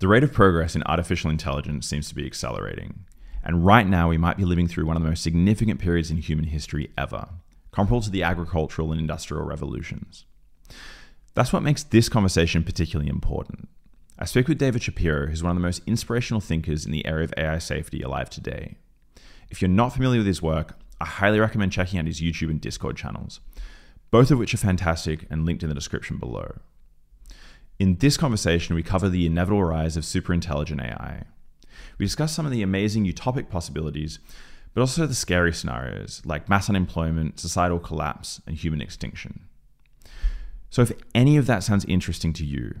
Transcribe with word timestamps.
The 0.00 0.08
rate 0.08 0.24
of 0.24 0.32
progress 0.32 0.74
in 0.74 0.82
artificial 0.84 1.30
intelligence 1.30 1.86
seems 1.86 2.08
to 2.08 2.14
be 2.14 2.24
accelerating. 2.24 3.04
And 3.44 3.66
right 3.66 3.86
now, 3.86 4.08
we 4.08 4.16
might 4.16 4.38
be 4.38 4.46
living 4.46 4.66
through 4.66 4.86
one 4.86 4.96
of 4.96 5.02
the 5.02 5.08
most 5.10 5.22
significant 5.22 5.78
periods 5.78 6.10
in 6.10 6.16
human 6.16 6.46
history 6.46 6.90
ever, 6.96 7.28
comparable 7.70 8.00
to 8.00 8.10
the 8.10 8.22
agricultural 8.22 8.92
and 8.92 9.00
industrial 9.00 9.44
revolutions. 9.44 10.24
That's 11.34 11.52
what 11.52 11.62
makes 11.62 11.82
this 11.82 12.08
conversation 12.08 12.64
particularly 12.64 13.10
important. 13.10 13.68
I 14.18 14.24
speak 14.24 14.48
with 14.48 14.56
David 14.56 14.82
Shapiro, 14.82 15.26
who's 15.26 15.42
one 15.42 15.50
of 15.50 15.56
the 15.56 15.66
most 15.66 15.82
inspirational 15.86 16.40
thinkers 16.40 16.86
in 16.86 16.92
the 16.92 17.04
area 17.04 17.24
of 17.24 17.34
AI 17.36 17.58
safety 17.58 18.00
alive 18.00 18.30
today. 18.30 18.78
If 19.50 19.60
you're 19.60 19.68
not 19.68 19.92
familiar 19.92 20.20
with 20.20 20.26
his 20.26 20.40
work, 20.40 20.78
I 20.98 21.04
highly 21.04 21.40
recommend 21.40 21.72
checking 21.72 21.98
out 21.98 22.06
his 22.06 22.22
YouTube 22.22 22.48
and 22.48 22.60
Discord 22.60 22.96
channels, 22.96 23.40
both 24.10 24.30
of 24.30 24.38
which 24.38 24.54
are 24.54 24.58
fantastic 24.58 25.26
and 25.28 25.44
linked 25.44 25.62
in 25.62 25.68
the 25.68 25.74
description 25.74 26.16
below. 26.16 26.54
In 27.80 27.96
this 27.96 28.18
conversation, 28.18 28.76
we 28.76 28.82
cover 28.82 29.08
the 29.08 29.24
inevitable 29.24 29.64
rise 29.64 29.96
of 29.96 30.04
superintelligent 30.04 30.84
AI. 30.84 31.22
We 31.96 32.04
discuss 32.04 32.30
some 32.30 32.44
of 32.44 32.52
the 32.52 32.60
amazing 32.60 33.06
utopic 33.06 33.48
possibilities, 33.48 34.18
but 34.74 34.82
also 34.82 35.06
the 35.06 35.14
scary 35.14 35.54
scenarios 35.54 36.20
like 36.26 36.46
mass 36.46 36.68
unemployment, 36.68 37.40
societal 37.40 37.78
collapse, 37.78 38.42
and 38.46 38.54
human 38.54 38.82
extinction. 38.82 39.46
So, 40.68 40.82
if 40.82 40.92
any 41.14 41.38
of 41.38 41.46
that 41.46 41.62
sounds 41.62 41.86
interesting 41.86 42.34
to 42.34 42.44
you, 42.44 42.80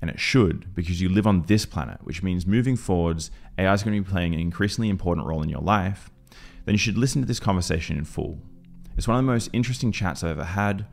and 0.00 0.08
it 0.08 0.18
should 0.18 0.74
because 0.74 1.02
you 1.02 1.10
live 1.10 1.26
on 1.26 1.42
this 1.42 1.66
planet, 1.66 1.98
which 2.04 2.22
means 2.22 2.46
moving 2.46 2.74
forwards, 2.74 3.30
AI 3.58 3.74
is 3.74 3.82
going 3.82 3.94
to 3.94 4.02
be 4.02 4.10
playing 4.10 4.32
an 4.32 4.40
increasingly 4.40 4.88
important 4.88 5.26
role 5.26 5.42
in 5.42 5.50
your 5.50 5.60
life, 5.60 6.10
then 6.64 6.72
you 6.72 6.78
should 6.78 6.96
listen 6.96 7.20
to 7.20 7.28
this 7.28 7.38
conversation 7.38 7.98
in 7.98 8.04
full. 8.06 8.38
It's 8.96 9.06
one 9.06 9.18
of 9.18 9.26
the 9.26 9.30
most 9.30 9.50
interesting 9.52 9.92
chats 9.92 10.24
I've 10.24 10.30
ever 10.30 10.44
had, 10.44 10.86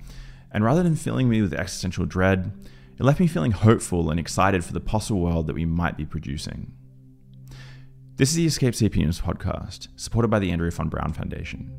and 0.52 0.62
rather 0.62 0.84
than 0.84 0.98
filling 0.98 1.30
me 1.30 1.42
with 1.42 1.54
existential 1.54 2.06
dread, 2.06 2.52
it 2.98 3.04
left 3.04 3.20
me 3.20 3.28
feeling 3.28 3.52
hopeful 3.52 4.10
and 4.10 4.20
excited 4.20 4.64
for 4.64 4.72
the 4.72 4.80
possible 4.80 5.20
world 5.20 5.48
that 5.48 5.56
we 5.56 5.66
might 5.66 5.98
be 5.98 6.06
producing. 6.06 6.72
This 8.16 8.30
is 8.30 8.36
the 8.36 8.46
Escaped 8.46 8.78
Sapiens 8.78 9.20
podcast, 9.20 9.90
supported 9.98 10.30
by 10.30 10.40
the 10.40 10.50
Andrea 10.52 10.72
von 10.72 10.88
Braun 10.88 11.12
Foundation. 11.12 11.70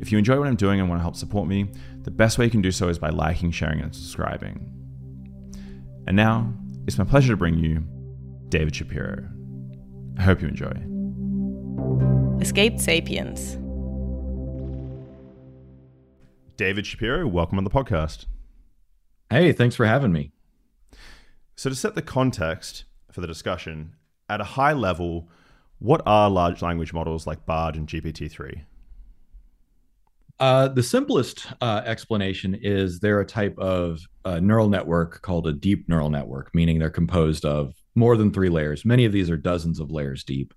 If 0.00 0.10
you 0.10 0.16
enjoy 0.16 0.38
what 0.38 0.48
I'm 0.48 0.56
doing 0.56 0.80
and 0.80 0.88
want 0.88 1.00
to 1.00 1.02
help 1.02 1.16
support 1.16 1.46
me, 1.46 1.70
the 2.02 2.10
best 2.10 2.38
way 2.38 2.46
you 2.46 2.50
can 2.50 2.62
do 2.62 2.70
so 2.70 2.88
is 2.88 2.98
by 2.98 3.10
liking, 3.10 3.50
sharing, 3.50 3.80
and 3.80 3.94
subscribing. 3.94 4.72
And 6.06 6.16
now, 6.16 6.54
it's 6.86 6.96
my 6.96 7.04
pleasure 7.04 7.34
to 7.34 7.36
bring 7.36 7.58
you 7.58 7.84
David 8.48 8.74
Shapiro. 8.74 9.28
I 10.18 10.22
hope 10.22 10.40
you 10.40 10.48
enjoy. 10.48 10.72
Escaped 12.40 12.80
Sapiens. 12.80 13.58
David 16.56 16.86
Shapiro, 16.86 17.28
welcome 17.28 17.58
on 17.58 17.64
the 17.64 17.70
podcast. 17.70 18.24
Hey, 19.28 19.52
thanks 19.52 19.76
for 19.76 19.84
having 19.84 20.12
me. 20.12 20.32
So, 21.56 21.70
to 21.70 21.76
set 21.76 21.94
the 21.94 22.02
context 22.02 22.84
for 23.10 23.20
the 23.20 23.26
discussion, 23.26 23.94
at 24.28 24.40
a 24.40 24.44
high 24.44 24.72
level, 24.72 25.28
what 25.78 26.02
are 26.06 26.30
large 26.30 26.62
language 26.62 26.92
models 26.92 27.26
like 27.26 27.44
BARD 27.44 27.76
and 27.76 27.88
GPT 27.88 28.30
3? 28.30 28.64
Uh, 30.40 30.68
the 30.68 30.82
simplest 30.82 31.46
uh, 31.60 31.82
explanation 31.84 32.58
is 32.60 32.98
they're 32.98 33.20
a 33.20 33.26
type 33.26 33.56
of 33.58 34.00
uh, 34.24 34.40
neural 34.40 34.68
network 34.68 35.22
called 35.22 35.46
a 35.46 35.52
deep 35.52 35.88
neural 35.88 36.10
network, 36.10 36.52
meaning 36.54 36.78
they're 36.78 36.90
composed 36.90 37.44
of 37.44 37.74
more 37.94 38.16
than 38.16 38.32
three 38.32 38.48
layers. 38.48 38.84
Many 38.84 39.04
of 39.04 39.12
these 39.12 39.30
are 39.30 39.36
dozens 39.36 39.78
of 39.78 39.90
layers 39.90 40.24
deep. 40.24 40.54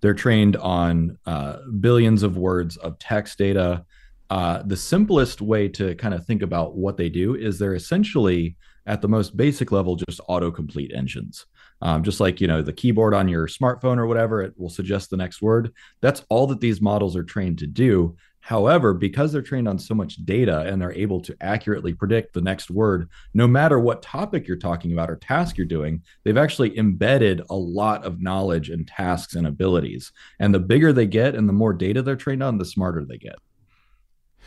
They're 0.00 0.14
trained 0.14 0.56
on 0.56 1.18
uh, 1.26 1.58
billions 1.80 2.22
of 2.22 2.36
words 2.36 2.76
of 2.78 2.98
text 2.98 3.38
data. 3.38 3.84
Uh, 4.30 4.62
the 4.62 4.76
simplest 4.76 5.40
way 5.40 5.68
to 5.68 5.94
kind 5.96 6.14
of 6.14 6.24
think 6.24 6.42
about 6.42 6.76
what 6.76 6.96
they 6.96 7.08
do 7.08 7.34
is 7.34 7.58
they're 7.58 7.74
essentially 7.74 8.56
at 8.88 9.02
the 9.02 9.08
most 9.08 9.36
basic 9.36 9.70
level 9.70 9.94
just 9.94 10.20
autocomplete 10.28 10.96
engines. 10.96 11.46
Um, 11.80 12.02
just 12.02 12.18
like 12.18 12.40
you 12.40 12.48
know 12.48 12.62
the 12.62 12.72
keyboard 12.72 13.14
on 13.14 13.28
your 13.28 13.46
smartphone 13.46 13.98
or 13.98 14.06
whatever 14.08 14.42
it 14.42 14.54
will 14.56 14.70
suggest 14.70 15.10
the 15.10 15.16
next 15.16 15.40
word. 15.40 15.72
That's 16.00 16.24
all 16.28 16.48
that 16.48 16.60
these 16.60 16.80
models 16.80 17.14
are 17.14 17.22
trained 17.22 17.58
to 17.58 17.68
do. 17.68 18.16
However 18.40 18.94
because 18.94 19.30
they're 19.30 19.42
trained 19.42 19.68
on 19.68 19.78
so 19.78 19.94
much 19.94 20.24
data 20.24 20.60
and 20.60 20.80
they're 20.80 20.94
able 20.94 21.20
to 21.20 21.36
accurately 21.40 21.92
predict 21.92 22.32
the 22.32 22.40
next 22.40 22.70
word 22.70 23.10
no 23.34 23.46
matter 23.46 23.78
what 23.78 24.00
topic 24.00 24.48
you're 24.48 24.56
talking 24.56 24.92
about 24.92 25.10
or 25.10 25.16
task 25.16 25.58
you're 25.58 25.66
doing 25.66 26.02
they've 26.24 26.38
actually 26.38 26.78
embedded 26.78 27.42
a 27.50 27.54
lot 27.54 28.04
of 28.04 28.22
knowledge 28.22 28.70
and 28.70 28.88
tasks 28.88 29.34
and 29.34 29.46
abilities. 29.46 30.12
And 30.38 30.54
the 30.54 30.60
bigger 30.60 30.94
they 30.94 31.06
get 31.06 31.34
and 31.34 31.46
the 31.46 31.52
more 31.52 31.74
data 31.74 32.00
they're 32.00 32.16
trained 32.16 32.42
on 32.42 32.56
the 32.56 32.64
smarter 32.64 33.04
they 33.04 33.18
get. 33.18 33.36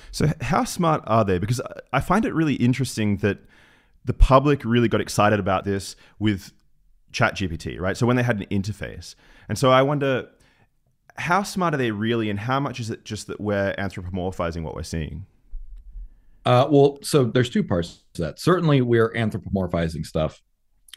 So 0.10 0.28
how 0.42 0.64
smart 0.64 1.04
are 1.06 1.24
they? 1.24 1.38
Because 1.38 1.62
i 1.94 2.00
find 2.00 2.26
it 2.26 2.34
really 2.34 2.56
interesting 2.56 3.18
that 3.18 3.38
the 4.06 4.14
public 4.14 4.66
really 4.66 4.88
got 4.88 5.02
excited 5.02 5.40
about 5.40 5.64
this 5.64 5.96
with 6.20 6.52
ChatGPT, 7.12 7.80
right? 7.80 7.96
So 7.96 8.06
when 8.06 8.16
they 8.16 8.24
had 8.24 8.40
an 8.40 8.46
interface. 8.46 9.16
And 9.50 9.58
so 9.58 9.72
I 9.72 9.82
wonder 9.82 10.28
how 11.18 11.44
smart 11.44 11.74
are 11.74 11.78
they 11.78 11.92
really 11.92 12.30
and 12.30 12.40
how 12.40 12.60
much 12.60 12.80
is 12.80 12.90
it 12.90 13.06
just 13.06 13.28
that 13.28 13.40
we're 13.40 13.76
anthropomorphizing 13.78 14.64
what 14.64 14.76
we're 14.76 14.84
seeing? 14.84 15.26
Uh, 16.46 16.68
well, 16.70 16.98
so 17.04 17.26
there's 17.26 17.50
two 17.50 17.64
parts 17.64 18.04
to 18.14 18.24
that. 18.24 18.40
Certainly, 18.40 18.82
we're 18.82 19.14
anthropomorphizing 19.14 20.06
stuff. 20.06 20.42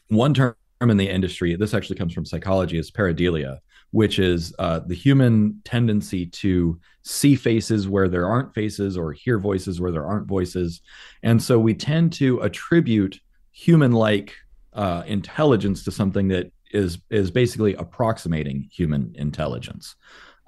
One 0.08 0.32
term 0.32 0.54
in 0.80 0.96
the 0.96 1.08
industry, 1.08 1.54
this 1.56 1.74
actually 1.74 1.96
comes 1.96 2.14
from 2.14 2.24
psychology, 2.24 2.78
is 2.78 2.90
pareidolia, 2.90 3.58
which 3.90 4.18
is 4.18 4.54
uh, 4.58 4.80
the 4.86 4.94
human 4.94 5.60
tendency 5.64 6.26
to 6.26 6.80
see 7.04 7.36
faces 7.36 7.86
where 7.86 8.08
there 8.08 8.26
aren't 8.26 8.54
faces 8.54 8.96
or 8.96 9.12
hear 9.12 9.38
voices 9.38 9.80
where 9.80 9.92
there 9.92 10.06
aren't 10.06 10.26
voices. 10.26 10.80
And 11.22 11.42
so 11.42 11.58
we 11.58 11.74
tend 11.74 12.14
to 12.14 12.40
attribute 12.40 13.20
human 13.52 13.92
like 13.92 14.34
uh, 14.72 15.04
intelligence 15.06 15.84
to 15.84 15.92
something 15.92 16.28
that 16.28 16.50
is 16.72 16.98
is 17.10 17.30
basically 17.30 17.74
approximating 17.74 18.68
human 18.72 19.12
intelligence. 19.16 19.94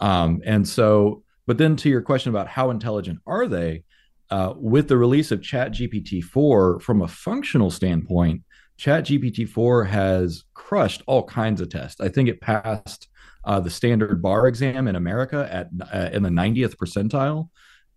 Um, 0.01 0.43
and 0.45 0.67
so, 0.67 1.23
but 1.47 1.59
then 1.59 1.77
to 1.77 1.89
your 1.89 2.03
question 2.03 2.31
about 2.31 2.49
how 2.49 2.71
intelligent 2.71 3.21
are 3.27 3.47
they, 3.47 3.85
uh, 4.31 4.55
with 4.57 4.89
the 4.89 4.97
release 4.97 5.31
of 5.31 5.43
Chat 5.43 5.73
GPT 5.73 6.25
4, 6.25 6.81
from 6.81 7.03
a 7.03 7.09
functional 7.09 7.71
standpoint, 7.71 8.43
Chat 8.77 9.05
GPT 9.05 9.49
4 9.49 9.85
has 9.85 10.45
crushed 10.55 11.03
all 11.07 11.23
kinds 11.23 11.61
of 11.61 11.69
tests. 11.69 12.01
I 12.01 12.09
think 12.09 12.29
it 12.29 12.41
passed 12.41 13.09
uh, 13.47 13.61
the 13.61 13.71
standard 13.71 14.21
bar 14.21 14.49
exam 14.49 14.89
in 14.89 14.97
America 14.97 15.49
at 15.51 15.69
uh, 15.93 16.11
in 16.13 16.23
the 16.23 16.29
90th 16.29 16.77
percentile. 16.77 17.49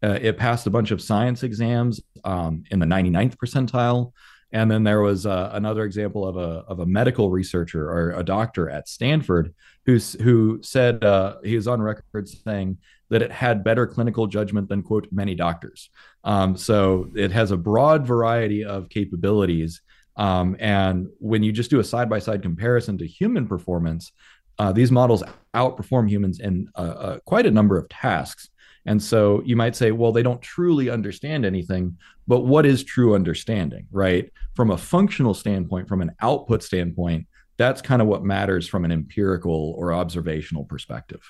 Uh, 0.01 0.17
it 0.21 0.37
passed 0.37 0.67
a 0.67 0.69
bunch 0.69 0.91
of 0.91 1.01
science 1.01 1.43
exams 1.43 1.99
um, 2.23 2.63
in 2.71 2.79
the 2.79 2.85
99th 2.85 3.35
percentile. 3.35 4.13
And 4.51 4.71
then 4.71 4.83
there 4.83 5.01
was 5.01 5.25
uh, 5.25 5.49
another 5.53 5.83
example 5.83 6.25
of 6.25 6.37
a 6.37 6.63
of 6.67 6.79
a 6.79 6.85
medical 6.85 7.29
researcher 7.29 7.89
or 7.89 8.11
a 8.11 8.23
doctor 8.23 8.69
at 8.69 8.87
Stanford 8.87 9.53
who 9.85 9.97
who 10.21 10.59
said 10.63 11.03
uh, 11.03 11.35
he 11.43 11.55
was 11.55 11.67
on 11.67 11.81
record 11.81 12.29
saying 12.29 12.77
that 13.09 13.21
it 13.21 13.31
had 13.31 13.63
better 13.63 13.85
clinical 13.85 14.27
judgment 14.27 14.69
than 14.69 14.81
quote 14.81 15.07
many 15.11 15.35
doctors. 15.35 15.89
Um, 16.23 16.55
so 16.55 17.11
it 17.15 17.31
has 17.31 17.51
a 17.51 17.57
broad 17.57 18.05
variety 18.05 18.63
of 18.63 18.89
capabilities. 18.89 19.81
Um, 20.15 20.57
and 20.59 21.07
when 21.19 21.43
you 21.43 21.51
just 21.51 21.69
do 21.69 21.79
a 21.79 21.83
side 21.83 22.09
by 22.09 22.19
side 22.19 22.41
comparison 22.41 22.97
to 22.97 23.07
human 23.07 23.47
performance, 23.47 24.11
uh, 24.59 24.71
these 24.71 24.91
models 24.91 25.23
outperform 25.55 26.09
humans 26.09 26.39
in 26.39 26.69
uh, 26.75 26.81
uh, 26.81 27.19
quite 27.25 27.45
a 27.45 27.51
number 27.51 27.77
of 27.77 27.87
tasks. 27.89 28.49
And 28.85 29.01
so 29.01 29.41
you 29.45 29.55
might 29.55 29.75
say, 29.75 29.91
well, 29.91 30.11
they 30.11 30.23
don't 30.23 30.41
truly 30.41 30.89
understand 30.89 31.45
anything, 31.45 31.97
but 32.27 32.41
what 32.41 32.65
is 32.65 32.83
true 32.83 33.15
understanding, 33.15 33.87
right? 33.91 34.31
From 34.55 34.71
a 34.71 34.77
functional 34.77 35.33
standpoint, 35.33 35.87
from 35.87 36.01
an 36.01 36.11
output 36.21 36.63
standpoint, 36.63 37.27
that's 37.57 37.81
kind 37.81 38.01
of 38.01 38.07
what 38.07 38.23
matters 38.23 38.67
from 38.67 38.85
an 38.85 38.91
empirical 38.91 39.73
or 39.77 39.93
observational 39.93 40.65
perspective. 40.65 41.21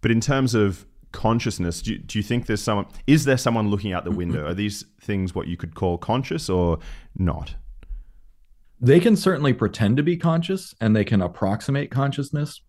But 0.00 0.10
in 0.10 0.20
terms 0.20 0.54
of 0.54 0.86
consciousness, 1.12 1.82
do 1.82 1.92
you, 1.92 1.98
do 1.98 2.18
you 2.18 2.22
think 2.22 2.46
there's 2.46 2.62
someone, 2.62 2.86
is 3.06 3.24
there 3.24 3.38
someone 3.38 3.70
looking 3.70 3.92
out 3.92 4.04
the 4.04 4.10
window? 4.10 4.46
Are 4.46 4.54
these 4.54 4.84
things 5.00 5.34
what 5.34 5.46
you 5.46 5.56
could 5.56 5.74
call 5.74 5.98
conscious 5.98 6.48
or 6.48 6.78
not? 7.16 7.54
They 8.84 9.00
can 9.00 9.16
certainly 9.16 9.54
pretend 9.54 9.96
to 9.96 10.02
be 10.02 10.18
conscious 10.18 10.74
and 10.78 10.94
they 10.94 11.04
can 11.04 11.22
approximate 11.22 11.90
consciousness. 11.90 12.60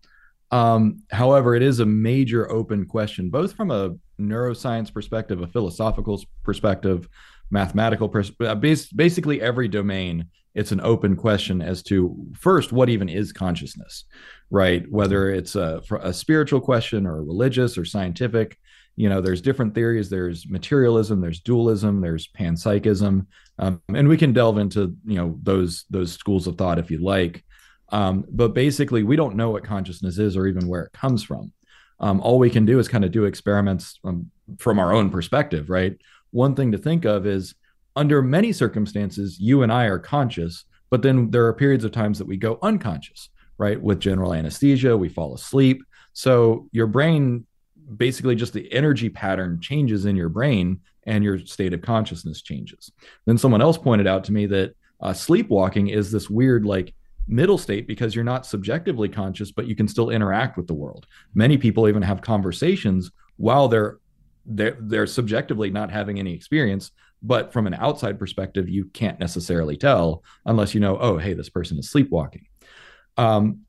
Um, 0.50 1.02
however, 1.10 1.54
it 1.54 1.62
is 1.62 1.78
a 1.78 1.84
major 1.84 2.50
open 2.50 2.86
question, 2.86 3.28
both 3.28 3.52
from 3.52 3.70
a 3.70 3.96
neuroscience 4.18 4.90
perspective, 4.90 5.42
a 5.42 5.46
philosophical 5.46 6.24
perspective, 6.42 7.06
mathematical 7.50 8.08
perspective, 8.08 8.46
uh, 8.46 8.54
basically 8.54 9.42
every 9.42 9.68
domain. 9.68 10.24
It's 10.54 10.72
an 10.72 10.80
open 10.80 11.16
question 11.16 11.60
as 11.60 11.82
to 11.82 12.16
first 12.34 12.72
what 12.72 12.88
even 12.88 13.10
is 13.10 13.30
consciousness, 13.30 14.04
right? 14.48 14.90
Whether 14.90 15.30
it's 15.30 15.54
a, 15.54 15.82
a 16.00 16.14
spiritual 16.14 16.62
question 16.62 17.06
or 17.06 17.22
religious 17.22 17.76
or 17.76 17.84
scientific. 17.84 18.56
You 18.98 19.10
know, 19.10 19.20
there's 19.20 19.42
different 19.42 19.74
theories. 19.74 20.08
There's 20.08 20.48
materialism. 20.48 21.20
There's 21.20 21.40
dualism. 21.40 22.00
There's 22.00 22.26
panpsychism, 22.26 23.26
um, 23.58 23.80
and 23.94 24.08
we 24.08 24.16
can 24.16 24.32
delve 24.32 24.58
into 24.58 24.96
you 25.04 25.16
know 25.16 25.38
those 25.42 25.84
those 25.90 26.12
schools 26.12 26.46
of 26.46 26.56
thought 26.56 26.78
if 26.78 26.90
you 26.90 26.98
like. 26.98 27.44
Um, 27.90 28.24
but 28.28 28.52
basically, 28.52 29.02
we 29.02 29.16
don't 29.16 29.36
know 29.36 29.50
what 29.50 29.64
consciousness 29.64 30.18
is 30.18 30.36
or 30.36 30.46
even 30.46 30.66
where 30.66 30.82
it 30.82 30.92
comes 30.92 31.22
from. 31.22 31.52
Um, 32.00 32.20
all 32.20 32.38
we 32.38 32.50
can 32.50 32.66
do 32.66 32.78
is 32.78 32.88
kind 32.88 33.04
of 33.04 33.12
do 33.12 33.24
experiments 33.24 33.98
um, 34.04 34.30
from 34.58 34.78
our 34.78 34.92
own 34.92 35.10
perspective, 35.10 35.70
right? 35.70 35.96
One 36.30 36.54
thing 36.54 36.72
to 36.72 36.78
think 36.78 37.04
of 37.04 37.26
is 37.26 37.54
under 37.94 38.20
many 38.22 38.52
circumstances, 38.52 39.38
you 39.40 39.62
and 39.62 39.72
I 39.72 39.84
are 39.84 39.98
conscious, 39.98 40.64
But 40.90 41.02
then 41.02 41.30
there 41.30 41.46
are 41.46 41.52
periods 41.52 41.84
of 41.84 41.92
times 41.92 42.18
that 42.18 42.26
we 42.26 42.36
go 42.36 42.58
unconscious, 42.62 43.30
right? 43.58 43.80
With 43.80 44.00
general 44.00 44.34
anesthesia, 44.34 44.96
we 44.96 45.08
fall 45.08 45.34
asleep. 45.34 45.82
So 46.12 46.68
your 46.72 46.86
brain 46.86 47.46
basically 47.96 48.34
just 48.34 48.52
the 48.52 48.72
energy 48.72 49.08
pattern 49.08 49.60
changes 49.60 50.06
in 50.06 50.16
your 50.16 50.28
brain 50.28 50.80
and 51.06 51.24
your 51.24 51.38
state 51.38 51.72
of 51.72 51.82
consciousness 51.82 52.42
changes. 52.42 52.92
Then 53.24 53.38
someone 53.38 53.62
else 53.62 53.78
pointed 53.78 54.06
out 54.06 54.24
to 54.24 54.32
me 54.32 54.46
that 54.46 54.74
uh, 55.00 55.12
sleepwalking 55.12 55.88
is 55.88 56.10
this 56.10 56.28
weird, 56.28 56.64
like, 56.64 56.94
middle 57.28 57.58
state 57.58 57.86
because 57.86 58.14
you're 58.14 58.24
not 58.24 58.46
subjectively 58.46 59.08
conscious, 59.08 59.50
but 59.50 59.66
you 59.66 59.74
can 59.74 59.88
still 59.88 60.10
interact 60.10 60.56
with 60.56 60.66
the 60.66 60.74
world. 60.74 61.06
Many 61.34 61.58
people 61.58 61.88
even 61.88 62.02
have 62.02 62.22
conversations 62.22 63.10
while 63.36 63.68
they're 63.68 63.98
they're, 64.48 64.76
they're 64.78 65.06
subjectively 65.08 65.70
not 65.70 65.90
having 65.90 66.20
any 66.20 66.32
experience, 66.32 66.92
but 67.20 67.52
from 67.52 67.66
an 67.66 67.74
outside 67.74 68.16
perspective, 68.16 68.68
you 68.68 68.84
can't 68.92 69.18
necessarily 69.18 69.76
tell 69.76 70.22
unless 70.44 70.72
you 70.72 70.78
know, 70.78 70.96
oh, 71.00 71.18
hey, 71.18 71.34
this 71.34 71.48
person 71.48 71.80
is 71.80 71.90
sleepwalking. 71.90 72.46
Um, 73.16 73.62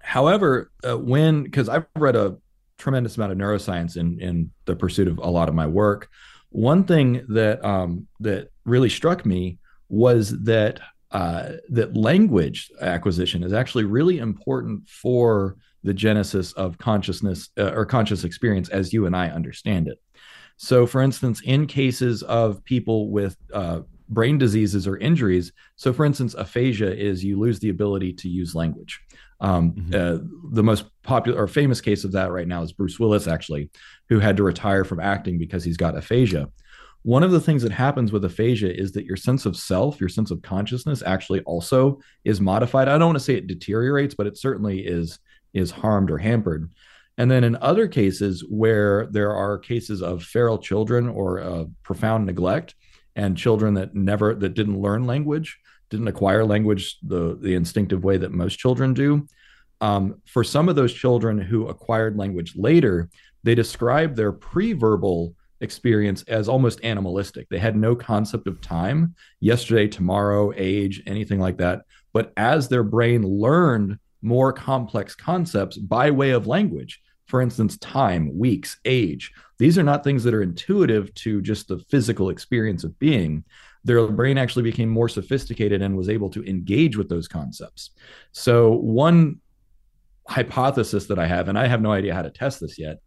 however, 0.00 0.70
uh, 0.88 0.96
when 0.96 1.42
because 1.42 1.68
I've 1.68 1.86
read 1.96 2.14
a 2.14 2.36
tremendous 2.78 3.16
amount 3.16 3.32
of 3.32 3.38
neuroscience 3.38 3.96
in 3.96 4.20
in 4.20 4.52
the 4.64 4.76
pursuit 4.76 5.08
of 5.08 5.18
a 5.18 5.28
lot 5.28 5.48
of 5.48 5.56
my 5.56 5.66
work, 5.66 6.08
one 6.52 6.84
thing 6.84 7.24
that 7.28 7.64
um, 7.64 8.06
that 8.20 8.50
really 8.64 8.88
struck 8.88 9.26
me 9.26 9.58
was 9.88 10.30
that 10.44 10.80
uh, 11.10 11.52
that 11.68 11.96
language 11.96 12.70
acquisition 12.80 13.42
is 13.42 13.52
actually 13.52 13.84
really 13.84 14.18
important 14.18 14.88
for 14.88 15.56
the 15.84 15.92
genesis 15.92 16.52
of 16.52 16.78
consciousness 16.78 17.50
uh, 17.58 17.72
or 17.72 17.84
conscious 17.84 18.24
experience 18.24 18.68
as 18.68 18.92
you 18.92 19.04
and 19.06 19.16
I 19.16 19.28
understand 19.28 19.88
it. 19.88 20.00
So, 20.56 20.86
for 20.86 21.02
instance, 21.02 21.42
in 21.42 21.66
cases 21.66 22.22
of 22.22 22.62
people 22.64 23.10
with 23.10 23.36
uh, 23.52 23.80
brain 24.08 24.38
diseases 24.38 24.86
or 24.86 24.96
injuries, 24.98 25.52
so 25.76 25.92
for 25.92 26.04
instance, 26.04 26.34
aphasia 26.34 26.94
is 26.94 27.24
you 27.24 27.38
lose 27.38 27.58
the 27.58 27.70
ability 27.70 28.12
to 28.14 28.28
use 28.28 28.54
language. 28.54 29.00
Um, 29.42 29.72
mm-hmm. 29.72 29.94
uh, 29.94 30.18
the 30.52 30.62
most 30.62 30.84
popular 31.02 31.42
or 31.42 31.48
famous 31.48 31.80
case 31.80 32.04
of 32.04 32.12
that 32.12 32.30
right 32.30 32.46
now 32.46 32.62
is 32.62 32.72
Bruce 32.72 32.98
Willis, 32.98 33.26
actually, 33.26 33.70
who 34.08 34.20
had 34.20 34.36
to 34.36 34.44
retire 34.44 34.84
from 34.84 35.00
acting 35.00 35.36
because 35.36 35.64
he's 35.64 35.76
got 35.76 35.96
aphasia. 35.96 36.48
One 37.02 37.24
of 37.24 37.32
the 37.32 37.40
things 37.40 37.64
that 37.64 37.72
happens 37.72 38.12
with 38.12 38.24
aphasia 38.24 38.78
is 38.78 38.92
that 38.92 39.04
your 39.04 39.16
sense 39.16 39.44
of 39.44 39.56
self, 39.56 39.98
your 39.98 40.08
sense 40.08 40.30
of 40.30 40.40
consciousness, 40.42 41.02
actually 41.04 41.40
also 41.40 41.98
is 42.24 42.40
modified. 42.40 42.86
I 42.86 42.96
don't 42.96 43.08
want 43.08 43.18
to 43.18 43.24
say 43.24 43.34
it 43.34 43.48
deteriorates, 43.48 44.14
but 44.14 44.28
it 44.28 44.38
certainly 44.38 44.86
is 44.86 45.18
is 45.52 45.70
harmed 45.70 46.10
or 46.10 46.18
hampered. 46.18 46.72
And 47.18 47.30
then 47.30 47.44
in 47.44 47.56
other 47.56 47.88
cases 47.88 48.44
where 48.48 49.06
there 49.10 49.34
are 49.34 49.58
cases 49.58 50.00
of 50.00 50.22
feral 50.22 50.58
children 50.58 51.08
or 51.08 51.40
uh, 51.40 51.64
profound 51.82 52.24
neglect 52.24 52.74
and 53.16 53.36
children 53.36 53.74
that 53.74 53.94
never 53.94 54.34
that 54.34 54.54
didn't 54.54 54.80
learn 54.80 55.04
language, 55.04 55.58
didn't 55.92 56.08
acquire 56.08 56.44
language 56.44 56.98
the 57.02 57.38
the 57.40 57.54
instinctive 57.54 58.02
way 58.02 58.16
that 58.16 58.32
most 58.32 58.58
children 58.58 58.94
do. 58.94 59.26
Um, 59.80 60.20
for 60.24 60.42
some 60.42 60.68
of 60.68 60.76
those 60.76 60.92
children 60.92 61.38
who 61.38 61.68
acquired 61.68 62.16
language 62.16 62.54
later, 62.56 63.10
they 63.44 63.54
describe 63.54 64.16
their 64.16 64.32
pre-verbal 64.32 65.34
experience 65.60 66.22
as 66.24 66.48
almost 66.48 66.80
animalistic. 66.82 67.48
They 67.48 67.58
had 67.58 67.76
no 67.76 67.94
concept 67.94 68.46
of 68.48 68.60
time, 68.60 69.14
yesterday, 69.40 69.86
tomorrow, 69.88 70.52
age, 70.56 71.02
anything 71.06 71.40
like 71.40 71.58
that. 71.58 71.82
But 72.12 72.32
as 72.36 72.68
their 72.68 72.82
brain 72.82 73.22
learned 73.22 73.98
more 74.22 74.52
complex 74.52 75.14
concepts 75.14 75.76
by 75.76 76.10
way 76.10 76.30
of 76.30 76.46
language. 76.46 77.00
For 77.26 77.40
instance, 77.40 77.76
time, 77.78 78.36
weeks, 78.38 78.78
age. 78.84 79.32
These 79.58 79.78
are 79.78 79.82
not 79.82 80.04
things 80.04 80.22
that 80.24 80.34
are 80.34 80.42
intuitive 80.42 81.12
to 81.14 81.40
just 81.40 81.68
the 81.68 81.78
physical 81.90 82.30
experience 82.30 82.84
of 82.84 82.98
being. 82.98 83.44
Their 83.84 84.06
brain 84.06 84.38
actually 84.38 84.62
became 84.62 84.88
more 84.88 85.08
sophisticated 85.08 85.82
and 85.82 85.96
was 85.96 86.08
able 86.08 86.30
to 86.30 86.44
engage 86.44 86.96
with 86.96 87.08
those 87.08 87.28
concepts. 87.28 87.90
So, 88.32 88.72
one 88.72 89.40
hypothesis 90.28 91.06
that 91.06 91.18
I 91.18 91.26
have, 91.26 91.48
and 91.48 91.58
I 91.58 91.66
have 91.66 91.82
no 91.82 91.92
idea 91.92 92.14
how 92.14 92.22
to 92.22 92.30
test 92.30 92.60
this 92.60 92.78
yet, 92.78 92.98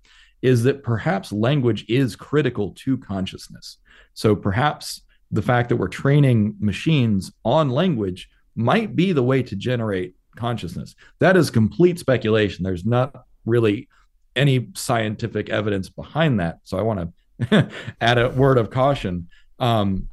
is 0.42 0.63
that 0.63 0.83
perhaps 0.83 1.31
language 1.31 1.86
is 1.88 2.16
critical 2.16 2.72
to 2.80 2.98
consciousness. 2.98 3.77
So, 4.13 4.36
perhaps 4.36 5.01
the 5.31 5.42
fact 5.42 5.69
that 5.69 5.77
we're 5.77 5.88
training 5.88 6.56
machines 6.60 7.31
on 7.44 7.69
language 7.69 8.30
might 8.56 8.95
be 8.95 9.12
the 9.12 9.24
way 9.24 9.44
to 9.44 9.56
generate 9.56 10.16
consciousness. 10.36 10.95
That 11.19 11.38
is 11.38 11.50
complete 11.50 12.00
speculation. 12.00 12.63
There's 12.63 12.86
not 12.86 13.25
really 13.45 13.88
any 14.36 14.69
scientific 14.75 15.50
evidence 15.50 15.89
behind 15.89 16.39
that. 16.39 16.60
So 16.63 16.77
I 16.77 16.81
want 16.81 17.13
to 17.50 17.69
add 18.01 18.18
a 18.18 18.30
word 18.30 18.57
of 18.57 18.69
caution. 18.69 19.30
Um, 19.60 20.10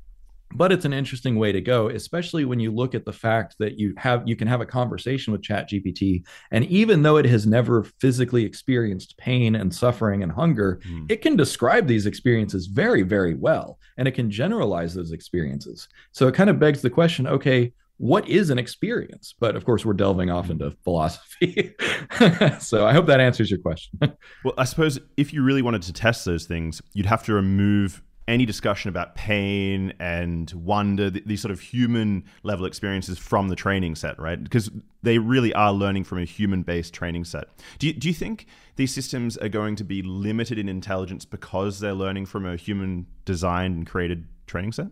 but 0.54 0.72
it's 0.72 0.84
an 0.84 0.92
interesting 0.92 1.36
way 1.36 1.52
to 1.52 1.60
go, 1.60 1.88
especially 1.88 2.44
when 2.44 2.60
you 2.60 2.70
look 2.70 2.94
at 2.94 3.04
the 3.04 3.12
fact 3.12 3.56
that 3.58 3.78
you 3.78 3.94
have 3.96 4.22
you 4.26 4.36
can 4.36 4.48
have 4.48 4.60
a 4.60 4.66
conversation 4.66 5.32
with 5.32 5.42
Chat 5.42 5.70
GPT, 5.70 6.24
and 6.50 6.64
even 6.66 7.02
though 7.02 7.16
it 7.16 7.26
has 7.26 7.46
never 7.46 7.84
physically 8.00 8.44
experienced 8.44 9.16
pain 9.16 9.54
and 9.54 9.74
suffering 9.74 10.22
and 10.22 10.32
hunger, 10.32 10.80
mm. 10.88 11.10
it 11.10 11.22
can 11.22 11.36
describe 11.36 11.86
these 11.86 12.06
experiences 12.06 12.66
very, 12.66 13.02
very 13.02 13.34
well, 13.34 13.78
and 13.96 14.08
it 14.08 14.12
can 14.12 14.30
generalize 14.30 14.94
those 14.94 15.12
experiences. 15.12 15.88
So 16.12 16.28
it 16.28 16.34
kind 16.34 16.50
of 16.50 16.58
begs 16.58 16.82
the 16.82 16.90
question: 16.90 17.26
Okay, 17.26 17.72
what 18.02 18.28
is 18.28 18.50
an 18.50 18.58
experience? 18.58 19.34
But 19.38 19.54
of 19.54 19.64
course, 19.64 19.84
we're 19.84 19.92
delving 19.92 20.28
off 20.28 20.50
into 20.50 20.72
philosophy. 20.82 21.74
so 22.58 22.84
I 22.84 22.92
hope 22.92 23.06
that 23.06 23.20
answers 23.20 23.48
your 23.48 23.60
question. 23.60 23.98
well, 24.44 24.54
I 24.58 24.64
suppose 24.64 24.98
if 25.16 25.32
you 25.32 25.44
really 25.44 25.62
wanted 25.62 25.82
to 25.82 25.92
test 25.92 26.24
those 26.24 26.44
things, 26.46 26.82
you'd 26.94 27.06
have 27.06 27.22
to 27.24 27.32
remove 27.32 28.02
any 28.28 28.46
discussion 28.46 28.88
about 28.88 29.14
pain 29.14 29.92
and 29.98 30.50
wonder, 30.52 31.10
these 31.10 31.40
sort 31.40 31.50
of 31.50 31.60
human 31.60 32.24
level 32.42 32.66
experiences 32.66 33.18
from 33.18 33.48
the 33.48 33.56
training 33.56 33.94
set, 33.96 34.18
right? 34.18 34.42
Because 34.42 34.70
they 35.02 35.18
really 35.18 35.52
are 35.54 35.72
learning 35.72 36.04
from 36.04 36.18
a 36.18 36.24
human 36.24 36.62
based 36.62 36.94
training 36.94 37.24
set. 37.24 37.44
Do 37.78 37.88
you, 37.88 37.92
do 37.92 38.08
you 38.08 38.14
think 38.14 38.46
these 38.76 38.94
systems 38.94 39.36
are 39.36 39.48
going 39.48 39.76
to 39.76 39.84
be 39.84 40.02
limited 40.02 40.58
in 40.58 40.68
intelligence 40.68 41.24
because 41.24 41.80
they're 41.80 41.94
learning 41.94 42.26
from 42.26 42.46
a 42.46 42.56
human 42.56 43.06
designed 43.24 43.76
and 43.76 43.86
created 43.86 44.26
training 44.46 44.72
set? 44.72 44.88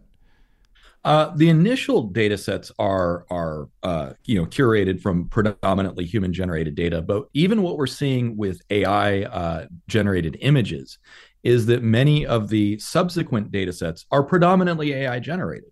Uh, 1.02 1.34
the 1.34 1.48
initial 1.48 2.02
data 2.02 2.36
sets 2.36 2.70
are 2.78 3.24
are 3.30 3.68
uh, 3.82 4.12
you 4.24 4.38
know 4.38 4.44
curated 4.44 5.00
from 5.00 5.28
predominantly 5.28 6.04
human 6.04 6.30
generated 6.30 6.74
data, 6.74 7.00
but 7.00 7.26
even 7.32 7.62
what 7.62 7.78
we're 7.78 7.86
seeing 7.86 8.36
with 8.36 8.60
AI 8.68 9.22
uh, 9.22 9.66
generated 9.88 10.36
images 10.42 10.98
is 11.42 11.66
that 11.66 11.82
many 11.82 12.26
of 12.26 12.48
the 12.48 12.78
subsequent 12.78 13.50
data 13.50 13.72
sets 13.72 14.06
are 14.10 14.22
predominantly 14.22 14.92
AI 14.92 15.18
generated. 15.18 15.70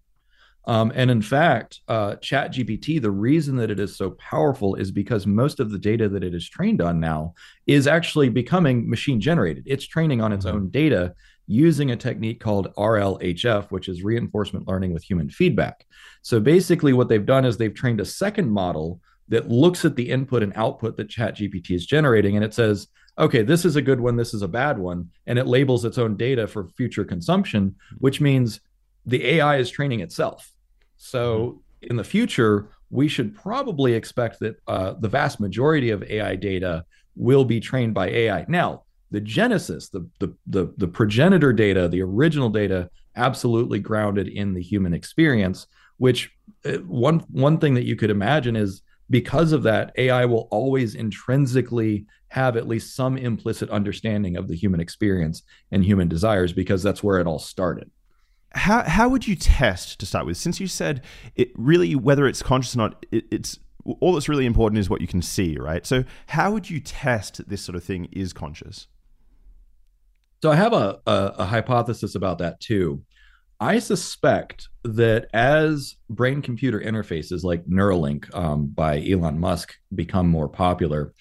Um, 0.69 0.93
and 0.95 1.11
in 1.11 1.23
fact, 1.23 1.81
uh, 1.89 2.17
ChatGPT, 2.17 3.01
the 3.01 3.11
reason 3.11 3.57
that 3.57 3.71
it 3.71 3.81
is 3.81 3.97
so 3.97 4.11
powerful 4.13 4.75
is 4.75 4.91
because 4.91 5.27
most 5.27 5.61
of 5.61 5.71
the 5.71 5.79
data 5.79 6.11
that 6.11 6.23
it 6.23 6.35
is 6.35 6.49
trained 6.49 6.83
on 6.83 7.01
now 7.01 7.33
is 7.67 7.87
actually 7.87 8.29
becoming 8.29 8.89
machine 8.89 9.19
generated. 9.19 9.65
It's 9.67 9.87
training 9.87 10.21
on 10.21 10.31
its 10.31 10.45
mm-hmm. 10.45 10.57
own 10.57 10.71
data 10.71 11.15
using 11.47 11.91
a 11.91 11.97
technique 11.97 12.41
called 12.41 12.75
RLHF, 12.77 13.71
which 13.71 13.89
is 13.89 14.03
reinforcement 14.03 14.69
learning 14.69 14.93
with 14.93 15.03
human 15.03 15.31
feedback. 15.31 15.87
So 16.21 16.39
basically, 16.39 16.93
what 16.93 17.09
they've 17.09 17.25
done 17.25 17.47
is 17.47 17.57
they've 17.57 17.75
trained 17.75 18.03
a 18.03 18.05
second 18.05 18.51
model 18.51 19.01
that 19.29 19.49
looks 19.49 19.87
at 19.87 19.97
the 19.97 20.11
input 20.11 20.43
and 20.43 20.53
output 20.55 20.99
that 20.99 21.09
ChatGPT 21.09 21.71
is 21.71 21.87
generating, 21.87 22.37
and 22.37 22.45
it 22.45 22.53
says, 22.53 22.89
okay, 23.19 23.43
this 23.43 23.65
is 23.65 23.77
a 23.77 23.83
good 23.83 24.01
one, 24.01 24.17
this 24.17 24.33
is 24.33 24.43
a 24.43 24.49
bad 24.49 24.79
one, 24.79 25.11
and 25.27 25.39
it 25.39 25.47
labels 25.47 25.85
its 25.85 25.99
own 25.99 26.17
data 26.17 26.47
for 26.47 26.69
future 26.69 27.05
consumption, 27.05 27.75
which 27.99 28.21
means 28.21 28.61
the 29.07 29.25
AI 29.27 29.57
is 29.57 29.71
training 29.71 30.01
itself. 30.01 30.53
So 30.97 31.39
mm-hmm. 31.39 31.91
in 31.91 31.97
the 31.97 32.05
future, 32.05 32.71
we 32.91 33.09
should 33.09 33.35
probably 33.35 33.95
expect 33.95 34.41
that 34.41 34.57
uh, 34.67 34.95
the 34.99 35.09
vast 35.09 35.41
majority 35.41 35.91
of 35.91 36.03
AI 36.05 36.37
data 36.37 36.85
will 37.17 37.45
be 37.45 37.61
trained 37.61 37.95
by 37.95 38.09
AI. 38.09 38.45
Now, 38.49 38.85
the 39.11 39.21
genesis, 39.21 39.89
the, 39.89 40.07
the 40.19 40.35
the 40.47 40.73
the 40.77 40.89
progenitor 40.89 41.53
data, 41.53 41.89
the 41.89 42.03
original 42.03 42.51
data, 42.51 42.91
absolutely 43.17 43.79
grounded 43.79 44.29
in 44.29 44.55
the 44.55 44.63
human 44.63 44.93
experience. 44.93 45.67
Which 45.97 46.31
uh, 46.65 46.79
one 46.87 47.21
one 47.31 47.59
thing 47.59 47.75
that 47.75 47.85
you 47.85 47.97
could 47.97 48.11
imagine 48.11 48.55
is 48.55 48.83
because 49.11 49.53
of 49.53 49.63
that, 49.63 49.93
AI 49.97 50.25
will 50.25 50.49
always 50.51 50.95
intrinsically 50.95 52.07
have 52.29 52.57
at 52.57 52.69
least 52.69 52.95
some 52.95 53.17
implicit 53.17 53.71
understanding 53.71 54.37
of 54.37 54.49
the 54.49 54.55
human 54.55 54.81
experience 54.81 55.43
and 55.71 55.85
human 55.85 56.09
desires 56.09 56.53
because 56.53 56.83
that's 56.83 57.03
where 57.03 57.19
it 57.19 57.27
all 57.27 57.39
started. 57.39 57.91
How 58.53 58.83
how 58.83 59.09
would 59.09 59.27
you 59.27 59.37
test 59.37 59.99
to 60.01 60.07
start 60.07 60.27
with? 60.27 60.37
Since 60.37 60.61
you 60.61 60.67
said 60.67 61.03
it 61.37 61.51
really 61.55 61.95
whether 61.95 62.27
it's 62.27 62.43
conscious 62.43 62.75
or 62.75 62.79
not, 62.79 63.07
it, 63.11 63.25
it's 63.31 63.59
all 64.01 64.13
that's 64.13 64.29
really 64.29 64.47
important 64.47 64.79
is 64.79 64.91
what 64.91 65.01
you 65.01 65.07
can 65.07 65.23
see, 65.23 65.57
right? 65.59 65.87
So 65.87 66.05
how 66.29 66.51
would 66.53 66.69
you 66.69 66.81
test 66.81 67.47
this 67.49 67.63
sort 67.63 67.77
of 67.77 67.85
thing 67.85 68.09
is 68.13 68.33
conscious? 68.33 68.89
So 70.43 70.51
I 70.53 70.57
have 70.57 70.73
a, 70.73 71.01
a, 71.07 71.35
a 71.39 71.45
hypothesis 71.47 72.15
about 72.15 72.39
that 72.39 72.61
too. 72.61 73.03
I 73.61 73.81
suspect 73.81 74.69
that 74.85 75.29
as 75.35 75.97
brain 76.09 76.43
computer 76.43 76.81
interfaces 76.81 77.43
like 77.43 77.65
Neuralink 77.67 78.33
um, 78.35 78.67
by 78.67 79.01
Elon 79.01 79.39
Musk 79.39 79.75
become 79.95 80.29
more 80.29 80.49
popular, 80.49 81.13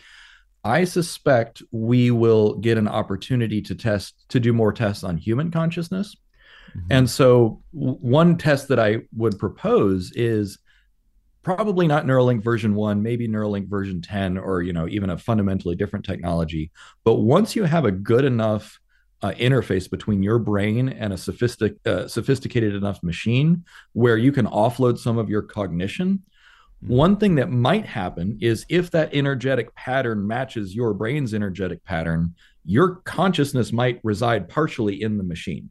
I 0.64 0.84
suspect 0.84 1.64
we 1.72 2.12
will 2.12 2.56
get 2.56 2.78
an 2.78 2.88
opportunity 2.88 3.62
to 3.64 3.76
test 3.76 4.26
to 4.30 4.40
do 4.40 4.54
more 4.54 4.72
tests 4.72 5.04
on 5.04 5.18
human 5.18 5.50
consciousness. 5.50 6.16
Mm-hmm. 6.70 6.88
And 6.92 7.10
so, 7.10 7.62
w- 7.74 7.98
one 8.02 8.38
test 8.38 8.68
that 8.68 8.80
I 8.80 9.04
would 9.16 9.40
propose 9.40 10.12
is 10.14 10.60
probably 11.42 11.88
not 11.88 12.06
Neuralink 12.06 12.44
version 12.44 12.76
1, 12.76 13.02
maybe 13.02 13.28
Neuralink 13.28 13.70
version 13.70 14.02
10 14.02 14.38
or 14.38 14.62
you 14.62 14.74
know 14.74 14.88
even 14.88 15.10
a 15.10 15.18
fundamentally 15.18 15.76
different 15.76 16.06
technology. 16.06 16.72
But 17.04 17.16
once 17.16 17.56
you 17.56 17.64
have 17.64 17.86
a 17.86 17.92
good 17.92 18.26
enough 18.26 18.80
uh, 19.22 19.32
interface 19.32 19.90
between 19.90 20.22
your 20.22 20.40
brain 20.40 20.90
and 20.90 21.14
a 21.14 21.18
sophistic, 21.18 21.76
uh, 21.86 22.08
sophisticated 22.08 22.76
enough 22.76 23.02
machine 23.02 23.64
where 23.94 24.18
you 24.18 24.32
can 24.32 24.46
offload 24.46 24.98
some 24.98 25.18
of 25.18 25.30
your 25.30 25.42
cognition. 25.42 26.24
Mm-hmm. 26.84 26.96
One 26.96 27.18
thing 27.18 27.36
that 27.36 27.50
might 27.50 27.86
happen 27.86 28.38
is 28.42 28.66
if 28.70 28.92
that 28.92 29.14
energetic 29.14 29.74
pattern 29.76 30.28
matches 30.28 30.76
your 30.76 30.94
brain's 30.94 31.34
energetic 31.34 31.84
pattern, 31.84 32.36
your 32.66 32.98
consciousness 32.98 33.72
might 33.72 34.00
reside 34.04 34.50
partially 34.50 35.02
in 35.02 35.18
the 35.18 35.24
machine. 35.24 35.70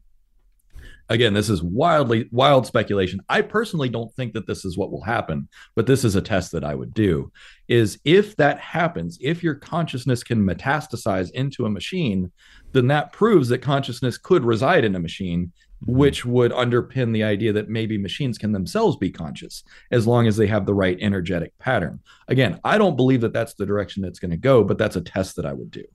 Again, 1.09 1.33
this 1.33 1.49
is 1.49 1.63
wildly 1.63 2.27
wild 2.31 2.67
speculation. 2.67 3.21
I 3.29 3.41
personally 3.41 3.89
don't 3.89 4.13
think 4.15 4.33
that 4.33 4.45
this 4.45 4.65
is 4.65 4.77
what 4.77 4.91
will 4.91 5.03
happen, 5.03 5.47
but 5.75 5.87
this 5.87 6.03
is 6.03 6.15
a 6.15 6.21
test 6.21 6.51
that 6.51 6.65
I 6.65 6.75
would 6.75 6.93
do. 6.93 7.31
Is 7.67 7.99
if 8.03 8.35
that 8.37 8.59
happens, 8.59 9.17
if 9.21 9.41
your 9.41 9.55
consciousness 9.55 10.23
can 10.23 10.45
metastasize 10.45 11.31
into 11.31 11.65
a 11.65 11.69
machine, 11.69 12.31
then 12.73 12.87
that 12.87 13.13
proves 13.13 13.49
that 13.49 13.59
consciousness 13.59 14.17
could 14.17 14.43
reside 14.43 14.83
in 14.83 14.95
a 14.95 14.99
machine, 14.99 15.53
mm-hmm. 15.83 15.97
which 15.97 16.25
would 16.25 16.51
underpin 16.51 17.13
the 17.13 17.23
idea 17.23 17.53
that 17.53 17.69
maybe 17.69 17.97
machines 17.97 18.37
can 18.37 18.51
themselves 18.51 18.97
be 18.97 19.09
conscious 19.09 19.63
as 19.91 20.07
long 20.07 20.27
as 20.27 20.35
they 20.35 20.47
have 20.47 20.65
the 20.65 20.73
right 20.73 20.97
energetic 20.99 21.57
pattern. 21.57 21.99
Again, 22.27 22.59
I 22.65 22.77
don't 22.77 22.97
believe 22.97 23.21
that 23.21 23.33
that's 23.33 23.53
the 23.53 23.65
direction 23.65 24.03
that's 24.03 24.19
going 24.19 24.31
to 24.31 24.37
go, 24.37 24.63
but 24.63 24.77
that's 24.77 24.97
a 24.97 25.01
test 25.01 25.37
that 25.37 25.45
I 25.45 25.53
would 25.53 25.71
do. 25.71 25.85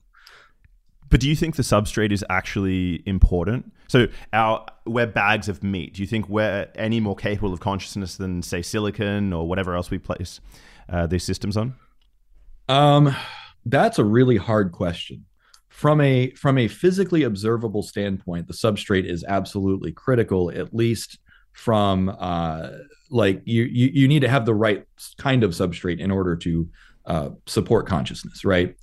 But 1.13 1.19
do 1.19 1.29
you 1.29 1.35
think 1.35 1.57
the 1.57 1.61
substrate 1.61 2.11
is 2.11 2.25
actually 2.31 3.03
important? 3.05 3.71
So 3.87 4.07
our 4.33 4.65
we're 4.87 5.05
bags 5.05 5.47
of 5.47 5.61
meat. 5.61 5.93
Do 5.93 6.01
you 6.01 6.07
think 6.07 6.27
we're 6.27 6.67
any 6.73 6.99
more 6.99 7.15
capable 7.15 7.53
of 7.53 7.59
consciousness 7.59 8.17
than 8.17 8.41
say 8.41 8.63
silicon 8.63 9.31
or 9.31 9.47
whatever 9.47 9.75
else 9.75 9.91
we 9.91 9.99
place 9.99 10.41
uh, 10.89 11.05
these 11.05 11.23
systems 11.23 11.55
on? 11.55 11.75
Um, 12.67 13.15
that's 13.63 13.99
a 13.99 14.03
really 14.03 14.37
hard 14.37 14.71
question. 14.71 15.25
From 15.69 16.01
a 16.01 16.31
from 16.31 16.57
a 16.57 16.67
physically 16.67 17.21
observable 17.21 17.83
standpoint, 17.83 18.47
the 18.47 18.55
substrate 18.55 19.05
is 19.05 19.23
absolutely 19.23 19.91
critical. 19.91 20.49
At 20.49 20.73
least 20.73 21.19
from 21.51 22.09
uh, 22.17 22.69
like 23.11 23.39
you, 23.45 23.65
you 23.65 23.91
you 23.93 24.07
need 24.07 24.21
to 24.21 24.29
have 24.29 24.47
the 24.47 24.55
right 24.55 24.83
kind 25.19 25.43
of 25.43 25.51
substrate 25.51 25.99
in 25.99 26.09
order 26.09 26.35
to 26.37 26.67
uh, 27.05 27.29
support 27.45 27.85
consciousness, 27.85 28.43
right? 28.43 28.75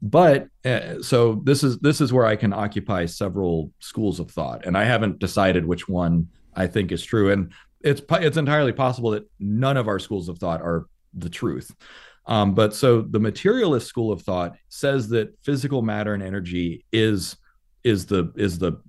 But 0.00 0.48
uh, 0.64 1.02
so 1.02 1.40
this 1.44 1.64
is 1.64 1.78
this 1.78 2.00
is 2.00 2.12
where 2.12 2.26
i 2.26 2.36
can 2.36 2.52
occupy 2.52 3.04
several 3.04 3.72
schools 3.80 4.20
of 4.20 4.30
thought 4.30 4.64
and 4.64 4.76
i 4.76 4.84
haven't 4.84 5.18
decided 5.18 5.64
which 5.64 5.88
one 5.88 6.28
i 6.58 6.66
think 6.66 6.92
is 6.92 7.02
true. 7.02 7.30
And 7.32 7.52
it's 7.80 8.02
it's 8.10 8.36
entirely 8.36 8.72
possible 8.72 9.10
that 9.10 9.30
none 9.38 9.76
of 9.76 9.88
our 9.88 9.98
schools 9.98 10.28
of 10.28 10.38
thought 10.38 10.60
are 10.60 10.86
the 11.14 11.30
truth. 11.30 11.74
Um, 12.26 12.54
but 12.54 12.74
so 12.74 13.00
the 13.00 13.20
materialist 13.20 13.86
school 13.86 14.12
of 14.12 14.22
thought 14.22 14.56
says 14.68 15.08
that 15.10 15.38
physical 15.42 15.80
matter 15.80 16.12
and 16.12 16.22
energy 16.22 16.84
is 16.92 17.36
is 17.84 18.06
the 18.06 18.32
is 18.36 18.58
the 18.58 18.82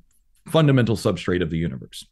fundamental 0.47 0.97
substrate 0.97 1.43
of 1.43 1.51
the 1.51 1.57
universe. 1.57 2.05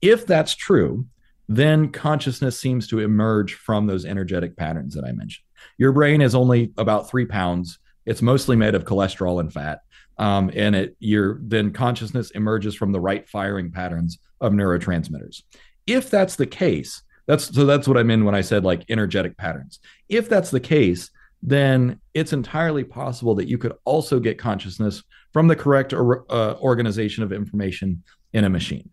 If 0.00 0.26
that's 0.26 0.54
true 0.54 1.06
then 1.50 1.90
consciousness 1.90 2.60
seems 2.60 2.86
to 2.86 2.98
emerge 2.98 3.54
from 3.54 3.86
those 3.86 4.04
energetic 4.04 4.54
patterns 4.54 4.94
that 4.94 5.02
i 5.06 5.12
mentioned. 5.12 5.46
Your 5.78 5.92
brain 5.92 6.20
is 6.20 6.34
only 6.34 6.74
about 6.76 7.08
three 7.08 7.24
pounds 7.24 7.78
it's 8.08 8.22
mostly 8.22 8.56
made 8.56 8.74
of 8.74 8.84
cholesterol 8.84 9.40
and 9.40 9.52
fat. 9.52 9.82
Um, 10.16 10.50
and 10.54 10.74
it 10.74 10.96
your 10.98 11.38
then 11.42 11.72
consciousness 11.72 12.30
emerges 12.32 12.74
from 12.74 12.90
the 12.90 13.00
right 13.00 13.28
firing 13.28 13.70
patterns 13.70 14.18
of 14.40 14.52
neurotransmitters. 14.52 15.42
If 15.86 16.10
that's 16.10 16.34
the 16.34 16.46
case, 16.46 17.02
that's 17.26 17.54
so 17.54 17.66
that's 17.66 17.86
what 17.86 17.98
I 17.98 18.02
mean 18.02 18.24
when 18.24 18.34
I 18.34 18.40
said 18.40 18.64
like 18.64 18.84
energetic 18.88 19.36
patterns. 19.36 19.78
If 20.08 20.28
that's 20.28 20.50
the 20.50 20.58
case, 20.58 21.10
then 21.42 22.00
it's 22.14 22.32
entirely 22.32 22.82
possible 22.82 23.34
that 23.36 23.46
you 23.46 23.58
could 23.58 23.74
also 23.84 24.18
get 24.18 24.38
consciousness 24.38 25.04
from 25.32 25.46
the 25.46 25.54
correct 25.54 25.92
or, 25.92 26.24
uh, 26.32 26.54
organization 26.54 27.22
of 27.22 27.32
information 27.32 28.02
in 28.32 28.44
a 28.44 28.50
machine. 28.50 28.90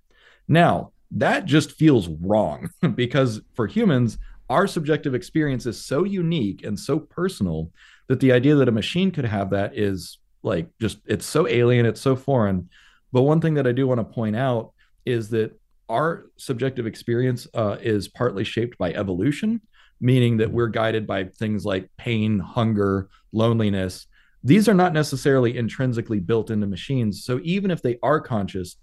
Now, 0.48 0.92
that 1.12 1.46
just 1.46 1.72
feels 1.72 2.08
wrong 2.08 2.70
because 2.96 3.42
for 3.56 3.66
humans, 3.66 4.18
our 4.50 4.68
subjective 4.68 5.16
experience 5.16 5.66
is 5.66 5.84
so 5.84 6.04
unique 6.04 6.64
and 6.64 6.80
so 6.80 7.00
personal 7.00 7.72
that 8.08 8.20
the 8.20 8.32
idea 8.32 8.56
that 8.56 8.68
a 8.68 8.72
machine 8.72 9.12
could 9.12 9.26
have 9.26 9.50
that 9.52 9.78
is 9.78 10.20
like 10.44 10.68
just 10.80 11.00
it's 11.06 11.26
so 11.26 11.48
alien, 11.48 11.86
it's 11.86 12.02
so 12.02 12.16
foreign. 12.16 12.70
But 13.12 13.24
one 13.24 13.42
thing 13.42 13.56
that 13.56 13.68
I 13.68 13.72
do 13.72 13.88
want 13.88 14.00
to 14.00 14.04
point 14.04 14.36
out 14.36 14.74
is 15.06 15.30
that 15.30 15.60
our 15.90 16.26
subjective 16.38 16.88
experience 16.88 17.48
uh, 17.54 17.78
is 17.82 18.08
partly 18.08 18.44
shaped 18.44 18.78
by 18.78 18.94
evolution, 18.94 19.62
meaning 20.00 20.38
that 20.38 20.52
we're 20.52 20.68
guided 20.68 21.06
by 21.08 21.26
things 21.26 21.66
like 21.66 21.90
pain, 21.98 22.40
hunger, 22.40 23.10
loneliness. 23.32 24.08
These 24.44 24.68
are 24.68 24.74
not 24.74 24.94
necessarily 24.94 25.58
intrinsically 25.58 26.20
built 26.20 26.50
into 26.50 26.68
machines. 26.68 27.24
So 27.24 27.40
even 27.44 27.72
if 27.72 27.82
they 27.82 27.98
are 28.04 28.20
conscious, 28.20 28.78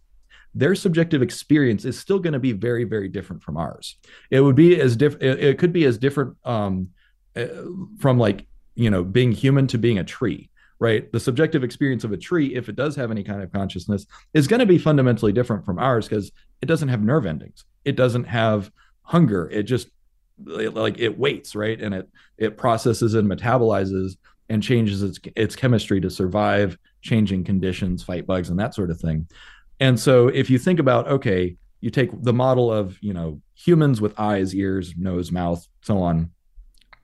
their 0.55 0.75
subjective 0.75 1.23
experience 1.23 1.85
is 1.85 1.99
still 1.99 2.19
going 2.19 2.35
to 2.35 2.39
be 2.39 2.53
very, 2.53 2.85
very 2.85 3.09
different 3.09 3.43
from 3.43 3.57
ours. 3.57 3.97
It 4.31 4.41
would 4.41 4.57
be 4.57 4.81
as 4.81 4.97
different. 4.97 5.41
It 5.41 5.59
could 5.59 5.73
be 5.73 5.85
as 5.85 5.99
different 5.99 6.37
um, 6.45 6.89
uh, 7.35 7.47
from 7.99 8.19
like 8.19 8.47
you 8.75 8.91
know 8.91 9.05
being 9.05 9.33
human 9.33 9.67
to 9.69 9.79
being 9.79 9.99
a 9.99 10.05
tree 10.05 10.49
right? 10.83 11.13
The 11.13 11.21
subjective 11.21 11.63
experience 11.63 12.03
of 12.03 12.11
a 12.11 12.17
tree 12.17 12.57
if 12.57 12.69
it 12.69 12.75
does 12.75 12.97
have 12.97 13.13
any 13.13 13.23
kind 13.23 13.41
of 13.41 13.53
consciousness 13.53 14.05
is 14.35 14.49
going 14.49 14.59
to 14.59 14.67
be 14.67 14.79
fundamentally 14.79 15.33
different 15.33 15.65
from 15.65 15.79
ours 15.79 16.09
because 16.09 16.33
it 16.61 16.67
doesn't 16.67 16.89
have 16.89 17.01
nerve 17.01 17.25
endings. 17.25 17.65
It 17.85 17.95
doesn't 17.95 18.25
have 18.25 18.69
hunger. 19.03 19.49
It 19.49 19.63
just 19.63 19.91
like 20.45 20.99
it 20.99 21.17
waits 21.17 21.55
right? 21.55 21.81
And 21.81 21.95
it 21.95 22.09
it 22.37 22.57
processes 22.57 23.15
and 23.15 23.31
metabolizes 23.31 24.17
and 24.49 24.61
changes 24.61 25.05
its 25.05 25.21
its 25.37 25.55
chemistry 25.55 26.01
to 26.01 26.11
survive 26.11 26.77
changing 27.01 27.45
conditions 27.45 28.03
fight 28.03 28.27
bugs 28.27 28.51
and 28.51 28.59
that 28.59 28.75
sort 28.75 28.91
of 28.91 29.01
thing. 29.01 29.29
And 29.79 30.01
so 30.01 30.27
if 30.27 30.51
you 30.51 30.59
think 30.59 30.81
about 30.81 31.07
okay 31.07 31.57
you 31.81 31.91
take 31.91 32.11
the 32.23 32.33
model 32.33 32.73
of 32.73 32.99
you 33.01 33.13
know 33.13 33.41
humans 33.55 34.01
with 34.01 34.19
eyes 34.19 34.53
ears 34.53 34.95
nose 34.97 35.31
mouth 35.31 35.65
so 35.83 35.99
on 35.99 36.33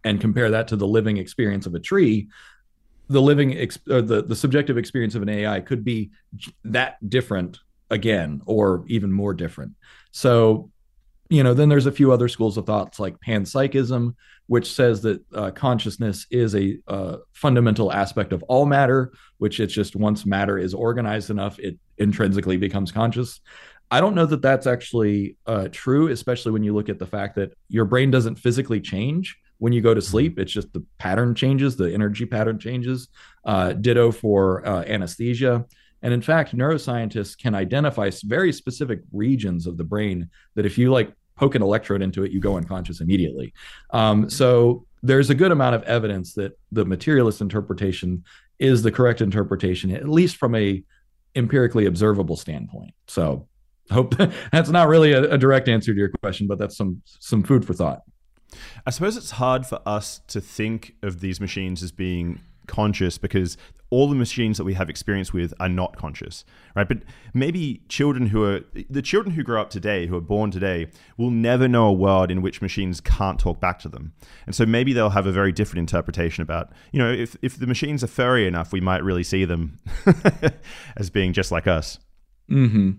and 0.05 0.21
compare 0.21 0.50
that 0.50 0.69
to 0.69 0.76
the 0.76 0.87
living 0.87 1.17
experience 1.17 1.67
of 1.67 1.75
a 1.75 1.81
tree, 1.81 2.28
the 3.09 3.23
living 3.23 3.57
ex- 3.57 3.78
the 3.87 4.25
the 4.26 4.37
subjective 4.37 4.76
experience 4.76 5.14
of 5.14 5.23
an 5.23 5.28
AI 5.28 5.61
could 5.61 5.85
be 5.85 6.11
that 6.64 6.97
different 7.09 7.59
again, 7.90 8.43
or 8.47 8.85
even 8.88 9.12
more 9.12 9.35
different. 9.35 9.73
So, 10.11 10.71
you 11.31 11.43
know, 11.43 11.55
then 11.55 11.69
there's 11.69 11.87
a 11.87 11.93
few 11.93 12.12
other 12.12 12.28
schools 12.28 12.57
of 12.57 12.67
thoughts 12.67 13.00
like 13.00 13.17
panpsychism, 13.21 14.14
which 14.47 14.73
says 14.73 15.02
that 15.02 15.23
uh, 15.35 15.50
consciousness 15.50 16.26
is 16.31 16.55
a 16.55 16.78
uh, 16.87 17.17
fundamental 17.33 17.93
aspect 17.93 18.33
of 18.33 18.43
all 18.45 18.67
matter, 18.67 19.12
which 19.38 19.61
it's 19.61 19.75
just 19.75 19.97
once 19.97 20.26
matter 20.26 20.59
is 20.59 20.75
organized 20.75 21.31
enough, 21.31 21.59
it 21.59 21.78
intrinsically 21.99 22.57
becomes 22.57 22.93
conscious. 22.93 23.40
I 23.90 24.00
don't 24.00 24.14
know 24.14 24.26
that 24.26 24.43
that's 24.43 24.67
actually 24.67 25.37
uh, 25.47 25.69
true, 25.73 26.09
especially 26.09 26.52
when 26.52 26.62
you 26.62 26.75
look 26.75 26.90
at 26.90 26.99
the 26.99 27.07
fact 27.07 27.37
that 27.37 27.52
your 27.69 27.87
brain 27.87 28.11
doesn't 28.11 28.37
physically 28.37 28.81
change 28.81 29.38
when 29.59 29.73
you 29.73 29.81
go 29.81 29.95
to 29.95 30.03
sleep. 30.03 30.33
Mm-hmm. 30.33 30.43
It's 30.43 30.53
just 30.53 30.73
the 30.73 30.85
pattern 30.99 31.35
changes, 31.35 31.77
the 31.77 31.93
energy 31.93 32.27
pattern 32.27 32.59
changes. 32.59 33.09
Uh, 33.45 33.73
ditto 33.73 34.11
for 34.11 34.67
uh, 34.67 34.85
anesthesia. 34.85 35.65
And 36.03 36.15
in 36.15 36.21
fact, 36.21 36.57
neuroscientists 36.57 37.37
can 37.37 37.55
identify 37.55 38.11
very 38.25 38.53
specific 38.53 39.00
regions 39.12 39.67
of 39.67 39.77
the 39.77 39.85
brain 39.85 40.31
that 40.55 40.67
if 40.67 40.79
you 40.79 40.91
like 40.93 41.12
poke 41.35 41.55
an 41.55 41.62
electrode 41.62 42.03
into 42.03 42.25
it, 42.25 42.31
you 42.31 42.41
go 42.41 42.57
unconscious 42.57 43.00
immediately. 43.00 43.53
Um, 43.91 44.23
mm-hmm. 44.23 44.29
so 44.29 44.85
there's 45.03 45.31
a 45.31 45.35
good 45.35 45.53
amount 45.53 45.77
of 45.77 45.83
evidence 45.85 46.35
that 46.35 46.59
the 46.73 46.85
materialist 46.85 47.41
interpretation 47.41 48.25
is 48.59 48.83
the 48.83 48.91
correct 48.91 49.21
interpretation, 49.21 49.91
at 49.93 50.09
least 50.09 50.37
from 50.37 50.55
a 50.55 50.83
empirically 51.35 51.87
observable 51.87 52.37
standpoint. 52.37 52.93
So 53.07 53.47
hope 53.91 54.15
that's 54.53 54.71
not 54.71 54.88
really 54.88 55.12
a, 55.12 55.23
a 55.33 55.38
direct 55.38 55.69
answer 55.69 55.93
to 55.93 55.99
your 55.99 56.11
question, 56.21 56.47
but 56.47 56.59
that's 56.59 56.77
some 56.77 57.03
some 57.07 57.43
food 57.43 57.65
for 57.65 57.75
thought. 57.75 58.03
I 58.87 58.90
suppose 58.90 59.17
it's 59.17 59.33
hard 59.33 59.67
for 59.67 59.81
us 59.87 60.21
to 60.28 60.40
think 60.40 60.95
of 61.02 61.21
these 61.21 61.40
machines 61.40 61.83
as 61.83 61.93
being 61.93 62.40
conscious 62.67 63.19
because 63.19 63.57
all 63.90 64.09
the 64.09 64.14
machines 64.14 64.59
that 64.59 64.64
we 64.64 64.75
have 64.75 64.90
experience 64.90 65.33
with 65.33 65.55
are 65.59 65.69
not 65.69 65.97
conscious 65.97 66.45
right? 66.78 66.87
But 66.87 66.99
maybe 67.35 67.83
children 67.88 68.26
who 68.26 68.45
are 68.45 68.61
the 68.88 69.02
children 69.02 69.35
who 69.35 69.43
grow 69.43 69.61
up 69.61 69.69
today 69.69 70.07
who 70.07 70.17
are 70.17 70.21
born 70.21 70.52
today 70.52 70.88
will 71.17 71.31
never 71.31 71.67
know 71.67 71.88
a 71.88 71.93
world 71.93 72.31
in 72.31 72.40
which 72.40 72.62
machines 72.62 73.00
can't 73.00 73.38
talk 73.38 73.59
back 73.59 73.81
to 73.81 73.88
them. 73.88 74.12
And 74.47 74.55
so 74.55 74.64
maybe 74.64 74.93
they'll 74.93 75.11
have 75.11 75.26
a 75.26 75.33
very 75.33 75.50
different 75.50 75.81
interpretation 75.81 76.43
about 76.43 76.71
you 76.93 77.00
know 77.00 77.11
if, 77.11 77.37
if 77.43 77.59
the 77.59 77.67
machines 77.67 78.05
are 78.05 78.09
furry 78.09 78.47
enough 78.47 78.73
we 78.73 78.81
might 78.81 79.02
really 79.02 79.25
see 79.25 79.45
them 79.45 79.78
as 80.97 81.11
being 81.11 81.33
just 81.33 81.50
like 81.50 81.67
us. 81.67 81.99
Mm-hmm. 82.49 82.93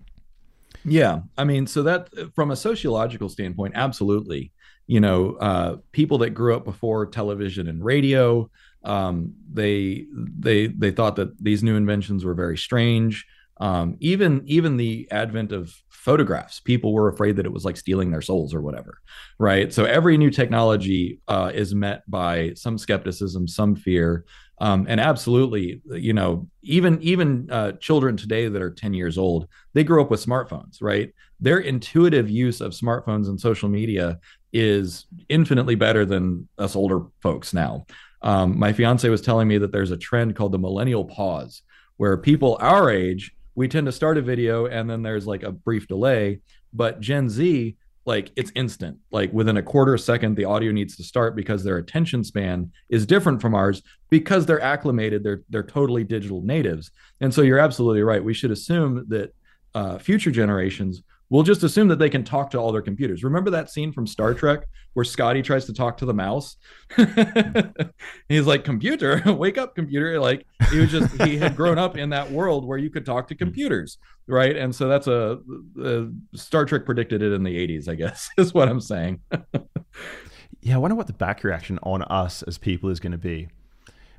yeah. 0.84 1.20
I 1.38 1.44
mean 1.44 1.66
so 1.66 1.82
that 1.84 2.10
from 2.34 2.50
a 2.50 2.56
sociological 2.56 3.30
standpoint 3.30 3.72
absolutely 3.76 4.52
you 4.94 5.00
know 5.00 5.20
uh, 5.48 5.76
people 5.92 6.18
that 6.18 6.30
grew 6.30 6.54
up 6.56 6.64
before 6.64 7.06
television 7.06 7.68
and 7.68 7.84
radio 7.84 8.50
um, 8.84 9.34
they 9.52 10.06
they 10.38 10.68
they 10.68 10.90
thought 10.90 11.16
that 11.16 11.30
these 11.42 11.62
new 11.62 11.76
inventions 11.76 12.24
were 12.24 12.34
very 12.34 12.58
strange 12.58 13.26
Um, 13.68 13.96
even 14.00 14.42
even 14.46 14.78
the 14.78 15.06
advent 15.10 15.52
of 15.52 15.64
photographs, 15.90 16.60
people 16.60 16.90
were 16.94 17.08
afraid 17.08 17.36
that 17.36 17.44
it 17.44 17.52
was 17.52 17.64
like 17.66 17.76
stealing 17.76 18.10
their 18.10 18.22
souls 18.22 18.54
or 18.54 18.62
whatever, 18.62 18.94
right? 19.38 19.68
So 19.76 19.84
every 19.84 20.16
new 20.16 20.30
technology 20.30 21.20
uh, 21.28 21.50
is 21.54 21.74
met 21.74 22.00
by 22.08 22.54
some 22.54 22.78
skepticism, 22.78 23.46
some 23.46 23.76
fear, 23.76 24.24
um, 24.62 24.86
and 24.88 25.00
absolutely, 25.00 25.82
you 25.90 26.14
know, 26.14 26.48
even 26.62 27.00
even 27.02 27.48
uh, 27.50 27.72
children 27.72 28.16
today 28.16 28.48
that 28.48 28.62
are 28.62 28.70
10 28.70 28.94
years 28.94 29.18
old, 29.18 29.46
they 29.74 29.84
grew 29.84 30.02
up 30.02 30.10
with 30.10 30.24
smartphones, 30.24 30.78
right? 30.80 31.12
Their 31.38 31.58
intuitive 31.58 32.28
use 32.30 32.60
of 32.60 32.72
smartphones 32.72 33.28
and 33.28 33.40
social 33.40 33.68
media 33.68 34.18
is 34.52 35.06
infinitely 35.28 35.74
better 35.74 36.04
than 36.04 36.48
us 36.58 36.76
older 36.76 37.02
folks 37.22 37.52
now. 37.54 37.86
Um, 38.22 38.58
my 38.58 38.72
fiance 38.72 39.08
was 39.08 39.22
telling 39.22 39.48
me 39.48 39.58
that 39.58 39.72
there's 39.72 39.90
a 39.90 39.96
trend 39.96 40.36
called 40.36 40.52
the 40.52 40.58
millennial 40.58 41.04
pause, 41.04 41.62
where 41.96 42.16
people 42.16 42.58
our 42.60 42.90
age 42.90 43.32
we 43.54 43.68
tend 43.68 43.86
to 43.86 43.92
start 43.92 44.16
a 44.16 44.22
video 44.22 44.66
and 44.66 44.88
then 44.88 45.02
there's 45.02 45.26
like 45.26 45.42
a 45.42 45.52
brief 45.52 45.86
delay, 45.86 46.40
but 46.72 47.00
Gen 47.00 47.28
Z 47.28 47.76
like 48.06 48.30
it's 48.34 48.50
instant. 48.54 48.98
Like 49.10 49.32
within 49.32 49.58
a 49.58 49.62
quarter 49.62 49.96
second 49.98 50.36
the 50.36 50.46
audio 50.46 50.72
needs 50.72 50.96
to 50.96 51.04
start 51.04 51.36
because 51.36 51.62
their 51.62 51.76
attention 51.76 52.24
span 52.24 52.72
is 52.88 53.06
different 53.06 53.42
from 53.42 53.54
ours 53.54 53.82
because 54.08 54.46
they're 54.46 54.62
acclimated 54.62 55.22
they're 55.22 55.42
they're 55.50 55.62
totally 55.62 56.04
digital 56.04 56.42
natives. 56.42 56.90
And 57.20 57.34
so 57.34 57.42
you're 57.42 57.58
absolutely 57.58 58.02
right. 58.02 58.24
We 58.24 58.34
should 58.34 58.50
assume 58.50 59.04
that 59.08 59.34
uh, 59.74 59.98
future 59.98 60.30
generations 60.30 61.02
we'll 61.30 61.44
just 61.44 61.62
assume 61.62 61.88
that 61.88 61.98
they 61.98 62.10
can 62.10 62.24
talk 62.24 62.50
to 62.50 62.58
all 62.58 62.72
their 62.72 62.82
computers. 62.82 63.24
Remember 63.24 63.50
that 63.50 63.70
scene 63.70 63.92
from 63.92 64.06
Star 64.06 64.34
Trek 64.34 64.64
where 64.92 65.04
Scotty 65.04 65.40
tries 65.40 65.64
to 65.66 65.72
talk 65.72 65.96
to 65.98 66.04
the 66.04 66.12
mouse? 66.12 66.56
He's 68.28 68.46
like, 68.46 68.64
"Computer, 68.64 69.22
wake 69.32 69.56
up, 69.56 69.74
computer!" 69.74 70.20
Like 70.20 70.46
he 70.70 70.78
was 70.78 70.90
just 70.90 71.22
he 71.22 71.38
had 71.38 71.56
grown 71.56 71.78
up 71.78 71.96
in 71.96 72.10
that 72.10 72.30
world 72.30 72.66
where 72.66 72.78
you 72.78 72.90
could 72.90 73.06
talk 73.06 73.28
to 73.28 73.34
computers, 73.34 73.98
right? 74.26 74.56
And 74.56 74.74
so 74.74 74.88
that's 74.88 75.06
a, 75.06 75.38
a 75.82 76.08
Star 76.34 76.66
Trek 76.66 76.84
predicted 76.84 77.22
it 77.22 77.32
in 77.32 77.44
the 77.44 77.56
'80s, 77.56 77.88
I 77.88 77.94
guess, 77.94 78.28
is 78.36 78.52
what 78.52 78.68
I'm 78.68 78.80
saying. 78.80 79.20
yeah, 80.60 80.74
I 80.74 80.78
wonder 80.78 80.96
what 80.96 81.06
the 81.06 81.14
back 81.14 81.44
reaction 81.44 81.78
on 81.84 82.02
us 82.02 82.42
as 82.42 82.58
people 82.58 82.90
is 82.90 83.00
going 83.00 83.12
to 83.12 83.18
be. 83.18 83.48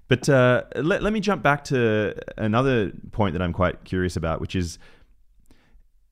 But 0.07 0.27
uh, 0.27 0.63
let, 0.75 1.01
let 1.01 1.13
me 1.13 1.21
jump 1.21 1.41
back 1.41 1.63
to 1.65 2.13
another 2.37 2.91
point 3.13 3.31
that 3.31 3.41
I'm 3.41 3.53
quite 3.53 3.85
curious 3.85 4.17
about, 4.17 4.41
which 4.41 4.57
is 4.57 4.77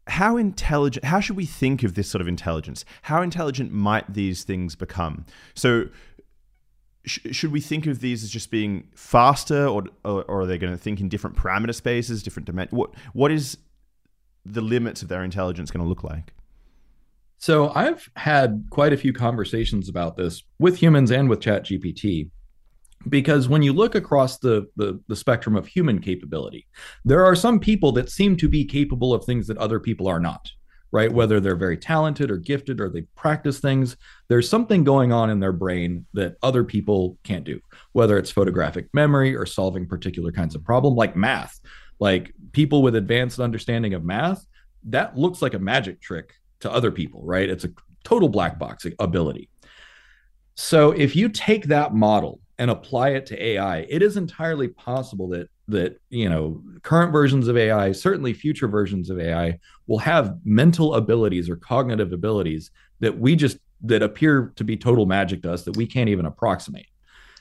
how 0.10 0.38
intelligent 0.38 1.06
how 1.06 1.20
should 1.20 1.38
we 1.38 1.46
think 1.46 1.84
of 1.84 1.96
this 1.96 2.10
sort 2.10 2.22
of 2.22 2.28
intelligence? 2.28 2.84
How 3.04 3.22
intelligent 3.22 3.72
might 3.72 4.12
these 4.14 4.44
things 4.44 4.76
become? 4.76 5.26
So 5.54 5.86
sh- 7.06 7.20
should 7.32 7.52
we 7.52 7.62
think 7.62 7.86
of 7.86 8.00
these 8.00 8.24
as 8.24 8.30
just 8.30 8.52
being 8.52 8.88
faster 8.96 9.68
or 9.68 9.84
or, 10.04 10.24
or 10.24 10.42
are 10.42 10.46
they 10.46 10.58
going 10.58 10.74
to 10.74 10.78
think 10.78 11.00
in 11.00 11.10
different 11.10 11.36
parameter 11.36 11.74
spaces 11.74 12.24
different 12.24 12.46
dimensions 12.46 12.78
what 12.78 12.94
what 13.14 13.32
is 13.32 13.58
the 14.46 14.62
limits 14.62 15.02
of 15.02 15.10
their 15.10 15.24
intelligence 15.24 15.72
going 15.72 15.84
to 15.84 15.90
look 15.90 16.04
like? 16.04 16.34
So 17.38 17.70
i've 17.76 18.10
had 18.16 18.66
quite 18.70 18.94
a 18.94 18.98
few 18.98 19.14
conversations 19.14 19.88
about 19.88 20.18
this 20.18 20.44
with 20.60 20.78
humans 20.78 21.12
and 21.12 21.30
with 21.30 21.42
chat 21.42 21.66
gpt 21.66 22.30
because 23.08 23.48
when 23.48 23.62
you 23.62 23.72
look 23.72 23.96
across 23.96 24.40
the, 24.40 24.68
the, 24.76 25.00
the 25.08 25.16
spectrum 25.16 25.56
of 25.56 25.66
human 25.66 26.00
capability 26.00 26.68
there 27.06 27.24
are 27.24 27.36
some 27.36 27.60
people 27.60 27.92
that 27.94 28.10
seem 28.10 28.36
to 28.36 28.50
be 28.50 28.66
capable 28.66 29.14
of 29.14 29.24
things 29.24 29.48
that 29.48 29.58
other 29.58 29.80
people 29.80 30.08
are 30.08 30.20
not 30.20 30.50
right? 30.92 31.12
Whether 31.12 31.40
they're 31.40 31.56
very 31.56 31.78
talented 31.78 32.32
or 32.32 32.38
gifted 32.38 32.82
or 32.82 32.90
they 32.90 33.02
practice 33.16 33.60
things 33.60 33.96
there's 34.28 34.50
something 34.50 34.84
going 34.84 35.12
on 35.12 35.30
in 35.30 35.40
their 35.40 35.52
brain 35.52 36.06
that 36.14 36.36
other 36.42 36.64
people 36.64 37.18
can't 37.24 37.44
do 37.44 37.60
whether 37.94 38.18
it's 38.18 38.32
photographic 38.32 38.88
memory 38.94 39.36
or 39.36 39.46
solving 39.46 39.88
particular 39.88 40.32
kinds 40.32 40.56
of 40.56 40.64
problem 40.64 40.96
like 40.96 41.16
math. 41.16 41.60
Like 42.00 42.34
people 42.54 42.82
with 42.82 42.96
advanced 42.96 43.40
understanding 43.40 43.94
of 43.94 44.04
math 44.04 44.46
that 44.86 45.18
looks 45.18 45.42
like 45.42 45.54
a 45.54 45.60
magic 45.60 46.02
trick 46.02 46.34
to 46.62 46.72
other 46.72 46.92
people 46.92 47.22
right? 47.24 47.50
It's 47.50 47.66
a 47.66 47.72
total 48.04 48.30
black 48.30 48.58
box 48.58 48.86
ability. 49.00 49.50
So 50.56 50.92
if 50.92 51.16
you 51.16 51.30
take 51.30 51.66
that 51.66 51.94
model 51.94 52.40
and 52.60 52.70
apply 52.70 53.12
it 53.12 53.26
to 53.28 53.42
AI, 53.44 53.80
it 53.90 54.04
is 54.04 54.18
entirely 54.18 54.68
possible 54.68 55.30
that 55.30 55.50
that 55.70 56.00
you 56.10 56.28
know 56.28 56.62
current 56.84 57.12
versions 57.12 57.48
of 57.48 57.58
AI, 57.58 57.92
certainly 57.94 58.34
future 58.34 58.68
versions 58.68 59.10
of 59.10 59.20
AI, 59.20 59.58
will 59.88 59.98
have 60.00 60.38
mental 60.44 60.96
abilities 60.96 61.50
or 61.50 61.56
cognitive 61.56 62.12
abilities 62.12 62.70
that 63.00 63.18
we 63.18 63.36
just 63.36 63.58
that 63.82 64.04
appear 64.04 64.52
to 64.58 64.64
be 64.66 64.76
total 64.76 65.06
magic 65.06 65.42
to 65.42 65.52
us 65.52 65.64
that 65.64 65.78
we 65.78 65.88
can't 65.88 66.10
even 66.10 66.26
approximate. 66.26 66.88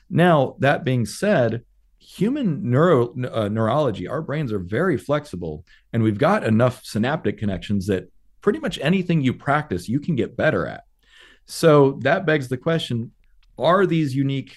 Now, 0.09 0.55
that 0.61 0.85
being 0.85 1.05
said, 1.05 1.65
human 1.99 2.71
neuro 2.71 3.13
uh, 3.33 3.49
neurology, 3.49 4.07
our 4.07 4.23
brains 4.23 4.53
are 4.53 4.61
very 4.61 4.97
flexible, 4.97 5.65
and 5.93 6.03
we've 6.03 6.17
got 6.17 6.45
enough 6.45 6.85
synaptic 6.85 7.39
connections 7.39 7.89
that 7.89 8.09
pretty 8.41 8.61
much 8.61 8.79
anything 8.81 9.21
you 9.21 9.35
practice, 9.35 9.89
you 9.89 9.99
can 9.99 10.15
get 10.15 10.37
better 10.37 10.65
at. 10.65 10.85
So 11.47 11.99
that 12.03 12.25
begs 12.25 12.49
the 12.49 12.57
question: 12.57 13.11
Are 13.59 13.85
these 13.85 14.15
unique 14.15 14.55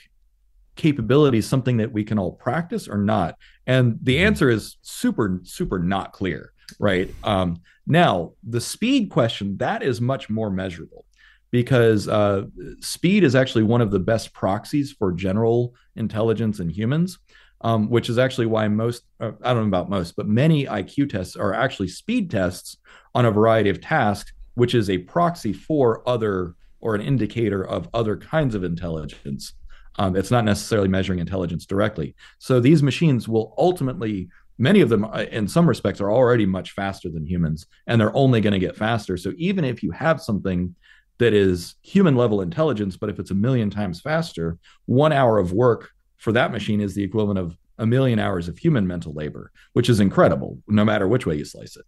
capabilities 0.75 1.47
something 1.47 1.77
that 1.77 1.91
we 1.91 2.03
can 2.03 2.19
all 2.19 2.33
practice 2.33 2.87
or 2.87 2.97
not? 2.97 3.37
And 3.67 3.97
the 4.01 4.15
mm-hmm. 4.15 4.27
answer 4.27 4.49
is 4.49 4.77
super, 4.81 5.39
super 5.43 5.79
not 5.79 6.13
clear, 6.13 6.53
right? 6.79 7.13
Um, 7.23 7.61
now, 7.87 8.33
the 8.43 8.61
speed 8.61 9.09
question, 9.09 9.57
that 9.57 9.83
is 9.83 10.01
much 10.01 10.29
more 10.29 10.49
measurable 10.49 11.05
because 11.51 12.07
uh, 12.07 12.45
speed 12.79 13.23
is 13.23 13.35
actually 13.35 13.63
one 13.63 13.81
of 13.81 13.91
the 13.91 13.99
best 13.99 14.33
proxies 14.33 14.91
for 14.93 15.11
general 15.11 15.75
intelligence 15.95 16.59
in 16.59 16.69
humans. 16.69 17.19
Um, 17.63 17.91
which 17.91 18.09
is 18.09 18.17
actually 18.17 18.47
why 18.47 18.67
most, 18.69 19.03
uh, 19.19 19.33
I 19.43 19.53
don't 19.53 19.61
know 19.61 19.67
about 19.67 19.87
most, 19.87 20.15
but 20.15 20.27
many 20.27 20.65
IQ 20.65 21.11
tests 21.11 21.35
are 21.35 21.53
actually 21.53 21.89
speed 21.89 22.31
tests 22.31 22.77
on 23.13 23.27
a 23.27 23.31
variety 23.31 23.69
of 23.69 23.79
tasks, 23.79 24.33
which 24.55 24.73
is 24.73 24.89
a 24.89 24.97
proxy 24.97 25.53
for 25.53 26.01
other 26.09 26.55
or 26.79 26.95
an 26.95 27.01
indicator 27.01 27.63
of 27.63 27.87
other 27.93 28.17
kinds 28.17 28.55
of 28.55 28.63
intelligence. 28.63 29.53
Um, 30.01 30.15
it's 30.15 30.31
not 30.31 30.45
necessarily 30.45 30.87
measuring 30.87 31.19
intelligence 31.19 31.63
directly. 31.67 32.15
So 32.39 32.59
these 32.59 32.81
machines 32.81 33.27
will 33.27 33.53
ultimately, 33.55 34.29
many 34.57 34.81
of 34.81 34.89
them, 34.89 35.05
uh, 35.05 35.25
in 35.29 35.47
some 35.47 35.69
respects, 35.69 36.01
are 36.01 36.09
already 36.09 36.47
much 36.47 36.71
faster 36.71 37.07
than 37.07 37.23
humans, 37.23 37.67
and 37.85 38.01
they're 38.01 38.17
only 38.17 38.41
going 38.41 38.53
to 38.53 38.65
get 38.67 38.75
faster. 38.75 39.15
So 39.15 39.31
even 39.37 39.63
if 39.63 39.83
you 39.83 39.91
have 39.91 40.19
something 40.19 40.73
that 41.19 41.33
is 41.33 41.75
human 41.83 42.15
level 42.15 42.41
intelligence, 42.41 42.97
but 42.97 43.11
if 43.11 43.19
it's 43.19 43.29
a 43.29 43.35
million 43.35 43.69
times 43.69 44.01
faster, 44.01 44.57
one 44.87 45.13
hour 45.13 45.37
of 45.37 45.53
work 45.53 45.91
for 46.17 46.31
that 46.31 46.51
machine 46.51 46.81
is 46.81 46.95
the 46.95 47.03
equivalent 47.03 47.37
of 47.37 47.55
a 47.77 47.85
million 47.85 48.17
hours 48.17 48.47
of 48.47 48.57
human 48.57 48.87
mental 48.87 49.13
labor, 49.13 49.51
which 49.73 49.87
is 49.87 49.99
incredible, 49.99 50.57
no 50.67 50.83
matter 50.83 51.07
which 51.07 51.27
way 51.27 51.35
you 51.35 51.45
slice 51.45 51.77
it. 51.77 51.85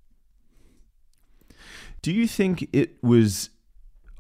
Do 2.04 2.12
you 2.12 2.28
think 2.28 2.69
it 2.73 2.95
was 3.02 3.49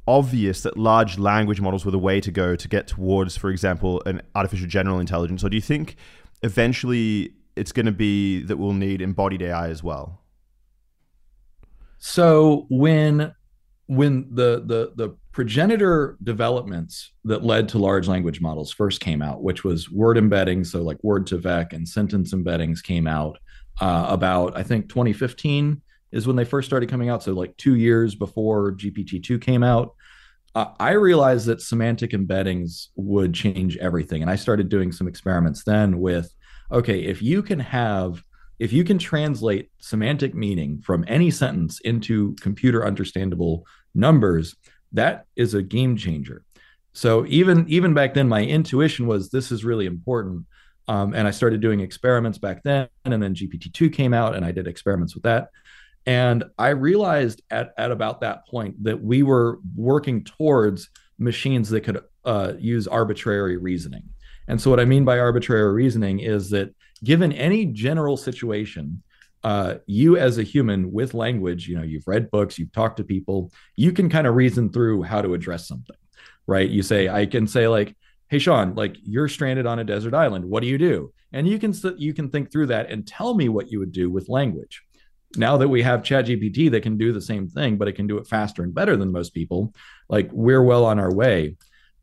obvious 0.07 0.61
that 0.61 0.77
large 0.77 1.17
language 1.17 1.61
models 1.61 1.85
were 1.85 1.91
the 1.91 1.99
way 1.99 2.19
to 2.19 2.31
go 2.31 2.55
to 2.55 2.67
get 2.67 2.87
towards, 2.87 3.37
for 3.37 3.49
example, 3.49 4.01
an 4.05 4.21
artificial 4.35 4.67
general 4.67 4.99
intelligence? 4.99 5.43
Or 5.43 5.49
do 5.49 5.55
you 5.55 5.61
think 5.61 5.95
eventually 6.41 7.33
it's 7.55 7.71
going 7.71 7.85
to 7.85 7.91
be 7.91 8.41
that 8.43 8.57
we'll 8.57 8.73
need 8.73 9.01
embodied 9.01 9.41
AI 9.41 9.69
as 9.69 9.83
well? 9.83 10.21
So 11.99 12.67
when 12.69 13.33
when 13.87 14.27
the 14.29 14.63
the 14.65 14.91
the 14.95 15.15
progenitor 15.31 16.17
developments 16.23 17.11
that 17.23 17.43
led 17.43 17.67
to 17.69 17.77
large 17.79 18.07
language 18.07 18.41
models 18.41 18.71
first 18.71 18.99
came 18.99 19.21
out, 19.21 19.41
which 19.41 19.63
was 19.63 19.89
word 19.89 20.17
embeddings, 20.17 20.67
so 20.67 20.81
like 20.81 20.97
word2vec 21.03 21.73
and 21.73 21.87
sentence 21.87 22.33
embeddings 22.33 22.83
came 22.83 23.07
out 23.07 23.39
uh, 23.81 24.05
about 24.09 24.55
I 24.57 24.63
think 24.63 24.89
2015 24.89 25.81
is 26.13 26.27
when 26.27 26.35
they 26.35 26.45
first 26.45 26.67
started 26.67 26.89
coming 26.89 27.09
out. 27.09 27.23
So 27.23 27.33
like 27.33 27.57
two 27.57 27.75
years 27.75 28.15
before 28.15 28.71
GPT-2 28.73 29.41
came 29.41 29.63
out, 29.63 29.95
uh, 30.55 30.67
I 30.79 30.91
realized 30.91 31.47
that 31.47 31.61
semantic 31.61 32.11
embeddings 32.11 32.89
would 32.95 33.33
change 33.33 33.75
everything, 33.77 34.21
and 34.21 34.29
I 34.29 34.35
started 34.35 34.69
doing 34.69 34.91
some 34.91 35.07
experiments 35.07 35.63
then 35.63 35.99
with, 35.99 36.31
okay, 36.71 36.99
if 36.99 37.21
you 37.21 37.41
can 37.41 37.59
have 37.59 38.23
if 38.59 38.71
you 38.71 38.83
can 38.83 38.99
translate 38.99 39.71
semantic 39.79 40.35
meaning 40.35 40.79
from 40.81 41.03
any 41.07 41.31
sentence 41.31 41.79
into 41.81 42.35
computer 42.35 42.85
understandable 42.85 43.65
numbers, 43.95 44.55
that 44.93 45.25
is 45.35 45.55
a 45.55 45.63
game 45.63 45.97
changer. 45.97 46.45
So 46.93 47.25
even 47.25 47.65
even 47.67 47.95
back 47.95 48.13
then, 48.13 48.29
my 48.29 48.43
intuition 48.43 49.07
was 49.07 49.29
this 49.29 49.51
is 49.51 49.65
really 49.65 49.87
important. 49.87 50.45
Um, 50.87 51.13
and 51.13 51.27
I 51.27 51.31
started 51.31 51.61
doing 51.61 51.79
experiments 51.79 52.37
back 52.37 52.61
then, 52.61 52.89
and 53.05 53.23
then 53.23 53.33
GPT-2 53.33 53.91
came 53.93 54.13
out, 54.13 54.35
and 54.35 54.45
I 54.45 54.51
did 54.51 54.67
experiments 54.67 55.15
with 55.15 55.23
that. 55.23 55.49
And 56.05 56.43
I 56.57 56.69
realized 56.69 57.41
at, 57.49 57.73
at 57.77 57.91
about 57.91 58.21
that 58.21 58.47
point 58.47 58.83
that 58.83 59.01
we 59.01 59.23
were 59.23 59.59
working 59.75 60.23
towards 60.23 60.89
machines 61.17 61.69
that 61.69 61.81
could 61.81 62.01
uh, 62.25 62.53
use 62.59 62.87
arbitrary 62.87 63.57
reasoning. 63.57 64.03
And 64.47 64.59
so, 64.59 64.69
what 64.69 64.79
I 64.79 64.85
mean 64.85 65.05
by 65.05 65.19
arbitrary 65.19 65.71
reasoning 65.73 66.19
is 66.19 66.49
that 66.49 66.73
given 67.03 67.31
any 67.31 67.65
general 67.65 68.17
situation, 68.17 69.01
uh, 69.43 69.75
you 69.85 70.17
as 70.17 70.37
a 70.37 70.43
human 70.43 70.91
with 70.91 71.13
language, 71.13 71.67
you 71.67 71.75
know, 71.75 71.83
you've 71.83 72.07
read 72.07 72.31
books, 72.31 72.57
you've 72.57 72.71
talked 72.71 72.97
to 72.97 73.03
people, 73.03 73.51
you 73.75 73.91
can 73.91 74.09
kind 74.09 74.27
of 74.27 74.35
reason 74.35 74.69
through 74.71 75.03
how 75.03 75.21
to 75.21 75.33
address 75.33 75.67
something, 75.67 75.95
right? 76.47 76.69
You 76.69 76.81
say, 76.81 77.09
I 77.09 77.25
can 77.25 77.47
say 77.47 77.67
like, 77.67 77.95
"Hey, 78.29 78.39
Sean, 78.39 78.75
like 78.75 78.95
you're 79.03 79.27
stranded 79.27 79.65
on 79.65 79.79
a 79.79 79.83
desert 79.83 80.13
island. 80.13 80.45
What 80.45 80.61
do 80.61 80.67
you 80.67 80.77
do?" 80.77 81.13
And 81.31 81.47
you 81.47 81.59
can 81.59 81.73
you 81.97 82.13
can 82.13 82.29
think 82.29 82.51
through 82.51 82.67
that 82.67 82.89
and 82.89 83.07
tell 83.07 83.33
me 83.33 83.49
what 83.49 83.71
you 83.71 83.79
would 83.79 83.91
do 83.91 84.09
with 84.09 84.29
language. 84.29 84.83
Now 85.35 85.57
that 85.57 85.67
we 85.67 85.81
have 85.81 86.01
ChatGPT 86.01 86.71
that 86.71 86.83
can 86.83 86.97
do 86.97 87.11
the 87.11 87.21
same 87.21 87.47
thing, 87.47 87.77
but 87.77 87.87
it 87.87 87.93
can 87.93 88.07
do 88.07 88.17
it 88.17 88.27
faster 88.27 88.63
and 88.63 88.73
better 88.73 88.95
than 88.95 89.11
most 89.11 89.33
people, 89.33 89.73
like 90.09 90.29
we're 90.31 90.63
well 90.63 90.85
on 90.85 90.99
our 90.99 91.13
way. 91.13 91.55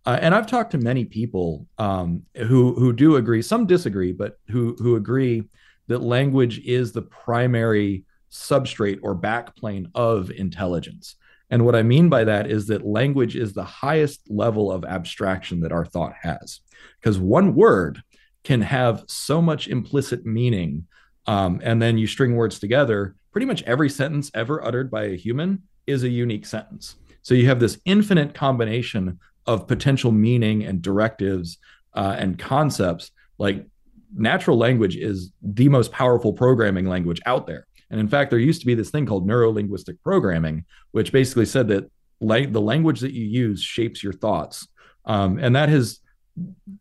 Uh, 0.07 0.19
and 0.21 0.35
I've 0.35 0.47
talked 0.47 0.73
to 0.73 0.79
many 0.79 1.05
people 1.05 1.67
um, 1.79 2.23
who 2.37 2.75
who 2.75 2.93
do 2.93 3.17
agree. 3.17 3.43
Some 3.43 3.67
disagree, 3.67 4.13
but 4.13 4.39
who 4.49 4.75
who 4.79 4.97
agree 4.97 5.45
that 5.89 6.03
language 6.03 6.61
is 6.61 6.93
the 6.93 7.03
primary 7.03 8.05
substrate 8.31 9.01
or 9.03 9.15
backplane 9.15 9.91
of 9.95 10.31
intelligence. 10.31 11.17
And 11.51 11.65
what 11.65 11.75
I 11.75 11.83
mean 11.83 12.09
by 12.09 12.25
that 12.25 12.51
is 12.51 12.69
that 12.69 12.87
language 12.87 13.37
is 13.37 13.53
the 13.53 13.65
highest 13.65 14.21
level 14.31 14.71
of 14.71 14.85
abstraction 14.85 15.61
that 15.61 15.73
our 15.73 15.85
thought 15.85 16.15
has, 16.23 16.61
because 17.01 17.19
one 17.19 17.55
word 17.55 18.03
can 18.45 18.63
have 18.63 19.05
so 19.09 19.43
much 19.43 19.69
implicit 19.69 20.25
meaning. 20.25 20.87
Um, 21.27 21.61
and 21.63 21.83
then 21.83 21.99
you 21.99 22.07
string 22.07 22.37
words 22.37 22.59
together. 22.59 23.15
Pretty 23.33 23.47
much 23.47 23.63
every 23.63 23.89
sentence 23.89 24.31
ever 24.35 24.65
uttered 24.65 24.91
by 24.91 25.05
a 25.05 25.17
human 25.17 25.63
is 25.87 26.03
a 26.03 26.09
unique 26.09 26.47
sentence. 26.47 26.97
So 27.23 27.35
you 27.35 27.47
have 27.47 27.61
this 27.61 27.79
infinite 27.85 28.35
combination 28.35 29.19
of 29.47 29.67
potential 29.67 30.13
meaning 30.13 30.65
and 30.65 30.83
directives 30.83 31.59
uh, 31.95 32.17
and 32.19 32.39
concepts. 32.39 33.11
Like 33.39 33.67
natural 34.15 34.57
language 34.57 34.97
is 34.97 35.33
the 35.43 35.69
most 35.69 35.93
powerful 35.93 36.33
programming 36.33 36.87
language 36.87 37.21
out 37.27 37.47
there. 37.47 37.67
And 37.91 38.01
in 38.01 38.09
fact, 38.09 38.31
there 38.31 38.39
used 38.39 38.61
to 38.61 38.67
be 38.67 38.75
this 38.75 38.91
thing 38.91 39.07
called 39.07 39.27
neurolinguistic 39.27 39.99
programming, 40.03 40.65
which 40.93 41.13
basically 41.13 41.47
said 41.47 41.69
that 41.69 41.91
la- 42.21 42.47
the 42.47 42.61
language 42.61 43.01
that 43.01 43.13
you 43.13 43.25
use 43.25 43.63
shapes 43.63 44.03
your 44.03 44.13
thoughts. 44.13 44.69
Um, 45.05 45.39
and 45.39 45.57
that 45.57 45.69
has 45.69 45.99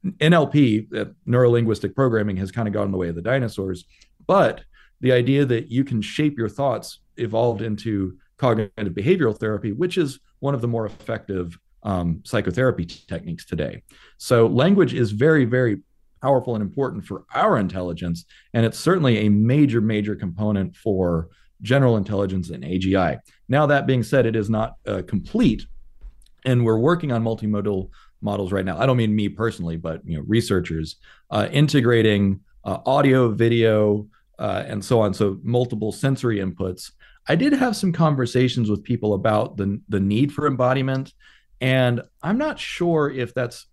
NLP, 0.05 0.95
uh, 0.95 1.05
neurolinguistic 1.27 1.95
programming, 1.95 2.37
has 2.37 2.51
kind 2.51 2.67
of 2.67 2.73
gone 2.73 2.91
the 2.91 2.97
way 2.97 3.09
of 3.09 3.15
the 3.15 3.21
dinosaurs. 3.21 3.85
But 4.27 4.61
the 5.01 5.11
idea 5.11 5.45
that 5.45 5.71
you 5.71 5.83
can 5.83 6.01
shape 6.01 6.37
your 6.37 6.49
thoughts 6.49 6.99
evolved 7.17 7.61
into 7.61 8.17
cognitive 8.37 8.93
behavioral 8.93 9.37
therapy, 9.37 9.71
which 9.71 9.97
is 9.97 10.19
one 10.39 10.53
of 10.53 10.61
the 10.61 10.67
more 10.67 10.85
effective 10.85 11.57
um, 11.83 12.21
psychotherapy 12.25 12.85
techniques 12.85 13.45
today. 13.45 13.83
So, 14.17 14.47
language 14.47 14.93
is 14.93 15.11
very, 15.11 15.45
very 15.45 15.79
powerful 16.21 16.55
and 16.55 16.61
important 16.61 17.05
for 17.05 17.23
our 17.33 17.57
intelligence. 17.57 18.25
And 18.53 18.65
it's 18.65 18.79
certainly 18.79 19.19
a 19.19 19.29
major, 19.29 19.81
major 19.81 20.15
component 20.15 20.75
for 20.75 21.29
general 21.61 21.97
intelligence 21.97 22.49
and 22.49 22.63
AGI. 22.63 23.19
Now, 23.47 23.65
that 23.67 23.87
being 23.87 24.03
said, 24.03 24.25
it 24.25 24.35
is 24.35 24.49
not 24.49 24.75
uh, 24.85 25.01
complete. 25.07 25.65
And 26.45 26.65
we're 26.65 26.77
working 26.77 27.11
on 27.11 27.23
multimodal 27.23 27.89
models 28.21 28.51
right 28.51 28.65
now. 28.65 28.77
I 28.77 28.85
don't 28.85 28.97
mean 28.97 29.15
me 29.15 29.29
personally, 29.29 29.77
but 29.77 30.01
you 30.05 30.17
know, 30.17 30.23
researchers 30.27 30.97
uh, 31.31 31.47
integrating 31.51 32.41
uh, 32.63 32.79
audio, 32.85 33.29
video, 33.29 34.07
uh, 34.39 34.63
and 34.67 34.83
so 34.83 35.01
on. 35.01 35.13
So 35.13 35.37
multiple 35.43 35.91
sensory 35.91 36.37
inputs. 36.37 36.91
I 37.27 37.35
did 37.35 37.53
have 37.53 37.75
some 37.75 37.91
conversations 37.91 38.69
with 38.69 38.83
people 38.83 39.13
about 39.13 39.57
the 39.57 39.79
the 39.89 39.99
need 39.99 40.33
for 40.33 40.47
embodiment, 40.47 41.13
and 41.61 42.01
I'm 42.23 42.37
not 42.37 42.57
sure 42.57 43.11
if 43.11 43.33
that's 43.33 43.67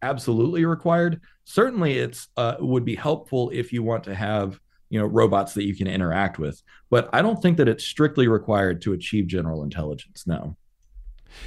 absolutely 0.00 0.64
required. 0.64 1.20
Certainly, 1.44 1.98
it's 1.98 2.28
uh, 2.36 2.56
would 2.60 2.84
be 2.84 2.94
helpful 2.94 3.50
if 3.52 3.72
you 3.72 3.82
want 3.82 4.04
to 4.04 4.14
have 4.14 4.58
you 4.88 4.98
know 4.98 5.06
robots 5.06 5.52
that 5.54 5.64
you 5.64 5.74
can 5.74 5.86
interact 5.86 6.38
with, 6.38 6.62
but 6.88 7.10
I 7.12 7.20
don't 7.20 7.42
think 7.42 7.58
that 7.58 7.68
it's 7.68 7.84
strictly 7.84 8.28
required 8.28 8.80
to 8.82 8.92
achieve 8.92 9.26
general 9.26 9.62
intelligence. 9.62 10.26
No, 10.26 10.56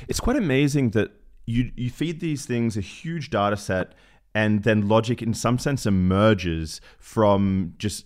it's 0.08 0.20
quite 0.20 0.38
amazing 0.38 0.92
that 0.92 1.12
you 1.46 1.72
you 1.76 1.90
feed 1.90 2.20
these 2.20 2.46
things 2.46 2.78
a 2.78 2.82
huge 2.82 3.30
data 3.30 3.58
set, 3.58 3.96
and 4.36 4.64
then 4.64 4.88
logic, 4.88 5.22
in 5.22 5.34
some 5.34 5.58
sense, 5.58 5.86
emerges 5.86 6.82
from 7.00 7.74
just 7.78 8.06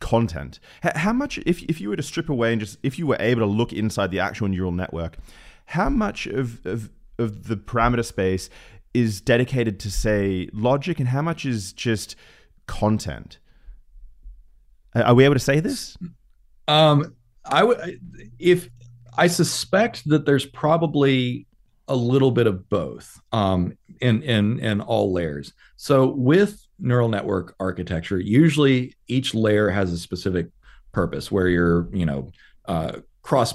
content. 0.00 0.58
How 0.82 1.12
much, 1.12 1.38
if 1.46 1.62
if 1.64 1.80
you 1.80 1.90
were 1.90 1.96
to 1.96 2.02
strip 2.02 2.28
away 2.28 2.52
and 2.52 2.60
just 2.60 2.78
if 2.82 2.98
you 2.98 3.06
were 3.06 3.18
able 3.20 3.40
to 3.42 3.46
look 3.46 3.72
inside 3.72 4.10
the 4.10 4.18
actual 4.18 4.48
neural 4.48 4.72
network, 4.72 5.18
how 5.66 5.88
much 5.88 6.26
of 6.26 6.64
of 6.66 6.90
of 7.18 7.46
the 7.46 7.56
parameter 7.56 8.04
space 8.04 8.50
is 8.92 9.20
dedicated 9.20 9.78
to 9.78 9.90
say 9.90 10.48
logic 10.52 10.98
and 10.98 11.08
how 11.08 11.22
much 11.22 11.44
is 11.44 11.72
just 11.72 12.16
content? 12.66 13.38
Are 14.94 15.14
we 15.14 15.24
able 15.24 15.34
to 15.36 15.40
say 15.40 15.60
this? 15.60 15.96
Um 16.66 17.14
i 17.46 17.64
would 17.64 17.98
if 18.38 18.68
i 19.16 19.26
suspect 19.26 20.06
that 20.06 20.26
there's 20.26 20.44
probably 20.44 21.46
a 21.88 21.96
little 21.96 22.30
bit 22.30 22.46
of 22.46 22.68
both 22.68 23.18
um 23.32 23.72
in 24.00 24.22
in 24.22 24.58
in 24.60 24.80
all 24.80 25.12
layers. 25.12 25.52
So 25.76 26.06
with 26.06 26.60
neural 26.80 27.08
network 27.08 27.54
architecture 27.60 28.18
usually 28.18 28.94
each 29.08 29.34
layer 29.34 29.68
has 29.70 29.92
a 29.92 29.98
specific 29.98 30.48
purpose 30.92 31.30
where 31.30 31.48
you're 31.48 31.88
you 31.92 32.06
know 32.06 32.28
uh 32.66 32.92
cross 33.22 33.54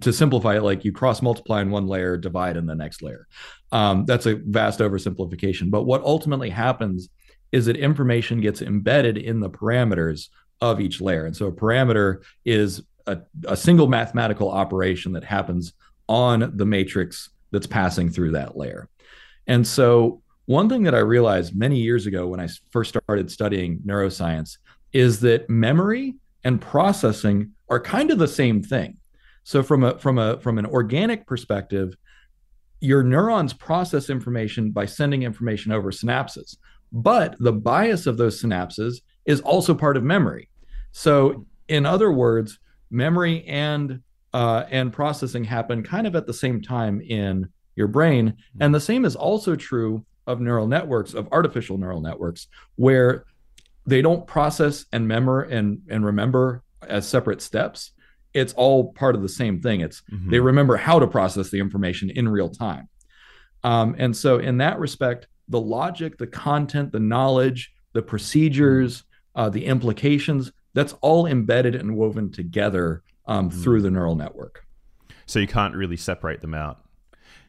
to 0.00 0.12
simplify 0.12 0.56
it, 0.56 0.62
like 0.62 0.84
you 0.84 0.92
cross 0.92 1.22
multiply 1.22 1.62
in 1.62 1.70
one 1.70 1.86
layer, 1.86 2.16
divide 2.16 2.56
in 2.56 2.66
the 2.66 2.74
next 2.74 3.02
layer. 3.02 3.26
Um, 3.72 4.04
that's 4.04 4.26
a 4.26 4.34
vast 4.34 4.80
oversimplification. 4.80 5.70
But 5.70 5.84
what 5.84 6.02
ultimately 6.02 6.50
happens 6.50 7.08
is 7.52 7.66
that 7.66 7.76
information 7.76 8.40
gets 8.40 8.62
embedded 8.62 9.16
in 9.16 9.40
the 9.40 9.50
parameters 9.50 10.28
of 10.60 10.80
each 10.80 11.00
layer. 11.00 11.26
And 11.26 11.36
so 11.36 11.46
a 11.46 11.52
parameter 11.52 12.22
is 12.44 12.82
a, 13.06 13.18
a 13.46 13.56
single 13.56 13.86
mathematical 13.86 14.50
operation 14.50 15.12
that 15.12 15.24
happens 15.24 15.72
on 16.08 16.56
the 16.56 16.66
matrix 16.66 17.30
that's 17.52 17.66
passing 17.66 18.10
through 18.10 18.32
that 18.32 18.56
layer. 18.56 18.88
And 19.46 19.64
so 19.66 20.22
one 20.46 20.68
thing 20.68 20.84
that 20.84 20.94
I 20.94 21.00
realized 21.00 21.56
many 21.56 21.78
years 21.78 22.06
ago 22.06 22.28
when 22.28 22.40
I 22.40 22.48
first 22.70 22.88
started 22.88 23.30
studying 23.30 23.80
neuroscience 23.80 24.58
is 24.92 25.20
that 25.20 25.50
memory 25.50 26.14
and 26.44 26.60
processing 26.60 27.52
are 27.68 27.80
kind 27.80 28.10
of 28.10 28.18
the 28.18 28.28
same 28.28 28.62
thing. 28.62 28.96
So 29.42 29.62
from 29.62 29.82
a 29.84 29.98
from 29.98 30.18
a 30.18 30.40
from 30.40 30.58
an 30.58 30.66
organic 30.66 31.26
perspective, 31.26 31.94
your 32.80 33.02
neurons 33.02 33.52
process 33.52 34.08
information 34.08 34.70
by 34.70 34.86
sending 34.86 35.24
information 35.24 35.72
over 35.72 35.90
synapses. 35.90 36.56
But 36.92 37.36
the 37.40 37.52
bias 37.52 38.06
of 38.06 38.16
those 38.16 38.40
synapses 38.40 39.02
is 39.24 39.40
also 39.40 39.74
part 39.74 39.96
of 39.96 40.04
memory. 40.04 40.48
So 40.92 41.46
in 41.68 41.84
other 41.84 42.12
words, 42.12 42.58
memory 42.90 43.44
and 43.46 44.00
uh, 44.32 44.64
and 44.70 44.92
processing 44.92 45.44
happen 45.44 45.82
kind 45.82 46.06
of 46.06 46.14
at 46.14 46.26
the 46.26 46.34
same 46.34 46.60
time 46.60 47.00
in 47.00 47.48
your 47.74 47.88
brain. 47.88 48.34
And 48.60 48.74
the 48.74 48.80
same 48.80 49.04
is 49.04 49.16
also 49.16 49.56
true 49.56 50.04
of 50.26 50.40
neural 50.40 50.66
networks, 50.66 51.14
of 51.14 51.28
artificial 51.32 51.78
neural 51.78 52.00
networks, 52.00 52.48
where 52.76 53.24
they 53.86 54.02
don't 54.02 54.26
process 54.26 54.86
and 54.92 55.06
memor 55.06 55.42
and, 55.42 55.82
and 55.88 56.04
remember 56.04 56.62
as 56.88 57.08
separate 57.08 57.40
steps 57.40 57.92
it's 58.36 58.52
all 58.52 58.92
part 58.92 59.14
of 59.14 59.22
the 59.22 59.28
same 59.30 59.60
thing. 59.60 59.80
It's 59.80 60.02
mm-hmm. 60.12 60.30
they 60.30 60.38
remember 60.38 60.76
how 60.76 60.98
to 60.98 61.06
process 61.06 61.48
the 61.48 61.58
information 61.58 62.10
in 62.10 62.28
real 62.28 62.50
time. 62.50 62.88
Um, 63.64 63.96
and 63.98 64.14
so, 64.14 64.38
in 64.38 64.58
that 64.58 64.78
respect, 64.78 65.26
the 65.48 65.60
logic, 65.60 66.18
the 66.18 66.26
content, 66.26 66.92
the 66.92 67.00
knowledge, 67.00 67.72
the 67.94 68.02
procedures, 68.02 69.04
uh, 69.34 69.48
the 69.48 69.64
implications, 69.64 70.52
that's 70.74 70.92
all 71.00 71.26
embedded 71.26 71.74
and 71.74 71.96
woven 71.96 72.30
together 72.30 73.02
um, 73.26 73.48
mm-hmm. 73.48 73.62
through 73.62 73.80
the 73.80 73.90
neural 73.90 74.16
network. 74.16 74.66
So, 75.24 75.38
you 75.38 75.46
can't 75.46 75.74
really 75.74 75.96
separate 75.96 76.42
them 76.42 76.52
out. 76.52 76.84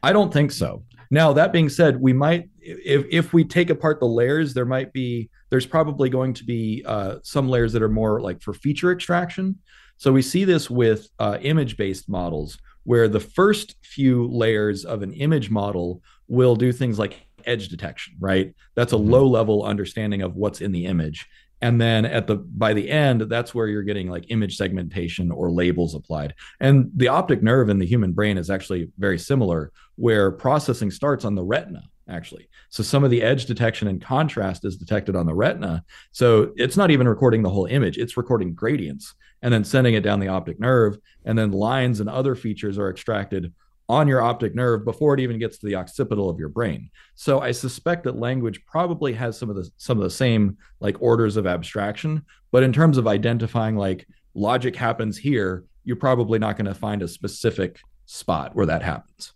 I 0.02 0.14
don't 0.14 0.32
think 0.32 0.52
so. 0.52 0.84
Now, 1.10 1.32
that 1.32 1.52
being 1.52 1.68
said, 1.68 2.00
we 2.00 2.12
might, 2.12 2.48
if, 2.60 3.06
if 3.10 3.32
we 3.32 3.44
take 3.44 3.70
apart 3.70 4.00
the 4.00 4.06
layers, 4.06 4.52
there 4.52 4.66
might 4.66 4.92
be, 4.92 5.30
there's 5.50 5.66
probably 5.66 6.10
going 6.10 6.34
to 6.34 6.44
be 6.44 6.84
uh, 6.86 7.16
some 7.22 7.48
layers 7.48 7.72
that 7.72 7.82
are 7.82 7.88
more 7.88 8.20
like 8.20 8.42
for 8.42 8.52
feature 8.52 8.92
extraction. 8.92 9.58
So 9.96 10.12
we 10.12 10.22
see 10.22 10.44
this 10.44 10.68
with 10.68 11.08
uh, 11.18 11.38
image 11.40 11.76
based 11.76 12.08
models, 12.08 12.58
where 12.84 13.08
the 13.08 13.20
first 13.20 13.76
few 13.82 14.28
layers 14.28 14.84
of 14.84 15.02
an 15.02 15.12
image 15.12 15.50
model 15.50 16.02
will 16.28 16.56
do 16.56 16.72
things 16.72 16.98
like 16.98 17.26
edge 17.44 17.68
detection, 17.68 18.14
right? 18.20 18.54
That's 18.74 18.92
a 18.92 18.96
mm-hmm. 18.96 19.10
low 19.10 19.26
level 19.26 19.64
understanding 19.64 20.22
of 20.22 20.36
what's 20.36 20.60
in 20.60 20.72
the 20.72 20.86
image. 20.86 21.26
And 21.60 21.80
then 21.80 22.04
at 22.04 22.26
the 22.26 22.36
by 22.36 22.72
the 22.72 22.88
end, 22.88 23.22
that's 23.22 23.54
where 23.54 23.66
you're 23.66 23.82
getting 23.82 24.08
like 24.08 24.30
image 24.30 24.56
segmentation 24.56 25.30
or 25.30 25.50
labels 25.50 25.94
applied. 25.94 26.34
And 26.60 26.90
the 26.94 27.08
optic 27.08 27.42
nerve 27.42 27.68
in 27.68 27.78
the 27.78 27.86
human 27.86 28.12
brain 28.12 28.38
is 28.38 28.50
actually 28.50 28.90
very 28.98 29.18
similar, 29.18 29.72
where 29.96 30.30
processing 30.30 30.90
starts 30.90 31.24
on 31.24 31.34
the 31.34 31.44
retina 31.44 31.82
actually. 32.08 32.48
So 32.70 32.82
some 32.82 33.04
of 33.04 33.10
the 33.10 33.22
edge 33.22 33.46
detection 33.46 33.88
and 33.88 34.00
contrast 34.00 34.64
is 34.64 34.76
detected 34.76 35.14
on 35.14 35.26
the 35.26 35.34
retina. 35.34 35.84
So 36.12 36.52
it's 36.56 36.76
not 36.76 36.90
even 36.90 37.06
recording 37.06 37.42
the 37.42 37.50
whole 37.50 37.66
image, 37.66 37.98
it's 37.98 38.16
recording 38.16 38.54
gradients 38.54 39.14
and 39.42 39.52
then 39.52 39.64
sending 39.64 39.94
it 39.94 40.02
down 40.02 40.20
the 40.20 40.28
optic 40.28 40.58
nerve. 40.58 40.98
And 41.24 41.38
then 41.38 41.52
lines 41.52 42.00
and 42.00 42.08
other 42.08 42.34
features 42.34 42.78
are 42.78 42.90
extracted 42.90 43.52
on 43.88 44.06
your 44.06 44.20
optic 44.20 44.54
nerve 44.54 44.84
before 44.84 45.14
it 45.14 45.20
even 45.20 45.38
gets 45.38 45.58
to 45.58 45.66
the 45.66 45.74
occipital 45.74 46.28
of 46.28 46.38
your 46.38 46.50
brain. 46.50 46.90
So 47.14 47.40
I 47.40 47.52
suspect 47.52 48.04
that 48.04 48.18
language 48.18 48.64
probably 48.66 49.14
has 49.14 49.38
some 49.38 49.48
of 49.48 49.56
the 49.56 49.70
some 49.78 49.96
of 49.98 50.04
the 50.04 50.10
same 50.10 50.58
like 50.80 51.00
orders 51.00 51.36
of 51.36 51.46
abstraction, 51.46 52.22
but 52.50 52.62
in 52.62 52.72
terms 52.72 52.98
of 52.98 53.06
identifying 53.06 53.76
like 53.76 54.06
logic 54.34 54.76
happens 54.76 55.16
here, 55.16 55.64
you're 55.84 55.96
probably 55.96 56.38
not 56.38 56.56
going 56.56 56.66
to 56.66 56.74
find 56.74 57.02
a 57.02 57.08
specific 57.08 57.80
spot 58.04 58.54
where 58.54 58.66
that 58.66 58.82
happens. 58.82 59.32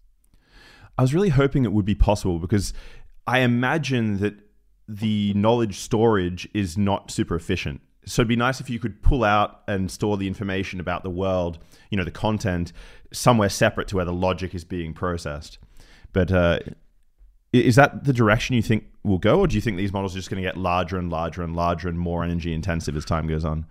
I 0.99 1.03
was 1.03 1.15
really 1.15 1.31
hoping 1.31 1.65
it 1.65 1.73
would 1.73 1.87
be 1.87 1.95
possible 1.95 2.38
because 2.38 2.75
I 3.27 3.41
imagine 3.41 4.19
that 4.19 4.35
the 4.87 5.33
knowledge 5.35 5.79
storage 5.79 6.47
is 6.53 6.77
not 6.77 7.11
super 7.11 7.37
efficient 7.37 7.81
so 8.05 8.23
it'd 8.23 8.29
be 8.29 8.37
nice 8.37 8.61
if 8.61 8.69
you 8.69 8.79
could 8.79 9.03
pull 9.03 9.23
out 9.23 9.62
and 9.69 9.91
store 9.91 10.17
the 10.17 10.27
information 10.27 10.81
about 10.81 11.03
the 11.05 11.11
world, 11.11 11.59
you 11.91 11.97
know, 11.97 12.05
the 12.05 12.11
content 12.11 12.73
somewhere 13.12 13.49
separate 13.49 13.88
to 13.88 13.97
where 13.97 14.05
the 14.05 14.12
logic 14.12 14.55
is 14.55 14.65
being 14.65 14.93
processed. 14.93 15.59
But 16.12 16.33
uh, 16.33 16.59
is 17.53 17.77
that 17.77 18.05
the 18.05 18.12
direction 18.12 18.57
you 18.57 18.62
think 18.62 18.85
will 19.05 19.19
go, 19.19 19.41
or 19.41 19.47
do 19.47 19.55
you 19.55 19.61
think 19.61 19.77
these 19.77 19.93
models 19.93 20.15
are 20.15 20.19
just 20.19 20.31
going 20.31 20.43
to 20.43 20.49
get 20.49 20.57
larger 20.57 20.99
and 20.99 21.11
larger 21.11 21.43
and 21.43 21.55
larger 21.55 21.88
and 21.88 21.99
more 21.99 22.25
energy 22.25 22.53
intensive 22.53 22.97
as 22.97 23.05
time 23.05 23.27
goes 23.27 23.45
on? 23.45 23.67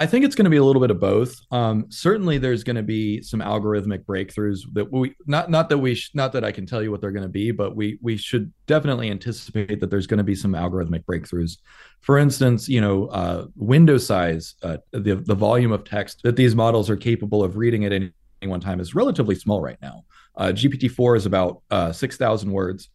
I 0.00 0.06
think 0.06 0.24
it's 0.24 0.36
going 0.36 0.44
to 0.44 0.50
be 0.50 0.58
a 0.58 0.62
little 0.62 0.80
bit 0.80 0.92
of 0.92 1.00
both. 1.00 1.40
Um, 1.50 1.86
certainly, 1.88 2.38
there's 2.38 2.62
going 2.62 2.76
to 2.76 2.84
be 2.84 3.20
some 3.20 3.40
algorithmic 3.40 4.04
breakthroughs 4.04 4.60
that 4.74 4.92
we 4.92 5.14
not 5.26 5.50
not 5.50 5.68
that 5.70 5.78
we 5.78 5.96
sh- 5.96 6.12
not 6.14 6.32
that 6.34 6.44
I 6.44 6.52
can 6.52 6.66
tell 6.66 6.82
you 6.82 6.92
what 6.92 7.00
they're 7.00 7.10
going 7.10 7.24
to 7.24 7.28
be, 7.28 7.50
but 7.50 7.74
we 7.74 7.98
we 8.00 8.16
should 8.16 8.52
definitely 8.66 9.10
anticipate 9.10 9.80
that 9.80 9.90
there's 9.90 10.06
going 10.06 10.18
to 10.18 10.24
be 10.24 10.36
some 10.36 10.52
algorithmic 10.52 11.04
breakthroughs. 11.04 11.58
For 12.00 12.16
instance, 12.16 12.68
you 12.68 12.80
know, 12.80 13.06
uh, 13.06 13.46
window 13.56 13.98
size, 13.98 14.54
uh, 14.62 14.76
the 14.92 15.16
the 15.16 15.34
volume 15.34 15.72
of 15.72 15.82
text 15.82 16.22
that 16.22 16.36
these 16.36 16.54
models 16.54 16.88
are 16.88 16.96
capable 16.96 17.42
of 17.42 17.56
reading 17.56 17.84
at 17.84 17.92
any 17.92 18.12
one 18.44 18.60
time 18.60 18.78
is 18.78 18.94
relatively 18.94 19.34
small 19.34 19.60
right 19.60 19.78
now. 19.82 20.04
Uh, 20.36 20.52
GPT-4 20.54 21.16
is 21.16 21.26
about 21.26 21.62
uh, 21.72 21.90
six 21.90 22.16
thousand 22.16 22.52
words. 22.52 22.88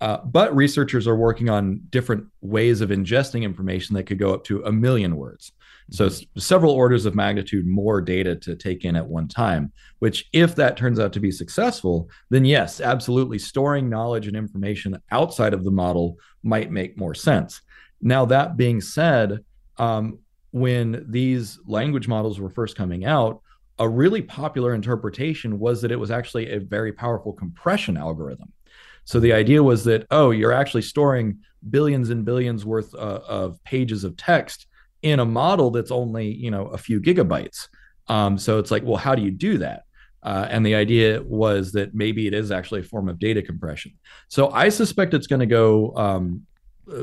Uh, 0.00 0.18
but 0.24 0.54
researchers 0.54 1.08
are 1.08 1.16
working 1.16 1.48
on 1.48 1.80
different 1.90 2.24
ways 2.40 2.80
of 2.80 2.90
ingesting 2.90 3.42
information 3.42 3.94
that 3.96 4.04
could 4.04 4.18
go 4.18 4.32
up 4.32 4.44
to 4.44 4.62
a 4.64 4.70
million 4.70 5.16
words. 5.16 5.52
So 5.90 6.10
several 6.36 6.72
orders 6.72 7.06
of 7.06 7.14
magnitude 7.14 7.66
more 7.66 8.02
data 8.02 8.36
to 8.36 8.54
take 8.54 8.84
in 8.84 8.94
at 8.94 9.06
one 9.06 9.26
time, 9.26 9.72
which 10.00 10.28
if 10.32 10.54
that 10.56 10.76
turns 10.76 11.00
out 11.00 11.14
to 11.14 11.20
be 11.20 11.30
successful, 11.30 12.10
then 12.28 12.44
yes, 12.44 12.80
absolutely 12.80 13.38
storing 13.38 13.88
knowledge 13.88 14.26
and 14.26 14.36
information 14.36 15.00
outside 15.10 15.54
of 15.54 15.64
the 15.64 15.70
model 15.70 16.18
might 16.42 16.70
make 16.70 16.98
more 16.98 17.14
sense. 17.14 17.62
Now, 18.02 18.26
that 18.26 18.56
being 18.56 18.80
said, 18.80 19.38
um, 19.78 20.18
when 20.50 21.06
these 21.08 21.58
language 21.66 22.06
models 22.06 22.38
were 22.38 22.50
first 22.50 22.76
coming 22.76 23.04
out, 23.04 23.40
a 23.78 23.88
really 23.88 24.22
popular 24.22 24.74
interpretation 24.74 25.58
was 25.58 25.80
that 25.82 25.92
it 25.92 25.98
was 25.98 26.10
actually 26.10 26.50
a 26.50 26.60
very 26.60 26.92
powerful 26.92 27.32
compression 27.32 27.96
algorithm. 27.96 28.52
So 29.04 29.20
the 29.20 29.32
idea 29.32 29.62
was 29.62 29.84
that, 29.84 30.06
oh, 30.10 30.32
you're 30.32 30.52
actually 30.52 30.82
storing 30.82 31.38
billions 31.70 32.10
and 32.10 32.24
billions 32.24 32.66
worth 32.66 32.94
uh, 32.94 33.20
of 33.26 33.62
pages 33.64 34.04
of 34.04 34.16
text 34.16 34.66
in 35.02 35.20
a 35.20 35.24
model 35.24 35.70
that's 35.70 35.90
only 35.90 36.32
you 36.32 36.50
know 36.50 36.66
a 36.66 36.78
few 36.78 37.00
gigabytes. 37.00 37.68
Um, 38.08 38.38
so 38.38 38.58
it's 38.58 38.70
like, 38.70 38.82
well, 38.84 38.96
how 38.96 39.14
do 39.14 39.22
you 39.22 39.30
do 39.30 39.58
that? 39.58 39.84
Uh, 40.22 40.46
and 40.50 40.64
the 40.64 40.74
idea 40.74 41.22
was 41.22 41.72
that 41.72 41.94
maybe 41.94 42.26
it 42.26 42.34
is 42.34 42.50
actually 42.50 42.80
a 42.80 42.84
form 42.84 43.08
of 43.08 43.18
data 43.18 43.42
compression. 43.42 43.92
So 44.28 44.50
I 44.50 44.68
suspect 44.68 45.14
it's 45.14 45.26
going 45.26 45.40
to 45.40 45.46
go 45.46 45.94
um, 45.96 46.46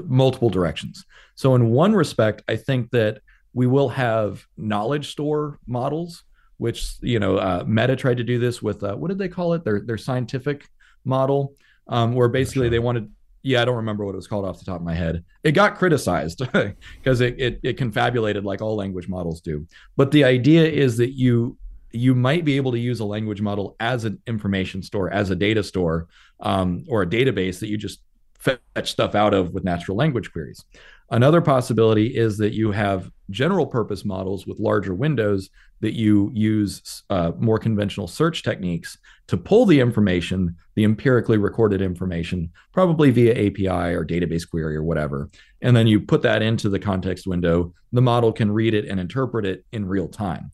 multiple 0.06 0.50
directions. 0.50 1.06
So 1.36 1.56
in 1.56 1.70
one 1.70 1.94
respect, 1.94 2.44
I 2.48 2.56
think 2.56 2.92
that 2.92 3.22
we 3.54 3.68
will 3.68 3.90
have 3.90 4.46
knowledge 4.58 5.12
store 5.12 5.60
models, 5.66 6.24
which 6.58 6.96
you 7.02 7.20
know 7.20 7.38
uh, 7.38 7.64
Meta 7.66 7.96
tried 7.96 8.18
to 8.18 8.24
do 8.24 8.40
this 8.40 8.62
with 8.62 8.84
uh, 8.84 8.96
what 8.96 9.08
did 9.08 9.18
they 9.18 9.30
call 9.30 9.54
it? 9.54 9.64
Their 9.64 9.82
their 9.82 9.98
scientific 9.98 10.68
model, 11.06 11.54
um, 11.88 12.14
where 12.14 12.28
basically 12.28 12.66
sure. 12.66 12.72
they 12.72 12.80
wanted 12.80 13.12
yeah, 13.46 13.62
I 13.62 13.66
don't 13.66 13.76
remember 13.76 14.04
what 14.04 14.14
it 14.14 14.16
was 14.16 14.26
called 14.26 14.44
off 14.44 14.58
the 14.58 14.66
top 14.66 14.78
of 14.78 14.82
my 14.82 14.96
head. 14.96 15.24
It 15.44 15.52
got 15.52 15.76
criticized 15.76 16.42
because 16.98 17.22
it, 17.22 17.40
it, 17.40 17.60
it 17.62 17.78
confabulated 17.78 18.44
like 18.44 18.60
all 18.60 18.76
language 18.76 19.08
models 19.08 19.40
do. 19.40 19.68
But 19.96 20.10
the 20.10 20.24
idea 20.24 20.66
is 20.66 20.98
that 20.98 21.12
you 21.12 21.56
you 21.92 22.16
might 22.16 22.44
be 22.44 22.58
able 22.58 22.72
to 22.72 22.80
use 22.80 23.00
a 23.00 23.06
language 23.06 23.42
model 23.42 23.76
as 23.80 24.04
an 24.04 24.20
information 24.28 24.82
store, 24.82 25.14
as 25.14 25.30
a 25.30 25.36
data 25.36 25.64
store, 25.64 26.08
um, 26.40 26.84
or 26.90 27.04
a 27.04 27.08
database 27.08 27.60
that 27.60 27.70
you 27.70 27.78
just 27.78 28.02
fetch 28.40 28.92
stuff 28.92 29.14
out 29.14 29.34
of 29.34 29.54
with 29.54 29.64
natural 29.64 29.96
language 29.96 30.32
queries. 30.32 30.66
Another 31.12 31.40
possibility 31.40 32.08
is 32.08 32.38
that 32.40 32.54
you 32.54 32.72
have 32.72 33.12
general 33.30 33.68
purpose 33.68 34.04
models 34.04 34.48
with 34.48 34.60
larger 34.60 34.94
windows 34.96 35.52
that 35.86 35.94
you 35.94 36.32
use 36.34 37.04
uh, 37.12 37.32
more 37.38 37.60
conventional 37.60 38.08
search 38.08 38.42
techniques 38.42 38.98
to 39.28 39.38
pull 39.38 39.68
the 39.68 39.80
information, 39.80 40.56
the 40.74 40.84
empirically 40.84 41.38
recorded 41.38 41.80
information, 41.80 42.50
probably 42.74 43.12
via 43.12 43.34
API 43.34 43.94
or 43.94 44.04
database 44.04 44.50
query 44.50 44.76
or 44.76 44.84
whatever. 44.84 45.30
And 45.62 45.78
then 45.78 45.86
you 45.86 46.02
put 46.02 46.24
that 46.24 46.42
into 46.42 46.70
the 46.70 46.80
context 46.80 47.28
window. 47.28 47.72
The 47.94 48.02
model 48.02 48.34
can 48.34 48.52
read 48.52 48.74
it 48.74 48.86
and 48.86 49.00
interpret 49.00 49.46
it 49.46 49.64
in 49.72 49.86
real 49.86 50.08
time. 50.08 50.50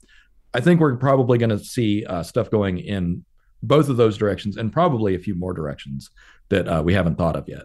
I 0.53 0.59
think 0.59 0.81
we're 0.81 0.97
probably 0.97 1.37
going 1.37 1.49
to 1.49 1.59
see 1.59 2.05
uh, 2.05 2.23
stuff 2.23 2.51
going 2.51 2.79
in 2.79 3.23
both 3.63 3.87
of 3.87 3.95
those 3.95 4.17
directions 4.17 4.57
and 4.57 4.73
probably 4.73 5.15
a 5.15 5.19
few 5.19 5.35
more 5.35 5.53
directions 5.53 6.09
that 6.49 6.67
uh, 6.67 6.81
we 6.83 6.93
haven't 6.93 7.17
thought 7.17 7.37
of 7.37 7.47
yet. 7.47 7.63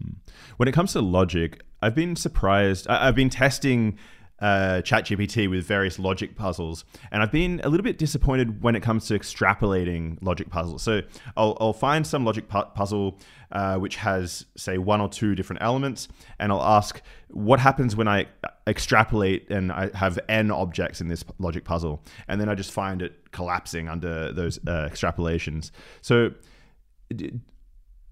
Hmm. 0.00 0.12
When 0.58 0.68
it 0.68 0.72
comes 0.72 0.92
to 0.92 1.00
logic, 1.00 1.64
I've 1.82 1.96
been 1.96 2.14
surprised. 2.14 2.86
I've 2.86 3.16
been 3.16 3.30
testing 3.30 3.98
uh, 4.40 4.80
ChatGPT 4.82 5.48
with 5.50 5.64
various 5.66 5.98
logic 5.98 6.36
puzzles, 6.36 6.84
and 7.10 7.22
I've 7.22 7.32
been 7.32 7.60
a 7.64 7.68
little 7.68 7.84
bit 7.84 7.98
disappointed 7.98 8.62
when 8.62 8.74
it 8.74 8.82
comes 8.82 9.06
to 9.08 9.18
extrapolating 9.18 10.18
logic 10.22 10.50
puzzles. 10.50 10.82
So 10.82 11.02
I'll, 11.36 11.56
I'll 11.60 11.72
find 11.72 12.06
some 12.06 12.24
logic 12.24 12.48
pu- 12.48 12.64
puzzle 12.74 13.18
uh, 13.52 13.76
which 13.76 13.96
has, 13.96 14.46
say, 14.56 14.78
one 14.78 15.00
or 15.00 15.08
two 15.08 15.34
different 15.34 15.62
elements, 15.62 16.08
and 16.38 16.52
I'll 16.52 16.62
ask 16.62 17.02
what 17.28 17.60
happens 17.60 17.96
when 17.96 18.08
I 18.08 18.26
extrapolate 18.66 19.50
and 19.50 19.72
I 19.72 19.90
have 19.94 20.18
n 20.28 20.50
objects 20.50 21.00
in 21.00 21.08
this 21.08 21.24
logic 21.38 21.64
puzzle, 21.64 22.02
and 22.28 22.40
then 22.40 22.48
I 22.48 22.54
just 22.54 22.70
find 22.70 23.02
it 23.02 23.32
collapsing 23.32 23.88
under 23.88 24.32
those 24.32 24.58
uh, 24.66 24.88
extrapolations. 24.90 25.70
So 26.00 26.30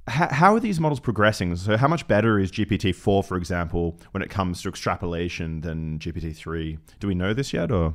how, 0.08 0.54
are 0.54 0.60
these 0.60 0.80
models 0.80 1.00
progressing? 1.00 1.54
So, 1.56 1.76
how 1.76 1.88
much 1.88 2.06
better 2.08 2.38
is 2.38 2.50
GPT 2.50 2.94
four, 2.94 3.22
for 3.22 3.36
example, 3.36 3.98
when 4.12 4.22
it 4.22 4.30
comes 4.30 4.62
to 4.62 4.68
extrapolation 4.68 5.60
than 5.60 5.98
GPT 5.98 6.34
three? 6.34 6.78
Do 7.00 7.08
we 7.08 7.14
know 7.14 7.34
this 7.34 7.52
yet, 7.52 7.70
or? 7.70 7.94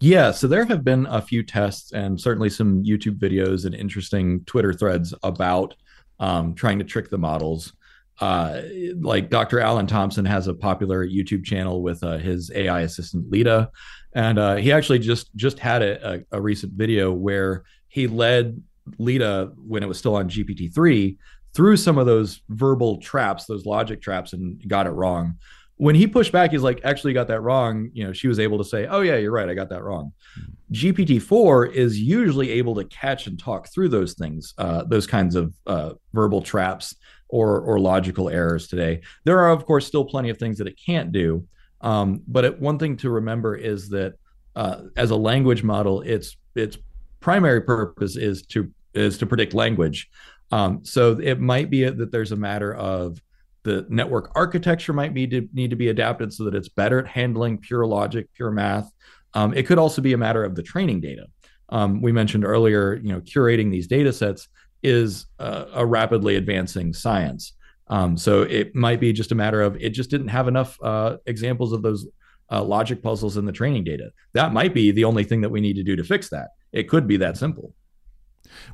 Yeah, 0.00 0.30
so 0.30 0.46
there 0.46 0.64
have 0.64 0.84
been 0.84 1.06
a 1.06 1.20
few 1.22 1.42
tests 1.42 1.92
and 1.92 2.20
certainly 2.20 2.50
some 2.50 2.82
YouTube 2.82 3.18
videos 3.18 3.64
and 3.64 3.74
interesting 3.74 4.44
Twitter 4.44 4.72
threads 4.72 5.14
about 5.22 5.74
um, 6.18 6.54
trying 6.54 6.78
to 6.78 6.84
trick 6.84 7.10
the 7.10 7.18
models. 7.18 7.72
Uh, 8.20 8.62
like 9.00 9.30
Dr. 9.30 9.60
Alan 9.60 9.86
Thompson 9.86 10.24
has 10.24 10.46
a 10.46 10.54
popular 10.54 11.06
YouTube 11.06 11.44
channel 11.44 11.82
with 11.82 12.02
uh, 12.04 12.18
his 12.18 12.50
AI 12.54 12.82
assistant 12.82 13.30
Leta, 13.30 13.70
and 14.14 14.38
uh, 14.38 14.56
he 14.56 14.70
actually 14.70 14.98
just 14.98 15.34
just 15.34 15.58
had 15.58 15.82
a, 15.82 16.14
a, 16.14 16.20
a 16.32 16.40
recent 16.40 16.72
video 16.74 17.10
where 17.12 17.64
he 17.88 18.06
led 18.06 18.62
Leta 18.98 19.52
when 19.56 19.82
it 19.82 19.86
was 19.86 19.98
still 19.98 20.16
on 20.16 20.28
GPT 20.28 20.72
three 20.74 21.18
through 21.54 21.76
some 21.76 21.98
of 21.98 22.06
those 22.06 22.40
verbal 22.48 22.98
traps, 22.98 23.44
those 23.44 23.66
logic 23.66 24.00
traps, 24.00 24.32
and 24.32 24.66
got 24.68 24.86
it 24.86 24.90
wrong. 24.90 25.36
When 25.76 25.94
he 25.94 26.06
pushed 26.06 26.32
back, 26.32 26.52
he's 26.52 26.62
like, 26.62 26.80
actually 26.84 27.12
got 27.12 27.28
that 27.28 27.40
wrong. 27.40 27.90
You 27.92 28.04
know, 28.04 28.12
she 28.12 28.28
was 28.28 28.38
able 28.38 28.58
to 28.58 28.64
say, 28.64 28.86
oh, 28.86 29.00
yeah, 29.00 29.16
you're 29.16 29.32
right. 29.32 29.48
I 29.48 29.54
got 29.54 29.68
that 29.70 29.82
wrong. 29.82 30.12
Mm-hmm. 30.38 30.74
GPT 30.74 31.20
4 31.20 31.66
is 31.66 31.98
usually 31.98 32.50
able 32.50 32.74
to 32.76 32.84
catch 32.84 33.26
and 33.26 33.38
talk 33.38 33.68
through 33.68 33.88
those 33.88 34.14
things, 34.14 34.54
uh, 34.58 34.84
those 34.84 35.06
kinds 35.06 35.34
of 35.34 35.54
uh, 35.66 35.92
verbal 36.14 36.40
traps 36.40 36.94
or, 37.28 37.60
or 37.60 37.80
logical 37.80 38.28
errors 38.28 38.68
today. 38.68 39.00
There 39.24 39.40
are, 39.40 39.50
of 39.50 39.66
course, 39.66 39.86
still 39.86 40.04
plenty 40.04 40.30
of 40.30 40.38
things 40.38 40.58
that 40.58 40.68
it 40.68 40.78
can't 40.84 41.10
do. 41.10 41.46
Um, 41.80 42.22
but 42.28 42.44
it, 42.44 42.60
one 42.60 42.78
thing 42.78 42.96
to 42.98 43.10
remember 43.10 43.56
is 43.56 43.88
that 43.90 44.14
uh, 44.54 44.82
as 44.96 45.10
a 45.10 45.16
language 45.16 45.62
model, 45.62 46.02
its 46.02 46.36
its 46.54 46.78
primary 47.22 47.62
purpose 47.62 48.16
is 48.16 48.42
to 48.46 48.70
is 48.94 49.16
to 49.18 49.26
predict 49.26 49.54
language. 49.54 50.10
Um, 50.50 50.84
so 50.84 51.18
it 51.18 51.40
might 51.40 51.70
be 51.70 51.88
that 51.88 52.12
there's 52.12 52.32
a 52.32 52.36
matter 52.36 52.74
of 52.74 53.18
the 53.62 53.86
network 53.88 54.32
architecture 54.34 54.92
might 54.92 55.14
be 55.14 55.26
to, 55.28 55.48
need 55.54 55.70
to 55.70 55.76
be 55.76 55.88
adapted 55.88 56.32
so 56.32 56.44
that 56.44 56.54
it's 56.54 56.68
better 56.68 56.98
at 56.98 57.06
handling 57.06 57.56
pure 57.56 57.86
logic, 57.86 58.28
pure 58.34 58.50
math. 58.50 58.90
Um, 59.34 59.54
it 59.54 59.66
could 59.66 59.78
also 59.78 60.02
be 60.02 60.12
a 60.12 60.18
matter 60.18 60.44
of 60.44 60.54
the 60.54 60.62
training 60.62 61.00
data. 61.00 61.26
Um, 61.70 62.02
we 62.02 62.12
mentioned 62.12 62.44
earlier, 62.44 63.00
you 63.02 63.12
know, 63.12 63.20
curating 63.20 63.70
these 63.70 63.86
data 63.86 64.12
sets 64.12 64.48
is 64.82 65.26
a 65.38 65.86
rapidly 65.86 66.36
advancing 66.36 66.92
science. 66.92 67.54
Um, 67.86 68.16
so 68.16 68.42
it 68.42 68.74
might 68.74 69.00
be 69.00 69.12
just 69.12 69.32
a 69.32 69.34
matter 69.34 69.62
of 69.62 69.76
it 69.76 69.90
just 69.90 70.10
didn't 70.10 70.28
have 70.28 70.48
enough 70.48 70.76
uh, 70.82 71.16
examples 71.26 71.72
of 71.72 71.82
those 71.82 72.06
uh, 72.52 72.62
logic 72.62 73.02
puzzles 73.02 73.36
in 73.36 73.46
the 73.46 73.52
training 73.52 73.84
data. 73.84 74.10
That 74.34 74.52
might 74.52 74.74
be 74.74 74.92
the 74.92 75.04
only 75.04 75.24
thing 75.24 75.40
that 75.40 75.50
we 75.50 75.60
need 75.60 75.74
to 75.74 75.82
do 75.82 75.96
to 75.96 76.04
fix 76.04 76.28
that. 76.28 76.50
It 76.72 76.88
could 76.88 77.06
be 77.06 77.16
that 77.16 77.36
simple. 77.36 77.74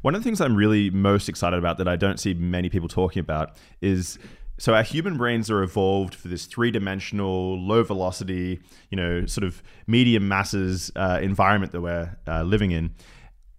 One 0.02 0.14
of 0.14 0.20
the 0.20 0.24
things 0.24 0.40
I'm 0.40 0.56
really 0.56 0.90
most 0.90 1.28
excited 1.28 1.58
about 1.58 1.78
that 1.78 1.86
I 1.88 1.96
don't 1.96 2.18
see 2.18 2.34
many 2.34 2.68
people 2.68 2.88
talking 2.88 3.20
about 3.20 3.56
is 3.80 4.18
so 4.58 4.74
our 4.74 4.82
human 4.82 5.16
brains 5.16 5.50
are 5.50 5.62
evolved 5.62 6.16
for 6.16 6.26
this 6.26 6.46
three-dimensional, 6.46 7.64
low 7.64 7.84
velocity, 7.84 8.60
you 8.90 8.96
know, 8.96 9.24
sort 9.26 9.44
of 9.44 9.62
medium 9.86 10.26
masses 10.26 10.90
uh, 10.96 11.20
environment 11.22 11.70
that 11.70 11.80
we're 11.80 12.16
uh, 12.26 12.42
living 12.42 12.72
in. 12.72 12.92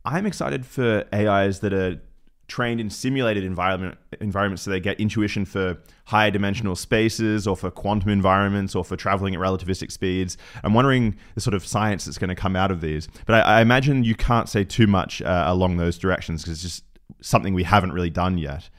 I'm 0.03 0.25
excited 0.25 0.65
for 0.65 1.05
AIs 1.13 1.61
that 1.61 1.73
are 1.73 2.01
trained 2.49 2.81
in 2.81 2.89
simulated 2.89 3.43
environment 3.43 3.97
environments 4.19 4.63
so 4.63 4.71
they 4.71 4.79
get 4.79 4.99
intuition 4.99 5.45
for 5.45 5.77
higher 6.05 6.31
dimensional 6.31 6.75
spaces 6.75 7.47
or 7.47 7.55
for 7.55 7.71
quantum 7.71 8.09
environments 8.09 8.75
or 8.75 8.83
for 8.83 8.97
traveling 8.97 9.35
at 9.35 9.39
relativistic 9.39 9.91
speeds. 9.91 10.37
I'm 10.63 10.73
wondering 10.73 11.15
the 11.35 11.41
sort 11.41 11.53
of 11.53 11.65
science 11.65 12.05
that's 12.05 12.17
going 12.17 12.29
to 12.29 12.35
come 12.35 12.55
out 12.55 12.71
of 12.71 12.81
these. 12.81 13.07
But 13.25 13.35
I, 13.35 13.57
I 13.57 13.61
imagine 13.61 14.03
you 14.03 14.15
can't 14.15 14.49
say 14.49 14.63
too 14.63 14.87
much 14.87 15.21
uh, 15.21 15.45
along 15.47 15.77
those 15.77 15.97
directions 15.97 16.41
because 16.41 16.53
it's 16.53 16.63
just 16.63 16.83
something 17.21 17.53
we 17.53 17.63
haven't 17.63 17.91
really 17.91 18.09
done 18.09 18.37
yet. 18.37 18.69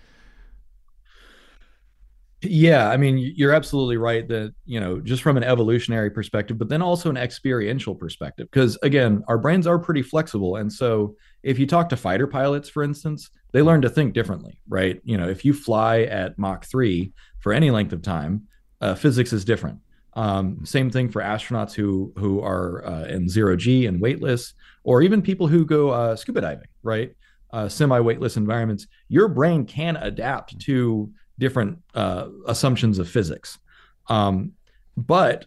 Yeah, 2.42 2.88
I 2.88 2.96
mean, 2.96 3.18
you're 3.18 3.52
absolutely 3.52 3.98
right 3.98 4.26
that, 4.28 4.54
you 4.64 4.80
know, 4.80 4.98
just 4.98 5.22
from 5.22 5.36
an 5.36 5.44
evolutionary 5.44 6.10
perspective, 6.10 6.56
but 6.56 6.70
then 6.70 6.80
also 6.80 7.10
an 7.10 7.18
experiential 7.18 7.94
perspective. 7.94 8.48
Because 8.50 8.78
again, 8.82 9.22
our 9.28 9.36
brains 9.36 9.66
are 9.66 9.78
pretty 9.78 10.00
flexible. 10.00 10.56
And 10.56 10.72
so 10.72 11.16
if 11.42 11.58
you 11.58 11.66
talk 11.66 11.88
to 11.88 11.96
fighter 11.96 12.26
pilots, 12.26 12.68
for 12.68 12.82
instance, 12.82 13.30
they 13.52 13.62
learn 13.62 13.82
to 13.82 13.90
think 13.90 14.14
differently, 14.14 14.60
right? 14.68 15.00
You 15.04 15.16
know, 15.18 15.28
if 15.28 15.44
you 15.44 15.52
fly 15.52 16.02
at 16.02 16.38
Mach 16.38 16.64
3 16.64 17.12
for 17.40 17.52
any 17.52 17.70
length 17.70 17.92
of 17.92 18.02
time, 18.02 18.42
uh, 18.80 18.94
physics 18.94 19.32
is 19.32 19.44
different. 19.44 19.80
Um, 20.14 20.64
same 20.64 20.90
thing 20.90 21.08
for 21.08 21.22
astronauts 21.22 21.72
who 21.72 22.12
who 22.16 22.40
are 22.40 22.84
uh, 22.84 23.04
in 23.04 23.28
zero 23.28 23.56
G 23.56 23.86
and 23.86 24.00
weightless, 24.00 24.54
or 24.82 25.02
even 25.02 25.22
people 25.22 25.46
who 25.46 25.64
go 25.64 25.90
uh, 25.90 26.16
scuba 26.16 26.40
diving, 26.40 26.68
right? 26.82 27.12
Uh, 27.52 27.68
semi-weightless 27.68 28.36
environments. 28.36 28.86
Your 29.08 29.28
brain 29.28 29.66
can 29.66 29.96
adapt 29.96 30.58
to 30.60 31.10
different 31.38 31.78
uh, 31.94 32.28
assumptions 32.46 32.98
of 32.98 33.08
physics. 33.08 33.58
Um, 34.08 34.52
but 34.96 35.46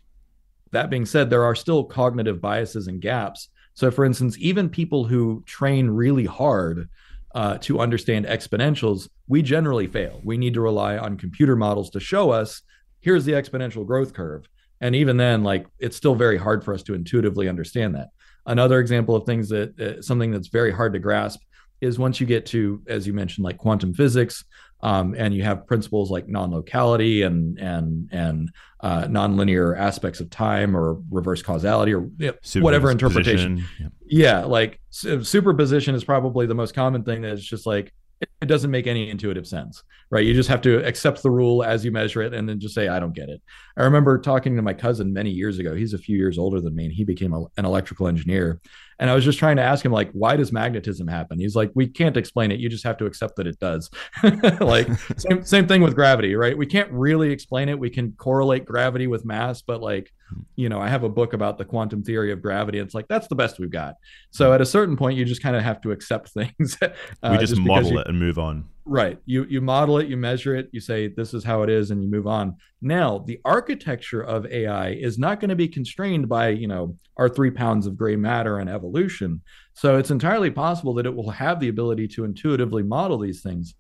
that 0.71 0.89
being 0.89 1.05
said, 1.05 1.29
there 1.29 1.43
are 1.43 1.55
still 1.55 1.83
cognitive 1.83 2.41
biases 2.41 2.87
and 2.87 2.99
gaps. 2.99 3.49
So, 3.73 3.91
for 3.91 4.05
instance, 4.05 4.37
even 4.39 4.69
people 4.69 5.05
who 5.05 5.43
train 5.45 5.89
really 5.89 6.25
hard 6.25 6.89
uh, 7.33 7.57
to 7.59 7.79
understand 7.79 8.25
exponentials, 8.25 9.09
we 9.27 9.41
generally 9.41 9.87
fail. 9.87 10.21
We 10.23 10.37
need 10.37 10.53
to 10.53 10.61
rely 10.61 10.97
on 10.97 11.17
computer 11.17 11.55
models 11.55 11.89
to 11.91 11.99
show 11.99 12.29
us 12.29 12.61
here's 12.99 13.25
the 13.25 13.33
exponential 13.33 13.85
growth 13.85 14.13
curve. 14.13 14.47
And 14.81 14.95
even 14.95 15.17
then, 15.17 15.43
like 15.43 15.65
it's 15.79 15.97
still 15.97 16.15
very 16.15 16.37
hard 16.37 16.63
for 16.63 16.73
us 16.73 16.83
to 16.83 16.93
intuitively 16.93 17.47
understand 17.47 17.95
that. 17.95 18.09
Another 18.45 18.79
example 18.79 19.15
of 19.15 19.25
things 19.25 19.49
that 19.49 19.79
uh, 19.79 20.01
something 20.01 20.31
that's 20.31 20.47
very 20.47 20.71
hard 20.71 20.93
to 20.93 20.99
grasp 20.99 21.41
is 21.81 21.99
once 21.99 22.19
you 22.19 22.25
get 22.25 22.45
to, 22.47 22.81
as 22.87 23.05
you 23.07 23.13
mentioned, 23.13 23.43
like 23.43 23.57
quantum 23.57 23.93
physics, 23.93 24.43
um, 24.83 25.15
and 25.17 25.33
you 25.33 25.43
have 25.43 25.65
principles 25.65 26.11
like 26.11 26.27
non-locality 26.27 27.23
and 27.23 27.57
and 27.57 28.09
and 28.11 28.51
uh, 28.81 29.03
nonlinear 29.05 29.77
aspects 29.77 30.19
of 30.19 30.29
time 30.29 30.75
or 30.75 31.01
reverse 31.09 31.41
causality 31.41 31.93
or 31.93 32.09
you 32.17 32.33
know, 32.55 32.61
whatever 32.61 32.91
interpretation. 32.91 33.63
Yeah. 33.79 33.87
yeah, 34.05 34.43
like 34.43 34.81
superposition 34.91 35.95
is 35.95 36.03
probably 36.03 36.45
the 36.47 36.53
most 36.53 36.75
common 36.75 37.03
thing 37.03 37.21
that 37.21 37.31
is 37.31 37.45
just 37.45 37.65
like 37.65 37.93
it 38.41 38.45
doesn't 38.45 38.71
make 38.71 38.87
any 38.87 39.09
intuitive 39.09 39.47
sense, 39.47 39.83
right? 40.09 40.25
You 40.25 40.33
just 40.33 40.49
have 40.49 40.61
to 40.61 40.85
accept 40.85 41.23
the 41.23 41.31
rule 41.31 41.63
as 41.63 41.83
you 41.83 41.91
measure 41.91 42.21
it 42.21 42.33
and 42.33 42.47
then 42.47 42.59
just 42.59 42.75
say, 42.75 42.87
I 42.87 42.99
don't 42.99 43.13
get 43.13 43.29
it. 43.29 43.41
I 43.77 43.83
remember 43.83 44.17
talking 44.19 44.55
to 44.55 44.61
my 44.61 44.73
cousin 44.73 45.13
many 45.13 45.29
years 45.29 45.59
ago. 45.59 45.75
He's 45.75 45.93
a 45.93 45.97
few 45.97 46.17
years 46.17 46.37
older 46.37 46.61
than 46.61 46.75
me 46.75 46.85
and 46.85 46.93
he 46.93 47.03
became 47.03 47.33
a, 47.33 47.45
an 47.57 47.65
electrical 47.65 48.07
engineer. 48.07 48.61
And 49.03 49.09
I 49.09 49.15
was 49.15 49.25
just 49.25 49.37
trying 49.37 49.57
to 49.57 49.61
ask 49.61 49.83
him, 49.83 49.91
like, 49.91 50.09
why 50.13 50.37
does 50.37 50.53
magnetism 50.53 51.09
happen? 51.09 51.37
He's 51.37 51.57
like, 51.57 51.71
we 51.75 51.87
can't 51.87 52.15
explain 52.15 52.53
it. 52.53 52.61
You 52.61 52.69
just 52.69 52.85
have 52.85 52.95
to 52.99 53.05
accept 53.05 53.35
that 53.35 53.47
it 53.47 53.59
does. 53.59 53.89
like, 54.61 54.87
same, 55.17 55.43
same 55.43 55.67
thing 55.67 55.81
with 55.81 55.93
gravity, 55.93 56.35
right? 56.35 56.57
We 56.57 56.65
can't 56.65 56.89
really 56.89 57.29
explain 57.29 57.67
it. 57.67 57.77
We 57.77 57.89
can 57.89 58.13
correlate 58.13 58.63
gravity 58.63 59.07
with 59.07 59.25
mass, 59.25 59.61
but 59.61 59.81
like, 59.81 60.13
you 60.55 60.69
know, 60.69 60.79
I 60.79 60.87
have 60.87 61.03
a 61.03 61.09
book 61.09 61.33
about 61.33 61.57
the 61.57 61.65
quantum 61.65 62.01
theory 62.01 62.31
of 62.31 62.41
gravity. 62.41 62.79
It's 62.79 62.93
like, 62.93 63.09
that's 63.09 63.27
the 63.27 63.35
best 63.35 63.59
we've 63.59 63.69
got. 63.69 63.95
So 64.31 64.53
at 64.53 64.61
a 64.61 64.65
certain 64.65 64.95
point, 64.95 65.17
you 65.17 65.25
just 65.25 65.43
kind 65.43 65.57
of 65.57 65.63
have 65.63 65.81
to 65.81 65.91
accept 65.91 66.29
things. 66.33 66.77
Uh, 66.81 66.87
we 67.29 67.37
just, 67.39 67.55
just 67.55 67.61
model 67.61 67.91
you, 67.91 67.99
it 67.99 68.07
and 68.07 68.17
move 68.17 68.39
on. 68.39 68.69
Right. 68.85 69.17
You 69.25 69.45
you 69.45 69.61
model 69.61 69.97
it, 69.99 70.07
you 70.07 70.17
measure 70.17 70.55
it, 70.55 70.69
you 70.73 70.81
say 70.81 71.07
this 71.07 71.33
is 71.33 71.43
how 71.43 71.61
it 71.63 71.69
is, 71.69 71.91
and 71.91 72.03
you 72.03 72.09
move 72.09 72.27
on. 72.27 72.57
Now, 72.81 73.19
the 73.19 73.39
architecture 73.45 74.21
of 74.21 74.45
AI 74.45 74.89
is 74.89 75.17
not 75.17 75.39
going 75.39 75.49
to 75.49 75.55
be 75.55 75.69
constrained 75.69 76.27
by, 76.27 76.49
you 76.49 76.67
know, 76.67 76.97
our 77.15 77.29
three 77.29 77.51
pounds 77.51 77.87
of 77.87 77.97
gray 77.97 78.17
matter 78.17 78.59
and 78.59 78.69
evolution. 78.69 79.41
So 79.73 79.97
it's 79.97 80.11
entirely 80.11 80.51
possible 80.51 80.93
that 80.95 81.05
it 81.05 81.15
will 81.15 81.29
have 81.29 81.61
the 81.61 81.69
ability 81.69 82.09
to 82.09 82.25
intuitively 82.25 82.83
model 82.83 83.17
these 83.17 83.41
things. 83.41 83.75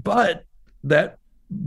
But 0.00 0.44
that 0.84 1.18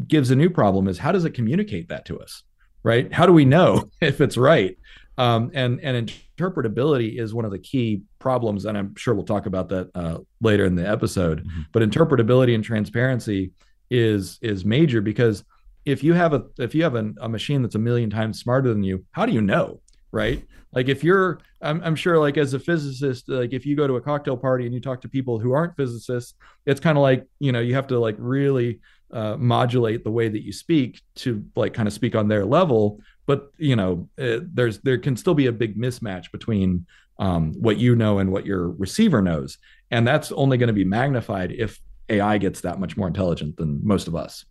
gives 0.08 0.32
a 0.32 0.36
new 0.36 0.50
problem 0.50 0.88
is 0.88 0.98
how 0.98 1.12
does 1.12 1.26
it 1.26 1.32
communicate 1.32 1.90
that 1.90 2.06
to 2.06 2.20
us? 2.20 2.44
Right? 2.84 3.12
How 3.12 3.26
do 3.26 3.34
we 3.34 3.44
know 3.44 3.90
if 4.02 4.22
it's 4.22 4.38
right? 4.38 4.78
Um, 5.18 5.52
and 5.54 5.82
and 5.82 6.14
interpretability 6.40 7.20
is 7.20 7.34
one 7.34 7.46
of 7.46 7.52
the 7.52 7.60
key 7.60 8.04
problems, 8.20 8.66
and 8.66 8.78
I'm 8.78 8.96
sure 8.96 9.14
we'll 9.14 9.26
talk 9.26 9.46
about 9.46 9.70
that 9.70 9.90
uh, 9.96 10.20
later 10.42 10.66
in 10.66 10.76
the 10.76 10.88
episode. 10.88 11.46
Mm-hmm. 11.46 11.62
But 11.72 11.84
interpretability 11.84 12.56
and 12.56 12.64
transparency 12.64 13.52
is 13.90 14.38
is 14.42 14.64
major 14.64 15.02
because 15.02 15.44
if 15.86 16.04
you 16.04 16.14
have 16.14 16.34
a 16.34 16.46
if 16.58 16.76
you 16.76 16.84
have 16.84 16.96
a, 16.96 17.12
a 17.22 17.30
machine 17.30 17.62
that's 17.62 17.76
a 17.76 17.80
million 17.80 18.10
times 18.10 18.40
smarter 18.40 18.70
than 18.70 18.84
you, 18.84 19.06
how 19.12 19.26
do 19.26 19.34
you 19.34 19.42
know, 19.42 19.82
right? 20.12 20.46
Like 20.72 20.88
if 20.88 21.04
you're, 21.04 21.40
I'm, 21.62 21.82
I'm 21.84 21.96
sure 21.96 22.20
like 22.20 22.38
as 22.38 22.54
a 22.54 22.60
physicist, 22.60 23.28
like 23.28 23.54
if 23.54 23.66
you 23.66 23.76
go 23.76 23.88
to 23.88 23.96
a 23.96 24.02
cocktail 24.02 24.38
party 24.38 24.66
and 24.66 24.74
you 24.74 24.80
talk 24.80 25.02
to 25.02 25.10
people 25.10 25.40
who 25.40 25.52
aren't 25.52 25.76
physicists, 25.76 26.36
it's 26.66 26.80
kind 26.80 26.98
of 26.98 27.02
like 27.02 27.26
you 27.40 27.52
know 27.52 27.60
you 27.60 27.74
have 27.74 27.88
to 27.88 28.00
like 28.00 28.16
really 28.20 28.80
uh, 29.12 29.36
modulate 29.38 30.04
the 30.04 30.12
way 30.12 30.30
that 30.30 30.44
you 30.44 30.54
speak 30.54 31.02
to 31.16 31.44
like 31.56 31.74
kind 31.74 31.88
of 31.88 31.94
speak 31.94 32.16
on 32.16 32.28
their 32.28 32.46
level 32.46 33.00
but 33.30 33.52
you 33.60 33.76
know 33.76 34.10
uh, 34.20 34.40
there's 34.42 34.80
there 34.80 34.98
can 34.98 35.16
still 35.16 35.36
be 35.36 35.46
a 35.46 35.52
big 35.52 35.78
mismatch 35.78 36.32
between 36.32 36.88
um, 37.20 37.54
what 37.54 37.78
you 37.78 37.96
know 37.96 38.18
and 38.18 38.32
what 38.32 38.44
your 38.44 38.70
receiver 38.70 39.22
knows. 39.22 39.60
And 39.92 40.08
that's 40.08 40.32
only 40.32 40.58
going 40.58 40.66
to 40.66 40.74
be 40.74 40.84
magnified 40.84 41.52
if 41.52 41.80
ai 42.10 42.40
gets 42.40 42.62
that 42.62 42.80
much 42.80 42.98
more 42.98 43.06
intelligent 43.06 43.58
than 43.58 43.82
most 43.84 44.08
of 44.08 44.16
us. 44.16 44.46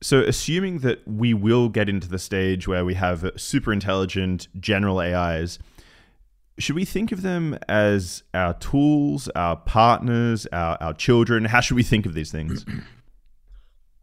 So 0.00 0.20
assuming 0.20 0.78
that 0.78 1.06
we 1.06 1.34
will 1.34 1.68
get 1.68 1.90
into 1.90 2.08
the 2.08 2.18
stage 2.18 2.66
where 2.66 2.86
we 2.86 2.94
have 2.94 3.30
super 3.36 3.70
intelligent 3.70 4.48
general 4.58 4.98
ais 4.98 5.58
should 6.58 6.76
we 6.76 6.86
think 6.86 7.12
of 7.12 7.20
them 7.20 7.58
as 7.68 8.22
our 8.32 8.54
tools 8.54 9.28
our 9.36 9.56
partners 9.56 10.46
our, 10.54 10.78
our 10.80 10.94
children? 10.94 11.44
How 11.44 11.60
should 11.60 11.76
we 11.76 11.82
think 11.82 12.06
of 12.06 12.14
these 12.14 12.32
things 12.32 12.64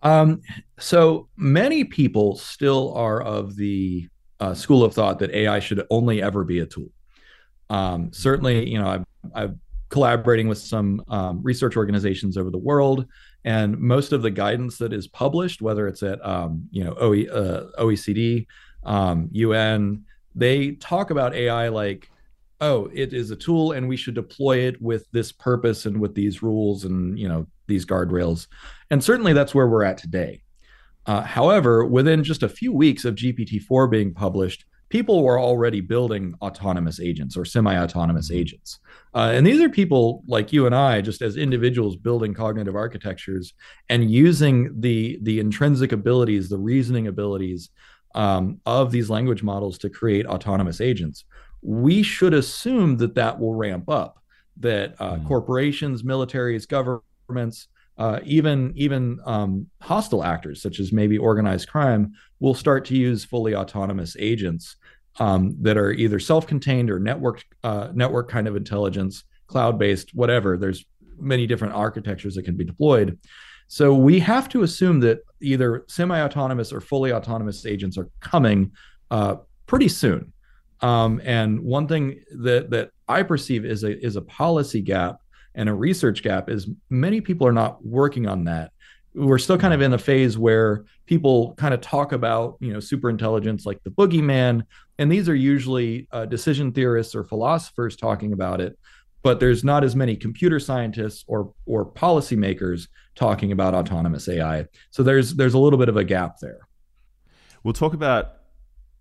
Um, 0.02 0.42
so 0.80 1.28
many 1.36 1.84
people 1.84 2.38
still 2.38 2.94
are 2.94 3.22
of 3.22 3.56
the 3.56 4.08
uh, 4.40 4.54
school 4.54 4.84
of 4.84 4.94
thought 4.94 5.20
that 5.20 5.32
AI 5.32 5.60
should 5.60 5.86
only 5.90 6.22
ever 6.22 6.44
be 6.44 6.60
a 6.60 6.66
tool. 6.66 6.90
Um, 7.70 8.12
certainly, 8.14 8.70
you 8.70 8.80
know, 8.80 8.88
I've, 8.88 9.06
I've 9.36 9.56
collaborating 9.90 10.48
with 10.48 10.60
some 10.60 11.04
um, 11.08 11.42
research 11.44 11.76
organizations 11.76 12.38
over 12.38 12.50
the 12.50 12.58
world, 12.58 13.06
and 13.44 13.78
most 13.78 14.14
of 14.14 14.22
the 14.22 14.32
guidance 14.32 14.78
that 14.78 14.94
is 14.94 15.08
published, 15.08 15.62
whether 15.62 15.88
it's 15.88 16.04
at 16.04 16.24
um, 16.26 16.68
you 16.72 16.84
know 16.84 16.94
OE, 17.00 17.26
uh, 17.26 17.68
OECD, 17.80 18.46
UN, 19.32 19.82
um, 19.82 20.06
they 20.36 20.72
talk 20.74 21.10
about 21.10 21.36
AI 21.36 21.70
like, 21.70 22.10
oh, 22.62 22.90
it 22.94 23.14
is 23.14 23.32
a 23.32 23.36
tool, 23.36 23.72
and 23.72 23.88
we 23.88 23.98
should 23.98 24.16
deploy 24.16 24.60
it 24.60 24.82
with 24.82 25.06
this 25.12 25.32
purpose 25.32 25.86
and 25.86 26.00
with 26.00 26.16
these 26.16 26.42
rules 26.44 26.86
and 26.86 27.18
you 27.18 27.28
know 27.28 27.48
these 27.68 27.86
guardrails. 27.86 28.48
And 28.90 29.04
certainly 29.04 29.34
that's 29.34 29.56
where 29.56 29.68
we're 29.68 29.84
at 29.84 29.98
today. 29.98 30.42
Uh, 31.06 31.22
however, 31.22 31.86
within 31.86 32.24
just 32.24 32.44
a 32.44 32.50
few 32.50 32.74
weeks 32.74 33.06
of 33.06 33.16
GPT-4 33.16 33.90
being 33.90 34.14
published, 34.14 34.66
people 34.90 35.24
were 35.24 35.40
already 35.40 35.82
building 35.82 36.34
autonomous 36.42 37.00
agents 37.00 37.38
or 37.38 37.46
semi-autonomous 37.46 38.30
mm-hmm. 38.30 38.40
agents. 38.40 38.80
Uh, 39.14 39.32
and 39.34 39.46
these 39.46 39.62
are 39.62 39.70
people 39.70 40.24
like 40.28 40.52
you 40.52 40.66
and 40.66 40.76
I, 40.76 41.02
just 41.02 41.22
as 41.22 41.38
individuals 41.38 41.96
building 41.96 42.34
cognitive 42.34 42.76
architectures 42.76 43.54
and 43.90 44.12
using 44.12 44.80
the 44.80 45.20
the 45.24 45.40
intrinsic 45.40 45.92
abilities, 45.92 46.50
the 46.50 46.58
reasoning 46.58 47.08
abilities 47.08 47.70
um, 48.16 48.60
of 48.66 48.92
these 48.92 49.10
language 49.10 49.44
models 49.44 49.78
to 49.80 49.90
create 49.90 50.26
autonomous 50.26 50.82
agents. 50.82 51.26
We 51.62 52.04
should 52.04 52.34
assume 52.34 52.98
that 52.98 53.16
that 53.16 53.40
will 53.40 53.56
ramp 53.56 53.90
up. 53.90 54.22
That 54.58 54.96
uh, 55.00 55.16
mm. 55.16 55.28
corporations, 55.28 56.04
militaries, 56.04 56.68
governments 56.68 57.68
uh, 58.00 58.22
even 58.24 58.72
even 58.76 59.20
um, 59.26 59.68
hostile 59.82 60.24
actors 60.24 60.62
such 60.62 60.80
as 60.80 60.94
maybe 60.94 61.18
organized 61.18 61.68
crime 61.68 62.14
will 62.40 62.54
start 62.54 62.86
to 62.86 62.96
use 62.96 63.26
fully 63.26 63.54
autonomous 63.54 64.16
agents 64.18 64.78
um, 65.20 65.56
that 65.62 65.76
are 65.78 65.92
either 65.92 66.18
self-contained 66.18 66.90
or 66.90 67.00
networked 67.00 67.44
uh, 67.64 67.90
network 67.94 68.30
kind 68.30 68.48
of 68.48 68.56
intelligence, 68.56 69.26
cloud-based, 69.48 70.16
whatever. 70.16 70.58
There's 70.58 70.86
many 71.20 71.46
different 71.46 71.74
architectures 71.74 72.36
that 72.36 72.44
can 72.44 72.56
be 72.56 72.64
deployed. 72.64 73.20
So 73.68 73.94
we 73.94 74.20
have 74.20 74.48
to 74.50 74.64
assume 74.64 75.02
that 75.02 75.20
either 75.42 75.84
semi-autonomous 75.88 76.72
or 76.72 76.80
fully 76.80 77.12
autonomous 77.12 77.66
agents 77.66 77.98
are 77.98 78.10
coming 78.22 78.72
uh, 79.12 79.36
pretty 79.68 79.90
soon. 79.90 80.32
Um, 80.82 81.22
and 81.24 81.62
one 81.62 81.88
thing 81.88 82.24
that 82.32 82.70
that 82.72 82.92
I 83.08 83.24
perceive 83.24 83.66
is 83.66 83.84
a 83.84 83.98
is 84.06 84.16
a 84.16 84.22
policy 84.22 84.82
gap 84.82 85.22
and 85.56 85.68
a 85.68 85.74
research 85.74 86.24
gap 86.24 86.50
is 86.50 86.68
many 86.90 87.22
people 87.22 87.48
are 87.48 87.54
not 87.54 87.86
working 87.86 88.28
on 88.28 88.46
that. 88.46 88.72
We're 89.14 89.40
still 89.40 89.58
kind 89.58 89.74
of 89.74 89.82
in 89.82 89.94
a 89.94 89.98
phase 89.98 90.38
where 90.38 90.86
people 91.06 91.56
kind 91.56 91.74
of 91.74 91.82
talk 91.82 92.12
about 92.12 92.58
you 92.60 92.72
know 92.72 92.80
super 92.80 93.10
intelligence 93.10 93.66
like 93.66 93.84
the 93.84 93.90
boogeyman 93.90 94.64
and 95.00 95.12
these 95.12 95.28
are 95.28 95.36
usually 95.36 96.08
uh, 96.12 96.26
decision 96.26 96.72
theorists 96.72 97.16
or 97.16 97.24
philosophers 97.24 97.96
talking 97.96 98.32
about 98.32 98.62
it 98.62 98.78
but 99.24 99.40
there's 99.40 99.64
not 99.64 99.84
as 99.84 99.96
many 99.96 100.16
computer 100.16 100.60
scientists 100.60 101.26
or 101.28 101.52
or 101.66 101.84
policymakers 101.84 102.88
talking 103.16 103.52
about 103.52 103.74
autonomous 103.74 104.30
ai 104.30 104.68
so 104.92 105.02
there's 105.02 105.34
there's 105.34 105.56
a 105.56 105.60
little 105.60 105.80
bit 105.80 105.90
of 105.90 105.98
a 105.98 106.04
gap 106.04 106.38
there. 106.40 106.68
We'll 107.64 107.74
talk 107.74 107.94
about 107.94 108.34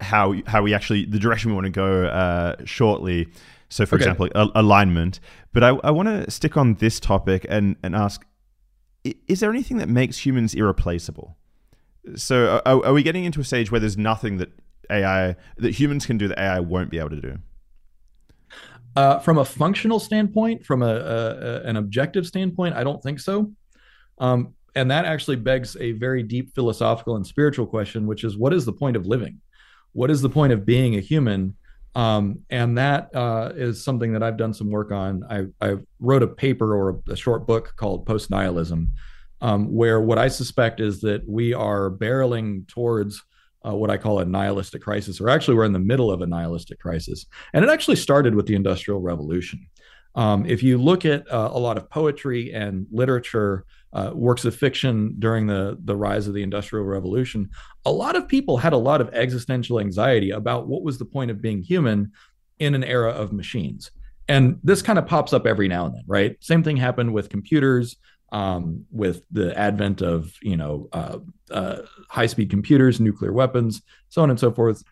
how 0.00 0.34
how 0.46 0.62
we 0.62 0.74
actually 0.74 1.04
the 1.04 1.18
direction 1.18 1.50
we 1.50 1.54
want 1.54 1.66
to 1.66 1.70
go 1.70 2.06
uh, 2.06 2.56
shortly 2.64 3.28
so, 3.68 3.84
for 3.84 3.96
okay. 3.96 4.04
example, 4.04 4.28
a- 4.34 4.60
alignment. 4.60 5.20
But 5.52 5.62
I, 5.62 5.68
I 5.84 5.90
want 5.90 6.08
to 6.08 6.30
stick 6.30 6.56
on 6.56 6.74
this 6.74 6.98
topic 6.98 7.46
and, 7.48 7.76
and 7.82 7.94
ask 7.94 8.24
is 9.26 9.40
there 9.40 9.50
anything 9.50 9.78
that 9.78 9.88
makes 9.88 10.18
humans 10.26 10.54
irreplaceable? 10.54 11.36
So 12.16 12.60
are, 12.66 12.84
are 12.86 12.92
we 12.92 13.02
getting 13.02 13.24
into 13.24 13.40
a 13.40 13.44
stage 13.44 13.70
where 13.70 13.80
there's 13.80 13.96
nothing 13.96 14.38
that 14.38 14.50
AI 14.90 15.36
that 15.58 15.70
humans 15.70 16.04
can 16.04 16.18
do 16.18 16.28
that 16.28 16.38
AI 16.38 16.60
won't 16.60 16.90
be 16.90 16.98
able 16.98 17.10
to 17.10 17.20
do? 17.20 17.38
Uh, 18.96 19.18
from 19.20 19.38
a 19.38 19.44
functional 19.44 20.00
standpoint, 20.00 20.66
from 20.66 20.82
a, 20.82 20.94
a, 20.94 21.60
an 21.62 21.76
objective 21.76 22.26
standpoint, 22.26 22.74
I 22.74 22.82
don't 22.82 23.02
think 23.02 23.20
so. 23.20 23.52
Um, 24.18 24.54
and 24.74 24.90
that 24.90 25.04
actually 25.04 25.36
begs 25.36 25.76
a 25.78 25.92
very 25.92 26.22
deep 26.22 26.54
philosophical 26.54 27.16
and 27.16 27.26
spiritual 27.26 27.66
question, 27.66 28.06
which 28.06 28.24
is 28.24 28.36
what 28.36 28.52
is 28.52 28.64
the 28.64 28.72
point 28.72 28.96
of 28.96 29.06
living? 29.06 29.40
What 29.92 30.10
is 30.10 30.22
the 30.22 30.28
point 30.28 30.52
of 30.52 30.64
being 30.64 30.96
a 30.96 31.00
human? 31.00 31.54
Um, 31.94 32.40
and 32.50 32.78
that 32.78 33.14
uh, 33.14 33.52
is 33.56 33.82
something 33.82 34.12
that 34.12 34.22
I've 34.22 34.36
done 34.36 34.54
some 34.54 34.70
work 34.70 34.92
on. 34.92 35.24
I, 35.28 35.46
I 35.66 35.76
wrote 35.98 36.22
a 36.22 36.28
paper 36.28 36.76
or 36.76 36.90
a, 36.90 37.12
a 37.12 37.16
short 37.16 37.46
book 37.46 37.72
called 37.76 38.06
Post 38.06 38.30
Nihilism, 38.30 38.90
um, 39.40 39.72
where 39.72 40.00
what 40.00 40.18
I 40.18 40.28
suspect 40.28 40.80
is 40.80 41.00
that 41.00 41.28
we 41.28 41.54
are 41.54 41.90
barreling 41.90 42.68
towards 42.68 43.22
uh, 43.66 43.74
what 43.74 43.90
I 43.90 43.96
call 43.96 44.20
a 44.20 44.24
nihilistic 44.24 44.82
crisis, 44.82 45.20
or 45.20 45.28
actually, 45.28 45.56
we're 45.56 45.64
in 45.64 45.72
the 45.72 45.78
middle 45.78 46.10
of 46.10 46.20
a 46.20 46.26
nihilistic 46.26 46.78
crisis. 46.78 47.26
And 47.52 47.64
it 47.64 47.70
actually 47.70 47.96
started 47.96 48.34
with 48.34 48.46
the 48.46 48.54
Industrial 48.54 49.00
Revolution. 49.00 49.66
Um, 50.14 50.46
if 50.46 50.62
you 50.62 50.78
look 50.78 51.04
at 51.04 51.30
uh, 51.30 51.50
a 51.52 51.58
lot 51.58 51.76
of 51.76 51.90
poetry 51.90 52.52
and 52.52 52.86
literature, 52.90 53.64
uh, 53.92 54.10
works 54.14 54.44
of 54.44 54.54
fiction 54.54 55.14
during 55.18 55.46
the, 55.46 55.78
the 55.84 55.96
rise 55.96 56.28
of 56.28 56.34
the 56.34 56.42
Industrial 56.42 56.84
Revolution, 56.84 57.50
a 57.84 57.92
lot 57.92 58.16
of 58.16 58.28
people 58.28 58.58
had 58.58 58.72
a 58.72 58.78
lot 58.78 59.00
of 59.00 59.08
existential 59.14 59.80
anxiety 59.80 60.30
about 60.30 60.68
what 60.68 60.82
was 60.82 60.98
the 60.98 61.04
point 61.04 61.30
of 61.30 61.40
being 61.40 61.62
human 61.62 62.12
in 62.58 62.74
an 62.74 62.84
era 62.84 63.10
of 63.10 63.32
machines. 63.32 63.90
And 64.28 64.58
this 64.62 64.82
kind 64.82 64.98
of 64.98 65.06
pops 65.06 65.32
up 65.32 65.46
every 65.46 65.68
now 65.68 65.86
and 65.86 65.94
then, 65.94 66.04
right? 66.06 66.36
Same 66.40 66.62
thing 66.62 66.76
happened 66.76 67.14
with 67.14 67.30
computers, 67.30 67.96
um, 68.30 68.84
with 68.90 69.22
the 69.30 69.58
advent 69.58 70.02
of 70.02 70.34
you 70.42 70.56
know 70.56 70.88
uh, 70.92 71.18
uh, 71.50 71.78
high-speed 72.08 72.50
computers, 72.50 73.00
nuclear 73.00 73.32
weapons, 73.32 73.82
so 74.10 74.22
on 74.22 74.30
and 74.30 74.38
so 74.38 74.52
forth. 74.52 74.82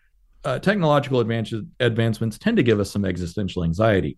Uh, 0.43 0.59
technological 0.59 1.19
advances, 1.19 1.63
advancements 1.79 2.37
tend 2.37 2.57
to 2.57 2.63
give 2.63 2.79
us 2.79 2.89
some 2.89 3.05
existential 3.05 3.63
anxiety. 3.63 4.17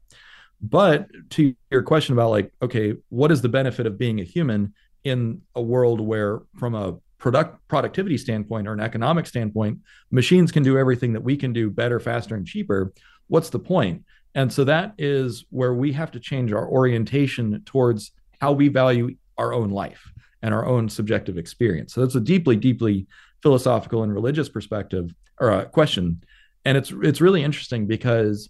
But 0.61 1.07
to 1.31 1.55
your 1.71 1.83
question 1.83 2.13
about 2.13 2.31
like, 2.31 2.51
okay, 2.61 2.95
what 3.09 3.31
is 3.31 3.41
the 3.41 3.49
benefit 3.49 3.85
of 3.85 3.97
being 3.97 4.19
a 4.19 4.23
human 4.23 4.73
in 5.03 5.41
a 5.55 5.61
world 5.61 6.01
where, 6.01 6.41
from 6.57 6.75
a 6.75 6.97
product 7.17 7.67
productivity 7.67 8.17
standpoint 8.17 8.67
or 8.67 8.73
an 8.73 8.79
economic 8.79 9.25
standpoint, 9.25 9.79
machines 10.11 10.51
can 10.51 10.63
do 10.63 10.77
everything 10.77 11.13
that 11.13 11.21
we 11.23 11.37
can 11.37 11.53
do 11.53 11.69
better, 11.69 11.99
faster, 11.99 12.35
and 12.35 12.45
cheaper? 12.45 12.93
What's 13.27 13.49
the 13.49 13.59
point? 13.59 14.03
And 14.35 14.51
so 14.51 14.63
that 14.65 14.93
is 14.97 15.45
where 15.49 15.73
we 15.73 15.91
have 15.93 16.11
to 16.11 16.19
change 16.19 16.51
our 16.51 16.67
orientation 16.67 17.61
towards 17.65 18.11
how 18.39 18.51
we 18.51 18.67
value 18.67 19.15
our 19.37 19.53
own 19.53 19.69
life 19.69 20.11
and 20.41 20.53
our 20.53 20.65
own 20.65 20.87
subjective 20.89 21.37
experience. 21.37 21.93
So 21.93 22.01
that's 22.01 22.15
a 22.15 22.21
deeply, 22.21 22.55
deeply 22.55 23.07
philosophical 23.41 24.03
and 24.03 24.13
religious 24.13 24.49
perspective 24.49 25.13
or 25.39 25.51
a 25.51 25.65
question. 25.65 26.23
And 26.65 26.77
it's 26.77 26.91
it's 27.01 27.21
really 27.21 27.43
interesting 27.43 27.87
because 27.87 28.49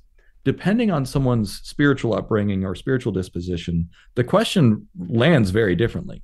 depending 0.50 0.90
on 0.90 1.06
someone's 1.06 1.62
spiritual 1.62 2.16
upbringing 2.16 2.66
or 2.66 2.74
spiritual 2.74 3.12
disposition, 3.12 3.88
the 4.16 4.24
question 4.24 4.88
lands 4.98 5.52
very 5.52 5.76
differently. 5.76 6.24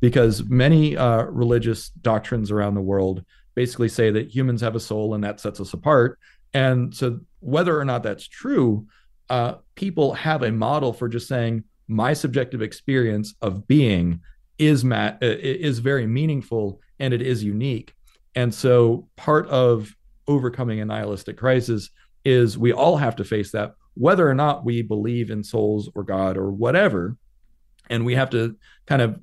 Because 0.00 0.44
many 0.44 0.96
uh, 0.96 1.24
religious 1.24 1.88
doctrines 1.88 2.52
around 2.52 2.74
the 2.76 2.80
world 2.80 3.24
basically 3.56 3.88
say 3.88 4.12
that 4.12 4.32
humans 4.32 4.60
have 4.60 4.76
a 4.76 4.80
soul 4.80 5.12
and 5.12 5.24
that 5.24 5.40
sets 5.40 5.58
us 5.58 5.72
apart. 5.72 6.20
And 6.52 6.94
so, 6.94 7.18
whether 7.40 7.76
or 7.76 7.84
not 7.84 8.04
that's 8.04 8.28
true, 8.28 8.86
uh, 9.28 9.54
people 9.74 10.14
have 10.14 10.44
a 10.44 10.52
model 10.52 10.92
for 10.92 11.08
just 11.08 11.26
saying, 11.26 11.64
my 11.88 12.12
subjective 12.12 12.62
experience 12.62 13.34
of 13.42 13.66
being 13.66 14.20
is 14.56 14.84
ma- 14.84 15.16
uh, 15.20 15.36
is 15.66 15.80
very 15.80 16.06
meaningful 16.06 16.80
and 17.00 17.12
it 17.12 17.22
is 17.22 17.42
unique. 17.42 17.92
And 18.36 18.54
so 18.54 19.08
part 19.16 19.48
of 19.48 19.96
overcoming 20.28 20.78
a 20.80 20.84
nihilistic 20.84 21.36
crisis 21.36 21.90
is 22.24 22.58
we 22.58 22.72
all 22.72 22.96
have 22.96 23.16
to 23.16 23.24
face 23.24 23.52
that 23.52 23.74
whether 23.94 24.28
or 24.28 24.34
not 24.34 24.64
we 24.64 24.82
believe 24.82 25.30
in 25.30 25.44
souls 25.44 25.88
or 25.94 26.02
God 26.02 26.36
or 26.36 26.50
whatever. 26.50 27.16
And 27.90 28.04
we 28.04 28.14
have 28.14 28.30
to 28.30 28.56
kind 28.86 29.02
of 29.02 29.20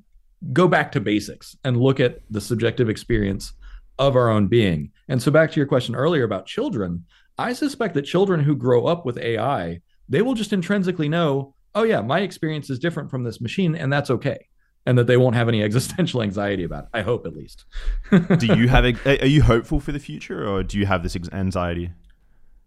go 0.52 0.66
back 0.66 0.92
to 0.92 1.00
basics 1.00 1.56
and 1.64 1.76
look 1.76 2.00
at 2.00 2.20
the 2.30 2.40
subjective 2.40 2.88
experience 2.88 3.52
of 3.98 4.16
our 4.16 4.30
own 4.30 4.46
being. 4.46 4.92
And 5.08 5.20
so 5.22 5.30
back 5.30 5.52
to 5.52 5.60
your 5.60 5.66
question 5.66 5.94
earlier 5.94 6.24
about 6.24 6.46
children, 6.46 7.04
I 7.36 7.52
suspect 7.52 7.94
that 7.94 8.02
children 8.02 8.40
who 8.40 8.56
grow 8.56 8.86
up 8.86 9.04
with 9.04 9.18
AI, 9.18 9.80
they 10.08 10.22
will 10.22 10.34
just 10.34 10.52
intrinsically 10.52 11.08
know 11.08 11.54
oh 11.74 11.84
yeah, 11.84 12.00
my 12.00 12.20
experience 12.20 12.70
is 12.70 12.78
different 12.78 13.10
from 13.10 13.24
this 13.24 13.40
machine, 13.40 13.74
and 13.74 13.92
that's 13.92 14.10
okay. 14.10 14.48
And 14.84 14.98
that 14.98 15.06
they 15.06 15.16
won't 15.16 15.36
have 15.36 15.48
any 15.48 15.62
existential 15.64 16.22
anxiety 16.22 16.64
about 16.64 16.84
it. 16.84 16.90
I 16.92 17.02
hope 17.02 17.26
at 17.26 17.34
least. 17.34 17.64
do 18.10 18.46
you 18.46 18.68
have? 18.68 18.84
A, 18.84 19.20
are 19.20 19.26
you 19.26 19.42
hopeful 19.42 19.80
for 19.80 19.92
the 19.92 20.00
future, 20.00 20.46
or 20.46 20.62
do 20.62 20.78
you 20.78 20.86
have 20.86 21.02
this 21.02 21.16
anxiety? 21.32 21.92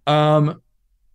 Um, 0.07 0.61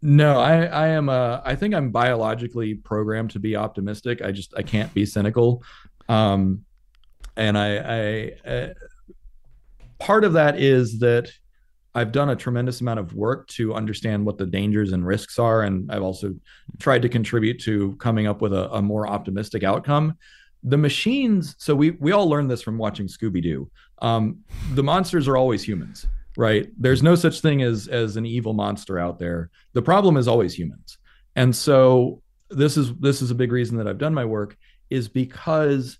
no, 0.02 0.40
I 0.40 0.64
I 0.64 0.88
am. 0.88 1.08
Uh, 1.08 1.40
I 1.44 1.54
think 1.54 1.74
I'm 1.74 1.90
biologically 1.90 2.74
programmed 2.74 3.30
to 3.32 3.38
be 3.38 3.56
optimistic. 3.56 4.22
I 4.22 4.32
just 4.32 4.54
I 4.56 4.62
can't 4.62 4.92
be 4.94 5.04
cynical. 5.04 5.62
Um, 6.08 6.64
and 7.36 7.58
I 7.58 7.76
I 7.76 8.48
uh, 8.48 8.68
part 9.98 10.24
of 10.24 10.32
that 10.32 10.58
is 10.58 10.98
that 11.00 11.30
I've 11.94 12.12
done 12.12 12.30
a 12.30 12.36
tremendous 12.36 12.80
amount 12.80 13.00
of 13.00 13.14
work 13.14 13.46
to 13.48 13.74
understand 13.74 14.24
what 14.24 14.38
the 14.38 14.46
dangers 14.46 14.92
and 14.92 15.04
risks 15.04 15.38
are. 15.38 15.62
And 15.62 15.90
I've 15.90 16.02
also 16.02 16.34
tried 16.78 17.02
to 17.02 17.08
contribute 17.08 17.60
to 17.62 17.96
coming 17.96 18.26
up 18.26 18.40
with 18.40 18.52
a, 18.52 18.72
a 18.72 18.80
more 18.80 19.08
optimistic 19.08 19.64
outcome. 19.64 20.16
The 20.62 20.76
machines, 20.76 21.56
so 21.58 21.74
we, 21.74 21.92
we 21.92 22.12
all 22.12 22.28
learned 22.28 22.50
this 22.50 22.62
from 22.62 22.78
watching 22.78 23.06
Scooby 23.06 23.42
Doo. 23.42 23.70
Um, 24.02 24.40
the 24.74 24.82
monsters 24.82 25.26
are 25.26 25.36
always 25.36 25.62
humans, 25.62 26.06
right? 26.36 26.68
There's 26.78 27.02
no 27.02 27.14
such 27.14 27.40
thing 27.40 27.62
as, 27.62 27.88
as 27.88 28.16
an 28.16 28.26
evil 28.26 28.52
monster 28.52 28.98
out 28.98 29.18
there. 29.18 29.50
The 29.72 29.82
problem 29.82 30.16
is 30.16 30.28
always 30.28 30.56
humans. 30.56 30.98
And 31.36 31.54
so 31.54 32.22
this 32.50 32.76
is 32.76 32.94
this 32.96 33.22
is 33.22 33.30
a 33.30 33.34
big 33.34 33.52
reason 33.52 33.76
that 33.78 33.86
I've 33.86 33.98
done 33.98 34.14
my 34.14 34.24
work 34.24 34.56
is 34.90 35.08
because 35.08 35.98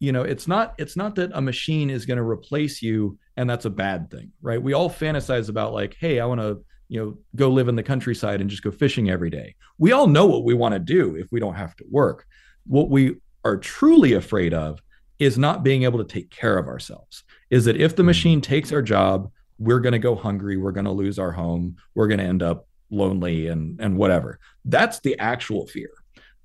you 0.00 0.12
know 0.12 0.22
it's 0.22 0.48
not 0.48 0.74
it's 0.76 0.96
not 0.96 1.14
that 1.14 1.30
a 1.34 1.40
machine 1.40 1.88
is 1.88 2.04
going 2.04 2.16
to 2.16 2.24
replace 2.24 2.82
you 2.82 3.18
and 3.36 3.48
that's 3.48 3.64
a 3.64 3.70
bad 3.70 4.10
thing 4.10 4.32
right 4.42 4.60
we 4.60 4.72
all 4.72 4.90
fantasize 4.90 5.48
about 5.48 5.72
like 5.72 5.96
hey 6.00 6.18
i 6.18 6.26
want 6.26 6.40
to 6.40 6.62
you 6.88 7.00
know 7.00 7.16
go 7.36 7.48
live 7.48 7.68
in 7.68 7.76
the 7.76 7.82
countryside 7.82 8.40
and 8.40 8.50
just 8.50 8.62
go 8.62 8.70
fishing 8.70 9.08
every 9.08 9.30
day 9.30 9.54
we 9.78 9.92
all 9.92 10.06
know 10.06 10.26
what 10.26 10.44
we 10.44 10.52
want 10.52 10.74
to 10.74 10.78
do 10.78 11.16
if 11.16 11.28
we 11.30 11.40
don't 11.40 11.54
have 11.54 11.74
to 11.76 11.84
work 11.90 12.26
what 12.66 12.90
we 12.90 13.14
are 13.44 13.56
truly 13.56 14.14
afraid 14.14 14.52
of 14.52 14.80
is 15.18 15.38
not 15.38 15.62
being 15.62 15.84
able 15.84 15.98
to 15.98 16.12
take 16.12 16.28
care 16.30 16.58
of 16.58 16.66
ourselves 16.66 17.22
is 17.50 17.64
that 17.64 17.80
if 17.80 17.94
the 17.94 18.02
hmm. 18.02 18.08
machine 18.08 18.40
takes 18.40 18.72
our 18.72 18.82
job 18.82 19.30
we're 19.58 19.80
going 19.80 19.92
to 19.92 19.98
go 19.98 20.14
hungry 20.14 20.56
we're 20.56 20.72
going 20.72 20.84
to 20.84 20.90
lose 20.90 21.18
our 21.18 21.32
home 21.32 21.76
we're 21.94 22.08
going 22.08 22.18
to 22.18 22.24
end 22.24 22.42
up 22.42 22.66
lonely 22.90 23.48
and 23.48 23.80
and 23.80 23.96
whatever 23.96 24.38
that's 24.64 25.00
the 25.00 25.18
actual 25.18 25.66
fear 25.66 25.90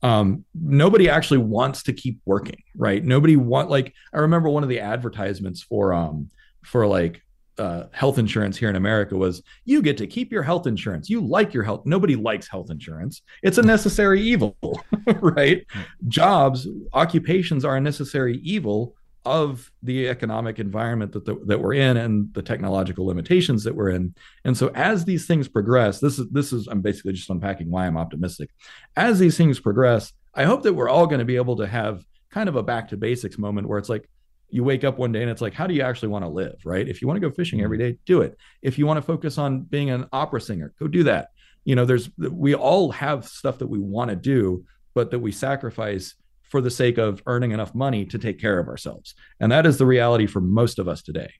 um, 0.01 0.45
nobody 0.53 1.09
actually 1.09 1.39
wants 1.39 1.83
to 1.83 1.93
keep 1.93 2.21
working, 2.25 2.63
right? 2.75 3.03
Nobody 3.03 3.35
want 3.35 3.69
like 3.69 3.93
I 4.13 4.19
remember 4.19 4.49
one 4.49 4.63
of 4.63 4.69
the 4.69 4.79
advertisements 4.79 5.61
for 5.61 5.93
um 5.93 6.29
for 6.63 6.87
like 6.87 7.21
uh, 7.57 7.87
health 7.91 8.17
insurance 8.17 8.57
here 8.57 8.69
in 8.69 8.77
America 8.77 9.17
was 9.17 9.43
you 9.65 9.81
get 9.81 9.97
to 9.97 10.07
keep 10.07 10.31
your 10.31 10.43
health 10.43 10.65
insurance. 10.65 11.09
You 11.09 11.19
like 11.19 11.53
your 11.53 11.63
health. 11.63 11.85
Nobody 11.85 12.15
likes 12.15 12.47
health 12.47 12.69
insurance. 12.69 13.21
It's 13.43 13.57
a 13.57 13.61
necessary 13.61 14.21
evil, 14.21 14.55
right? 15.19 15.65
Jobs, 16.07 16.67
occupations 16.93 17.65
are 17.65 17.75
a 17.75 17.81
necessary 17.81 18.37
evil 18.37 18.95
of 19.29 19.71
the 19.83 20.07
economic 20.07 20.57
environment 20.57 21.11
that 21.11 21.23
the, 21.23 21.35
that 21.45 21.61
we're 21.61 21.75
in 21.75 21.97
and 21.97 22.33
the 22.33 22.41
technological 22.41 23.05
limitations 23.05 23.63
that 23.63 23.75
we're 23.75 23.89
in. 23.89 24.15
And 24.43 24.57
so 24.57 24.69
as 24.69 25.05
these 25.05 25.27
things 25.27 25.47
progress, 25.47 25.99
this 25.99 26.17
is 26.17 26.27
this 26.31 26.51
is 26.51 26.67
I'm 26.67 26.81
basically 26.81 27.13
just 27.13 27.29
unpacking 27.29 27.69
why 27.69 27.85
I'm 27.85 27.95
optimistic. 27.95 28.49
As 28.95 29.19
these 29.19 29.37
things 29.37 29.59
progress, 29.59 30.13
I 30.33 30.45
hope 30.45 30.63
that 30.63 30.73
we're 30.73 30.89
all 30.89 31.05
going 31.05 31.19
to 31.19 31.25
be 31.25 31.35
able 31.35 31.57
to 31.57 31.67
have 31.67 32.03
kind 32.31 32.49
of 32.49 32.55
a 32.55 32.63
back 32.63 32.89
to 32.89 32.97
basics 32.97 33.37
moment 33.37 33.67
where 33.67 33.77
it's 33.77 33.89
like 33.89 34.09
you 34.49 34.63
wake 34.63 34.83
up 34.83 34.97
one 34.97 35.11
day 35.11 35.21
and 35.21 35.29
it's 35.29 35.41
like 35.41 35.53
how 35.53 35.67
do 35.67 35.75
you 35.75 35.83
actually 35.83 36.09
want 36.09 36.25
to 36.25 36.29
live, 36.29 36.55
right? 36.65 36.87
If 36.87 37.01
you 37.01 37.07
want 37.07 37.21
to 37.21 37.27
go 37.27 37.33
fishing 37.33 37.61
every 37.61 37.77
mm-hmm. 37.77 37.91
day, 37.91 37.99
do 38.05 38.21
it. 38.21 38.35
If 38.63 38.79
you 38.79 38.87
want 38.87 38.97
to 38.97 39.03
focus 39.03 39.37
on 39.37 39.61
being 39.61 39.91
an 39.91 40.07
opera 40.11 40.41
singer, 40.41 40.73
go 40.79 40.87
do 40.87 41.03
that. 41.03 41.29
You 41.65 41.75
know, 41.75 41.85
there's 41.85 42.09
we 42.17 42.55
all 42.55 42.91
have 42.93 43.27
stuff 43.27 43.59
that 43.59 43.67
we 43.67 43.77
want 43.77 44.09
to 44.09 44.15
do, 44.15 44.65
but 44.95 45.11
that 45.11 45.19
we 45.19 45.31
sacrifice 45.31 46.15
for 46.49 46.61
the 46.61 46.71
sake 46.71 46.97
of 46.97 47.21
earning 47.25 47.51
enough 47.51 47.73
money 47.73 48.05
to 48.05 48.17
take 48.17 48.39
care 48.39 48.59
of 48.59 48.67
ourselves. 48.67 49.15
And 49.39 49.51
that 49.51 49.65
is 49.65 49.77
the 49.77 49.85
reality 49.85 50.27
for 50.27 50.41
most 50.41 50.79
of 50.79 50.87
us 50.87 51.01
today. 51.01 51.31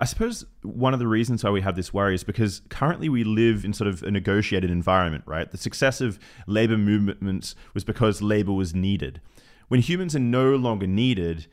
I 0.00 0.04
suppose 0.04 0.44
one 0.62 0.92
of 0.92 1.00
the 1.00 1.06
reasons 1.06 1.42
why 1.42 1.50
we 1.50 1.62
have 1.62 1.76
this 1.76 1.94
worry 1.94 2.14
is 2.14 2.24
because 2.24 2.60
currently 2.68 3.08
we 3.08 3.24
live 3.24 3.64
in 3.64 3.72
sort 3.72 3.88
of 3.88 4.02
a 4.02 4.10
negotiated 4.10 4.70
environment, 4.70 5.24
right? 5.26 5.50
The 5.50 5.56
success 5.56 6.00
of 6.00 6.18
labor 6.46 6.76
movements 6.76 7.54
was 7.74 7.84
because 7.84 8.20
labor 8.20 8.52
was 8.52 8.74
needed. 8.74 9.20
When 9.68 9.80
humans 9.80 10.14
are 10.14 10.20
no 10.20 10.54
longer 10.56 10.86
needed, 10.86 11.46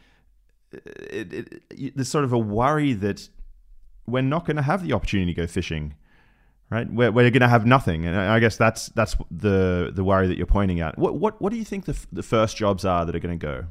it, 0.71 1.33
it, 1.33 1.63
it, 1.69 1.95
there's 1.95 2.09
sort 2.09 2.25
of 2.25 2.33
a 2.33 2.37
worry 2.37 2.93
that 2.93 3.29
we're 4.05 4.21
not 4.21 4.45
going 4.45 4.57
to 4.57 4.63
have 4.63 4.85
the 4.85 4.93
opportunity 4.93 5.33
to 5.33 5.41
go 5.41 5.47
fishing 5.47 5.95
right? 6.69 6.91
We're, 6.91 7.11
we're 7.11 7.29
going 7.29 7.41
to 7.41 7.47
have 7.47 7.65
nothing, 7.65 8.05
and 8.05 8.15
I 8.15 8.39
guess 8.39 8.57
that's 8.57 8.87
that's 8.89 9.15
the 9.31 9.91
the 9.93 10.03
worry 10.03 10.27
that 10.27 10.37
you're 10.37 10.45
pointing 10.45 10.79
at. 10.79 10.97
What 10.97 11.15
what 11.15 11.41
what 11.41 11.51
do 11.51 11.57
you 11.57 11.65
think 11.65 11.85
the 11.85 11.97
the 12.11 12.23
first 12.23 12.57
jobs 12.57 12.85
are 12.85 13.05
that 13.05 13.15
are 13.15 13.19
going 13.19 13.37
to 13.37 13.45
go? 13.45 13.65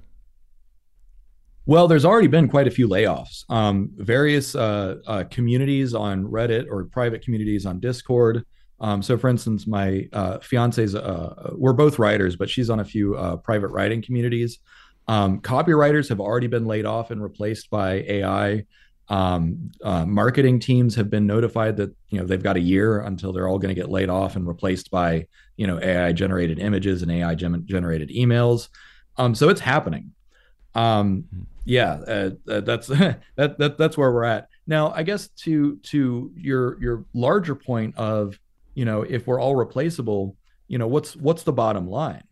Well, 1.68 1.86
there's 1.86 2.06
already 2.06 2.28
been 2.28 2.48
quite 2.48 2.66
a 2.66 2.70
few 2.70 2.88
layoffs. 2.88 3.44
Um, 3.50 3.90
various 3.96 4.54
uh, 4.54 4.96
uh, 5.06 5.24
communities 5.30 5.92
on 5.92 6.24
Reddit 6.24 6.64
or 6.66 6.84
private 6.84 7.20
communities 7.20 7.66
on 7.66 7.78
Discord. 7.78 8.42
Um, 8.80 9.02
so, 9.02 9.18
for 9.18 9.28
instance, 9.28 9.66
my 9.66 10.08
uh, 10.14 10.38
fiance's, 10.38 10.94
uh, 10.94 11.52
we're 11.56 11.74
both 11.74 11.98
writers, 11.98 12.36
but 12.36 12.48
she's 12.48 12.70
on 12.70 12.80
a 12.80 12.84
few 12.86 13.16
uh, 13.16 13.36
private 13.36 13.68
writing 13.68 14.00
communities. 14.00 14.60
Um, 15.08 15.42
copywriters 15.42 16.08
have 16.08 16.20
already 16.20 16.46
been 16.46 16.64
laid 16.64 16.86
off 16.86 17.10
and 17.10 17.22
replaced 17.22 17.68
by 17.68 18.04
AI. 18.08 18.64
Um, 19.10 19.70
uh, 19.82 20.04
marketing 20.04 20.60
teams 20.60 20.94
have 20.96 21.08
been 21.08 21.26
notified 21.26 21.78
that 21.78 21.94
you 22.10 22.18
know 22.18 22.26
they've 22.26 22.42
got 22.42 22.56
a 22.56 22.60
year 22.60 23.00
until 23.00 23.32
they're 23.32 23.48
all 23.48 23.58
going 23.58 23.74
to 23.74 23.80
get 23.80 23.90
laid 23.90 24.10
off 24.10 24.36
and 24.36 24.46
replaced 24.46 24.90
by 24.90 25.26
you 25.56 25.66
know 25.66 25.80
AI 25.80 26.12
generated 26.12 26.58
images 26.58 27.02
and 27.02 27.10
AI 27.10 27.34
generated 27.34 28.10
emails. 28.10 28.68
Um, 29.16 29.34
so 29.34 29.48
it's 29.48 29.60
happening. 29.60 30.12
Um, 30.74 31.24
hmm 31.30 31.42
yeah, 31.68 31.92
uh, 32.08 32.30
uh, 32.48 32.60
that's 32.60 32.86
that, 32.86 33.20
that 33.36 33.76
that's 33.76 33.98
where 33.98 34.10
we're 34.10 34.24
at 34.24 34.48
now. 34.66 34.90
I 34.90 35.02
guess 35.02 35.28
to 35.28 35.76
to 35.76 36.32
your 36.34 36.80
your 36.80 37.04
larger 37.12 37.54
point 37.54 37.94
of 37.98 38.40
you 38.74 38.86
know 38.86 39.02
if 39.02 39.26
we're 39.26 39.38
all 39.38 39.54
replaceable, 39.54 40.34
you 40.66 40.78
know 40.78 40.86
what's 40.86 41.14
what's 41.14 41.42
the 41.42 41.52
bottom 41.52 41.86
line? 41.86 42.24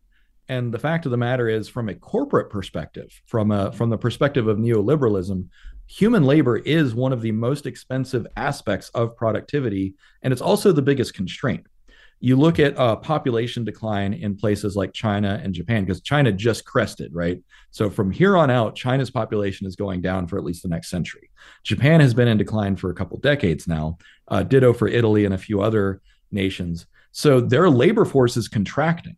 And 0.49 0.73
the 0.73 0.79
fact 0.79 1.05
of 1.05 1.11
the 1.11 1.19
matter 1.19 1.49
is, 1.51 1.69
from 1.69 1.91
a 1.91 1.95
corporate 1.95 2.49
perspective, 2.49 3.11
from 3.27 3.51
a 3.51 3.73
from 3.73 3.91
the 3.91 3.99
perspective 3.99 4.49
of 4.49 4.57
neoliberalism, 4.57 5.49
human 5.87 6.25
labor 6.25 6.57
is 6.57 6.95
one 6.95 7.13
of 7.13 7.23
the 7.23 7.33
most 7.33 7.67
expensive 7.67 8.27
aspects 8.37 8.89
of 8.91 9.17
productivity, 9.17 9.95
and 10.23 10.33
it's 10.33 10.43
also 10.43 10.73
the 10.73 10.83
biggest 10.83 11.15
constraint 11.15 11.67
you 12.21 12.37
look 12.37 12.59
at 12.59 12.77
uh, 12.79 12.97
population 12.97 13.63
decline 13.63 14.15
in 14.15 14.37
places 14.37 14.75
like 14.75 14.93
China 14.93 15.41
and 15.43 15.53
Japan, 15.53 15.85
because 15.85 16.01
China 16.01 16.33
just 16.33 16.65
crested, 16.65 17.15
right? 17.15 17.43
So 17.71 17.91
from 17.91 18.11
here 18.11 18.37
on 18.37 18.51
out, 18.51 18.75
China's 18.75 19.11
population 19.11 19.67
is 19.67 19.77
going 19.77 20.01
down 20.01 20.27
for 20.27 20.39
at 20.39 20.45
least 20.45 20.63
the 20.63 20.69
next 20.69 20.89
century. 20.89 21.31
Japan 21.63 22.01
has 22.01 22.15
been 22.15 22.29
in 22.29 22.39
decline 22.39 22.77
for 22.77 22.91
a 22.91 22.95
couple 22.95 23.19
decades 23.19 23.69
now, 23.69 23.99
uh, 24.29 24.43
ditto 24.43 24.73
for 24.73 24.89
Italy 24.89 25.27
and 25.27 25.35
a 25.35 25.39
few 25.39 25.61
other 25.61 26.01
nations. 26.33 26.87
So 27.13 27.41
their 27.41 27.69
labor 27.69 28.07
force 28.07 28.37
is 28.37 28.49
contracting, 28.49 29.17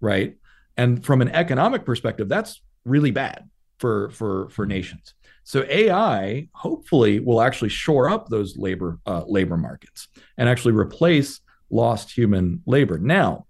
right? 0.00 0.36
And 0.78 1.04
from 1.04 1.20
an 1.20 1.28
economic 1.28 1.84
perspective, 1.84 2.28
that's 2.28 2.62
really 2.86 3.10
bad 3.10 3.50
for 3.78 4.10
for 4.10 4.48
for 4.48 4.64
nations. 4.64 5.14
So 5.50 5.64
AI 5.68 6.46
hopefully 6.52 7.18
will 7.18 7.40
actually 7.40 7.70
shore 7.70 8.08
up 8.08 8.28
those 8.28 8.56
labor 8.56 9.00
uh, 9.04 9.24
labor 9.26 9.56
markets 9.56 10.06
and 10.38 10.48
actually 10.48 10.74
replace 10.74 11.40
lost 11.70 12.12
human 12.12 12.62
labor. 12.66 12.98
Now, 12.98 13.46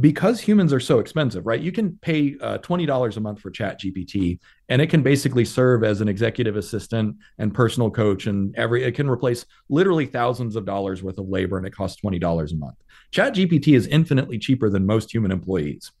because 0.00 0.40
humans 0.40 0.72
are 0.72 0.80
so 0.80 1.00
expensive, 1.00 1.44
right? 1.44 1.60
You 1.60 1.70
can 1.70 1.98
pay 2.00 2.38
uh, 2.40 2.56
$20 2.58 3.14
a 3.14 3.20
month 3.20 3.40
for 3.40 3.50
ChatGPT 3.50 4.38
and 4.70 4.80
it 4.80 4.86
can 4.86 5.02
basically 5.02 5.44
serve 5.44 5.84
as 5.84 6.00
an 6.00 6.08
executive 6.08 6.56
assistant 6.56 7.16
and 7.36 7.52
personal 7.52 7.90
coach 7.90 8.26
and 8.26 8.56
every 8.56 8.82
it 8.82 8.94
can 8.94 9.10
replace 9.10 9.44
literally 9.68 10.06
thousands 10.06 10.56
of 10.56 10.64
dollars 10.64 11.02
worth 11.02 11.18
of 11.18 11.28
labor 11.28 11.58
and 11.58 11.66
it 11.66 11.74
costs 11.74 12.00
$20 12.00 12.52
a 12.52 12.56
month. 12.56 12.76
ChatGPT 13.12 13.76
is 13.76 13.86
infinitely 13.88 14.38
cheaper 14.38 14.70
than 14.70 14.86
most 14.86 15.12
human 15.12 15.30
employees. 15.30 15.92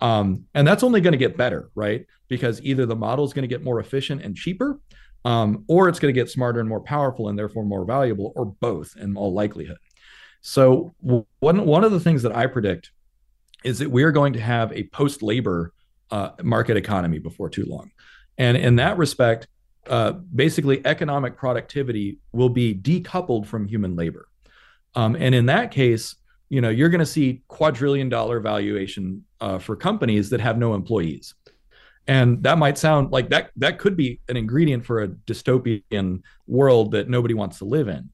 Um, 0.00 0.44
and 0.54 0.66
that's 0.66 0.82
only 0.82 1.00
going 1.00 1.12
to 1.12 1.18
get 1.18 1.36
better, 1.36 1.70
right? 1.74 2.06
Because 2.28 2.60
either 2.62 2.84
the 2.86 2.96
model 2.96 3.24
is 3.24 3.32
going 3.32 3.42
to 3.42 3.48
get 3.48 3.62
more 3.62 3.80
efficient 3.80 4.22
and 4.22 4.36
cheaper, 4.36 4.80
um, 5.24 5.64
or 5.68 5.88
it's 5.88 5.98
going 5.98 6.12
to 6.12 6.20
get 6.20 6.30
smarter 6.30 6.60
and 6.60 6.68
more 6.68 6.80
powerful 6.80 7.28
and 7.28 7.38
therefore 7.38 7.64
more 7.64 7.84
valuable, 7.84 8.32
or 8.36 8.46
both 8.46 8.96
in 8.96 9.16
all 9.16 9.32
likelihood. 9.32 9.78
So 10.42 10.94
one 11.38 11.64
one 11.64 11.84
of 11.84 11.92
the 11.92 12.00
things 12.00 12.22
that 12.22 12.36
I 12.36 12.46
predict 12.46 12.90
is 13.64 13.78
that 13.78 13.90
we 13.90 14.02
are 14.02 14.12
going 14.12 14.34
to 14.34 14.40
have 14.40 14.72
a 14.72 14.84
post 14.84 15.22
labor 15.22 15.72
uh, 16.10 16.30
market 16.42 16.76
economy 16.76 17.18
before 17.18 17.48
too 17.48 17.64
long, 17.64 17.90
and 18.36 18.56
in 18.56 18.76
that 18.76 18.98
respect, 18.98 19.48
uh, 19.86 20.12
basically 20.12 20.84
economic 20.84 21.38
productivity 21.38 22.18
will 22.32 22.50
be 22.50 22.74
decoupled 22.74 23.46
from 23.46 23.66
human 23.66 23.96
labor, 23.96 24.28
um, 24.94 25.16
and 25.16 25.34
in 25.34 25.46
that 25.46 25.70
case, 25.70 26.16
you 26.54 26.60
know 26.60 26.68
you're 26.68 26.88
going 26.88 27.00
to 27.00 27.06
see 27.06 27.42
quadrillion 27.48 28.08
dollar 28.08 28.38
valuation 28.38 29.24
uh, 29.40 29.58
for 29.58 29.74
companies 29.74 30.30
that 30.30 30.40
have 30.40 30.56
no 30.56 30.74
employees. 30.74 31.34
And 32.06 32.42
that 32.42 32.58
might 32.58 32.78
sound 32.78 33.10
like 33.10 33.30
that 33.30 33.50
that 33.56 33.78
could 33.78 33.96
be 33.96 34.20
an 34.28 34.36
ingredient 34.36 34.86
for 34.86 35.02
a 35.02 35.08
dystopian 35.08 36.22
world 36.46 36.92
that 36.92 37.08
nobody 37.08 37.34
wants 37.34 37.58
to 37.58 37.64
live 37.64 37.88
in. 37.88 38.10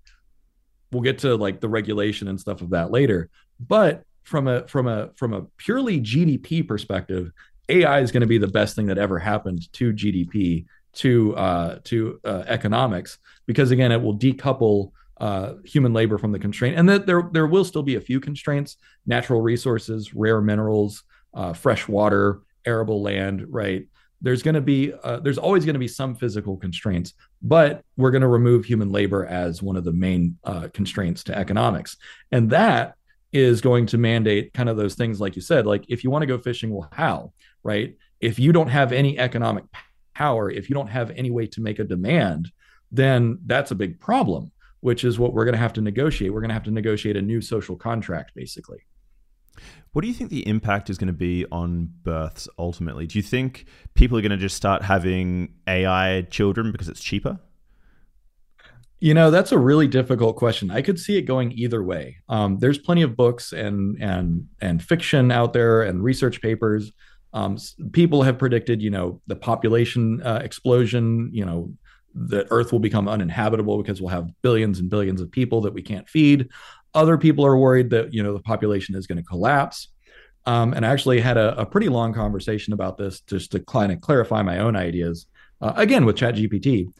We'll 0.90 1.02
get 1.02 1.18
to 1.18 1.36
like 1.36 1.60
the 1.60 1.68
regulation 1.68 2.28
and 2.28 2.40
stuff 2.40 2.62
of 2.62 2.70
that 2.70 2.90
later. 2.90 3.28
But 3.58 4.04
from 4.22 4.48
a 4.48 4.66
from 4.68 4.86
a 4.86 5.10
from 5.16 5.34
a 5.34 5.42
purely 5.56 6.00
gdp 6.00 6.68
perspective 6.68 7.32
ai 7.68 8.00
is 8.00 8.12
going 8.12 8.20
to 8.20 8.26
be 8.26 8.38
the 8.38 8.46
best 8.46 8.76
thing 8.76 8.86
that 8.86 8.98
ever 8.98 9.18
happened 9.18 9.72
to 9.72 9.92
gdp 9.92 10.66
to 10.92 11.34
uh, 11.36 11.78
to 11.84 12.20
uh, 12.24 12.44
economics 12.46 13.18
because 13.46 13.70
again 13.70 13.92
it 13.92 14.00
will 14.00 14.16
decouple 14.16 14.92
uh, 15.20 15.54
human 15.64 15.92
labor 15.92 16.16
from 16.18 16.32
the 16.32 16.38
constraint 16.38 16.78
and 16.78 16.88
that 16.88 17.06
there 17.06 17.28
there 17.32 17.46
will 17.46 17.64
still 17.64 17.82
be 17.82 17.96
a 17.96 18.00
few 18.00 18.20
constraints 18.20 18.76
natural 19.06 19.42
resources 19.42 20.14
rare 20.14 20.40
minerals 20.40 21.04
uh, 21.34 21.52
fresh 21.52 21.86
water 21.86 22.40
arable 22.64 23.02
land 23.02 23.44
right? 23.48 23.86
There's 24.22 24.42
going 24.42 24.54
to 24.54 24.60
be 24.60 24.92
uh, 25.02 25.20
there's 25.20 25.38
always 25.38 25.64
going 25.64 25.74
to 25.74 25.80
be 25.80 25.88
some 25.88 26.14
physical 26.14 26.56
constraints 26.56 27.14
but 27.42 27.84
we're 27.96 28.10
going 28.10 28.22
to 28.22 28.28
remove 28.28 28.64
human 28.64 28.90
labor 28.90 29.26
as 29.26 29.62
one 29.62 29.76
of 29.76 29.84
the 29.84 29.92
main 29.92 30.38
uh, 30.44 30.68
constraints 30.74 31.24
to 31.24 31.36
economics. 31.36 31.96
And 32.32 32.50
that 32.50 32.94
is 33.32 33.60
going 33.60 33.86
to 33.86 33.98
mandate 33.98 34.52
kind 34.52 34.68
of 34.68 34.76
those 34.76 34.94
things 34.94 35.20
like 35.20 35.36
you 35.36 35.42
said 35.42 35.66
like 35.66 35.84
if 35.88 36.02
you 36.02 36.10
want 36.10 36.22
to 36.22 36.26
go 36.26 36.38
fishing 36.38 36.70
well 36.70 36.88
how 36.92 37.32
right? 37.62 37.96
If 38.20 38.38
you 38.38 38.52
don't 38.52 38.68
have 38.68 38.92
any 38.92 39.18
economic 39.18 39.64
power 40.14 40.50
if 40.50 40.68
you 40.68 40.74
don't 40.74 40.88
have 40.88 41.10
any 41.10 41.30
way 41.30 41.46
to 41.46 41.60
make 41.60 41.78
a 41.78 41.84
demand 41.84 42.50
then 42.92 43.38
that's 43.46 43.70
a 43.70 43.74
big 43.76 44.00
problem 44.00 44.50
which 44.80 45.04
is 45.04 45.18
what 45.18 45.32
we're 45.32 45.44
going 45.44 45.54
to 45.54 45.58
have 45.58 45.72
to 45.72 45.80
negotiate 45.80 46.32
we're 46.32 46.40
going 46.40 46.48
to 46.48 46.54
have 46.54 46.64
to 46.64 46.70
negotiate 46.70 47.16
a 47.16 47.22
new 47.22 47.40
social 47.40 47.76
contract 47.76 48.32
basically 48.34 48.84
what 49.92 50.02
do 50.02 50.08
you 50.08 50.14
think 50.14 50.30
the 50.30 50.46
impact 50.46 50.88
is 50.88 50.98
going 50.98 51.08
to 51.08 51.12
be 51.12 51.46
on 51.50 51.90
births 52.02 52.48
ultimately? 52.58 53.06
Do 53.06 53.18
you 53.18 53.22
think 53.22 53.66
people 53.94 54.16
are 54.16 54.20
going 54.20 54.30
to 54.30 54.36
just 54.36 54.56
start 54.56 54.82
having 54.82 55.54
AI 55.66 56.26
children 56.30 56.70
because 56.70 56.88
it's 56.88 57.02
cheaper? 57.02 57.40
You 59.00 59.14
know, 59.14 59.30
that's 59.30 59.50
a 59.50 59.58
really 59.58 59.88
difficult 59.88 60.36
question. 60.36 60.70
I 60.70 60.82
could 60.82 60.98
see 60.98 61.16
it 61.16 61.22
going 61.22 61.52
either 61.52 61.82
way. 61.82 62.18
Um, 62.28 62.58
there's 62.58 62.78
plenty 62.78 63.02
of 63.02 63.16
books 63.16 63.52
and 63.52 63.96
and 64.00 64.46
and 64.60 64.82
fiction 64.82 65.32
out 65.32 65.54
there 65.54 65.82
and 65.82 66.04
research 66.04 66.42
papers. 66.42 66.92
Um, 67.32 67.56
people 67.92 68.22
have 68.22 68.38
predicted, 68.38 68.82
you 68.82 68.90
know, 68.90 69.22
the 69.26 69.36
population 69.36 70.20
uh, 70.22 70.40
explosion. 70.44 71.30
You 71.32 71.46
know, 71.46 71.72
that 72.14 72.46
Earth 72.50 72.72
will 72.72 72.80
become 72.80 73.08
uninhabitable 73.08 73.78
because 73.78 74.00
we'll 74.00 74.10
have 74.10 74.30
billions 74.42 74.78
and 74.78 74.90
billions 74.90 75.20
of 75.20 75.30
people 75.30 75.60
that 75.62 75.74
we 75.74 75.82
can't 75.82 76.08
feed. 76.08 76.48
Other 76.94 77.16
people 77.16 77.46
are 77.46 77.56
worried 77.56 77.90
that 77.90 78.12
you 78.12 78.22
know 78.22 78.32
the 78.32 78.40
population 78.40 78.94
is 78.94 79.06
going 79.06 79.18
to 79.18 79.24
collapse. 79.24 79.88
Um, 80.46 80.72
and 80.72 80.86
I 80.86 80.90
actually 80.90 81.20
had 81.20 81.36
a, 81.36 81.60
a, 81.60 81.66
pretty 81.66 81.90
long 81.90 82.14
conversation 82.14 82.72
about 82.72 82.96
this 82.96 83.20
just 83.20 83.52
to 83.52 83.60
kind 83.60 83.92
of 83.92 84.00
clarify 84.00 84.42
my 84.42 84.58
own 84.58 84.74
ideas. 84.74 85.26
Uh, 85.60 85.74
again 85.76 86.06
with 86.06 86.16
ChatGPT. 86.16 86.90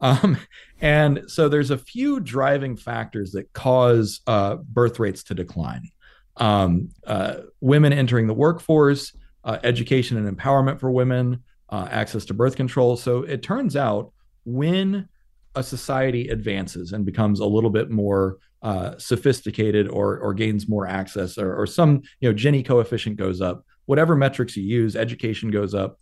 Um, 0.00 0.36
and 0.80 1.22
so 1.26 1.48
there's 1.48 1.70
a 1.70 1.78
few 1.78 2.20
driving 2.20 2.76
factors 2.76 3.32
that 3.32 3.52
cause 3.52 4.20
uh, 4.26 4.56
birth 4.56 4.98
rates 4.98 5.22
to 5.24 5.34
decline. 5.34 5.88
Um, 6.36 6.90
uh, 7.06 7.36
women 7.60 7.92
entering 7.92 8.26
the 8.26 8.34
workforce, 8.34 9.14
uh, 9.44 9.58
education 9.62 10.16
and 10.16 10.38
empowerment 10.38 10.80
for 10.80 10.90
women, 10.90 11.42
uh, 11.70 11.88
access 11.90 12.24
to 12.26 12.34
birth 12.34 12.56
control. 12.56 12.96
So 12.96 13.22
it 13.22 13.42
turns 13.42 13.76
out 13.76 14.12
when 14.44 15.08
a 15.54 15.62
society 15.62 16.28
advances 16.28 16.92
and 16.92 17.04
becomes 17.04 17.40
a 17.40 17.46
little 17.46 17.70
bit 17.70 17.90
more 17.90 18.38
uh, 18.62 18.96
sophisticated 18.98 19.88
or 19.88 20.18
or 20.18 20.34
gains 20.34 20.68
more 20.68 20.86
access 20.86 21.38
or, 21.38 21.54
or 21.54 21.66
some 21.66 22.02
you 22.20 22.28
know 22.28 22.34
Gini 22.34 22.64
coefficient 22.64 23.16
goes 23.16 23.40
up, 23.40 23.64
whatever 23.86 24.14
metrics 24.14 24.56
you 24.56 24.62
use, 24.62 24.96
education 24.96 25.50
goes 25.50 25.74
up, 25.74 25.98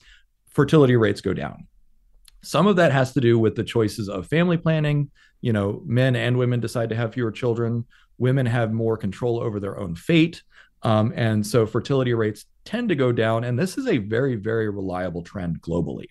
fertility 0.49 0.97
rates 0.97 1.21
go 1.21 1.33
down. 1.33 1.67
Some 2.43 2.67
of 2.67 2.77
that 2.77 2.93
has 2.93 3.13
to 3.15 3.21
do 3.21 3.39
with 3.39 3.55
the 3.55 3.65
choices 3.65 4.09
of 4.09 4.27
family 4.27 4.57
planning. 4.57 5.11
You 5.41 5.53
know, 5.53 5.83
men 5.87 6.17
and 6.17 6.37
women 6.37 6.59
decide 6.59 6.89
to 6.89 6.97
have 6.97 7.15
fewer 7.15 7.31
children. 7.31 7.85
Women 8.19 8.47
have 8.47 8.73
more 8.73 8.97
control 8.97 9.39
over 9.39 9.61
their 9.61 9.79
own 9.79 9.95
fate. 9.95 10.43
Um, 10.83 11.13
and 11.17 11.47
so 11.47 11.67
fertility 11.67 12.15
rates 12.15 12.45
tend 12.65 12.89
to 12.89 12.95
go 12.95 13.13
down. 13.13 13.45
And 13.45 13.59
this 13.59 13.79
is 13.79 13.87
a 13.87 13.99
very, 13.99 14.37
very 14.37 14.69
reliable 14.69 15.23
trend 15.23 15.61
globally 15.61 16.07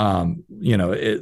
um, 0.00 0.42
you 0.48 0.78
know, 0.78 0.92
it, 0.92 1.20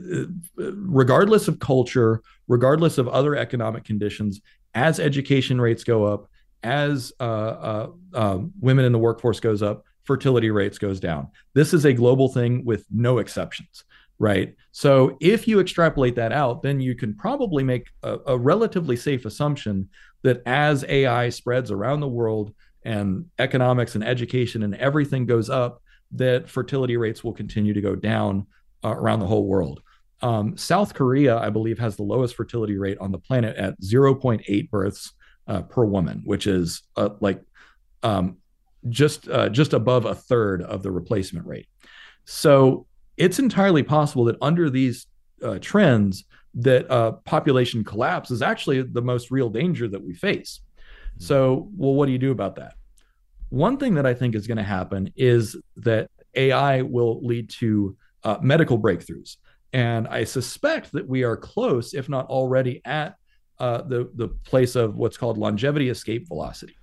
regardless 0.55 1.49
of 1.49 1.59
culture, 1.59 2.23
regardless 2.47 2.97
of 2.97 3.09
other 3.09 3.35
economic 3.35 3.83
conditions, 3.83 4.41
as 4.73 5.01
education 5.01 5.61
rates 5.61 5.83
go 5.83 6.05
up, 6.05 6.31
as 6.63 7.13
uh, 7.19 7.23
uh, 7.23 7.91
uh, 8.15 8.39
women 8.61 8.85
in 8.85 8.93
the 8.93 8.99
workforce 8.99 9.41
goes 9.41 9.65
up, 9.65 9.85
fertility 10.05 10.53
rates 10.53 10.79
goes 10.79 11.01
down. 11.01 11.27
This 11.55 11.75
is 11.75 11.87
a 11.87 11.93
global 11.93 12.29
thing 12.29 12.65
with 12.65 12.87
no 12.89 13.19
exceptions, 13.19 13.83
right? 14.21 14.55
So 14.71 15.17
if 15.21 15.49
you 15.49 15.59
extrapolate 15.59 16.15
that 16.15 16.31
out, 16.31 16.63
then 16.63 16.81
you 16.81 16.95
can 16.95 17.15
probably 17.15 17.65
make 17.65 17.89
a, 18.05 18.19
a 18.29 18.39
relatively 18.39 18.95
safe 18.95 19.25
assumption 19.25 19.89
that 20.23 20.41
as 20.47 20.85
AI 20.89 21.31
spreads 21.31 21.73
around 21.73 21.99
the 21.99 22.07
world 22.07 22.55
and 22.85 23.27
economics 23.41 23.97
and 23.97 24.05
education 24.05 24.63
and 24.63 24.77
everything 24.77 25.27
goes 25.27 25.51
up, 25.51 25.83
that 26.13 26.49
fertility 26.49 26.97
rates 26.97 27.25
will 27.25 27.35
continue 27.35 27.75
to 27.75 27.81
go 27.81 27.97
down 27.97 28.47
uh, 28.85 28.95
around 28.95 29.21
the 29.21 29.27
whole 29.27 29.47
world. 29.47 29.81
Um, 30.21 30.57
South 30.57 30.95
Korea, 30.95 31.39
I 31.39 31.51
believe, 31.51 31.79
has 31.79 31.97
the 31.97 32.03
lowest 32.03 32.35
fertility 32.35 32.77
rate 32.77 32.99
on 32.99 33.13
the 33.13 33.19
planet 33.19 33.57
at 33.57 33.81
0.8 33.81 34.71
births 34.71 35.13
uh, 35.47 35.63
per 35.63 35.85
woman, 35.85 36.23
which 36.25 36.47
is 36.47 36.83
uh, 36.97 37.11
like 37.21 37.41
um, 38.03 38.39
just 38.89 39.29
uh, 39.29 39.49
just 39.49 39.73
above 39.73 40.07
a 40.07 40.15
third 40.15 40.63
of 40.63 40.83
the 40.83 40.91
replacement 40.91 41.47
rate. 41.47 41.69
So 42.25 42.87
it's 43.17 43.39
entirely 43.39 43.83
possible 43.83 44.25
that 44.25 44.37
under 44.43 44.71
these 44.71 45.07
uh, 45.43 45.59
trends, 45.61 46.25
that 46.55 46.91
uh, 46.91 47.13
population 47.13 47.85
collapse 47.85 48.31
is 48.31 48.43
actually 48.43 48.83
the 48.83 49.03
most 49.03 49.31
real 49.31 49.49
danger 49.49 49.89
that 49.89 50.03
we 50.03 50.15
face. 50.15 50.61
Mm-hmm. 50.77 51.25
So, 51.25 51.69
well, 51.77 51.95
what 51.95 52.07
do 52.07 52.13
you 52.13 52.19
do 52.19 52.33
about 52.33 52.57
that? 52.57 52.75
One 53.51 53.77
thing 53.77 53.95
that 53.95 54.07
I 54.07 54.15
think 54.15 54.35
is 54.35 54.47
going 54.47 54.59
to 54.59 54.65
happen 54.65 55.13
is 55.17 55.57
that 55.77 56.11
AI 56.35 56.83
will 56.83 57.25
lead 57.25 57.51
to 57.51 57.97
uh, 58.25 58.39
medical 58.41 58.79
breakthroughs. 58.79 59.37
And 59.73 60.09
I 60.09 60.25
suspect 60.25 60.93
that 60.93 61.07
we 61.07 61.25
are 61.25 61.37
close, 61.37 61.95
if 61.95 62.09
not 62.09 62.27
already, 62.27 62.81
at 62.85 63.17
uh, 63.59 63.83
the, 63.83 64.11
the 64.15 64.29
place 64.29 64.77
of 64.77 64.97
what's 64.97 65.17
called 65.17 65.37
longevity 65.37 65.89
escape 65.89 66.29
velocity, 66.29 66.77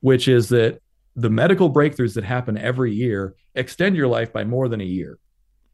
which 0.00 0.28
is 0.28 0.48
that 0.50 0.80
the 1.14 1.30
medical 1.30 1.70
breakthroughs 1.70 2.14
that 2.14 2.24
happen 2.24 2.56
every 2.56 2.92
year 2.92 3.34
extend 3.54 3.96
your 3.96 4.08
life 4.08 4.32
by 4.32 4.44
more 4.44 4.68
than 4.68 4.80
a 4.80 4.84
year. 4.84 5.18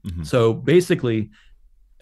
Mm-hmm. 0.04 0.24
So 0.24 0.52
basically, 0.52 1.30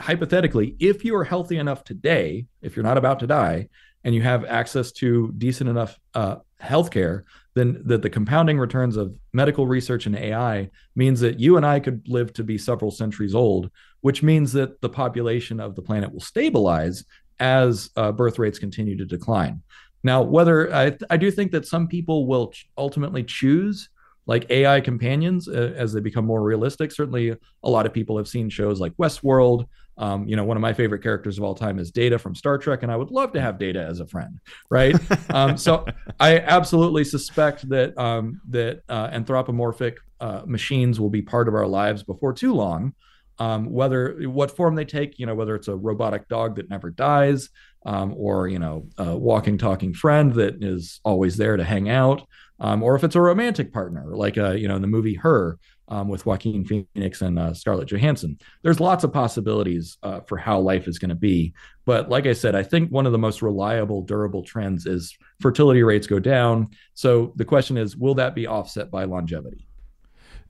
hypothetically, 0.00 0.76
if 0.78 1.04
you 1.04 1.14
are 1.16 1.24
healthy 1.24 1.59
enough 1.59 1.84
today, 1.84 2.46
if 2.62 2.76
you're 2.76 2.84
not 2.84 2.98
about 2.98 3.20
to 3.20 3.26
die, 3.26 3.68
and 4.04 4.14
you 4.14 4.22
have 4.22 4.44
access 4.44 4.92
to 4.92 5.32
decent 5.36 5.68
enough 5.68 5.98
uh, 6.14 6.36
healthcare, 6.62 7.24
then 7.57 7.80
that 7.86 8.02
the 8.02 8.11
compounding 8.11 8.59
returns 8.59 8.98
of 8.98 9.14
medical 9.32 9.66
research 9.66 10.04
and 10.04 10.14
AI 10.14 10.68
means 10.94 11.20
that 11.20 11.40
you 11.40 11.57
and 11.57 11.64
I 11.64 11.80
could 11.80 12.07
live 12.07 12.34
to 12.34 12.44
be 12.44 12.59
several 12.59 12.90
centuries 12.90 13.34
old, 13.34 13.70
which 14.02 14.22
means 14.22 14.52
that 14.52 14.82
the 14.82 14.90
population 14.90 15.59
of 15.59 15.74
the 15.74 15.80
planet 15.80 16.12
will 16.12 16.20
stabilize 16.20 17.02
as 17.40 17.88
uh, 17.96 18.12
birth 18.12 18.38
rates 18.38 18.59
continue 18.59 18.94
to 18.98 19.07
decline. 19.07 19.62
Now, 20.04 20.20
whether 20.20 20.72
I, 20.72 20.98
I 21.09 21.16
do 21.16 21.30
think 21.30 21.50
that 21.52 21.66
some 21.66 21.88
people 21.88 22.26
will 22.26 22.48
ch- 22.48 22.68
ultimately 22.76 23.24
choose 23.24 23.88
like 24.27 24.51
AI 24.51 24.81
companions 24.81 25.49
uh, 25.49 25.72
as 25.77 25.93
they 25.93 26.01
become 26.01 26.27
more 26.27 26.43
realistic. 26.43 26.93
Certainly, 26.93 27.37
a 27.62 27.70
lot 27.70 27.87
of 27.87 27.93
people 27.93 28.16
have 28.16 28.29
seen 28.29 28.49
shows 28.51 28.81
like 28.81 28.93
Westworld. 28.95 29.66
Um, 29.99 30.29
you 30.29 30.37
know, 30.37 30.45
one 30.45 30.59
of 30.59 30.61
my 30.61 30.74
favorite 30.74 31.03
characters 31.03 31.39
of 31.39 31.45
all 31.45 31.55
time 31.55 31.79
is 31.79 31.91
Data 31.91 32.18
from 32.18 32.35
Star 32.35 32.59
Trek, 32.59 32.83
and 32.83 32.93
I 32.93 32.97
would 32.97 33.11
love 33.11 33.33
to 33.33 33.41
have 33.41 33.59
Data 33.59 33.83
as 33.83 34.01
a 34.01 34.07
friend, 34.07 34.39
right? 34.68 34.95
um, 35.31 35.57
so 35.57 35.87
I 36.20 36.41
absolutely 36.41 37.05
suspect 37.05 37.68
that 37.70 37.97
um, 37.97 38.41
that 38.51 38.83
uh, 38.89 39.09
anthropomorphic 39.12 39.99
uh, 40.20 40.43
machines 40.45 41.01
will 41.01 41.11
be 41.11 41.22
part 41.22 41.49
of 41.49 41.55
our 41.55 41.66
lives 41.66 42.03
before 42.03 42.33
too 42.33 42.53
long. 42.53 42.95
Um, 43.39 43.70
whether 43.70 44.18
what 44.29 44.57
form 44.57 44.74
they 44.77 44.87
take, 44.87 45.18
you 45.18 45.27
know, 45.27 45.35
whether 45.35 45.55
it's 45.55 45.68
a 45.68 45.77
robotic 45.77 46.27
dog 46.29 46.57
that 46.57 46.70
never 46.70 46.91
dies, 46.91 47.51
um, 47.85 48.14
or 48.16 48.49
you 48.49 48.59
know, 48.59 48.89
a 48.99 49.16
walking, 49.16 49.59
talking 49.59 49.95
friend 49.95 50.33
that 50.35 50.62
is 50.62 51.01
always 51.05 51.37
there 51.37 51.57
to 51.57 51.64
hang 51.64 51.89
out, 51.89 52.27
um, 52.61 52.82
or 52.82 52.94
if 52.94 53.04
it's 53.04 53.14
a 53.14 53.20
romantic 53.20 53.72
partner, 53.72 54.04
like 54.14 54.38
uh, 54.38 54.52
you 54.52 54.68
know, 54.68 54.76
in 54.76 54.82
the 54.82 54.88
movie 54.88 55.14
Her 55.14 55.59
um, 55.88 56.09
with 56.09 56.26
Joaquin 56.26 56.64
Phoenix 56.64 57.22
and 57.22 57.38
uh, 57.38 57.54
Scarlett 57.54 57.88
Johansson. 57.88 58.38
There's 58.62 58.80
lots 58.80 59.04
of 59.04 59.12
possibilities 59.12 59.98
uh, 60.02 60.20
for 60.20 60.36
how 60.36 60.59
life 60.59 60.88
is 60.88 60.98
going 60.98 61.11
to 61.11 61.14
be. 61.14 61.54
But 61.84 62.09
like 62.09 62.26
I 62.26 62.32
said, 62.32 62.54
I 62.54 62.62
think 62.62 62.90
one 62.90 63.07
of 63.07 63.12
the 63.12 63.18
most 63.18 63.42
reliable, 63.42 64.02
durable 64.02 64.42
trends 64.42 64.86
is 64.86 65.16
fertility 65.40 65.82
rates 65.82 66.07
go 66.07 66.18
down. 66.18 66.68
So 66.94 67.32
the 67.36 67.44
question 67.44 67.76
is, 67.76 67.96
will 67.96 68.14
that 68.16 68.34
be 68.34 68.46
offset 68.46 68.90
by 68.90 69.04
longevity? 69.04 69.68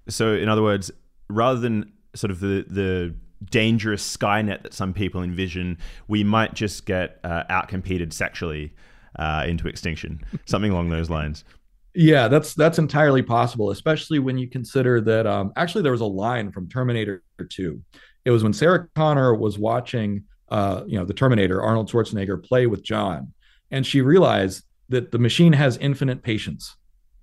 So, 0.09 0.35
in 0.35 0.49
other 0.49 0.63
words, 0.63 0.91
rather 1.29 1.59
than 1.59 1.93
sort 2.15 2.31
of 2.31 2.41
the 2.41 2.65
the 2.69 3.15
dangerous 3.51 4.17
Skynet 4.17 4.63
that 4.63 4.73
some 4.73 4.95
people 4.95 5.23
envision, 5.23 5.79
we 6.09 6.25
might 6.25 6.55
just 6.55 6.87
get 6.87 7.21
uh, 7.25 7.45
outcompeted 7.51 8.13
sexually 8.13 8.73
uh, 9.19 9.45
into 9.47 9.69
extinction, 9.69 10.21
something 10.47 10.71
along 10.71 10.89
those 10.89 11.11
lines. 11.11 11.45
Yeah, 11.97 12.29
that's 12.29 12.53
that's 12.53 12.79
entirely 12.79 13.23
possible, 13.23 13.71
especially 13.71 14.19
when 14.19 14.37
you 14.37 14.49
consider 14.49 15.01
that 15.01 15.27
um, 15.27 15.51
actually 15.57 15.81
there 15.81 15.93
was 15.93 16.03
a 16.03 16.07
line 16.07 16.53
from 16.53 16.69
Terminator 16.69 17.23
2. 17.39 17.83
It 18.27 18.31
was 18.31 18.43
when 18.43 18.53
Sarah 18.53 18.87
Connor 18.95 19.35
was 19.35 19.59
watching 19.59 20.25
uh, 20.51 20.83
you 20.87 20.99
know, 20.99 21.07
the 21.07 21.15
Terminator, 21.15 21.63
Arnold 21.63 21.91
Schwarzenegger 21.91 22.43
play 22.45 22.67
with 22.67 22.83
John, 22.83 23.33
and 23.71 23.87
she 23.87 24.03
realized 24.03 24.65
that 24.91 25.11
the 25.11 25.19
machine 25.19 25.55
has 25.55 25.79
infinite 25.79 26.23
patience 26.23 26.77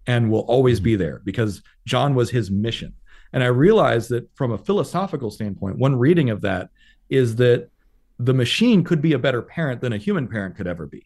and 0.08 0.32
will 0.32 0.42
always 0.42 0.80
be 0.80 0.96
there 0.96 1.22
because 1.24 1.62
John 1.86 2.16
was 2.16 2.32
his 2.32 2.50
mission. 2.50 2.94
And 3.32 3.44
I 3.44 3.48
realized 3.48 4.10
that 4.10 4.28
from 4.36 4.52
a 4.52 4.58
philosophical 4.58 5.30
standpoint, 5.30 5.78
one 5.78 5.96
reading 5.96 6.32
of 6.32 6.42
that 6.42 6.70
is 7.10 7.36
that 7.36 7.70
the 8.18 8.34
machine 8.34 8.84
could 8.84 9.04
be 9.04 9.14
a 9.14 9.20
better 9.20 9.42
parent 9.44 9.82
than 9.82 9.94
a 9.94 9.98
human 9.98 10.28
parent 10.28 10.56
could 10.56 10.68
ever 10.68 10.88
be 10.88 11.06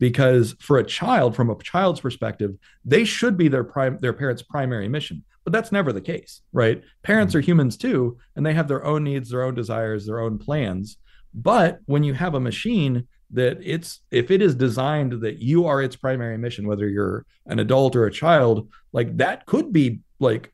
because 0.00 0.56
for 0.58 0.78
a 0.78 0.84
child 0.84 1.36
from 1.36 1.48
a 1.48 1.62
child's 1.62 2.00
perspective 2.00 2.56
they 2.84 3.04
should 3.04 3.36
be 3.36 3.46
their 3.46 3.62
prime 3.62 3.96
their 4.00 4.12
parents 4.12 4.42
primary 4.42 4.88
mission 4.88 5.22
but 5.44 5.52
that's 5.52 5.72
never 5.72 5.92
the 5.92 6.00
case 6.00 6.42
right? 6.52 6.82
Parents 7.02 7.32
hmm. 7.32 7.38
are 7.38 7.42
humans 7.42 7.76
too 7.76 8.18
and 8.36 8.44
they 8.44 8.54
have 8.54 8.68
their 8.68 8.84
own 8.84 9.04
needs 9.04 9.30
their 9.30 9.42
own 9.42 9.54
desires 9.54 10.06
their 10.06 10.20
own 10.20 10.38
plans. 10.38 10.96
But 11.32 11.78
when 11.86 12.02
you 12.02 12.14
have 12.14 12.34
a 12.34 12.40
machine 12.40 13.06
that 13.32 13.58
it's 13.62 14.00
if 14.10 14.30
it 14.30 14.42
is 14.42 14.54
designed 14.54 15.20
that 15.22 15.38
you 15.38 15.66
are 15.66 15.82
its 15.82 15.94
primary 15.94 16.36
mission 16.36 16.66
whether 16.66 16.88
you're 16.88 17.24
an 17.46 17.60
adult 17.60 17.94
or 17.94 18.06
a 18.06 18.12
child 18.12 18.68
like 18.92 19.16
that 19.18 19.46
could 19.46 19.72
be 19.72 20.00
like 20.18 20.52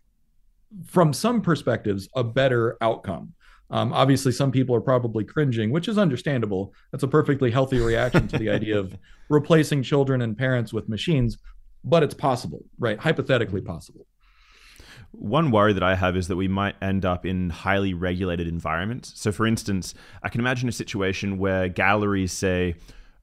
from 0.84 1.14
some 1.14 1.40
perspectives 1.40 2.06
a 2.14 2.22
better 2.22 2.76
outcome 2.82 3.32
um, 3.70 3.92
obviously, 3.92 4.32
some 4.32 4.52
people 4.52 4.76
are 4.76 4.80
probably 4.80 5.24
cringing, 5.24 5.70
which 5.70 5.88
is 5.88 5.98
understandable. 5.98 6.72
That's 6.92 7.02
a 7.02 7.08
perfectly 7.08 7.50
healthy 7.50 7.78
reaction 7.78 8.28
to 8.28 8.38
the 8.38 8.50
idea 8.50 8.78
of 8.78 8.96
replacing 9.28 9.82
children 9.82 10.22
and 10.22 10.36
parents 10.36 10.72
with 10.72 10.88
machines, 10.88 11.38
but 11.82 12.02
it's 12.02 12.14
possible, 12.14 12.64
right? 12.78 12.98
Hypothetically 12.98 13.60
possible. 13.60 14.06
One 15.12 15.50
worry 15.50 15.72
that 15.72 15.82
I 15.82 15.94
have 15.94 16.16
is 16.16 16.28
that 16.28 16.36
we 16.36 16.48
might 16.48 16.76
end 16.82 17.04
up 17.04 17.24
in 17.24 17.50
highly 17.50 17.94
regulated 17.94 18.46
environments. 18.46 19.12
So, 19.16 19.32
for 19.32 19.46
instance, 19.46 19.94
I 20.22 20.28
can 20.28 20.40
imagine 20.40 20.68
a 20.68 20.72
situation 20.72 21.38
where 21.38 21.68
galleries 21.68 22.32
say, 22.32 22.74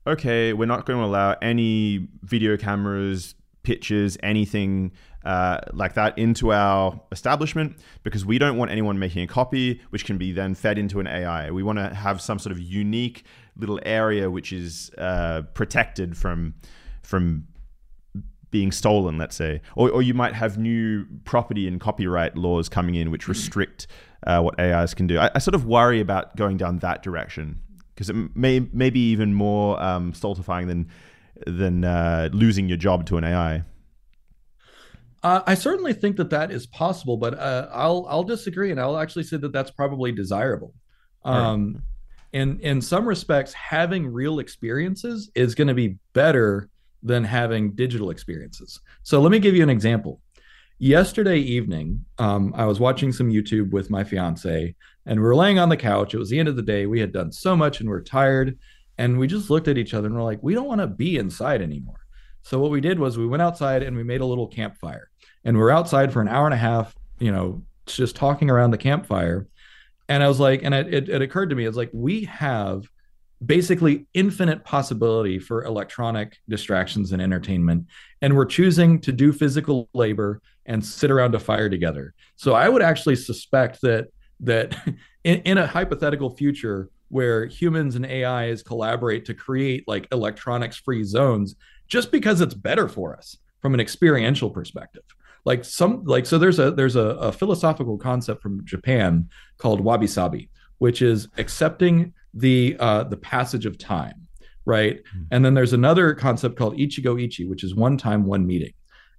okay, 0.05 0.53
we're 0.53 0.65
not 0.65 0.85
going 0.85 0.99
to 0.99 1.05
allow 1.05 1.35
any 1.41 2.07
video 2.23 2.57
cameras, 2.57 3.35
pictures, 3.63 4.17
anything 4.21 4.91
uh, 5.25 5.59
like 5.71 5.93
that 5.93 6.17
into 6.17 6.51
our 6.51 6.99
establishment 7.11 7.77
because 8.03 8.25
we 8.25 8.37
don't 8.37 8.57
want 8.57 8.71
anyone 8.71 8.99
making 8.99 9.23
a 9.23 9.27
copy 9.27 9.81
which 9.89 10.05
can 10.05 10.17
be 10.17 10.31
then 10.31 10.53
fed 10.53 10.77
into 10.77 10.99
an 10.99 11.07
AI. 11.07 11.49
We 11.49 11.63
want 11.63 11.79
to 11.79 11.93
have 11.93 12.21
some 12.21 12.39
sort 12.39 12.51
of 12.51 12.59
unique 12.59 13.23
little 13.55 13.79
area 13.85 14.29
which 14.29 14.51
is 14.51 14.91
uh, 14.97 15.43
protected 15.53 16.17
from 16.17 16.55
from 17.03 17.47
being 18.51 18.71
stolen, 18.71 19.17
let's 19.17 19.35
say, 19.35 19.61
or, 19.75 19.89
or 19.89 20.01
you 20.03 20.13
might 20.13 20.33
have 20.33 20.59
new 20.59 21.05
property 21.25 21.67
and 21.67 21.81
copyright 21.81 22.37
laws 22.37 22.69
coming 22.69 22.93
in 22.93 23.09
which 23.09 23.27
restrict 23.27 23.87
uh, 24.27 24.41
what 24.41 24.59
AIs 24.59 24.93
can 24.93 25.07
do. 25.07 25.17
I, 25.17 25.31
I, 25.33 25.39
sort 25.39 25.55
of 25.55 25.65
worry 25.65 25.99
about 25.99 26.35
going 26.35 26.57
down 26.57 26.77
that 26.79 27.01
direction 27.01 27.59
because 27.95 28.09
it 28.09 28.15
may 28.35 28.59
may 28.71 28.89
be 28.89 29.09
even 29.11 29.33
more 29.33 29.81
um, 29.81 30.13
stultifying 30.13 30.67
than 30.67 30.87
than 31.45 31.83
uh, 31.83 32.29
losing 32.31 32.67
your 32.67 32.77
job 32.77 33.05
to 33.07 33.17
an 33.17 33.23
AI. 33.23 33.63
Uh, 35.23 35.41
I 35.47 35.55
certainly 35.55 35.93
think 35.93 36.17
that 36.17 36.29
that 36.31 36.51
is 36.51 36.67
possible, 36.67 37.15
but 37.15 37.37
uh, 37.39 37.69
I'll 37.71 38.05
I'll 38.09 38.23
disagree, 38.25 38.71
and 38.71 38.79
I'll 38.79 38.97
actually 38.97 39.23
say 39.23 39.37
that 39.37 39.53
that's 39.53 39.71
probably 39.71 40.11
desirable. 40.11 40.73
Um, 41.23 41.73
right. 41.73 41.83
In 42.33 42.59
in 42.59 42.81
some 42.81 43.07
respects, 43.07 43.53
having 43.53 44.05
real 44.05 44.39
experiences 44.39 45.31
is 45.33 45.55
going 45.55 45.69
to 45.69 45.73
be 45.73 45.97
better 46.11 46.69
than 47.03 47.23
having 47.23 47.71
digital 47.71 48.09
experiences. 48.09 48.79
So 49.03 49.21
let 49.21 49.31
me 49.31 49.39
give 49.39 49.55
you 49.55 49.63
an 49.63 49.69
example. 49.69 50.19
Yesterday 50.79 51.37
evening, 51.37 52.03
um, 52.17 52.53
I 52.57 52.65
was 52.65 52.79
watching 52.79 53.13
some 53.13 53.29
YouTube 53.29 53.71
with 53.71 53.89
my 53.89 54.03
fiance, 54.03 54.75
and 55.05 55.19
we 55.19 55.25
were 55.25 55.35
laying 55.35 55.59
on 55.59 55.69
the 55.69 55.77
couch. 55.77 56.13
It 56.13 56.17
was 56.17 56.29
the 56.29 56.39
end 56.39 56.49
of 56.49 56.57
the 56.57 56.61
day. 56.61 56.85
We 56.85 56.99
had 56.99 57.13
done 57.13 57.31
so 57.31 57.55
much, 57.55 57.79
and 57.79 57.87
we 57.87 57.93
we're 57.93 58.01
tired. 58.01 58.57
And 58.97 59.17
we 59.17 59.27
just 59.27 59.49
looked 59.49 59.67
at 59.67 59.77
each 59.77 59.93
other 59.93 60.07
and 60.07 60.15
we're 60.15 60.23
like, 60.23 60.41
we 60.41 60.53
don't 60.53 60.67
want 60.67 60.81
to 60.81 60.87
be 60.87 61.17
inside 61.17 61.61
anymore. 61.61 61.99
So 62.43 62.59
what 62.59 62.71
we 62.71 62.81
did 62.81 62.99
was 62.99 63.17
we 63.17 63.25
went 63.25 63.41
outside 63.41 63.83
and 63.83 63.95
we 63.95 64.03
made 64.03 64.21
a 64.21 64.25
little 64.25 64.47
campfire 64.47 65.09
and 65.43 65.57
we 65.57 65.63
are 65.63 65.71
outside 65.71 66.11
for 66.11 66.21
an 66.21 66.27
hour 66.27 66.45
and 66.45 66.53
a 66.53 66.57
half, 66.57 66.93
you 67.19 67.31
know, 67.31 67.63
just 67.85 68.15
talking 68.15 68.49
around 68.49 68.71
the 68.71 68.77
campfire. 68.77 69.47
And 70.09 70.23
I 70.23 70.27
was 70.27 70.39
like, 70.39 70.63
and 70.63 70.73
it, 70.73 70.93
it, 70.93 71.09
it 71.09 71.21
occurred 71.21 71.49
to 71.49 71.55
me, 71.55 71.65
it's 71.65 71.77
like 71.77 71.89
we 71.93 72.25
have 72.25 72.85
basically 73.45 74.05
infinite 74.13 74.63
possibility 74.63 75.39
for 75.39 75.63
electronic 75.63 76.37
distractions 76.47 77.11
and 77.11 77.21
entertainment. 77.21 77.87
And 78.21 78.35
we're 78.35 78.45
choosing 78.45 78.99
to 79.01 79.11
do 79.11 79.33
physical 79.33 79.89
labor 79.93 80.41
and 80.65 80.85
sit 80.85 81.11
around 81.11 81.35
a 81.35 81.39
fire 81.39 81.69
together. 81.69 82.13
So 82.35 82.53
I 82.53 82.69
would 82.69 82.81
actually 82.81 83.15
suspect 83.15 83.81
that 83.81 84.07
that 84.41 84.75
in, 85.23 85.39
in 85.41 85.57
a 85.57 85.67
hypothetical 85.67 86.29
future 86.29 86.89
where 87.13 87.45
humans 87.45 87.95
and 87.95 88.05
AIs 88.05 88.63
collaborate 88.63 89.23
to 89.25 89.33
create 89.35 89.87
like 89.87 90.07
electronics 90.11 90.77
free 90.77 91.03
zones 91.03 91.55
just 91.87 92.11
because 92.11 92.41
it's 92.41 92.55
better 92.55 92.89
for 92.89 93.15
us 93.15 93.37
from 93.61 93.75
an 93.75 93.79
experiential 93.79 94.49
perspective. 94.49 95.03
Like 95.45 95.63
some 95.63 96.03
like 96.05 96.25
so 96.25 96.37
there's 96.37 96.57
a 96.57 96.71
there's 96.71 96.95
a, 96.95 97.07
a 97.29 97.31
philosophical 97.31 97.97
concept 97.97 98.41
from 98.41 98.65
japan 98.65 99.27
called 99.57 99.81
wabi 99.81 100.07
sabi 100.07 100.49
which 100.77 101.01
is 101.01 101.27
accepting 101.37 102.13
the 102.33 102.75
uh, 102.79 103.03
the 103.03 103.17
passage 103.17 103.65
of 103.65 103.77
time 103.77 104.27
right? 104.65 105.03
Mm-hmm. 105.03 105.23
and 105.31 105.43
then 105.43 105.53
there's 105.53 105.73
another 105.73 106.13
concept 106.13 106.57
called 106.57 106.77
ichigo 106.77 107.21
ichi 107.21 107.45
which 107.45 107.63
is 107.65 107.75
one 107.75 107.97
time 107.97 108.25
one 108.25 108.47
meeting 108.47 108.73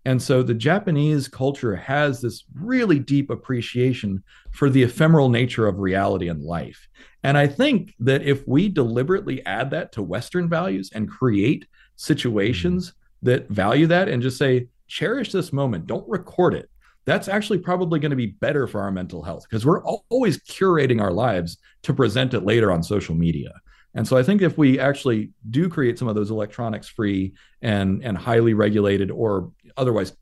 and 0.05 0.23
so 0.23 0.43
the 0.43 0.55
Japanese 0.55 1.29
culture 1.29 1.75
has 1.75 2.21
this 2.21 2.45
really 2.55 2.99
deep 2.99 3.31
appreciation 3.31 4.23
for 4.51 4.69
the 4.69 4.83
ephemeral 4.83 5.31
nature 5.31 5.67
of 5.67 5.79
reality 5.79 6.29
and 6.29 6.43
life. 6.43 6.89
And 7.23 7.39
I 7.39 7.47
think 7.47 7.95
that 8.01 8.23
if 8.23 8.47
we 8.47 8.69
deliberately 8.69 9.45
add 9.47 9.71
that 9.71 9.93
to 9.93 10.03
Western 10.03 10.49
values 10.49 10.91
and 10.95 11.09
create 11.09 11.67
situations 11.97 12.93
that 13.23 13.49
value 13.49 13.87
that 13.87 14.09
and 14.09 14.23
just 14.23 14.37
say, 14.37 14.69
cherish 14.89 15.33
this 15.33 15.53
moment, 15.53 15.87
don't 15.87 16.09
record 16.09 16.53
it, 16.53 16.69
that's 17.07 17.29
actually 17.29 17.59
probably 17.59 17.99
going 17.99 18.11
to 18.11 18.17
be 18.17 18.27
better 18.27 18.67
for 18.67 18.83
our 18.83 18.91
mental 18.91 19.23
health 19.23 19.45
because 19.49 19.65
we're 19.65 19.85
always 19.85 20.39
curating 20.45 21.01
our 21.01 21.13
lives 21.13 21.57
to 21.83 21.95
present 21.95 22.35
it 22.35 22.45
later 22.45 22.71
on 22.71 22.83
social 22.83 23.15
media. 23.15 23.53
And 23.95 24.07
so 24.07 24.17
I 24.17 24.23
think 24.23 24.43
if 24.43 24.59
we 24.59 24.79
actually 24.79 25.31
do 25.51 25.69
create 25.69 25.99
some 25.99 26.09
of 26.09 26.15
those 26.15 26.31
electronics 26.31 26.89
free 26.89 27.35
and 27.63 28.03
and 28.05 28.19
highly 28.19 28.55
regulated 28.55 29.11
or 29.11 29.53
otherwise 29.77 30.13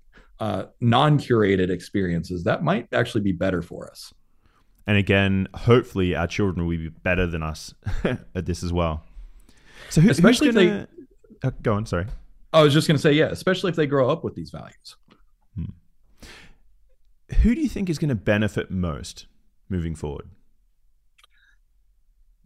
uh, 0.40 0.64
non-curated 0.80 1.70
experiences, 1.70 2.44
that 2.44 2.62
might 2.62 2.88
actually 2.92 3.22
be 3.22 3.32
better 3.32 3.62
for 3.62 3.90
us. 3.90 4.12
And 4.86 4.96
again, 4.96 5.48
hopefully 5.54 6.16
our 6.16 6.26
children 6.26 6.66
will 6.66 6.76
be 6.76 6.88
better 6.88 7.26
than 7.26 7.42
us 7.42 7.72
at 8.34 8.46
this 8.46 8.62
as 8.62 8.72
well. 8.72 9.04
So 9.90 10.00
who, 10.00 10.10
especially 10.10 10.48
who's 10.48 10.54
gonna... 10.54 10.88
they 11.42 11.48
uh, 11.48 11.52
go 11.62 11.74
on, 11.74 11.86
sorry. 11.86 12.06
I 12.52 12.62
was 12.62 12.74
just 12.74 12.86
going 12.86 12.96
to 12.96 13.02
say, 13.02 13.12
yeah, 13.12 13.26
especially 13.26 13.70
if 13.70 13.76
they 13.76 13.86
grow 13.86 14.10
up 14.10 14.24
with 14.24 14.34
these 14.34 14.50
values. 14.50 14.96
Hmm. 15.54 16.26
Who 17.42 17.54
do 17.54 17.60
you 17.60 17.68
think 17.68 17.88
is 17.88 17.98
going 17.98 18.10
to 18.10 18.14
benefit 18.14 18.70
most 18.70 19.26
moving 19.68 19.94
forward? 19.94 20.28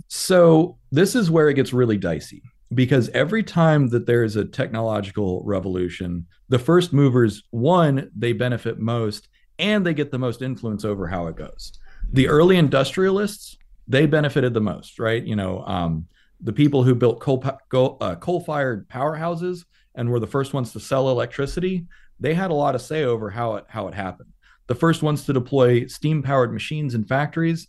So 0.09 0.79
this 0.93 1.15
is 1.15 1.31
where 1.31 1.49
it 1.49 1.55
gets 1.55 1.73
really 1.73 1.97
dicey 1.97 2.43
because 2.75 3.09
every 3.11 3.43
time 3.43 3.89
that 3.89 4.07
there 4.07 4.25
is 4.25 4.37
a 4.37 4.45
technological 4.45 5.43
revolution, 5.45 6.27
the 6.49 6.59
first 6.59 6.93
movers, 6.93 7.43
one, 7.51 8.11
they 8.17 8.33
benefit 8.33 8.79
most 8.79 9.29
and 9.59 9.85
they 9.85 9.95
get 9.95 10.11
the 10.11 10.19
most 10.19 10.43
influence 10.43 10.85
over 10.85 11.07
how 11.07 11.27
it 11.29 11.37
goes. 11.37 11.73
The 12.13 12.29
early 12.29 12.57
industrialists, 12.57 13.57
they 13.89 14.07
benefited 14.07 14.55
the 14.55 14.61
most, 14.61 14.99
right? 14.99 15.23
You 15.23 15.37
know, 15.37 15.65
um, 15.67 16.07
the 16.41 16.53
people 16.53 16.83
who 16.83 16.95
built 16.95 17.21
coal, 17.21 17.43
coal 17.71 17.97
uh, 18.01 18.15
coal-fired 18.17 18.89
powerhouses 18.89 19.65
and 19.95 20.11
were 20.11 20.21
the 20.21 20.27
first 20.27 20.53
ones 20.53 20.73
to 20.73 20.81
sell 20.81 21.09
electricity, 21.09 21.87
they 22.21 22.35
had 22.35 22.51
a 22.51 22.55
lot 22.55 22.75
of 22.75 22.83
say 22.83 23.05
over 23.05 23.31
how 23.31 23.57
it 23.57 23.65
how 23.69 23.89
it 23.89 23.95
happened. 23.95 24.31
The 24.67 24.75
first 24.75 25.03
ones 25.03 25.25
to 25.25 25.33
deploy 25.33 25.87
steam-powered 25.87 26.53
machines 26.53 26.95
in 26.95 27.05
factories, 27.05 27.69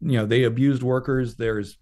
you 0.00 0.18
know 0.18 0.26
they 0.26 0.44
abused 0.44 0.82
workers. 0.82 1.36
There's 1.36 1.78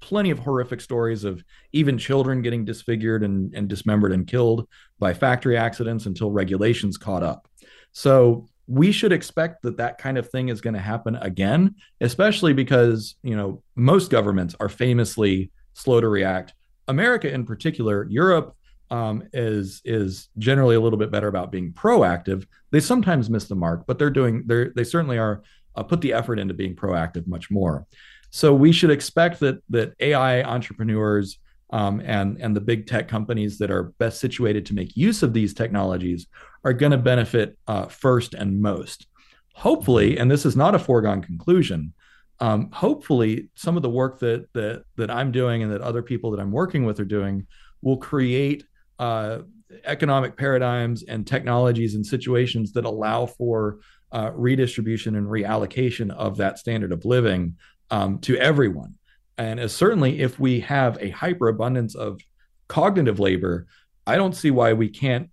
plenty 0.00 0.30
of 0.30 0.38
horrific 0.40 0.80
stories 0.80 1.24
of 1.24 1.42
even 1.72 1.96
children 1.96 2.42
getting 2.42 2.64
disfigured 2.64 3.22
and, 3.22 3.54
and 3.54 3.68
dismembered 3.68 4.12
and 4.12 4.26
killed 4.26 4.68
by 4.98 5.14
factory 5.14 5.56
accidents 5.56 6.06
until 6.06 6.32
regulations 6.32 6.96
caught 6.96 7.22
up. 7.22 7.48
So 7.92 8.48
we 8.66 8.90
should 8.90 9.12
expect 9.12 9.62
that 9.62 9.76
that 9.76 9.98
kind 9.98 10.18
of 10.18 10.28
thing 10.28 10.48
is 10.48 10.60
going 10.60 10.74
to 10.74 10.80
happen 10.80 11.16
again 11.16 11.74
especially 12.00 12.52
because 12.52 13.16
you 13.22 13.36
know 13.36 13.62
most 13.74 14.10
governments 14.10 14.54
are 14.60 14.68
famously 14.68 15.50
slow 15.74 16.00
to 16.00 16.08
react. 16.08 16.54
America 16.88 17.32
in 17.32 17.44
particular 17.44 18.06
europe 18.08 18.56
um, 18.92 19.22
is 19.32 19.80
is 19.86 20.28
generally 20.36 20.76
a 20.76 20.80
little 20.80 20.98
bit 20.98 21.10
better 21.10 21.28
about 21.28 21.50
being 21.50 21.72
proactive. 21.72 22.46
They 22.72 22.80
sometimes 22.80 23.30
miss 23.30 23.46
the 23.46 23.54
mark, 23.54 23.84
but 23.86 23.98
they're 23.98 24.10
doing 24.10 24.44
they 24.46 24.68
they 24.76 24.84
certainly 24.84 25.18
are 25.18 25.42
uh, 25.74 25.82
put 25.82 26.00
the 26.00 26.12
effort 26.12 26.38
into 26.38 26.54
being 26.54 26.74
proactive 26.74 27.26
much 27.26 27.50
more. 27.50 27.86
So 28.30 28.54
we 28.54 28.72
should 28.72 28.90
expect 28.90 29.40
that 29.40 29.62
that 29.70 29.94
AI 30.00 30.42
entrepreneurs 30.42 31.38
um, 31.70 32.00
and 32.04 32.38
and 32.40 32.54
the 32.56 32.60
big 32.60 32.86
tech 32.86 33.08
companies 33.08 33.58
that 33.58 33.70
are 33.70 33.94
best 33.98 34.20
situated 34.20 34.66
to 34.66 34.74
make 34.74 34.96
use 34.96 35.22
of 35.22 35.32
these 35.32 35.54
technologies 35.54 36.26
are 36.64 36.72
going 36.72 36.92
to 36.92 36.98
benefit 36.98 37.58
uh, 37.66 37.86
first 37.86 38.34
and 38.34 38.60
most. 38.60 39.06
Hopefully, 39.54 40.18
and 40.18 40.30
this 40.30 40.46
is 40.46 40.56
not 40.56 40.74
a 40.74 40.78
foregone 40.78 41.22
conclusion. 41.22 41.92
Um, 42.40 42.70
hopefully, 42.72 43.50
some 43.54 43.76
of 43.76 43.82
the 43.82 43.90
work 43.90 44.18
that 44.20 44.46
that 44.54 44.84
that 44.96 45.10
I'm 45.10 45.30
doing 45.30 45.62
and 45.62 45.72
that 45.72 45.80
other 45.80 46.02
people 46.02 46.30
that 46.30 46.40
I'm 46.40 46.52
working 46.52 46.84
with 46.84 47.00
are 47.00 47.04
doing 47.04 47.46
will 47.82 47.98
create 47.98 48.64
uh, 48.98 49.38
economic 49.84 50.36
paradigms 50.36 51.02
and 51.02 51.26
technologies 51.26 51.94
and 51.94 52.04
situations 52.04 52.72
that 52.72 52.84
allow 52.84 53.26
for 53.26 53.78
uh, 54.12 54.30
redistribution 54.34 55.16
and 55.16 55.26
reallocation 55.26 56.10
of 56.10 56.36
that 56.36 56.58
standard 56.58 56.92
of 56.92 57.04
living 57.04 57.56
um, 57.90 58.18
to 58.20 58.36
everyone. 58.36 58.94
And 59.38 59.58
as 59.58 59.74
certainly 59.74 60.20
if 60.20 60.38
we 60.38 60.60
have 60.60 60.98
a 61.00 61.10
hyperabundance 61.10 61.96
of 61.96 62.20
cognitive 62.68 63.18
labor, 63.18 63.66
I 64.06 64.16
don't 64.16 64.36
see 64.36 64.50
why 64.50 64.72
we 64.72 64.88
can't 64.88 65.30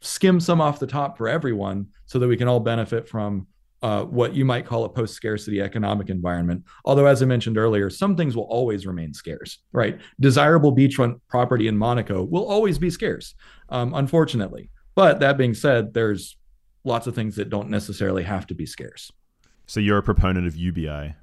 skim 0.00 0.40
some 0.40 0.60
off 0.60 0.78
the 0.78 0.86
top 0.86 1.18
for 1.18 1.28
everyone 1.28 1.88
so 2.06 2.18
that 2.18 2.28
we 2.28 2.36
can 2.36 2.48
all 2.48 2.60
benefit 2.60 3.08
from 3.08 3.46
uh, 3.82 4.02
what 4.04 4.34
you 4.34 4.44
might 4.44 4.66
call 4.66 4.84
a 4.84 4.88
post 4.88 5.14
scarcity 5.14 5.60
economic 5.60 6.10
environment. 6.10 6.64
Although, 6.84 7.06
as 7.06 7.22
I 7.22 7.26
mentioned 7.26 7.58
earlier, 7.58 7.90
some 7.90 8.16
things 8.16 8.34
will 8.34 8.44
always 8.44 8.86
remain 8.86 9.14
scarce, 9.14 9.58
right? 9.72 10.00
Desirable 10.18 10.74
beachfront 10.74 11.20
property 11.28 11.68
in 11.68 11.78
Monaco 11.78 12.22
will 12.24 12.46
always 12.46 12.78
be 12.78 12.90
scarce, 12.90 13.34
um, 13.68 13.94
unfortunately. 13.94 14.70
But 14.96 15.20
that 15.20 15.38
being 15.38 15.54
said, 15.54 15.94
there's 15.94 16.37
lots 16.88 17.06
of 17.06 17.14
things 17.14 17.36
that 17.36 17.50
don't 17.50 17.70
necessarily 17.70 18.24
have 18.24 18.46
to 18.48 18.54
be 18.54 18.66
scarce. 18.66 19.12
So 19.66 19.80
you're 19.80 19.98
a 19.98 20.02
proponent 20.02 20.46
of 20.46 20.56
UBI? 20.56 21.14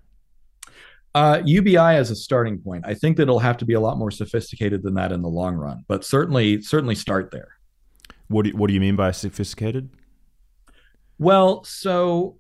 Uh, 1.16 1.42
UBI 1.44 1.78
as 1.78 2.12
a 2.12 2.16
starting 2.16 2.60
point. 2.60 2.86
I 2.86 2.94
think 2.94 3.18
that 3.18 3.24
it'll 3.24 3.40
have 3.40 3.58
to 3.58 3.66
be 3.66 3.74
a 3.74 3.80
lot 3.80 3.98
more 3.98 4.12
sophisticated 4.12 4.84
than 4.84 4.94
that 4.96 5.12
in 5.12 5.22
the 5.22 5.30
long 5.30 5.56
run, 5.56 5.84
but 5.88 6.06
certainly, 6.06 6.62
certainly 6.62 6.96
start 6.96 7.32
there. 7.32 7.50
What 8.28 8.44
do 8.44 8.50
you, 8.50 8.58
what 8.58 8.68
do 8.68 8.74
you 8.74 8.80
mean 8.80 8.96
by 8.96 9.12
sophisticated? 9.12 9.90
Well, 11.18 11.64
so 11.64 12.38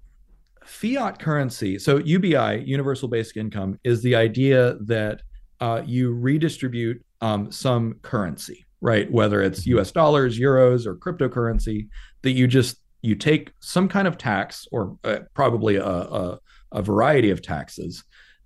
fiat 0.65 1.19
currency, 1.19 1.79
so 1.79 1.97
UBI, 1.97 2.63
universal 2.65 3.07
basic 3.07 3.37
income, 3.37 3.79
is 3.83 4.03
the 4.03 4.15
idea 4.15 4.75
that 4.81 5.21
uh, 5.61 5.81
you 5.85 6.13
redistribute 6.13 7.03
um, 7.21 7.51
some 7.51 7.95
currency, 8.01 8.65
right? 8.81 9.09
Whether 9.11 9.41
it's 9.41 9.61
mm-hmm. 9.61 9.79
US 9.79 9.91
dollars, 9.91 10.37
euros, 10.37 10.85
or 10.85 10.95
cryptocurrency, 10.95 11.87
that 12.23 12.31
you 12.31 12.47
just 12.47 12.77
you 13.05 13.15
take 13.15 13.51
some 13.59 13.87
kind 13.87 14.07
of 14.07 14.17
tax 14.17 14.67
or 14.71 14.97
uh, 15.03 15.19
probably 15.35 15.75
a, 15.75 15.85
a, 15.85 16.39
a, 16.71 16.81
variety 16.81 17.29
of 17.29 17.39
taxes, 17.39 18.03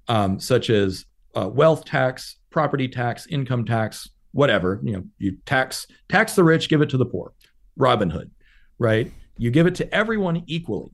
um, 0.10 0.38
such 0.38 0.70
as 0.70 1.06
uh, 1.34 1.48
wealth 1.48 1.86
tax, 1.86 2.36
property 2.50 2.88
tax, 2.88 3.26
income 3.28 3.64
tax, 3.64 4.10
whatever. 4.34 4.82
You 4.84 4.94
know, 4.94 5.04
you 5.18 5.38
tax 5.46 5.88
tax 6.10 6.36
the 6.36 6.44
rich, 6.44 6.68
give 6.68 6.82
it 6.82 6.90
to 6.90 6.98
the 6.98 7.06
poor. 7.06 7.32
Robin 7.78 8.10
Hood, 8.10 8.32
right? 8.80 9.10
You 9.38 9.50
give 9.50 9.66
it 9.66 9.76
to 9.76 9.96
everyone 9.96 10.44
equally. 10.48 10.92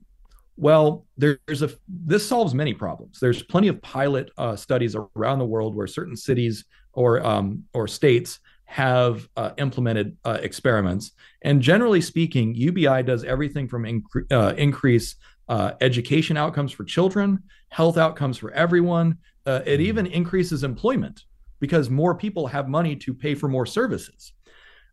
Well, 0.56 1.04
there's 1.18 1.62
a 1.62 1.70
this 1.88 2.26
solves 2.26 2.54
many 2.54 2.72
problems. 2.72 3.18
There's 3.20 3.42
plenty 3.42 3.66
of 3.66 3.82
pilot 3.82 4.30
uh, 4.38 4.54
studies 4.54 4.94
around 5.16 5.40
the 5.40 5.44
world 5.44 5.74
where 5.74 5.88
certain 5.88 6.16
cities 6.16 6.64
or 6.92 7.26
um, 7.26 7.64
or 7.74 7.88
states 7.88 8.38
have 8.66 9.28
uh, 9.36 9.50
implemented 9.58 10.16
uh, 10.24 10.38
experiments. 10.42 11.12
And 11.42 11.62
generally 11.62 12.00
speaking, 12.00 12.54
UBI 12.54 13.02
does 13.04 13.24
everything 13.24 13.68
from 13.68 13.84
incre- 13.84 14.30
uh, 14.30 14.54
increase 14.56 15.14
uh, 15.48 15.72
education 15.80 16.36
outcomes 16.36 16.72
for 16.72 16.84
children, 16.84 17.42
health 17.68 17.96
outcomes 17.96 18.36
for 18.36 18.50
everyone. 18.50 19.18
Uh, 19.46 19.62
it 19.64 19.78
mm-hmm. 19.78 19.82
even 19.82 20.06
increases 20.06 20.64
employment 20.64 21.24
because 21.60 21.88
more 21.88 22.14
people 22.14 22.46
have 22.48 22.68
money 22.68 22.96
to 22.96 23.14
pay 23.14 23.34
for 23.34 23.48
more 23.48 23.64
services. 23.64 24.32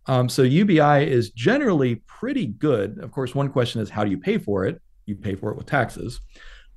Um, 0.05 0.29
so 0.29 0.43
UBI 0.43 1.09
is 1.09 1.31
generally 1.31 1.95
pretty 2.07 2.45
good. 2.45 2.99
Of 2.99 3.11
course, 3.11 3.33
one 3.33 3.49
question 3.49 3.81
is 3.81 3.89
how 3.89 4.03
do 4.03 4.11
you 4.11 4.17
pay 4.17 4.37
for 4.37 4.65
it? 4.65 4.81
You 5.05 5.15
pay 5.15 5.35
for 5.35 5.49
it 5.51 5.57
with 5.57 5.65
taxes. 5.65 6.21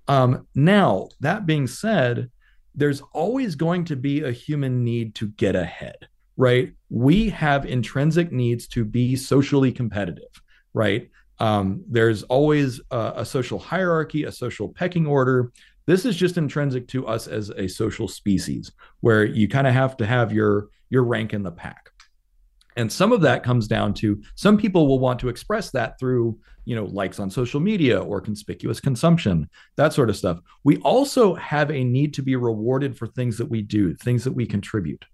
Um, 0.08 0.46
now, 0.54 1.08
that 1.20 1.46
being 1.46 1.66
said, 1.66 2.30
there's 2.74 3.02
always 3.12 3.54
going 3.54 3.84
to 3.86 3.96
be 3.96 4.22
a 4.22 4.32
human 4.32 4.84
need 4.84 5.14
to 5.16 5.28
get 5.28 5.56
ahead 5.56 6.08
right? 6.36 6.72
We 6.90 7.28
have 7.30 7.64
intrinsic 7.66 8.32
needs 8.32 8.66
to 8.68 8.84
be 8.84 9.16
socially 9.16 9.72
competitive, 9.72 10.42
right? 10.74 11.10
Um, 11.38 11.84
there's 11.88 12.22
always 12.24 12.80
a, 12.90 13.12
a 13.16 13.24
social 13.24 13.58
hierarchy, 13.58 14.24
a 14.24 14.32
social 14.32 14.68
pecking 14.68 15.06
order. 15.06 15.52
This 15.86 16.04
is 16.04 16.16
just 16.16 16.36
intrinsic 16.36 16.88
to 16.88 17.06
us 17.06 17.26
as 17.26 17.50
a 17.50 17.68
social 17.68 18.08
species, 18.08 18.72
where 19.00 19.24
you 19.24 19.48
kind 19.48 19.66
of 19.66 19.74
have 19.74 19.96
to 19.98 20.06
have 20.06 20.32
your 20.32 20.68
your 20.90 21.04
rank 21.04 21.32
in 21.32 21.42
the 21.42 21.50
pack. 21.50 21.90
And 22.76 22.92
some 22.92 23.10
of 23.10 23.22
that 23.22 23.42
comes 23.42 23.66
down 23.66 23.94
to 23.94 24.22
some 24.34 24.58
people 24.58 24.86
will 24.86 24.98
want 24.98 25.18
to 25.20 25.28
express 25.28 25.70
that 25.70 25.98
through, 25.98 26.38
you 26.66 26.76
know, 26.76 26.84
likes 26.84 27.18
on 27.18 27.30
social 27.30 27.58
media 27.58 27.98
or 27.98 28.20
conspicuous 28.20 28.80
consumption, 28.80 29.48
that 29.76 29.94
sort 29.94 30.10
of 30.10 30.16
stuff. 30.16 30.38
We 30.62 30.76
also 30.78 31.34
have 31.34 31.70
a 31.70 31.82
need 31.82 32.12
to 32.14 32.22
be 32.22 32.36
rewarded 32.36 32.96
for 32.96 33.06
things 33.06 33.38
that 33.38 33.48
we 33.48 33.62
do, 33.62 33.94
things 33.94 34.24
that 34.24 34.32
we 34.32 34.46
contribute. 34.46 35.04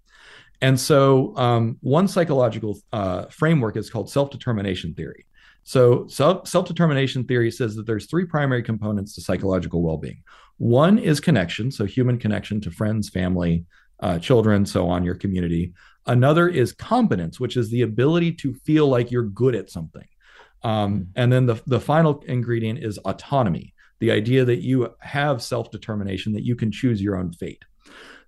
And 0.63 0.79
so, 0.79 1.37
um, 1.37 1.77
one 1.81 2.07
psychological 2.07 2.79
uh, 2.91 3.25
framework 3.25 3.77
is 3.77 3.89
called 3.89 4.09
self 4.09 4.31
determination 4.31 4.95
theory. 4.95 5.25
So 5.63 6.07
self 6.07 6.47
self-determination 6.47 7.23
theory 7.25 7.49
says 7.49 7.75
that 7.75 7.85
there's 7.85 8.05
three 8.05 8.25
primary 8.25 8.63
components 8.63 9.15
to 9.15 9.21
psychological 9.21 9.81
well-being. 9.81 10.23
One 10.57 10.99
is 10.99 11.19
connection, 11.19 11.71
so 11.71 11.85
human 11.85 12.17
connection 12.19 12.61
to 12.61 12.71
friends, 12.71 13.09
family, 13.09 13.65
uh, 14.01 14.19
children, 14.19 14.65
so 14.65 14.89
on, 14.89 15.03
your 15.03 15.15
community. 15.15 15.73
Another 16.05 16.49
is 16.49 16.73
competence, 16.73 17.39
which 17.39 17.55
is 17.55 17.69
the 17.69 17.81
ability 17.81 18.33
to 18.33 18.53
feel 18.53 18.87
like 18.87 19.09
you're 19.09 19.23
good 19.23 19.55
at 19.55 19.69
something. 19.69 20.07
Um, 20.63 20.93
mm-hmm. 20.93 21.03
and 21.15 21.31
then 21.31 21.45
the, 21.45 21.61
the 21.65 21.79
final 21.79 22.21
ingredient 22.27 22.79
is 22.79 22.97
autonomy, 22.99 23.73
the 23.99 24.11
idea 24.11 24.45
that 24.45 24.61
you 24.61 24.93
have 24.99 25.41
self 25.41 25.71
determination, 25.71 26.33
that 26.33 26.45
you 26.45 26.55
can 26.55 26.71
choose 26.71 27.01
your 27.01 27.15
own 27.15 27.31
fate. 27.31 27.63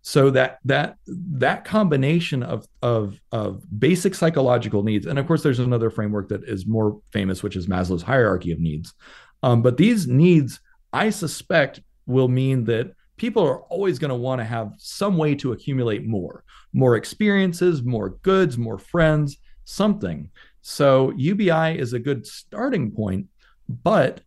So 0.08 0.30
that 0.30 0.60
that 0.66 0.97
that 1.08 1.66
combination 1.66 2.43
of 2.43 2.68
of 2.84 3.20
of 3.32 3.64
basic 3.80 4.14
psychological 4.14 4.84
needs, 4.84 5.08
and 5.08 5.18
of 5.18 5.26
course, 5.26 5.41
there's 5.41 5.58
another 5.58 5.89
framework 5.89 6.30
that 6.30 6.43
is 6.43 6.68
more 6.68 7.01
famous, 7.12 7.41
which 7.41 7.56
is 7.56 7.66
Maslow's 7.66 8.03
hierarchy 8.03 8.51
of 8.51 8.60
needs. 8.60 8.93
Um, 9.41 9.64
but 9.64 9.78
these 9.78 10.06
needs, 10.06 10.60
I 10.93 11.10
suspect, 11.10 11.82
will 12.06 12.28
mean 12.28 12.66
that 12.66 12.91
people 13.18 13.41
are 13.41 13.62
always 13.62 13.97
going 13.97 14.10
to 14.10 14.16
want 14.16 14.39
to 14.41 14.45
have 14.45 14.74
some 14.78 15.18
way 15.18 15.34
to 15.36 15.53
accumulate 15.53 16.06
more, 16.06 16.43
more 16.72 16.97
experiences, 16.97 17.82
more 17.82 18.10
goods, 18.22 18.60
more 18.60 18.78
friends, 18.78 19.39
something. 19.64 20.30
So 20.62 21.14
UBI 21.18 21.80
is 21.80 21.93
a 21.93 21.99
good 21.99 22.28
starting 22.28 22.91
point, 22.91 23.26
but 23.68 24.22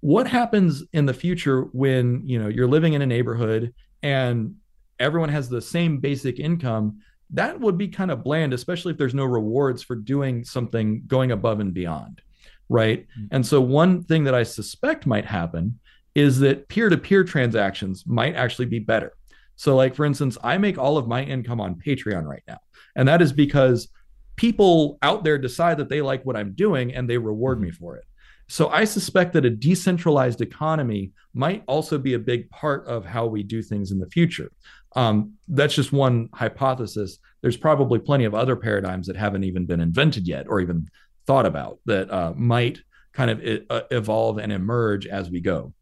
what 0.00 0.26
happens 0.26 0.84
in 0.92 1.06
the 1.06 1.14
future 1.14 1.62
when 1.72 2.28
you 2.28 2.38
know 2.38 2.48
you're 2.48 2.68
living 2.68 2.92
in 2.92 3.00
a 3.00 3.06
neighborhood 3.06 3.72
and 4.02 4.54
everyone 4.98 5.28
has 5.28 5.48
the 5.48 5.60
same 5.60 5.98
basic 5.98 6.38
income 6.38 7.00
that 7.30 7.58
would 7.60 7.78
be 7.78 7.88
kind 7.88 8.10
of 8.10 8.24
bland 8.24 8.52
especially 8.52 8.92
if 8.92 8.98
there's 8.98 9.14
no 9.14 9.24
rewards 9.24 9.82
for 9.82 9.96
doing 9.96 10.44
something 10.44 11.02
going 11.06 11.32
above 11.32 11.60
and 11.60 11.74
beyond 11.74 12.20
right 12.68 13.06
mm-hmm. 13.08 13.26
and 13.30 13.46
so 13.46 13.60
one 13.60 14.02
thing 14.04 14.24
that 14.24 14.34
i 14.34 14.42
suspect 14.42 15.06
might 15.06 15.24
happen 15.24 15.78
is 16.14 16.40
that 16.40 16.68
peer-to-peer 16.68 17.24
transactions 17.24 18.04
might 18.06 18.34
actually 18.34 18.66
be 18.66 18.78
better 18.78 19.12
so 19.56 19.76
like 19.76 19.94
for 19.94 20.04
instance 20.04 20.36
i 20.42 20.58
make 20.58 20.78
all 20.78 20.98
of 20.98 21.08
my 21.08 21.22
income 21.22 21.60
on 21.60 21.74
patreon 21.74 22.24
right 22.24 22.42
now 22.48 22.58
and 22.96 23.06
that 23.08 23.22
is 23.22 23.32
because 23.32 23.88
people 24.36 24.98
out 25.02 25.22
there 25.22 25.38
decide 25.38 25.76
that 25.76 25.88
they 25.88 26.00
like 26.00 26.24
what 26.24 26.36
i'm 26.36 26.52
doing 26.52 26.94
and 26.94 27.08
they 27.08 27.18
reward 27.18 27.58
mm-hmm. 27.58 27.66
me 27.66 27.70
for 27.70 27.96
it 27.96 28.04
so 28.50 28.68
I 28.68 28.82
suspect 28.82 29.32
that 29.34 29.44
a 29.44 29.50
decentralized 29.50 30.40
economy 30.40 31.12
might 31.34 31.62
also 31.68 31.98
be 31.98 32.14
a 32.14 32.18
big 32.18 32.50
part 32.50 32.84
of 32.88 33.04
how 33.04 33.26
we 33.26 33.44
do 33.44 33.62
things 33.62 33.92
in 33.92 34.00
the 34.00 34.08
future. 34.08 34.50
Um, 34.96 35.34
that's 35.46 35.72
just 35.72 35.92
one 35.92 36.28
hypothesis. 36.34 37.20
There's 37.42 37.56
probably 37.56 38.00
plenty 38.00 38.24
of 38.24 38.34
other 38.34 38.56
paradigms 38.56 39.06
that 39.06 39.14
haven't 39.14 39.44
even 39.44 39.66
been 39.66 39.80
invented 39.80 40.26
yet 40.26 40.46
or 40.48 40.58
even 40.58 40.88
thought 41.28 41.46
about 41.46 41.78
that 41.86 42.10
uh, 42.10 42.32
might 42.34 42.80
kind 43.12 43.30
of 43.30 43.40
uh, 43.70 43.82
evolve 43.92 44.38
and 44.38 44.50
emerge 44.50 45.06
as 45.06 45.30
we 45.30 45.40
go. 45.40 45.72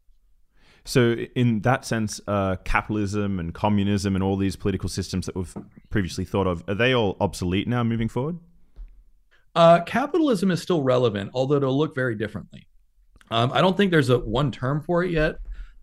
So, 0.85 1.13
in 1.13 1.61
that 1.61 1.85
sense, 1.85 2.21
uh, 2.27 2.57
capitalism 2.65 3.39
and 3.39 3.51
communism 3.51 4.13
and 4.13 4.23
all 4.23 4.37
these 4.37 4.55
political 4.55 4.89
systems 4.89 5.25
that 5.25 5.35
we've 5.35 5.57
previously 5.89 6.23
thought 6.23 6.45
of, 6.45 6.63
are 6.67 6.75
they 6.75 6.93
all 6.93 7.17
obsolete 7.19 7.67
now 7.67 7.83
moving 7.83 8.09
forward? 8.09 8.37
Uh, 9.55 9.81
capitalism 9.81 10.51
is 10.51 10.61
still 10.61 10.83
relevant, 10.83 11.31
although 11.33 11.55
it'll 11.55 11.77
look 11.77 11.95
very 11.95 12.15
differently. 12.15 12.67
Um, 13.31 13.51
I 13.53 13.61
don't 13.61 13.75
think 13.75 13.91
there's 13.91 14.09
a 14.09 14.19
one 14.19 14.51
term 14.51 14.81
for 14.81 15.03
it 15.03 15.11
yet, 15.11 15.37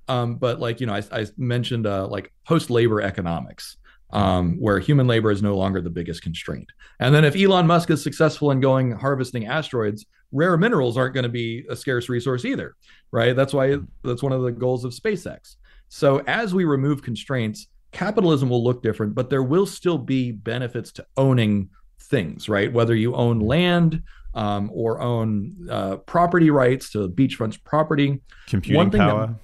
um, 0.08 0.36
but 0.36 0.60
like 0.60 0.80
you 0.80 0.86
know, 0.86 0.94
I, 0.94 1.02
I 1.12 1.26
mentioned 1.36 1.86
uh, 1.86 2.06
like 2.06 2.32
post 2.44 2.70
labor 2.70 3.00
economics, 3.00 3.76
um, 4.10 4.56
where 4.58 4.78
human 4.78 5.06
labor 5.06 5.30
is 5.30 5.42
no 5.42 5.56
longer 5.56 5.80
the 5.80 5.90
biggest 5.90 6.22
constraint. 6.22 6.70
And 7.00 7.14
then 7.14 7.24
if 7.24 7.36
Elon 7.36 7.66
Musk 7.66 7.90
is 7.90 8.02
successful 8.02 8.50
in 8.50 8.60
going 8.60 8.92
harvesting 8.92 9.46
asteroids, 9.46 10.06
rare 10.32 10.56
minerals 10.56 10.96
aren't 10.96 11.14
going 11.14 11.24
to 11.24 11.28
be 11.28 11.64
a 11.68 11.76
scarce 11.76 12.08
resource 12.08 12.44
either, 12.44 12.74
right? 13.10 13.34
That's 13.34 13.52
why 13.52 13.76
that's 14.02 14.22
one 14.22 14.32
of 14.32 14.42
the 14.42 14.52
goals 14.52 14.84
of 14.84 14.92
SpaceX. 14.92 15.56
So 15.88 16.18
as 16.26 16.54
we 16.54 16.64
remove 16.64 17.02
constraints, 17.02 17.68
capitalism 17.92 18.48
will 18.48 18.62
look 18.62 18.82
different, 18.82 19.14
but 19.14 19.30
there 19.30 19.42
will 19.42 19.66
still 19.66 19.98
be 19.98 20.32
benefits 20.32 20.92
to 20.92 21.06
owning 21.16 21.70
things, 22.06 22.48
right? 22.48 22.72
Whether 22.72 22.94
you 22.94 23.14
own 23.14 23.40
land 23.40 24.02
um, 24.34 24.70
or 24.72 25.00
own 25.00 25.68
uh, 25.70 25.96
property 25.96 26.50
rights 26.50 26.90
to 26.92 27.08
beachfront 27.08 27.62
property, 27.64 28.20
computing 28.46 28.90
power, 28.90 29.26
that, 29.28 29.36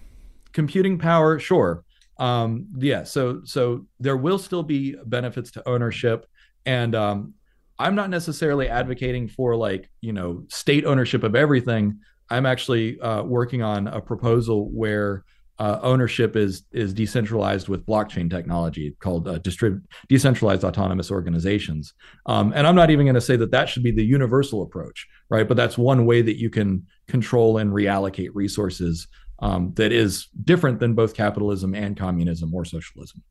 computing 0.52 0.98
power, 0.98 1.38
sure. 1.38 1.84
Um, 2.18 2.66
yeah, 2.78 3.04
so 3.04 3.40
so 3.44 3.86
there 3.98 4.16
will 4.16 4.38
still 4.38 4.62
be 4.62 4.94
benefits 5.06 5.50
to 5.52 5.68
ownership, 5.68 6.26
and 6.66 6.94
um, 6.94 7.34
I'm 7.78 7.94
not 7.94 8.10
necessarily 8.10 8.68
advocating 8.68 9.28
for 9.28 9.56
like 9.56 9.90
you 10.00 10.12
know 10.12 10.44
state 10.48 10.84
ownership 10.84 11.22
of 11.22 11.34
everything. 11.34 12.00
I'm 12.30 12.46
actually 12.46 13.00
uh, 13.00 13.22
working 13.22 13.62
on 13.62 13.88
a 13.88 14.00
proposal 14.00 14.70
where 14.70 15.24
uh, 15.62 15.78
ownership 15.84 16.34
is 16.34 16.64
is 16.72 16.92
decentralized 16.92 17.68
with 17.68 17.86
blockchain 17.86 18.28
technology 18.28 18.96
called 18.98 19.28
uh, 19.28 19.38
distrib- 19.38 19.80
decentralized 20.08 20.64
autonomous 20.64 21.08
organizations. 21.08 21.94
Um, 22.26 22.52
and 22.56 22.66
I'm 22.66 22.74
not 22.74 22.90
even 22.90 23.06
going 23.06 23.14
to 23.14 23.20
say 23.20 23.36
that 23.36 23.52
that 23.52 23.68
should 23.68 23.84
be 23.84 23.92
the 23.92 24.04
universal 24.04 24.62
approach, 24.62 25.06
right? 25.30 25.46
But 25.46 25.56
that's 25.56 25.78
one 25.78 26.04
way 26.04 26.20
that 26.20 26.36
you 26.36 26.50
can 26.50 26.84
control 27.06 27.58
and 27.58 27.70
reallocate 27.70 28.30
resources 28.34 29.06
um, 29.38 29.72
that 29.76 29.92
is 29.92 30.26
different 30.42 30.80
than 30.80 30.94
both 30.94 31.14
capitalism 31.14 31.76
and 31.76 31.96
communism 31.96 32.52
or 32.52 32.64
socialism. 32.64 33.22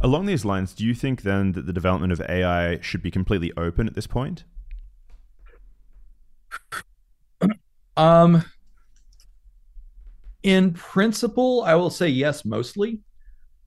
Along 0.00 0.26
these 0.26 0.44
lines, 0.44 0.74
do 0.74 0.84
you 0.84 0.94
think 0.94 1.22
then 1.22 1.52
that 1.52 1.66
the 1.66 1.72
development 1.72 2.12
of 2.12 2.20
AI 2.28 2.80
should 2.80 3.02
be 3.02 3.12
completely 3.12 3.52
open 3.56 3.86
at 3.86 3.94
this 3.94 4.08
point? 4.08 4.42
Um, 7.96 8.44
in 10.42 10.72
principle, 10.72 11.62
I 11.64 11.74
will 11.74 11.90
say 11.90 12.08
yes, 12.08 12.44
mostly. 12.44 13.00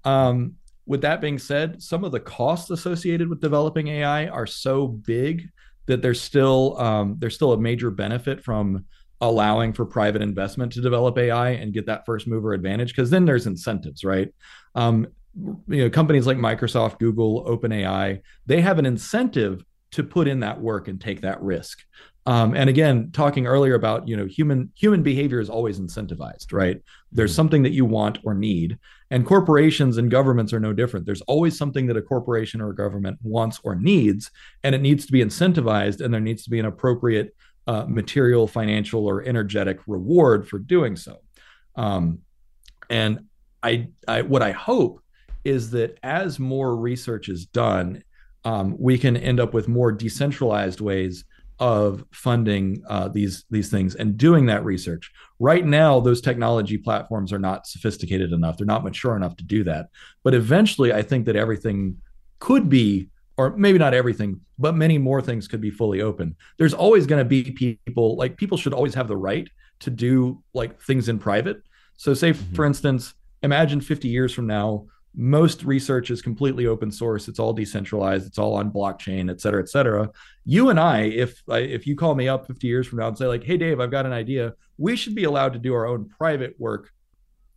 Um, 0.03 0.55
with 0.85 1.01
that 1.01 1.21
being 1.21 1.37
said, 1.37 1.81
some 1.81 2.03
of 2.03 2.11
the 2.11 2.19
costs 2.19 2.69
associated 2.69 3.29
with 3.29 3.39
developing 3.39 3.87
AI 3.87 4.27
are 4.27 4.47
so 4.47 4.87
big 4.87 5.49
that 5.85 6.01
there's 6.01 6.21
still 6.21 6.79
um, 6.79 7.15
there's 7.19 7.35
still 7.35 7.53
a 7.53 7.57
major 7.57 7.91
benefit 7.91 8.43
from 8.43 8.85
allowing 9.21 9.71
for 9.71 9.85
private 9.85 10.21
investment 10.21 10.71
to 10.73 10.81
develop 10.81 11.17
AI 11.17 11.51
and 11.51 11.73
get 11.73 11.85
that 11.85 12.05
first 12.05 12.27
mover 12.27 12.53
advantage 12.53 12.89
because 12.89 13.09
then 13.09 13.25
there's 13.25 13.45
incentives, 13.45 14.03
right? 14.03 14.33
Um, 14.73 15.07
you 15.35 15.83
know, 15.83 15.89
companies 15.89 16.25
like 16.25 16.37
Microsoft, 16.37 16.99
Google, 16.99 17.45
OpenAI, 17.45 18.21
they 18.47 18.61
have 18.61 18.79
an 18.79 18.85
incentive 18.85 19.63
to 19.91 20.03
put 20.03 20.27
in 20.27 20.39
that 20.39 20.59
work 20.59 20.87
and 20.87 20.99
take 20.99 21.21
that 21.21 21.41
risk. 21.41 21.79
Um, 22.27 22.55
and 22.55 22.69
again, 22.69 23.09
talking 23.11 23.47
earlier 23.47 23.73
about 23.73 24.07
you 24.07 24.15
know 24.15 24.25
human 24.25 24.71
human 24.75 25.01
behavior 25.01 25.39
is 25.39 25.49
always 25.49 25.79
incentivized, 25.79 26.53
right? 26.53 26.81
There's 27.11 27.31
mm-hmm. 27.31 27.35
something 27.35 27.63
that 27.63 27.71
you 27.71 27.85
want 27.85 28.19
or 28.23 28.35
need, 28.35 28.77
and 29.09 29.25
corporations 29.25 29.97
and 29.97 30.11
governments 30.11 30.53
are 30.53 30.59
no 30.59 30.71
different. 30.71 31.05
There's 31.05 31.21
always 31.21 31.57
something 31.57 31.87
that 31.87 31.97
a 31.97 32.01
corporation 32.01 32.61
or 32.61 32.69
a 32.69 32.75
government 32.75 33.17
wants 33.23 33.59
or 33.63 33.75
needs, 33.75 34.29
and 34.63 34.75
it 34.75 34.81
needs 34.81 35.05
to 35.07 35.11
be 35.11 35.23
incentivized, 35.23 35.99
and 35.99 36.13
there 36.13 36.21
needs 36.21 36.43
to 36.43 36.51
be 36.51 36.59
an 36.59 36.65
appropriate 36.65 37.35
uh, 37.67 37.85
material, 37.87 38.47
financial, 38.47 39.07
or 39.07 39.23
energetic 39.23 39.79
reward 39.87 40.47
for 40.47 40.59
doing 40.59 40.95
so. 40.95 41.17
Um, 41.75 42.19
and 42.89 43.25
I, 43.63 43.89
I, 44.07 44.21
what 44.21 44.41
I 44.41 44.51
hope 44.51 45.01
is 45.43 45.71
that 45.71 45.97
as 46.03 46.39
more 46.39 46.75
research 46.75 47.29
is 47.29 47.45
done, 47.45 48.03
um, 48.43 48.75
we 48.77 48.97
can 48.97 49.15
end 49.15 49.39
up 49.39 49.53
with 49.53 49.67
more 49.67 49.91
decentralized 49.91 50.81
ways 50.81 51.23
of 51.61 52.03
funding 52.11 52.81
uh, 52.89 53.07
these 53.07 53.45
these 53.51 53.69
things 53.69 53.93
and 53.93 54.17
doing 54.17 54.47
that 54.47 54.65
research. 54.65 55.11
Right 55.39 55.65
now, 55.65 55.99
those 55.99 56.19
technology 56.19 56.77
platforms 56.77 57.31
are 57.31 57.39
not 57.39 57.67
sophisticated 57.67 58.33
enough; 58.33 58.57
they're 58.57 58.65
not 58.65 58.83
mature 58.83 59.15
enough 59.15 59.37
to 59.37 59.43
do 59.43 59.63
that. 59.65 59.89
But 60.23 60.33
eventually, 60.33 60.91
I 60.91 61.03
think 61.03 61.27
that 61.27 61.35
everything 61.35 61.97
could 62.39 62.67
be, 62.67 63.09
or 63.37 63.55
maybe 63.55 63.77
not 63.77 63.93
everything, 63.93 64.41
but 64.57 64.75
many 64.75 64.97
more 64.97 65.21
things 65.21 65.47
could 65.47 65.61
be 65.61 65.69
fully 65.69 66.01
open. 66.01 66.35
There's 66.57 66.73
always 66.73 67.05
going 67.05 67.23
to 67.23 67.29
be 67.29 67.77
people 67.85 68.15
like 68.17 68.37
people 68.37 68.57
should 68.57 68.73
always 68.73 68.95
have 68.95 69.07
the 69.07 69.15
right 69.15 69.47
to 69.81 69.91
do 69.91 70.43
like 70.53 70.81
things 70.81 71.09
in 71.09 71.19
private. 71.19 71.61
So, 71.95 72.15
say 72.15 72.31
mm-hmm. 72.31 72.55
for 72.55 72.65
instance, 72.65 73.13
imagine 73.43 73.81
50 73.81 74.07
years 74.07 74.33
from 74.33 74.47
now 74.47 74.87
most 75.15 75.63
research 75.63 76.09
is 76.09 76.21
completely 76.21 76.67
open 76.67 76.91
source. 76.91 77.27
It's 77.27 77.39
all 77.39 77.53
decentralized. 77.53 78.25
It's 78.25 78.37
all 78.37 78.55
on 78.55 78.71
blockchain 78.71 79.29
et 79.29 79.41
cetera 79.41 79.61
et 79.61 79.69
cetera. 79.69 80.09
You 80.45 80.69
and 80.69 80.79
i 80.79 81.01
if 81.01 81.41
if 81.47 81.85
you 81.85 81.95
call 81.95 82.15
me 82.15 82.27
up 82.27 82.47
50 82.47 82.65
years 82.67 82.87
from 82.87 82.99
now 82.99 83.07
and 83.07 83.17
say 83.17 83.27
like 83.27 83.43
hey 83.43 83.57
dave 83.57 83.79
i've 83.79 83.91
got 83.91 84.07
an 84.07 84.13
idea 84.13 84.53
we 84.77 84.95
should 84.95 85.13
be 85.13 85.25
allowed 85.25 85.53
to 85.53 85.59
do 85.59 85.73
our 85.73 85.85
own 85.85 86.09
private 86.09 86.55
work 86.57 86.91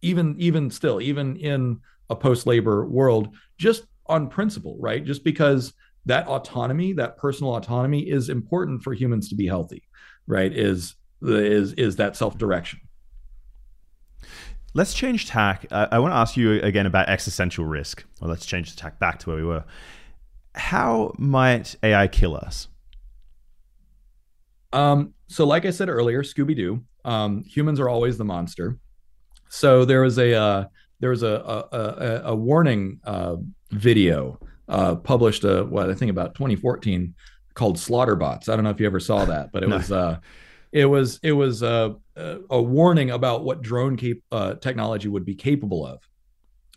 even 0.02 0.34
even 0.38 0.70
still 0.70 1.00
even 1.00 1.36
in 1.36 1.80
a 2.10 2.16
post 2.16 2.46
labor 2.46 2.86
world 2.86 3.34
just 3.56 3.84
on 4.06 4.28
principle 4.28 4.76
right? 4.78 5.04
Just 5.04 5.24
because 5.24 5.72
that 6.06 6.26
autonomy 6.26 6.92
that 6.94 7.16
personal 7.16 7.56
autonomy 7.56 8.00
is 8.00 8.28
important 8.28 8.82
for 8.82 8.92
humans 8.92 9.28
to 9.30 9.34
be 9.34 9.46
healthy 9.46 9.82
right? 10.26 10.52
Is 10.52 10.94
is 11.22 11.72
is 11.74 11.96
that 11.96 12.16
self 12.16 12.36
direction 12.36 12.80
Let's 14.74 14.92
change 14.92 15.26
tack. 15.26 15.66
Uh, 15.70 15.86
I 15.90 16.00
want 16.00 16.12
to 16.12 16.16
ask 16.16 16.36
you 16.36 16.60
again 16.60 16.86
about 16.86 17.08
existential 17.08 17.64
risk. 17.64 18.04
Or 18.20 18.28
let's 18.28 18.44
change 18.44 18.74
the 18.74 18.76
tack 18.76 18.98
back 18.98 19.20
to 19.20 19.30
where 19.30 19.36
we 19.36 19.44
were. 19.44 19.64
How 20.56 21.14
might 21.16 21.76
AI 21.82 22.08
kill 22.08 22.36
us? 22.36 22.68
Um, 24.72 25.14
so 25.28 25.46
like 25.46 25.64
I 25.64 25.70
said 25.70 25.88
earlier, 25.88 26.22
Scooby 26.22 26.56
Doo. 26.56 26.82
Um, 27.04 27.44
humans 27.44 27.78
are 27.78 27.88
always 27.88 28.18
the 28.18 28.24
monster. 28.24 28.78
So 29.48 29.84
there 29.84 30.00
was 30.00 30.18
a 30.18 30.34
uh, 30.34 30.64
there 30.98 31.10
was 31.10 31.22
a 31.22 31.66
a, 31.72 31.78
a, 31.78 32.22
a 32.32 32.34
warning 32.34 32.98
uh, 33.04 33.36
video 33.70 34.40
uh, 34.68 34.96
published, 34.96 35.44
uh, 35.44 35.64
what 35.64 35.90
I 35.90 35.94
think 35.94 36.10
about 36.10 36.34
2014, 36.34 37.14
called 37.54 37.76
Slaughterbots. 37.76 38.48
I 38.48 38.56
don't 38.56 38.64
know 38.64 38.70
if 38.70 38.80
you 38.80 38.86
ever 38.86 39.00
saw 39.00 39.24
that, 39.24 39.52
but 39.52 39.62
it 39.62 39.68
no. 39.68 39.76
was 39.76 39.92
uh, 39.92 40.18
it 40.74 40.86
was 40.86 41.20
it 41.22 41.30
was 41.30 41.62
uh, 41.62 41.90
a 42.16 42.60
warning 42.60 43.12
about 43.12 43.44
what 43.44 43.62
drone 43.62 43.96
cap- 43.96 44.16
uh, 44.32 44.54
technology 44.54 45.06
would 45.08 45.24
be 45.24 45.36
capable 45.36 45.86
of. 45.86 46.00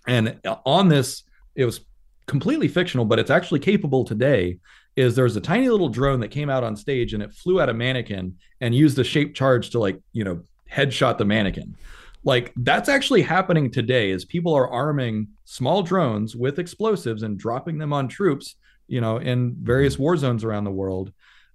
And 0.07 0.39
on 0.65 0.87
this, 0.87 1.23
it 1.55 1.65
was 1.65 1.81
completely 2.27 2.67
fictional, 2.67 3.05
but 3.05 3.17
it's 3.17 3.31
actually 3.31 3.59
capable 3.59 4.05
today. 4.05 4.59
Is 4.95 5.15
there's 5.15 5.35
a 5.35 5.41
tiny 5.41 5.67
little 5.69 5.89
drone 5.89 6.19
that 6.19 6.29
came 6.29 6.49
out 6.49 6.63
on 6.63 6.75
stage 6.75 7.13
and 7.13 7.23
it 7.23 7.33
flew 7.33 7.59
at 7.59 7.69
a 7.69 7.73
mannequin 7.73 8.37
and 8.61 8.73
used 8.73 8.99
a 8.99 9.03
shape 9.03 9.33
charge 9.33 9.71
to 9.71 9.79
like 9.79 9.99
you 10.13 10.23
know 10.23 10.43
headshot 10.71 11.17
the 11.17 11.25
mannequin. 11.25 11.75
Like 12.23 12.53
that's 12.57 12.89
actually 12.89 13.23
happening 13.23 13.71
today. 13.71 14.11
As 14.11 14.25
people 14.25 14.53
are 14.53 14.69
arming 14.69 15.29
small 15.45 15.81
drones 15.81 16.35
with 16.35 16.59
explosives 16.59 17.23
and 17.23 17.37
dropping 17.37 17.79
them 17.79 17.93
on 17.93 18.07
troops, 18.07 18.57
you 18.87 19.01
know, 19.01 19.17
in 19.17 19.55
various 19.59 19.97
war 19.97 20.17
zones 20.17 20.43
around 20.43 20.65
the 20.65 20.71
world. 20.71 21.11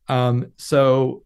Um, 0.09 0.53
so 0.57 1.23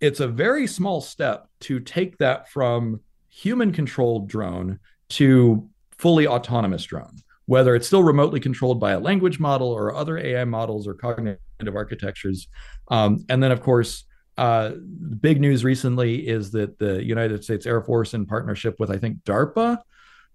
it's 0.00 0.20
a 0.20 0.28
very 0.28 0.66
small 0.66 1.00
step 1.00 1.48
to 1.60 1.80
take 1.80 2.18
that 2.18 2.50
from 2.50 3.00
human 3.28 3.72
controlled 3.72 4.28
drone 4.28 4.78
to 5.08 5.68
fully 5.96 6.26
autonomous 6.26 6.84
drone 6.84 7.16
whether 7.48 7.74
it's 7.74 7.86
still 7.86 8.02
remotely 8.02 8.38
controlled 8.38 8.78
by 8.78 8.92
a 8.92 9.00
language 9.00 9.40
model 9.40 9.68
or 9.68 9.94
other 9.94 10.18
ai 10.18 10.44
models 10.44 10.86
or 10.86 10.92
cognitive 10.92 11.74
architectures. 11.74 12.46
Um, 12.88 13.24
and 13.30 13.42
then 13.42 13.50
of 13.50 13.62
course 13.62 14.04
uh, 14.36 14.72
big 15.20 15.40
news 15.40 15.64
recently 15.64 16.28
is 16.28 16.52
that 16.52 16.78
the 16.78 17.02
united 17.02 17.42
states 17.42 17.66
air 17.66 17.82
force 17.82 18.14
in 18.14 18.24
partnership 18.26 18.76
with 18.78 18.90
i 18.90 18.96
think 18.96 19.24
darpa 19.24 19.78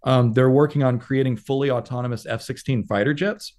um, 0.03 0.33
they're 0.33 0.49
working 0.49 0.83
on 0.83 0.99
creating 0.99 1.37
fully 1.37 1.69
autonomous 1.71 2.25
f-16 2.25 2.85
fighter 2.87 3.13
jets 3.13 3.55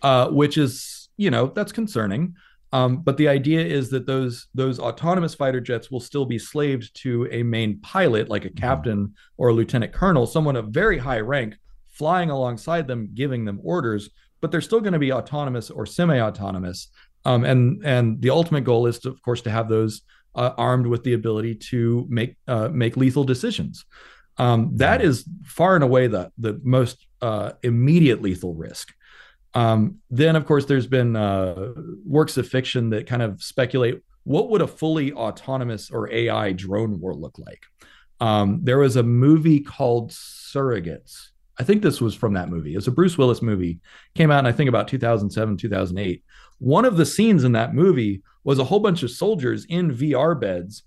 uh, 0.00 0.28
which 0.28 0.56
is 0.56 1.08
you 1.18 1.30
know 1.30 1.48
that's 1.48 1.72
concerning 1.72 2.34
um, 2.72 3.02
but 3.02 3.16
the 3.16 3.28
idea 3.28 3.64
is 3.64 3.88
that 3.90 4.06
those 4.06 4.48
those 4.54 4.78
autonomous 4.78 5.34
fighter 5.34 5.60
jets 5.60 5.90
will 5.90 6.00
still 6.00 6.26
be 6.26 6.38
slaved 6.38 6.94
to 7.02 7.26
a 7.30 7.42
main 7.42 7.80
pilot, 7.80 8.28
like 8.28 8.44
a 8.44 8.48
mm-hmm. 8.48 8.58
captain 8.58 9.14
or 9.36 9.48
a 9.48 9.54
lieutenant 9.54 9.92
colonel, 9.92 10.26
someone 10.26 10.56
of 10.56 10.68
very 10.68 10.98
high 10.98 11.20
rank, 11.20 11.56
flying 11.88 12.30
alongside 12.30 12.86
them, 12.86 13.10
giving 13.14 13.44
them 13.44 13.60
orders. 13.62 14.10
But 14.40 14.50
they're 14.52 14.60
still 14.60 14.80
going 14.80 14.92
to 14.92 14.98
be 14.98 15.12
autonomous 15.12 15.70
or 15.70 15.84
semi-autonomous. 15.84 16.88
Um, 17.24 17.44
and 17.44 17.84
and 17.84 18.20
the 18.20 18.30
ultimate 18.30 18.64
goal 18.64 18.86
is, 18.86 18.98
to, 19.00 19.08
of 19.08 19.20
course, 19.22 19.40
to 19.42 19.50
have 19.50 19.68
those 19.68 20.02
uh, 20.34 20.52
armed 20.56 20.86
with 20.86 21.02
the 21.02 21.14
ability 21.14 21.54
to 21.56 22.06
make 22.08 22.36
uh, 22.46 22.68
make 22.68 22.96
lethal 22.96 23.24
decisions. 23.24 23.84
Um, 24.36 24.76
that 24.76 25.02
is 25.02 25.28
far 25.44 25.74
and 25.74 25.82
away 25.82 26.06
the 26.06 26.30
the 26.38 26.60
most 26.62 27.06
uh, 27.22 27.52
immediate 27.62 28.22
lethal 28.22 28.54
risk. 28.54 28.92
Um, 29.54 29.98
then, 30.10 30.36
of 30.36 30.46
course, 30.46 30.66
there's 30.66 30.86
been 30.86 31.16
uh, 31.16 31.72
works 32.04 32.36
of 32.36 32.48
fiction 32.48 32.90
that 32.90 33.06
kind 33.06 33.22
of 33.22 33.42
speculate 33.42 34.02
what 34.24 34.50
would 34.50 34.60
a 34.60 34.66
fully 34.66 35.12
autonomous 35.12 35.90
or 35.90 36.12
AI 36.12 36.52
drone 36.52 37.00
war 37.00 37.14
look 37.14 37.38
like. 37.38 37.64
Um, 38.20 38.60
there 38.62 38.78
was 38.78 38.96
a 38.96 39.02
movie 39.02 39.60
called 39.60 40.10
Surrogates. 40.10 41.28
I 41.58 41.64
think 41.64 41.82
this 41.82 42.00
was 42.00 42.14
from 42.14 42.34
that 42.34 42.50
movie. 42.50 42.76
It's 42.76 42.86
a 42.86 42.92
Bruce 42.92 43.16
Willis 43.16 43.42
movie. 43.42 43.80
Came 44.14 44.30
out 44.30 44.40
in 44.40 44.46
I 44.46 44.52
think 44.52 44.68
about 44.68 44.86
2007, 44.86 45.56
2008. 45.56 46.22
One 46.58 46.84
of 46.84 46.96
the 46.96 47.06
scenes 47.06 47.44
in 47.44 47.52
that 47.52 47.74
movie 47.74 48.22
was 48.44 48.58
a 48.58 48.64
whole 48.64 48.80
bunch 48.80 49.02
of 49.02 49.10
soldiers 49.10 49.64
in 49.64 49.94
VR 49.94 50.38
beds 50.38 50.84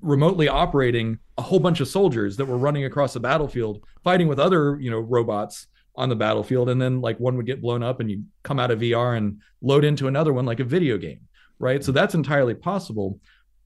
remotely 0.00 0.48
operating 0.48 1.18
a 1.38 1.42
whole 1.42 1.60
bunch 1.60 1.80
of 1.80 1.88
soldiers 1.88 2.36
that 2.36 2.46
were 2.46 2.58
running 2.58 2.84
across 2.84 3.14
a 3.14 3.20
battlefield 3.20 3.84
fighting 4.02 4.26
with 4.26 4.40
other, 4.40 4.78
you 4.80 4.90
know, 4.90 4.98
robots 4.98 5.68
on 5.96 6.08
the 6.08 6.16
battlefield 6.16 6.68
and 6.68 6.80
then 6.80 7.00
like 7.00 7.18
one 7.18 7.36
would 7.36 7.46
get 7.46 7.62
blown 7.62 7.82
up 7.82 8.00
and 8.00 8.10
you 8.10 8.22
come 8.42 8.60
out 8.60 8.70
of 8.70 8.80
VR 8.80 9.16
and 9.16 9.40
load 9.62 9.84
into 9.84 10.08
another 10.08 10.32
one 10.32 10.46
like 10.46 10.60
a 10.60 10.64
video 10.64 10.98
game 10.98 11.20
right? 11.58 11.82
So 11.82 11.92
that's 11.92 12.14
entirely 12.14 12.54
possible. 12.54 13.20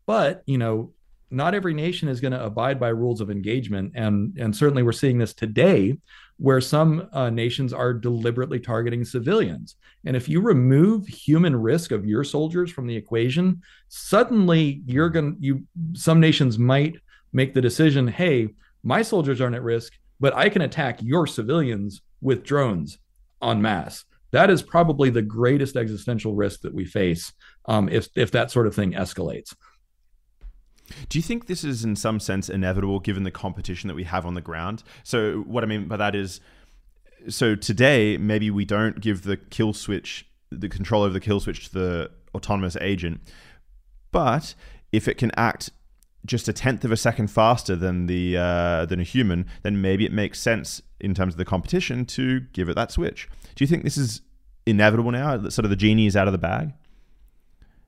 But 0.06 0.42
you 0.46 0.58
know 0.58 0.92
not 1.32 1.54
every 1.54 1.72
nation 1.72 2.08
is 2.08 2.20
going 2.20 2.32
to 2.32 2.44
abide 2.44 2.80
by 2.80 2.88
rules 2.88 3.20
of 3.20 3.30
engagement. 3.30 3.92
And 3.94 4.36
and 4.38 4.54
certainly 4.54 4.82
we're 4.82 4.92
seeing 4.92 5.18
this 5.18 5.32
today 5.32 5.96
where 6.38 6.60
some 6.60 7.08
uh, 7.12 7.30
nations 7.30 7.72
are 7.72 7.92
deliberately 7.92 8.58
targeting 8.58 9.04
civilians. 9.04 9.76
And 10.04 10.16
if 10.16 10.28
you 10.28 10.40
remove 10.40 11.06
human 11.06 11.54
risk 11.54 11.92
of 11.92 12.06
your 12.06 12.24
soldiers 12.24 12.72
from 12.72 12.86
the 12.86 12.96
equation 12.96 13.62
suddenly 13.88 14.82
you're 14.86 15.10
going 15.10 15.36
to 15.36 15.40
you 15.40 15.62
some 15.92 16.18
nations 16.18 16.58
might 16.58 16.96
make 17.32 17.54
the 17.54 17.60
decision 17.60 18.08
hey 18.08 18.48
my 18.82 19.02
soldiers 19.02 19.40
aren't 19.40 19.54
at 19.54 19.62
risk 19.62 19.92
but 20.18 20.34
i 20.34 20.48
can 20.48 20.62
attack 20.62 20.98
your 21.00 21.26
civilians 21.26 22.02
with 22.20 22.44
drones 22.44 22.98
en 23.42 23.62
masse. 23.62 24.04
That 24.32 24.50
is 24.50 24.62
probably 24.62 25.10
the 25.10 25.22
greatest 25.22 25.76
existential 25.76 26.34
risk 26.34 26.60
that 26.60 26.74
we 26.74 26.84
face 26.84 27.32
um, 27.66 27.88
if 27.88 28.08
if 28.14 28.30
that 28.32 28.50
sort 28.50 28.66
of 28.66 28.74
thing 28.74 28.92
escalates. 28.92 29.54
Do 31.08 31.18
you 31.18 31.22
think 31.22 31.46
this 31.46 31.64
is 31.64 31.84
in 31.84 31.94
some 31.96 32.18
sense 32.20 32.48
inevitable 32.48 33.00
given 33.00 33.22
the 33.22 33.30
competition 33.30 33.88
that 33.88 33.94
we 33.94 34.04
have 34.04 34.26
on 34.26 34.34
the 34.34 34.40
ground? 34.40 34.82
So 35.04 35.44
what 35.46 35.62
I 35.64 35.66
mean 35.66 35.88
by 35.88 35.96
that 35.96 36.14
is 36.14 36.40
so 37.28 37.54
today 37.54 38.16
maybe 38.16 38.50
we 38.50 38.64
don't 38.64 39.00
give 39.00 39.22
the 39.22 39.36
kill 39.36 39.72
switch 39.72 40.26
the 40.50 40.68
control 40.68 41.02
over 41.02 41.12
the 41.12 41.20
kill 41.20 41.40
switch 41.40 41.68
to 41.68 41.74
the 41.74 42.10
autonomous 42.34 42.76
agent. 42.80 43.20
But 44.10 44.54
if 44.92 45.06
it 45.06 45.14
can 45.18 45.30
act 45.36 45.70
just 46.26 46.48
a 46.48 46.52
tenth 46.52 46.84
of 46.84 46.92
a 46.92 46.96
second 46.96 47.28
faster 47.28 47.74
than 47.74 48.06
the 48.06 48.36
uh, 48.36 48.86
than 48.86 49.00
a 49.00 49.04
human, 49.04 49.46
then 49.62 49.80
maybe 49.80 50.04
it 50.04 50.12
makes 50.12 50.38
sense 50.38 50.82
in 51.00 51.14
terms 51.14 51.34
of 51.34 51.38
the 51.38 51.44
competition 51.44 52.04
to 52.04 52.40
give 52.52 52.68
it 52.68 52.74
that 52.74 52.90
switch. 52.92 53.28
Do 53.54 53.64
you 53.64 53.68
think 53.68 53.84
this 53.84 53.96
is 53.96 54.20
inevitable 54.66 55.10
now? 55.10 55.36
That 55.36 55.50
sort 55.52 55.64
of 55.64 55.70
the 55.70 55.76
genie 55.76 56.06
is 56.06 56.16
out 56.16 56.28
of 56.28 56.32
the 56.32 56.38
bag. 56.38 56.72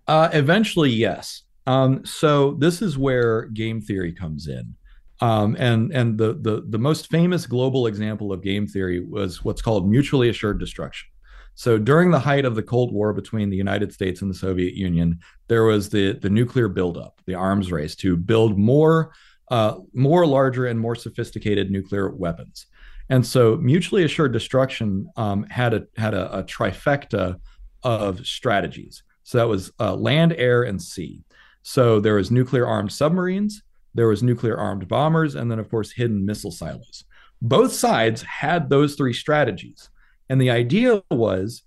Uh, 0.06 0.30
eventually, 0.32 0.90
yes. 0.90 1.42
Um, 1.66 2.04
so 2.04 2.54
this 2.54 2.82
is 2.82 2.98
where 2.98 3.46
game 3.46 3.80
theory 3.80 4.12
comes 4.12 4.48
in. 4.48 4.74
Um, 5.20 5.56
and 5.58 5.92
and 5.92 6.18
the, 6.18 6.34
the 6.34 6.64
the 6.68 6.78
most 6.78 7.08
famous 7.08 7.46
global 7.46 7.86
example 7.86 8.32
of 8.32 8.42
game 8.42 8.66
theory 8.66 8.98
was 8.98 9.44
what's 9.44 9.62
called 9.62 9.88
mutually 9.88 10.28
assured 10.28 10.58
destruction. 10.58 11.08
So 11.54 11.78
during 11.78 12.10
the 12.10 12.18
height 12.18 12.44
of 12.44 12.54
the 12.54 12.62
Cold 12.62 12.92
War 12.92 13.12
between 13.12 13.50
the 13.50 13.56
United 13.56 13.92
States 13.92 14.22
and 14.22 14.30
the 14.30 14.38
Soviet 14.38 14.74
Union, 14.74 15.20
there 15.48 15.64
was 15.64 15.90
the 15.90 16.12
the 16.12 16.30
nuclear 16.30 16.68
buildup, 16.68 17.20
the 17.26 17.34
arms 17.34 17.70
race 17.70 17.94
to 17.96 18.16
build 18.16 18.58
more 18.58 19.12
uh, 19.50 19.76
more 19.92 20.26
larger 20.26 20.66
and 20.66 20.80
more 20.80 20.94
sophisticated 20.94 21.70
nuclear 21.70 22.10
weapons. 22.10 22.66
And 23.10 23.26
so 23.26 23.56
mutually 23.56 24.04
assured 24.04 24.32
destruction 24.32 25.08
um, 25.16 25.44
had 25.44 25.74
a 25.74 25.86
had 25.96 26.14
a, 26.14 26.38
a, 26.38 26.44
trifecta 26.44 27.38
of 27.82 28.26
strategies. 28.26 29.02
So 29.24 29.38
that 29.38 29.48
was 29.48 29.70
uh, 29.78 29.94
land, 29.94 30.32
air, 30.38 30.62
and 30.62 30.80
sea. 30.80 31.22
So 31.62 32.00
there 32.00 32.14
was 32.14 32.30
nuclear 32.30 32.66
armed 32.66 32.92
submarines, 32.92 33.62
there 33.94 34.08
was 34.08 34.22
nuclear 34.22 34.56
armed 34.56 34.88
bombers, 34.88 35.34
and 35.34 35.50
then 35.50 35.58
of 35.58 35.68
course 35.68 35.92
hidden 35.92 36.24
missile 36.24 36.50
silos. 36.50 37.04
Both 37.42 37.72
sides 37.72 38.22
had 38.22 38.70
those 38.70 38.94
three 38.94 39.12
strategies. 39.12 39.90
And 40.32 40.40
the 40.40 40.50
idea 40.50 41.02
was 41.10 41.62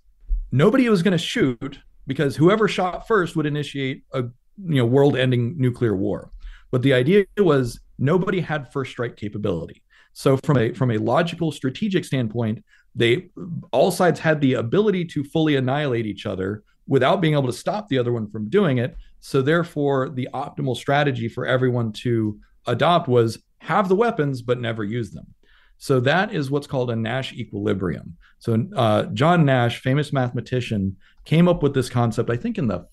nobody 0.50 0.88
was 0.88 1.00
going 1.00 1.12
to 1.12 1.18
shoot 1.18 1.78
because 2.08 2.34
whoever 2.34 2.66
shot 2.66 3.06
first 3.06 3.36
would 3.36 3.46
initiate 3.46 4.02
a 4.12 4.22
you 4.22 4.78
know 4.78 4.84
world-ending 4.84 5.54
nuclear 5.56 5.94
war. 5.94 6.32
But 6.72 6.82
the 6.82 6.92
idea 6.92 7.26
was 7.38 7.78
nobody 7.96 8.40
had 8.40 8.72
first 8.72 8.90
strike 8.90 9.14
capability. 9.16 9.84
So 10.14 10.36
from 10.38 10.58
a 10.58 10.72
from 10.72 10.90
a 10.90 10.98
logical 10.98 11.52
strategic 11.52 12.04
standpoint, 12.04 12.64
they 12.96 13.30
all 13.70 13.92
sides 13.92 14.18
had 14.18 14.40
the 14.40 14.54
ability 14.54 15.04
to 15.14 15.22
fully 15.22 15.54
annihilate 15.54 16.06
each 16.06 16.26
other 16.26 16.64
without 16.88 17.20
being 17.20 17.34
able 17.34 17.46
to 17.46 17.52
stop 17.52 17.86
the 17.88 17.98
other 17.98 18.12
one 18.12 18.28
from 18.28 18.48
doing 18.48 18.78
it. 18.78 18.96
So 19.20 19.42
therefore, 19.42 20.08
the 20.08 20.28
optimal 20.34 20.76
strategy 20.76 21.28
for 21.28 21.46
everyone 21.46 21.92
to 22.02 22.40
adopt 22.66 23.06
was 23.06 23.38
have 23.58 23.88
the 23.88 23.94
weapons 23.94 24.42
but 24.42 24.60
never 24.60 24.82
use 24.82 25.12
them. 25.12 25.35
So 25.78 26.00
that 26.00 26.32
is 26.32 26.50
what's 26.50 26.66
called 26.66 26.90
a 26.90 26.96
Nash 26.96 27.32
equilibrium. 27.32 28.16
So 28.38 28.66
uh, 28.74 29.04
John 29.06 29.44
Nash, 29.44 29.80
famous 29.80 30.12
mathematician, 30.12 30.96
came 31.24 31.48
up 31.48 31.62
with 31.62 31.74
this 31.74 31.88
concept, 31.88 32.30
I 32.30 32.36
think 32.36 32.58
in 32.58 32.68
the 32.68 32.86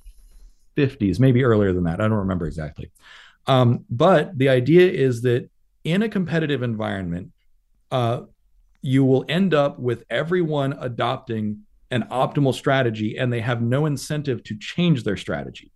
50s, 0.75 1.19
maybe 1.19 1.43
earlier 1.43 1.73
than 1.73 1.83
that. 1.83 2.01
I 2.01 2.07
don't 2.07 2.13
remember 2.13 2.45
exactly. 2.45 2.91
Um, 3.47 3.85
but 3.89 4.37
the 4.37 4.49
idea 4.49 4.89
is 4.89 5.21
that 5.21 5.49
in 5.83 6.01
a 6.01 6.09
competitive 6.09 6.63
environment, 6.63 7.31
uh, 7.91 8.21
you 8.81 9.05
will 9.05 9.25
end 9.29 9.53
up 9.53 9.79
with 9.79 10.03
everyone 10.09 10.73
adopting 10.79 11.61
an 11.91 12.03
optimal 12.11 12.53
strategy 12.53 13.17
and 13.17 13.31
they 13.31 13.39
have 13.39 13.61
no 13.61 13.85
incentive 13.85 14.43
to 14.43 14.57
change 14.57 15.03
their 15.03 15.17
strategy. 15.17 15.71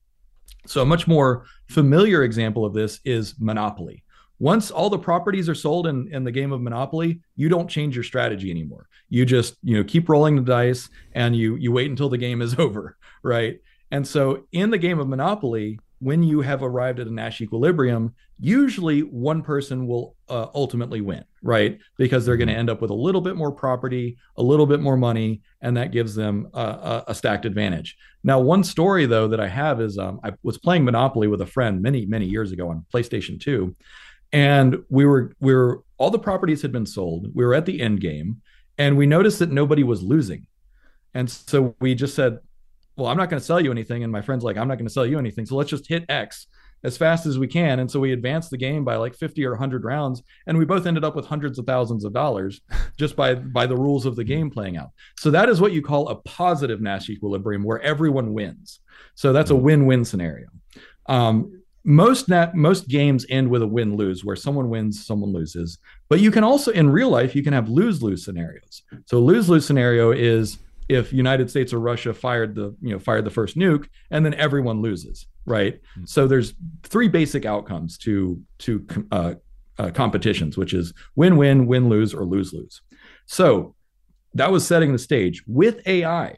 So, 0.65 0.81
a 0.81 0.85
much 0.85 1.07
more 1.07 1.45
familiar 1.69 2.23
example 2.23 2.65
of 2.65 2.73
this 2.73 2.99
is 3.05 3.35
Monopoly 3.39 4.03
once 4.39 4.69
all 4.69 4.89
the 4.89 4.99
properties 4.99 5.49
are 5.49 5.55
sold 5.55 5.87
in, 5.87 6.07
in 6.13 6.23
the 6.23 6.31
game 6.31 6.51
of 6.51 6.61
monopoly 6.61 7.21
you 7.35 7.49
don't 7.49 7.69
change 7.69 7.95
your 7.95 8.03
strategy 8.03 8.51
anymore 8.51 8.87
you 9.09 9.25
just 9.25 9.55
you 9.63 9.75
know 9.77 9.83
keep 9.83 10.09
rolling 10.09 10.35
the 10.35 10.41
dice 10.41 10.89
and 11.13 11.35
you 11.35 11.55
you 11.55 11.71
wait 11.71 11.89
until 11.89 12.09
the 12.09 12.17
game 12.17 12.41
is 12.41 12.55
over 12.59 12.97
right 13.23 13.59
and 13.91 14.05
so 14.05 14.45
in 14.51 14.69
the 14.69 14.77
game 14.77 14.99
of 14.99 15.07
monopoly 15.07 15.79
when 15.99 16.21
you 16.21 16.41
have 16.41 16.61
arrived 16.61 16.99
at 16.99 17.07
a 17.07 17.13
Nash 17.13 17.41
equilibrium, 17.41 18.13
usually 18.39 19.01
one 19.01 19.41
person 19.41 19.87
will 19.87 20.15
uh, 20.29 20.47
ultimately 20.53 21.01
win, 21.01 21.23
right? 21.41 21.79
Because 21.97 22.25
they're 22.25 22.37
going 22.37 22.49
to 22.49 22.53
end 22.53 22.69
up 22.69 22.81
with 22.81 22.91
a 22.91 22.95
little 22.95 23.21
bit 23.21 23.35
more 23.35 23.51
property, 23.51 24.17
a 24.35 24.43
little 24.43 24.67
bit 24.67 24.79
more 24.79 24.97
money, 24.97 25.41
and 25.61 25.75
that 25.75 25.91
gives 25.91 26.13
them 26.13 26.49
a, 26.53 27.03
a 27.07 27.15
stacked 27.15 27.45
advantage. 27.45 27.97
Now, 28.23 28.39
one 28.39 28.63
story 28.63 29.05
though 29.05 29.27
that 29.29 29.39
I 29.39 29.47
have 29.47 29.81
is 29.81 29.97
um, 29.97 30.19
I 30.23 30.33
was 30.43 30.57
playing 30.57 30.85
Monopoly 30.85 31.27
with 31.27 31.41
a 31.41 31.45
friend 31.47 31.81
many 31.81 32.05
many 32.05 32.25
years 32.25 32.51
ago 32.51 32.69
on 32.69 32.85
PlayStation 32.93 33.39
Two, 33.39 33.75
and 34.31 34.83
we 34.89 35.05
were 35.05 35.33
we 35.39 35.53
were 35.53 35.83
all 35.97 36.09
the 36.09 36.19
properties 36.19 36.61
had 36.61 36.71
been 36.71 36.85
sold. 36.85 37.27
We 37.33 37.45
were 37.45 37.53
at 37.53 37.65
the 37.65 37.81
end 37.81 38.01
game, 38.01 38.41
and 38.77 38.97
we 38.97 39.05
noticed 39.05 39.39
that 39.39 39.51
nobody 39.51 39.83
was 39.83 40.01
losing, 40.03 40.47
and 41.13 41.29
so 41.29 41.75
we 41.79 41.95
just 41.95 42.15
said, 42.15 42.39
"Well, 42.95 43.07
I'm 43.07 43.17
not 43.17 43.29
going 43.29 43.39
to 43.39 43.45
sell 43.45 43.61
you 43.61 43.71
anything." 43.71 44.03
And 44.03 44.11
my 44.11 44.21
friend's 44.21 44.43
like, 44.43 44.57
"I'm 44.57 44.67
not 44.67 44.77
going 44.77 44.87
to 44.87 44.93
sell 44.93 45.05
you 45.05 45.19
anything, 45.19 45.45
so 45.45 45.55
let's 45.55 45.69
just 45.69 45.87
hit 45.87 46.05
X." 46.09 46.47
as 46.83 46.97
fast 46.97 47.25
as 47.25 47.39
we 47.39 47.47
can. 47.47 47.79
And 47.79 47.89
so 47.89 47.99
we 47.99 48.13
advanced 48.13 48.51
the 48.51 48.57
game 48.57 48.83
by 48.83 48.95
like 48.97 49.15
50 49.15 49.43
or 49.45 49.51
100 49.51 49.83
rounds, 49.83 50.21
and 50.45 50.57
we 50.57 50.65
both 50.65 50.85
ended 50.85 51.03
up 51.03 51.15
with 51.15 51.25
hundreds 51.25 51.57
of 51.57 51.65
thousands 51.65 52.05
of 52.05 52.13
dollars 52.13 52.61
just 52.97 53.15
by 53.15 53.35
by 53.35 53.65
the 53.65 53.75
rules 53.75 54.05
of 54.05 54.15
the 54.15 54.23
game 54.23 54.49
playing 54.49 54.77
out. 54.77 54.91
So 55.17 55.31
that 55.31 55.49
is 55.49 55.59
what 55.59 55.71
you 55.71 55.81
call 55.81 56.09
a 56.09 56.15
positive 56.15 56.81
Nash 56.81 57.09
equilibrium, 57.09 57.63
where 57.63 57.81
everyone 57.81 58.33
wins. 58.33 58.79
So 59.15 59.33
that's 59.33 59.51
a 59.51 59.55
win-win 59.55 60.05
scenario. 60.05 60.47
Um, 61.07 61.61
most 61.87 62.27
net 62.27 62.53
most 62.53 62.89
games 62.89 63.25
end 63.29 63.49
with 63.49 63.61
a 63.61 63.67
win 63.67 63.95
lose 63.95 64.25
where 64.25 64.35
someone 64.35 64.69
wins 64.69 65.05
someone 65.05 65.31
loses. 65.31 65.79
But 66.09 66.19
you 66.19 66.31
can 66.31 66.43
also 66.43 66.69
in 66.71 66.89
real 66.89 67.09
life 67.09 67.33
you 67.33 67.41
can 67.41 67.53
have 67.53 67.69
lose 67.69 68.03
lose 68.03 68.25
scenarios. 68.25 68.83
So 69.05 69.21
lose 69.21 69.49
lose 69.49 69.65
scenario 69.65 70.11
is 70.11 70.57
if 70.89 71.11
united 71.11 71.49
states 71.49 71.73
or 71.73 71.79
russia 71.79 72.13
fired 72.13 72.55
the 72.55 72.73
you 72.81 72.93
know 72.93 72.99
fired 72.99 73.25
the 73.25 73.29
first 73.29 73.57
nuke 73.57 73.87
and 74.09 74.25
then 74.25 74.33
everyone 74.35 74.81
loses 74.81 75.27
right? 75.45 75.75
Mm-hmm. 75.75 76.05
so 76.05 76.27
there's 76.27 76.53
three 76.83 77.07
basic 77.07 77.45
outcomes 77.45 77.97
to 77.99 78.41
to 78.59 78.85
uh, 79.11 79.33
uh, 79.77 79.89
competitions 79.91 80.57
which 80.57 80.73
is 80.73 80.93
win 81.15 81.35
win 81.37 81.67
win 81.67 81.89
lose 81.89 82.13
or 82.13 82.23
lose 82.23 82.53
lose 82.53 82.81
so 83.25 83.75
that 84.33 84.51
was 84.51 84.67
setting 84.67 84.91
the 84.91 84.99
stage. 84.99 85.43
With 85.47 85.85
ai 85.87 86.37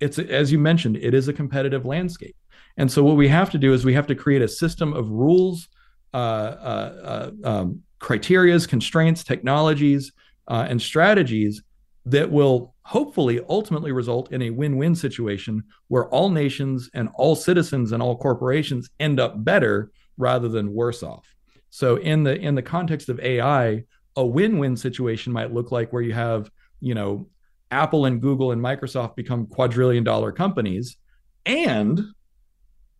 it's 0.00 0.18
as 0.18 0.50
you 0.50 0.58
mentioned 0.58 0.96
it 0.96 1.14
is 1.14 1.28
a 1.28 1.32
competitive 1.32 1.84
landscape 1.84 2.36
and 2.76 2.90
so 2.90 3.02
what 3.02 3.16
we 3.16 3.28
have 3.28 3.50
to 3.50 3.58
do 3.58 3.72
is 3.72 3.84
we 3.84 3.94
have 3.94 4.06
to 4.08 4.14
create 4.14 4.42
a 4.42 4.48
system 4.48 4.92
of 4.92 5.08
rules, 5.10 5.68
uh, 6.12 6.16
uh, 6.16 7.30
uh, 7.44 7.48
um, 7.48 7.82
criterias, 8.00 8.68
constraints, 8.68 9.22
technologies, 9.22 10.12
uh, 10.48 10.66
and 10.68 10.80
strategies 10.80 11.62
that 12.06 12.30
will 12.30 12.74
hopefully 12.82 13.40
ultimately 13.48 13.92
result 13.92 14.30
in 14.30 14.42
a 14.42 14.50
win-win 14.50 14.94
situation 14.94 15.62
where 15.88 16.06
all 16.08 16.28
nations 16.28 16.90
and 16.94 17.08
all 17.14 17.34
citizens 17.34 17.92
and 17.92 18.02
all 18.02 18.16
corporations 18.16 18.90
end 19.00 19.18
up 19.18 19.42
better 19.42 19.90
rather 20.18 20.48
than 20.48 20.72
worse 20.72 21.02
off. 21.02 21.26
So 21.70 21.96
in 21.96 22.22
the 22.22 22.36
in 22.36 22.54
the 22.54 22.62
context 22.62 23.08
of 23.08 23.18
AI, 23.20 23.84
a 24.16 24.24
win-win 24.24 24.76
situation 24.76 25.32
might 25.32 25.52
look 25.52 25.72
like 25.72 25.92
where 25.92 26.02
you 26.02 26.12
have, 26.12 26.50
you 26.80 26.94
know, 26.94 27.28
Apple 27.70 28.04
and 28.04 28.20
Google 28.20 28.52
and 28.52 28.62
Microsoft 28.62 29.16
become 29.16 29.46
quadrillion 29.46 30.04
dollar 30.04 30.30
companies 30.30 30.96
and 31.46 32.00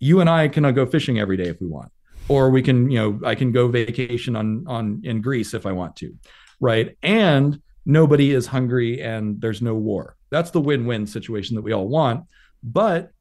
you 0.04 0.20
and 0.20 0.28
I 0.28 0.48
can 0.48 0.70
go 0.74 0.84
fishing 0.84 1.18
every 1.18 1.38
day 1.38 1.48
if 1.48 1.58
we 1.62 1.66
want, 1.66 1.90
or 2.28 2.50
we 2.50 2.60
can, 2.60 2.90
you 2.90 2.98
know, 2.98 3.20
I 3.24 3.34
can 3.34 3.52
go 3.52 3.68
vacation 3.68 4.36
on 4.36 4.64
on 4.66 5.00
in 5.02 5.22
Greece 5.22 5.54
if 5.54 5.64
I 5.64 5.72
want 5.72 5.96
to, 5.96 6.14
right? 6.60 6.94
And 7.02 7.62
nobody 7.86 8.32
is 8.32 8.46
hungry 8.46 9.00
and 9.00 9.40
there's 9.40 9.62
no 9.62 9.74
war. 9.74 10.16
That's 10.28 10.50
the 10.50 10.60
win-win 10.60 11.06
situation 11.06 11.56
that 11.56 11.62
we 11.62 11.72
all 11.72 11.88
want. 11.88 12.26
But 12.62 13.12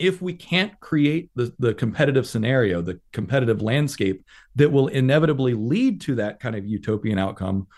if 0.00 0.20
we 0.20 0.32
can't 0.32 0.78
create 0.80 1.30
the, 1.36 1.54
the 1.60 1.74
competitive 1.74 2.26
scenario, 2.26 2.82
the 2.82 2.98
competitive 3.12 3.62
landscape 3.62 4.24
that 4.56 4.72
will 4.72 4.88
inevitably 4.88 5.54
lead 5.54 6.00
to 6.02 6.16
that 6.16 6.40
kind 6.40 6.56
of 6.56 6.66
utopian 6.66 7.18
outcome, 7.20 7.68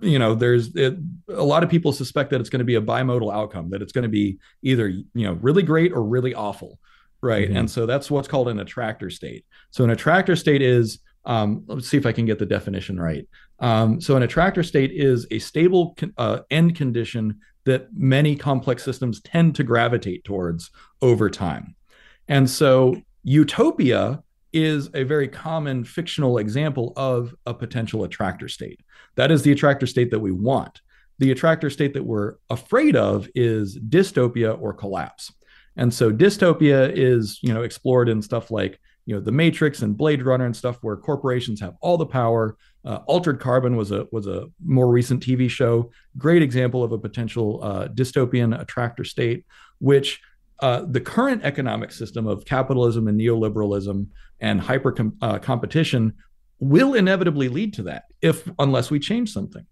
you 0.00 0.20
know, 0.20 0.36
there's 0.36 0.76
it, 0.76 0.98
a 1.28 1.42
lot 1.42 1.64
of 1.64 1.70
people 1.70 1.92
suspect 1.92 2.30
that 2.30 2.40
it's 2.40 2.50
going 2.50 2.64
to 2.66 2.72
be 2.72 2.76
a 2.76 2.82
bimodal 2.82 3.34
outcome, 3.34 3.70
that 3.70 3.82
it's 3.82 3.92
going 3.92 4.04
to 4.10 4.16
be 4.20 4.38
either, 4.62 4.86
you 4.88 5.26
know, 5.26 5.32
really 5.32 5.64
great 5.64 5.92
or 5.92 6.04
really 6.04 6.34
awful 6.34 6.78
right? 7.24 7.48
Mm-hmm. 7.48 7.56
And 7.56 7.70
so 7.70 7.86
that's 7.86 8.10
what's 8.10 8.28
called 8.28 8.48
an 8.48 8.60
attractor 8.60 9.10
state. 9.10 9.44
So 9.70 9.82
an 9.82 9.90
attractor 9.90 10.36
state 10.36 10.62
is 10.62 11.00
um, 11.24 11.64
let's 11.66 11.88
see 11.88 11.96
if 11.96 12.06
I 12.06 12.12
can 12.12 12.26
get 12.26 12.38
the 12.38 12.46
definition 12.46 13.00
right. 13.00 13.26
Um, 13.60 14.00
so 14.00 14.16
an 14.16 14.22
attractor 14.22 14.62
state 14.62 14.92
is 14.92 15.26
a 15.30 15.38
stable 15.38 15.96
uh, 16.18 16.40
end 16.50 16.76
condition 16.76 17.40
that 17.64 17.88
many 17.94 18.36
complex 18.36 18.84
systems 18.84 19.20
tend 19.22 19.54
to 19.56 19.64
gravitate 19.64 20.24
towards 20.24 20.70
over 21.00 21.30
time. 21.30 21.74
And 22.28 22.48
so 22.48 22.96
utopia 23.22 24.22
is 24.52 24.90
a 24.94 25.02
very 25.02 25.28
common 25.28 25.82
fictional 25.82 26.38
example 26.38 26.92
of 26.96 27.34
a 27.46 27.54
potential 27.54 28.04
attractor 28.04 28.48
state. 28.48 28.80
That 29.16 29.30
is 29.30 29.42
the 29.42 29.52
attractor 29.52 29.86
state 29.86 30.10
that 30.10 30.20
we 30.20 30.30
want. 30.30 30.80
The 31.18 31.30
attractor 31.30 31.70
state 31.70 31.94
that 31.94 32.04
we're 32.04 32.34
afraid 32.50 32.96
of 32.96 33.28
is 33.34 33.78
dystopia 33.78 34.60
or 34.60 34.72
collapse. 34.72 35.32
And 35.76 35.92
so 35.92 36.12
dystopia 36.12 36.92
is, 36.94 37.38
you 37.42 37.52
know, 37.52 37.62
explored 37.62 38.08
in 38.08 38.22
stuff 38.22 38.50
like, 38.50 38.78
you 39.06 39.14
know, 39.14 39.20
The 39.20 39.32
Matrix 39.32 39.82
and 39.82 39.96
Blade 39.96 40.22
Runner 40.22 40.46
and 40.46 40.56
stuff 40.56 40.78
where 40.82 40.96
corporations 40.96 41.60
have 41.60 41.74
all 41.80 41.96
the 41.96 42.06
power. 42.06 42.56
Uh, 42.84 43.00
Altered 43.06 43.40
Carbon 43.40 43.76
was 43.76 43.90
a 43.90 44.06
was 44.12 44.26
a 44.26 44.46
more 44.64 44.88
recent 44.88 45.22
TV 45.22 45.48
show, 45.50 45.90
great 46.16 46.42
example 46.42 46.82
of 46.82 46.92
a 46.92 46.98
potential 46.98 47.60
uh, 47.62 47.88
dystopian 47.88 48.58
attractor 48.58 49.04
state, 49.04 49.44
which 49.78 50.20
uh, 50.60 50.84
the 50.88 51.00
current 51.00 51.42
economic 51.44 51.90
system 51.90 52.26
of 52.26 52.44
capitalism 52.44 53.08
and 53.08 53.20
neoliberalism 53.20 54.06
and 54.40 54.60
hyper 54.60 54.92
com- 54.92 55.16
uh, 55.20 55.38
competition 55.38 56.14
will 56.60 56.94
inevitably 56.94 57.48
lead 57.48 57.74
to 57.74 57.82
that 57.82 58.04
if 58.22 58.48
unless 58.58 58.90
we 58.90 58.98
change 58.98 59.32
something. 59.32 59.66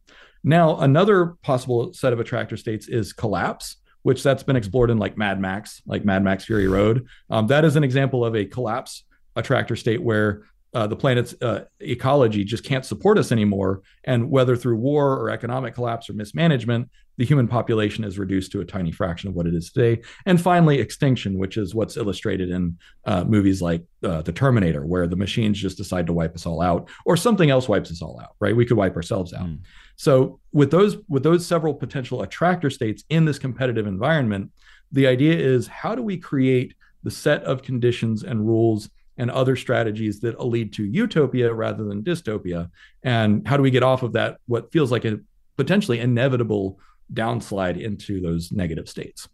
Now, 0.44 0.78
another 0.78 1.36
possible 1.42 1.92
set 1.92 2.12
of 2.12 2.18
attractor 2.18 2.56
states 2.56 2.88
is 2.88 3.12
collapse 3.12 3.76
which 4.02 4.22
that's 4.22 4.42
been 4.42 4.56
explored 4.56 4.90
in 4.90 4.98
like 4.98 5.16
Mad 5.16 5.40
Max, 5.40 5.82
like 5.86 6.04
Mad 6.04 6.22
Max 6.24 6.44
Fury 6.44 6.68
Road. 6.68 7.06
Um, 7.30 7.46
that 7.48 7.64
is 7.64 7.76
an 7.76 7.84
example 7.84 8.24
of 8.24 8.34
a 8.34 8.44
collapse 8.44 9.04
attractor 9.36 9.76
state 9.76 10.02
where 10.02 10.44
uh, 10.74 10.86
the 10.86 10.96
planet's 10.96 11.34
uh, 11.42 11.64
ecology 11.80 12.44
just 12.44 12.64
can't 12.64 12.84
support 12.84 13.18
us 13.18 13.30
anymore. 13.30 13.82
And 14.04 14.30
whether 14.30 14.56
through 14.56 14.76
war 14.76 15.18
or 15.18 15.30
economic 15.30 15.74
collapse 15.74 16.08
or 16.08 16.14
mismanagement, 16.14 16.88
the 17.18 17.26
human 17.26 17.46
population 17.46 18.04
is 18.04 18.18
reduced 18.18 18.52
to 18.52 18.60
a 18.60 18.64
tiny 18.64 18.90
fraction 18.90 19.28
of 19.28 19.34
what 19.34 19.46
it 19.46 19.54
is 19.54 19.70
today. 19.70 20.00
And 20.24 20.40
finally, 20.40 20.78
extinction, 20.78 21.36
which 21.36 21.58
is 21.58 21.74
what's 21.74 21.98
illustrated 21.98 22.48
in 22.48 22.78
uh, 23.04 23.24
movies 23.24 23.60
like 23.60 23.84
uh, 24.02 24.22
The 24.22 24.32
Terminator, 24.32 24.86
where 24.86 25.06
the 25.06 25.16
machines 25.16 25.60
just 25.60 25.76
decide 25.76 26.06
to 26.06 26.14
wipe 26.14 26.34
us 26.34 26.46
all 26.46 26.62
out, 26.62 26.88
or 27.04 27.18
something 27.18 27.50
else 27.50 27.68
wipes 27.68 27.90
us 27.90 28.00
all 28.00 28.18
out. 28.18 28.34
Right? 28.40 28.56
We 28.56 28.64
could 28.64 28.78
wipe 28.78 28.96
ourselves 28.96 29.34
out. 29.34 29.46
Mm. 29.46 29.58
So 29.96 30.40
with 30.52 30.70
those 30.70 30.96
with 31.08 31.22
those 31.22 31.46
several 31.46 31.74
potential 31.74 32.22
attractor 32.22 32.70
states 32.70 33.04
in 33.08 33.24
this 33.24 33.38
competitive 33.38 33.86
environment, 33.86 34.50
the 34.90 35.06
idea 35.06 35.34
is 35.36 35.66
how 35.66 35.94
do 35.94 36.02
we 36.02 36.16
create 36.16 36.74
the 37.02 37.10
set 37.10 37.42
of 37.44 37.62
conditions 37.62 38.22
and 38.22 38.46
rules 38.46 38.88
and 39.18 39.30
other 39.30 39.56
strategies 39.56 40.20
that 40.20 40.44
lead 40.44 40.72
to 40.74 40.84
utopia 40.84 41.52
rather 41.52 41.84
than 41.84 42.02
dystopia? 42.02 42.70
And 43.02 43.46
how 43.46 43.56
do 43.56 43.62
we 43.62 43.70
get 43.70 43.82
off 43.82 44.02
of 44.02 44.12
that 44.14 44.38
what 44.46 44.72
feels 44.72 44.90
like 44.90 45.04
a 45.04 45.20
potentially 45.56 46.00
inevitable 46.00 46.78
downslide 47.12 47.80
into 47.80 48.20
those 48.20 48.52
negative 48.52 48.88
states 48.88 49.28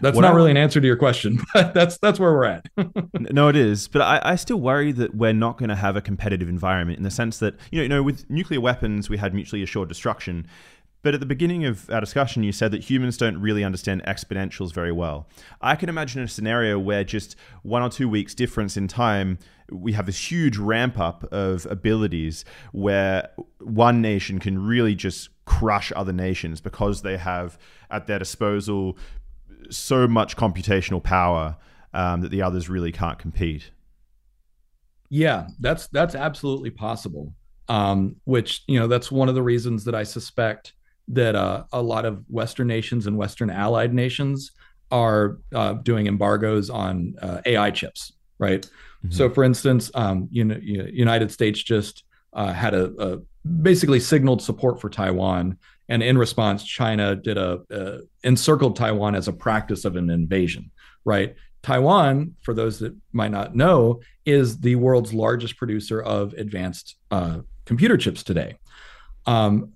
that's 0.00 0.14
what 0.16 0.22
not 0.22 0.32
I, 0.32 0.36
really 0.36 0.50
an 0.50 0.56
answer 0.56 0.80
to 0.80 0.86
your 0.86 0.96
question, 0.96 1.40
but 1.54 1.74
that's 1.74 1.98
that's 1.98 2.18
where 2.20 2.32
we're 2.32 2.44
at. 2.44 2.66
no, 3.32 3.48
it 3.48 3.56
is. 3.56 3.88
But 3.88 4.02
I, 4.02 4.20
I 4.22 4.36
still 4.36 4.60
worry 4.60 4.92
that 4.92 5.14
we're 5.14 5.32
not 5.32 5.58
going 5.58 5.68
to 5.68 5.76
have 5.76 5.96
a 5.96 6.00
competitive 6.00 6.48
environment 6.48 6.98
in 6.98 7.04
the 7.04 7.10
sense 7.10 7.38
that 7.38 7.54
you 7.70 7.78
know, 7.78 7.82
you 7.82 7.88
know, 7.88 8.02
with 8.02 8.28
nuclear 8.30 8.60
weapons, 8.60 9.08
we 9.08 9.18
had 9.18 9.34
mutually 9.34 9.62
assured 9.62 9.88
destruction. 9.88 10.46
But 11.04 11.12
at 11.12 11.20
the 11.20 11.26
beginning 11.26 11.66
of 11.66 11.90
our 11.90 12.00
discussion, 12.00 12.44
you 12.44 12.50
said 12.50 12.70
that 12.70 12.82
humans 12.82 13.18
don't 13.18 13.38
really 13.38 13.62
understand 13.62 14.02
exponentials 14.04 14.72
very 14.72 14.90
well. 14.90 15.28
I 15.60 15.76
can 15.76 15.90
imagine 15.90 16.22
a 16.22 16.28
scenario 16.28 16.78
where 16.78 17.04
just 17.04 17.36
one 17.62 17.82
or 17.82 17.90
two 17.90 18.08
weeks 18.08 18.34
difference 18.34 18.78
in 18.78 18.88
time, 18.88 19.38
we 19.70 19.92
have 19.92 20.06
this 20.06 20.30
huge 20.30 20.56
ramp 20.56 20.98
up 20.98 21.30
of 21.30 21.66
abilities 21.66 22.46
where 22.72 23.28
one 23.60 24.00
nation 24.00 24.38
can 24.38 24.58
really 24.58 24.94
just 24.94 25.28
crush 25.44 25.92
other 25.94 26.12
nations 26.12 26.62
because 26.62 27.02
they 27.02 27.18
have 27.18 27.58
at 27.90 28.06
their 28.06 28.18
disposal 28.18 28.96
so 29.70 30.06
much 30.08 30.36
computational 30.36 31.02
power 31.02 31.56
um, 31.92 32.20
that 32.22 32.30
the 32.30 32.42
others 32.42 32.68
really 32.68 32.92
can't 32.92 33.18
compete. 33.18 33.70
Yeah, 35.10 35.46
that's 35.60 35.86
that's 35.88 36.14
absolutely 36.14 36.70
possible. 36.70 37.32
Um, 37.68 38.16
which 38.24 38.62
you 38.66 38.78
know 38.78 38.86
that's 38.86 39.10
one 39.10 39.28
of 39.28 39.34
the 39.34 39.42
reasons 39.42 39.84
that 39.84 39.94
I 39.94 40.02
suspect 40.02 40.74
that 41.08 41.34
uh, 41.34 41.64
a 41.72 41.82
lot 41.82 42.04
of 42.04 42.24
Western 42.28 42.66
nations 42.66 43.06
and 43.06 43.16
Western 43.16 43.50
allied 43.50 43.94
nations 43.94 44.52
are 44.90 45.38
uh, 45.54 45.74
doing 45.74 46.06
embargoes 46.06 46.70
on 46.70 47.14
uh, 47.20 47.40
AI 47.46 47.70
chips, 47.70 48.12
right? 48.38 48.62
Mm-hmm. 48.62 49.10
So, 49.10 49.28
for 49.28 49.44
instance, 49.44 49.90
um, 49.94 50.28
you 50.30 50.44
know, 50.44 50.58
United 50.62 51.30
States 51.30 51.62
just 51.62 52.04
uh, 52.32 52.52
had 52.52 52.74
a, 52.74 52.92
a, 52.98 53.18
basically 53.62 54.00
signaled 54.00 54.40
support 54.40 54.80
for 54.80 54.88
Taiwan 54.88 55.58
and 55.88 56.02
in 56.02 56.16
response, 56.16 56.64
China 56.64 57.14
did 57.14 57.36
a, 57.36 58.00
encircled 58.22 58.76
Taiwan 58.76 59.14
as 59.14 59.28
a 59.28 59.32
practice 59.32 59.84
of 59.84 59.96
an 59.96 60.10
invasion, 60.10 60.70
right? 61.04 61.34
Taiwan, 61.62 62.34
for 62.42 62.52
those 62.52 62.78
that 62.80 62.94
might 63.12 63.30
not 63.30 63.54
know, 63.54 64.00
is 64.26 64.58
the 64.58 64.76
world's 64.76 65.14
largest 65.14 65.56
producer 65.56 66.00
of 66.02 66.32
advanced 66.34 66.96
uh, 67.10 67.38
computer 67.64 67.96
chips 67.96 68.22
today. 68.22 68.58
Um, 69.26 69.72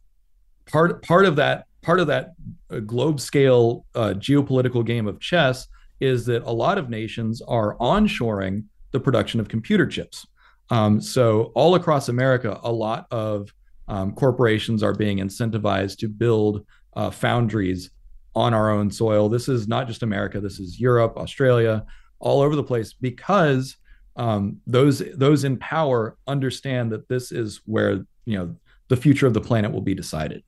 part 0.66 1.02
part 1.02 1.24
of 1.24 1.36
that 1.36 1.64
part 1.82 2.00
of 2.00 2.06
that 2.08 2.34
uh, 2.70 2.80
globe 2.80 3.20
scale 3.20 3.86
uh, 3.94 4.14
geopolitical 4.16 4.84
game 4.84 5.06
of 5.06 5.18
chess 5.18 5.66
is 6.00 6.26
that 6.26 6.42
a 6.44 6.52
lot 6.52 6.76
of 6.76 6.90
nations 6.90 7.40
are 7.42 7.76
onshoring 7.78 8.64
the 8.90 9.00
production 9.00 9.40
of 9.40 9.48
computer 9.48 9.86
chips. 9.86 10.26
Um, 10.70 11.00
so 11.00 11.52
all 11.54 11.74
across 11.74 12.08
America, 12.08 12.60
a 12.62 12.70
lot 12.70 13.06
of 13.10 13.52
um, 13.88 14.12
corporations 14.12 14.82
are 14.82 14.94
being 14.94 15.18
incentivized 15.18 15.98
to 15.98 16.08
build 16.08 16.64
uh, 16.94 17.10
foundries 17.10 17.90
on 18.34 18.54
our 18.54 18.70
own 18.70 18.90
soil. 18.90 19.28
This 19.28 19.48
is 19.48 19.66
not 19.66 19.88
just 19.88 20.02
America. 20.02 20.40
This 20.40 20.60
is 20.60 20.78
Europe, 20.78 21.16
Australia, 21.16 21.84
all 22.20 22.40
over 22.40 22.54
the 22.54 22.62
place 22.62 22.92
because 22.92 23.76
um, 24.16 24.60
those 24.66 25.02
those 25.14 25.44
in 25.44 25.56
power 25.56 26.16
understand 26.26 26.92
that 26.92 27.08
this 27.08 27.32
is 27.32 27.60
where 27.64 28.04
you 28.24 28.38
know 28.38 28.56
the 28.88 28.96
future 28.96 29.26
of 29.26 29.34
the 29.34 29.40
planet 29.40 29.72
will 29.72 29.80
be 29.80 29.94
decided. 29.94 30.42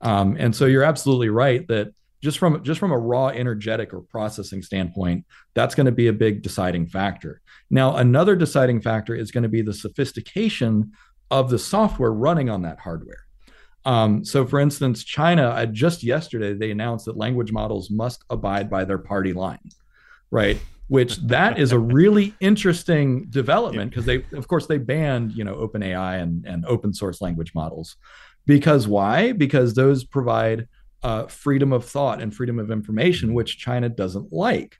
Um, 0.00 0.36
and 0.38 0.54
so 0.54 0.66
you're 0.66 0.84
absolutely 0.84 1.28
right 1.28 1.66
that 1.68 1.92
just 2.22 2.38
from 2.38 2.62
just 2.62 2.80
from 2.80 2.92
a 2.92 2.98
raw 2.98 3.28
energetic 3.28 3.92
or 3.92 4.00
processing 4.00 4.62
standpoint, 4.62 5.24
that's 5.54 5.74
going 5.74 5.86
to 5.86 5.92
be 5.92 6.08
a 6.08 6.12
big 6.12 6.42
deciding 6.42 6.86
factor. 6.86 7.40
Now, 7.70 7.96
another 7.96 8.36
deciding 8.36 8.80
factor 8.80 9.14
is 9.14 9.30
going 9.30 9.42
to 9.42 9.48
be 9.48 9.62
the 9.62 9.74
sophistication 9.74 10.92
of 11.30 11.50
the 11.50 11.58
software 11.58 12.12
running 12.12 12.48
on 12.48 12.62
that 12.62 12.78
hardware. 12.78 13.26
Um, 13.84 14.24
so, 14.24 14.44
for 14.44 14.58
instance, 14.58 15.04
China 15.04 15.48
uh, 15.48 15.66
just 15.66 16.02
yesterday 16.02 16.54
they 16.54 16.70
announced 16.70 17.06
that 17.06 17.16
language 17.16 17.52
models 17.52 17.90
must 17.90 18.24
abide 18.30 18.68
by 18.68 18.84
their 18.84 18.98
party 18.98 19.32
line, 19.32 19.70
right? 20.30 20.58
Which 20.88 21.16
that 21.28 21.58
is 21.58 21.72
a 21.72 21.78
really 21.78 22.34
interesting 22.40 23.26
development 23.30 23.90
because 23.90 24.04
they, 24.04 24.24
of 24.32 24.48
course, 24.48 24.66
they 24.66 24.78
banned 24.78 25.32
you 25.32 25.44
know 25.44 25.54
OpenAI 25.54 26.20
and 26.20 26.44
and 26.46 26.64
open 26.66 26.92
source 26.92 27.20
language 27.20 27.54
models 27.54 27.96
because 28.46 28.88
why? 28.88 29.32
Because 29.32 29.74
those 29.74 30.04
provide 30.04 30.68
uh, 31.02 31.26
freedom 31.26 31.72
of 31.72 31.84
thought 31.84 32.22
and 32.22 32.34
freedom 32.34 32.58
of 32.58 32.70
information, 32.70 33.34
which 33.34 33.58
China 33.58 33.88
doesn't 33.88 34.32
like. 34.32 34.78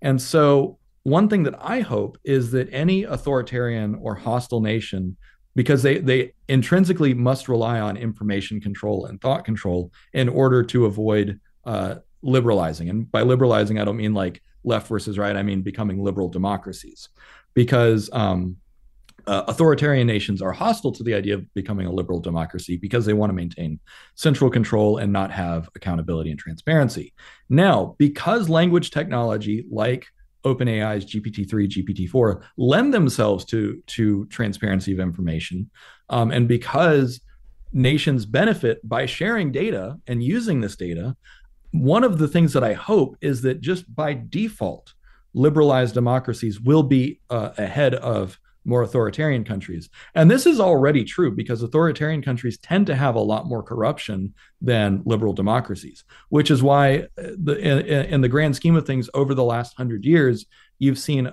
And 0.00 0.20
so, 0.20 0.78
one 1.02 1.28
thing 1.28 1.44
that 1.44 1.54
I 1.60 1.80
hope 1.80 2.18
is 2.24 2.50
that 2.52 2.68
any 2.72 3.04
authoritarian 3.04 3.94
or 3.96 4.14
hostile 4.14 4.60
nation 4.60 5.16
because 5.58 5.82
they 5.82 5.98
they 5.98 6.32
intrinsically 6.46 7.12
must 7.12 7.48
rely 7.48 7.80
on 7.80 7.96
information 7.96 8.60
control 8.60 9.06
and 9.06 9.20
thought 9.20 9.44
control 9.44 9.90
in 10.12 10.28
order 10.28 10.62
to 10.62 10.86
avoid 10.86 11.40
uh, 11.64 11.96
liberalizing. 12.22 12.88
And 12.88 13.10
by 13.10 13.22
liberalizing, 13.22 13.80
I 13.80 13.84
don't 13.84 13.96
mean 13.96 14.14
like 14.14 14.40
left 14.62 14.86
versus 14.86 15.18
right. 15.18 15.34
I 15.34 15.42
mean 15.42 15.62
becoming 15.62 16.00
liberal 16.00 16.28
democracies, 16.28 17.08
because 17.54 18.08
um, 18.12 18.58
uh, 19.26 19.46
authoritarian 19.48 20.06
nations 20.06 20.40
are 20.40 20.52
hostile 20.52 20.92
to 20.92 21.02
the 21.02 21.14
idea 21.14 21.34
of 21.34 21.52
becoming 21.54 21.88
a 21.88 21.92
liberal 21.92 22.20
democracy 22.20 22.76
because 22.76 23.04
they 23.04 23.12
want 23.12 23.30
to 23.30 23.34
maintain 23.34 23.80
central 24.14 24.50
control 24.50 24.98
and 24.98 25.12
not 25.12 25.32
have 25.32 25.68
accountability 25.74 26.30
and 26.30 26.38
transparency. 26.38 27.12
Now, 27.48 27.96
because 27.98 28.48
language 28.48 28.92
technology 28.92 29.66
like 29.72 30.06
OpenAI's 30.44 31.04
GPT-3, 31.04 31.68
GPT-4 31.68 32.42
lend 32.56 32.94
themselves 32.94 33.44
to 33.46 33.82
to 33.86 34.26
transparency 34.26 34.92
of 34.92 35.00
information, 35.00 35.70
um, 36.08 36.30
and 36.30 36.48
because 36.48 37.20
nations 37.72 38.24
benefit 38.24 38.86
by 38.88 39.06
sharing 39.06 39.52
data 39.52 39.98
and 40.06 40.22
using 40.22 40.60
this 40.60 40.76
data, 40.76 41.16
one 41.72 42.04
of 42.04 42.18
the 42.18 42.28
things 42.28 42.52
that 42.54 42.64
I 42.64 42.72
hope 42.72 43.16
is 43.20 43.42
that 43.42 43.60
just 43.60 43.94
by 43.94 44.14
default, 44.28 44.94
liberalized 45.34 45.94
democracies 45.94 46.60
will 46.60 46.82
be 46.82 47.20
uh, 47.30 47.50
ahead 47.58 47.94
of 47.94 48.38
more 48.64 48.82
authoritarian 48.82 49.44
countries. 49.44 49.88
And 50.14 50.30
this 50.30 50.46
is 50.46 50.60
already 50.60 51.04
true 51.04 51.30
because 51.34 51.62
authoritarian 51.62 52.22
countries 52.22 52.58
tend 52.58 52.86
to 52.88 52.96
have 52.96 53.14
a 53.14 53.20
lot 53.20 53.46
more 53.46 53.62
corruption 53.62 54.34
than 54.60 55.02
liberal 55.04 55.32
democracies, 55.32 56.04
which 56.28 56.50
is 56.50 56.62
why, 56.62 57.08
uh, 57.18 57.30
the, 57.42 57.56
in, 57.58 58.06
in 58.12 58.20
the 58.20 58.28
grand 58.28 58.56
scheme 58.56 58.76
of 58.76 58.86
things, 58.86 59.08
over 59.14 59.34
the 59.34 59.44
last 59.44 59.76
hundred 59.76 60.04
years, 60.04 60.46
you've 60.78 60.98
seen 60.98 61.32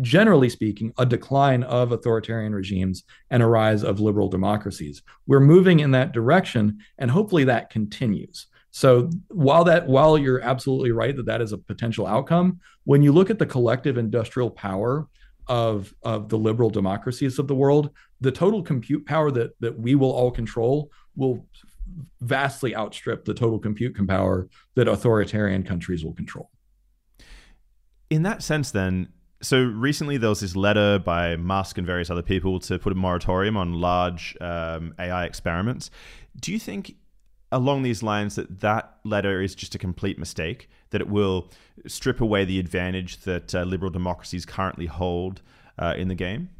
generally 0.00 0.48
speaking, 0.48 0.92
a 0.98 1.06
decline 1.06 1.62
of 1.62 1.92
authoritarian 1.92 2.54
regimes 2.54 3.04
and 3.30 3.42
a 3.42 3.46
rise 3.46 3.84
of 3.84 4.00
liberal 4.00 4.28
democracies. 4.28 5.02
We're 5.26 5.40
moving 5.40 5.80
in 5.80 5.92
that 5.92 6.12
direction, 6.12 6.78
and 6.98 7.10
hopefully 7.10 7.44
that 7.44 7.70
continues. 7.70 8.46
So 8.70 9.08
while 9.28 9.62
that 9.64 9.86
while 9.86 10.18
you're 10.18 10.40
absolutely 10.40 10.90
right 10.90 11.16
that 11.16 11.26
that 11.26 11.40
is 11.40 11.52
a 11.52 11.58
potential 11.58 12.08
outcome, 12.08 12.58
when 12.82 13.02
you 13.02 13.12
look 13.12 13.30
at 13.30 13.38
the 13.38 13.46
collective 13.46 13.98
industrial 13.98 14.50
power 14.50 15.06
of 15.46 15.94
of 16.02 16.28
the 16.28 16.38
liberal 16.38 16.70
democracies 16.70 17.38
of 17.38 17.48
the 17.48 17.54
world, 17.54 17.90
the 18.20 18.32
total 18.32 18.62
compute 18.62 19.06
power 19.06 19.30
that 19.30 19.58
that 19.60 19.78
we 19.78 19.94
will 19.94 20.12
all 20.12 20.30
control 20.30 20.90
will 21.16 21.46
vastly 22.20 22.74
outstrip 22.74 23.24
the 23.24 23.34
total 23.34 23.58
compute 23.58 23.94
power 24.06 24.48
that 24.74 24.88
authoritarian 24.88 25.62
countries 25.62 26.04
will 26.04 26.14
control. 26.14 26.50
In 28.10 28.22
that 28.22 28.42
sense, 28.42 28.70
then, 28.70 29.08
so 29.42 29.62
recently 29.62 30.16
there 30.16 30.30
was 30.30 30.40
this 30.40 30.56
letter 30.56 30.98
by 30.98 31.36
Musk 31.36 31.78
and 31.78 31.86
various 31.86 32.10
other 32.10 32.22
people 32.22 32.58
to 32.60 32.78
put 32.78 32.92
a 32.92 32.96
moratorium 32.96 33.56
on 33.56 33.74
large 33.74 34.36
um, 34.40 34.94
AI 34.98 35.24
experiments. 35.24 35.90
Do 36.40 36.52
you 36.52 36.58
think 36.58 36.96
along 37.54 37.82
these 37.82 38.02
lines 38.02 38.34
that 38.34 38.60
that 38.60 38.96
letter 39.04 39.40
is 39.40 39.54
just 39.54 39.74
a 39.74 39.78
complete 39.78 40.18
mistake, 40.18 40.68
that 40.90 41.00
it 41.00 41.08
will 41.08 41.50
strip 41.86 42.20
away 42.20 42.44
the 42.44 42.58
advantage 42.58 43.18
that 43.20 43.54
uh, 43.54 43.62
liberal 43.62 43.90
democracies 43.90 44.44
currently 44.44 44.86
hold 44.86 45.40
uh, 45.78 45.94
in 45.96 46.08
the 46.08 46.14
game? 46.16 46.50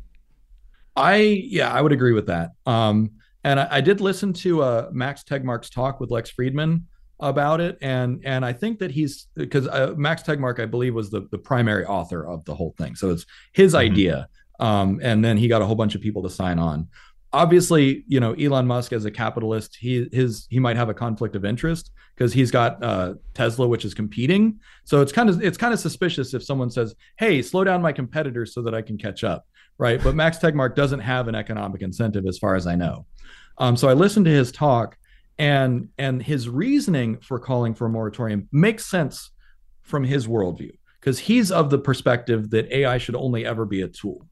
I 0.97 1.17
yeah, 1.17 1.73
I 1.73 1.83
would 1.83 1.93
agree 1.93 2.13
with 2.13 2.27
that. 2.29 2.53
Um, 2.65 3.11
and 3.43 3.59
I, 3.59 3.69
I, 3.73 3.81
did 3.81 4.01
listen 4.01 4.33
to 4.35 4.63
uh, 4.63 4.89
Max 4.93 5.25
Tegmark's 5.25 5.69
talk 5.69 5.99
with 5.99 6.13
Lex 6.13 6.31
Fridman 6.33 6.85
about 7.19 7.61
it, 7.61 7.77
and 7.83 8.23
and 8.25 8.45
I 8.45 8.53
think 8.53 8.79
that 8.79 8.93
he's 8.93 9.27
because 9.35 9.67
uh, 9.67 9.95
Max 9.97 10.23
Tegmark, 10.23 10.61
I 10.61 10.67
believe, 10.67 10.95
was 10.95 11.11
the 11.11 11.27
the 11.33 11.39
primary 11.39 11.85
author 11.85 12.25
of 12.25 12.45
the 12.45 12.55
whole 12.55 12.75
thing, 12.79 12.95
so 12.95 13.11
it's 13.11 13.27
his 13.53 13.75
mm-hmm. 13.75 13.93
idea. 13.93 14.29
Um, 14.61 15.01
and 15.03 15.25
then 15.25 15.37
he 15.37 15.49
got 15.49 15.63
a 15.63 15.67
whole 15.67 15.75
bunch 15.75 15.97
of 15.97 16.01
people 16.01 16.23
to 16.23 16.31
sign 16.31 16.61
on 16.61 16.87
obviously, 17.35 18.05
you 18.07 18.21
know, 18.21 18.33
Elon 18.35 18.67
Musk 18.67 18.93
as 18.93 19.05
a 19.05 19.11
capitalist, 19.11 19.77
he 19.77 20.09
his 20.13 20.47
he 20.49 20.61
might 20.61 20.77
have 20.77 20.89
a 20.89 20.95
conflict 20.95 21.35
of 21.37 21.45
interest 21.45 21.91
because 22.17 22.33
he's 22.33 22.51
got 22.51 22.83
uh, 22.83 23.15
Tesla, 23.35 23.67
which 23.67 23.85
is 23.85 23.93
competing. 23.93 24.61
So 24.85 25.03
it's 25.03 25.13
kind 25.13 25.29
of 25.29 25.43
it's 25.43 25.59
kind 25.59 25.75
of 25.75 25.81
suspicious 25.81 26.33
if 26.33 26.43
someone 26.43 26.71
says, 26.71 26.95
"Hey, 27.19 27.43
slow 27.43 27.65
down 27.65 27.83
my 27.83 27.93
competitors 27.93 28.55
so 28.55 28.63
that 28.63 28.75
I 28.75 28.81
can 28.81 28.97
catch 28.97 29.25
up," 29.25 29.47
right? 29.77 30.03
But 30.03 30.15
Max 30.15 30.39
Tegmark 30.39 30.77
doesn't 30.77 31.01
have 31.01 31.29
an 31.29 31.35
economic 31.35 31.83
incentive, 31.83 32.25
as 32.27 32.39
far 32.39 32.55
as 32.55 32.67
I 32.67 32.77
know. 32.77 33.07
Um, 33.59 33.77
so 33.77 33.89
I 33.89 33.93
listened 33.93 34.27
to 34.27 34.33
his 34.33 34.53
talk, 34.53 34.97
and 35.39 35.89
and 35.99 36.23
his 36.23 36.49
reasoning 36.49 37.19
for 37.19 37.39
calling 37.39 37.75
for 37.75 37.87
a 37.87 37.91
moratorium 37.91 38.49
makes 38.53 38.87
sense 38.87 39.31
from 39.83 40.05
his 40.05 40.27
worldview 40.27 40.73
because 41.01 41.19
he's 41.19 41.51
of 41.53 41.69
the 41.69 41.79
perspective 41.79 42.51
that 42.51 42.73
AI 42.73 42.97
should 42.97 43.17
only 43.17 43.45
ever 43.45 43.67
be 43.67 43.83
a 43.83 43.89
tool 43.89 44.27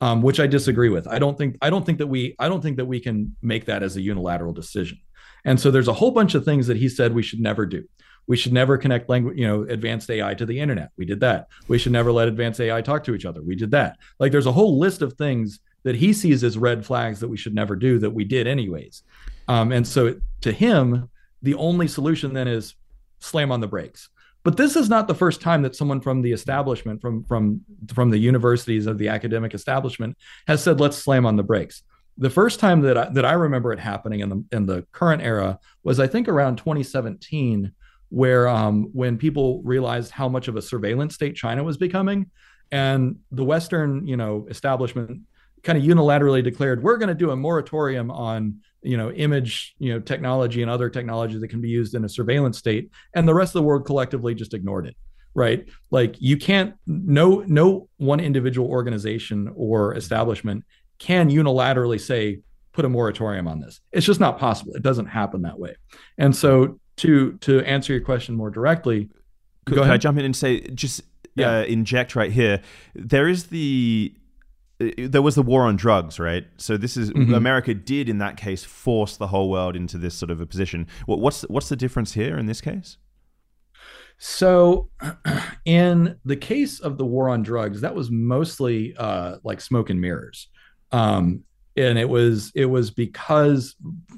um, 0.00 0.22
which 0.22 0.40
I 0.40 0.46
disagree 0.46 0.88
with. 0.88 1.06
I 1.06 1.18
don't 1.18 1.36
think 1.36 1.56
I 1.62 1.70
don't 1.70 1.84
think 1.84 1.98
that 1.98 2.06
we 2.06 2.34
I 2.38 2.48
don't 2.48 2.62
think 2.62 2.76
that 2.76 2.86
we 2.86 3.00
can 3.00 3.36
make 3.42 3.66
that 3.66 3.82
as 3.82 3.96
a 3.96 4.00
unilateral 4.00 4.52
decision. 4.52 4.98
And 5.44 5.60
so 5.60 5.70
there's 5.70 5.88
a 5.88 5.92
whole 5.92 6.10
bunch 6.10 6.34
of 6.34 6.44
things 6.44 6.66
that 6.66 6.76
he 6.76 6.88
said 6.88 7.14
we 7.14 7.22
should 7.22 7.40
never 7.40 7.66
do. 7.66 7.84
We 8.26 8.36
should 8.38 8.54
never 8.54 8.78
connect 8.78 9.10
language, 9.10 9.36
you 9.38 9.46
know, 9.46 9.62
advanced 9.62 10.10
AI 10.10 10.32
to 10.34 10.46
the 10.46 10.58
internet. 10.58 10.90
We 10.96 11.04
did 11.04 11.20
that. 11.20 11.48
We 11.68 11.78
should 11.78 11.92
never 11.92 12.10
let 12.10 12.28
advanced 12.28 12.60
AI 12.60 12.80
talk 12.80 13.04
to 13.04 13.14
each 13.14 13.26
other. 13.26 13.42
We 13.42 13.54
did 13.54 13.70
that. 13.72 13.98
Like 14.18 14.32
there's 14.32 14.46
a 14.46 14.52
whole 14.52 14.78
list 14.78 15.02
of 15.02 15.12
things 15.14 15.60
that 15.82 15.94
he 15.94 16.14
sees 16.14 16.42
as 16.42 16.56
red 16.56 16.86
flags 16.86 17.20
that 17.20 17.28
we 17.28 17.36
should 17.36 17.54
never 17.54 17.76
do 17.76 17.98
that 17.98 18.10
we 18.10 18.24
did 18.24 18.46
anyways. 18.46 19.02
Um, 19.48 19.72
and 19.72 19.86
so 19.86 20.18
to 20.40 20.52
him, 20.52 21.10
the 21.42 21.54
only 21.54 21.86
solution 21.88 22.32
then 22.32 22.48
is 22.48 22.74
slam 23.20 23.52
on 23.52 23.60
the 23.60 23.68
brakes. 23.68 24.08
But 24.44 24.58
this 24.58 24.76
is 24.76 24.90
not 24.90 25.08
the 25.08 25.14
first 25.14 25.40
time 25.40 25.62
that 25.62 25.74
someone 25.74 26.02
from 26.02 26.20
the 26.20 26.32
establishment, 26.32 27.00
from 27.00 27.24
from 27.24 27.62
from 27.92 28.10
the 28.10 28.18
universities 28.18 28.86
of 28.86 28.98
the 28.98 29.08
academic 29.08 29.54
establishment, 29.54 30.16
has 30.46 30.62
said, 30.62 30.80
"Let's 30.80 30.98
slam 30.98 31.24
on 31.26 31.36
the 31.36 31.42
brakes." 31.42 31.82
The 32.18 32.30
first 32.30 32.60
time 32.60 32.82
that 32.82 32.96
I, 32.96 33.08
that 33.10 33.24
I 33.24 33.32
remember 33.32 33.72
it 33.72 33.80
happening 33.80 34.20
in 34.20 34.28
the 34.28 34.44
in 34.52 34.66
the 34.66 34.86
current 34.92 35.22
era 35.22 35.58
was, 35.82 35.98
I 35.98 36.06
think, 36.06 36.28
around 36.28 36.56
2017, 36.56 37.72
where 38.10 38.46
um, 38.46 38.90
when 38.92 39.16
people 39.16 39.62
realized 39.62 40.10
how 40.10 40.28
much 40.28 40.46
of 40.46 40.56
a 40.56 40.62
surveillance 40.62 41.14
state 41.14 41.34
China 41.34 41.64
was 41.64 41.78
becoming, 41.78 42.30
and 42.70 43.16
the 43.32 43.44
Western, 43.44 44.06
you 44.06 44.18
know, 44.18 44.46
establishment 44.50 45.22
kind 45.62 45.78
of 45.78 45.84
unilaterally 45.84 46.44
declared, 46.44 46.82
"We're 46.82 46.98
going 46.98 47.08
to 47.08 47.14
do 47.14 47.30
a 47.30 47.36
moratorium 47.36 48.10
on 48.10 48.60
you 48.84 48.96
know 48.96 49.10
image 49.12 49.74
you 49.78 49.92
know 49.92 50.00
technology 50.00 50.62
and 50.62 50.70
other 50.70 50.88
technology 50.88 51.38
that 51.38 51.48
can 51.48 51.60
be 51.60 51.68
used 51.68 51.94
in 51.94 52.04
a 52.04 52.08
surveillance 52.08 52.58
state 52.58 52.90
and 53.14 53.26
the 53.26 53.34
rest 53.34 53.50
of 53.50 53.60
the 53.60 53.62
world 53.62 53.84
collectively 53.84 54.34
just 54.34 54.54
ignored 54.54 54.86
it 54.86 54.96
right 55.34 55.68
like 55.90 56.16
you 56.20 56.36
can't 56.36 56.74
no 56.86 57.44
no 57.46 57.88
one 57.96 58.20
individual 58.20 58.68
organization 58.68 59.52
or 59.56 59.94
establishment 59.96 60.64
can 60.98 61.30
unilaterally 61.30 62.00
say 62.00 62.40
put 62.72 62.84
a 62.84 62.88
moratorium 62.88 63.48
on 63.48 63.60
this 63.60 63.80
it's 63.92 64.06
just 64.06 64.20
not 64.20 64.38
possible 64.38 64.72
it 64.74 64.82
doesn't 64.82 65.06
happen 65.06 65.42
that 65.42 65.58
way 65.58 65.74
and 66.18 66.34
so 66.34 66.78
to 66.96 67.32
to 67.38 67.60
answer 67.62 67.92
your 67.92 68.02
question 68.02 68.34
more 68.34 68.50
directly 68.50 69.08
could, 69.64 69.78
could 69.78 69.90
I 69.90 69.96
jump 69.96 70.18
in 70.18 70.24
and 70.24 70.36
say 70.36 70.60
just 70.60 71.02
yeah. 71.34 71.58
uh, 71.58 71.62
inject 71.64 72.14
right 72.16 72.32
here. 72.32 72.60
There 72.94 73.28
is 73.28 73.46
the 73.46 74.14
there 74.78 75.22
was 75.22 75.34
the 75.36 75.42
war 75.42 75.62
on 75.62 75.76
drugs, 75.76 76.18
right? 76.18 76.46
So 76.56 76.76
this 76.76 76.96
is 76.96 77.10
mm-hmm. 77.10 77.32
America 77.32 77.74
did 77.74 78.08
in 78.08 78.18
that 78.18 78.36
case 78.36 78.64
force 78.64 79.16
the 79.16 79.28
whole 79.28 79.48
world 79.50 79.76
into 79.76 79.98
this 79.98 80.14
sort 80.14 80.30
of 80.30 80.40
a 80.40 80.46
position. 80.46 80.86
What's 81.06 81.42
what's 81.42 81.68
the 81.68 81.76
difference 81.76 82.12
here 82.12 82.36
in 82.38 82.46
this 82.46 82.60
case? 82.60 82.96
So, 84.18 84.90
in 85.64 86.16
the 86.24 86.36
case 86.36 86.80
of 86.80 86.98
the 86.98 87.04
war 87.04 87.28
on 87.28 87.42
drugs, 87.42 87.80
that 87.80 87.94
was 87.94 88.10
mostly 88.10 88.94
uh, 88.96 89.36
like 89.42 89.60
smoke 89.60 89.90
and 89.90 90.00
mirrors. 90.00 90.48
Um, 90.92 91.44
and 91.76 91.98
it 91.98 92.08
was 92.08 92.52
it 92.54 92.66
was 92.66 92.90
because 92.90 93.74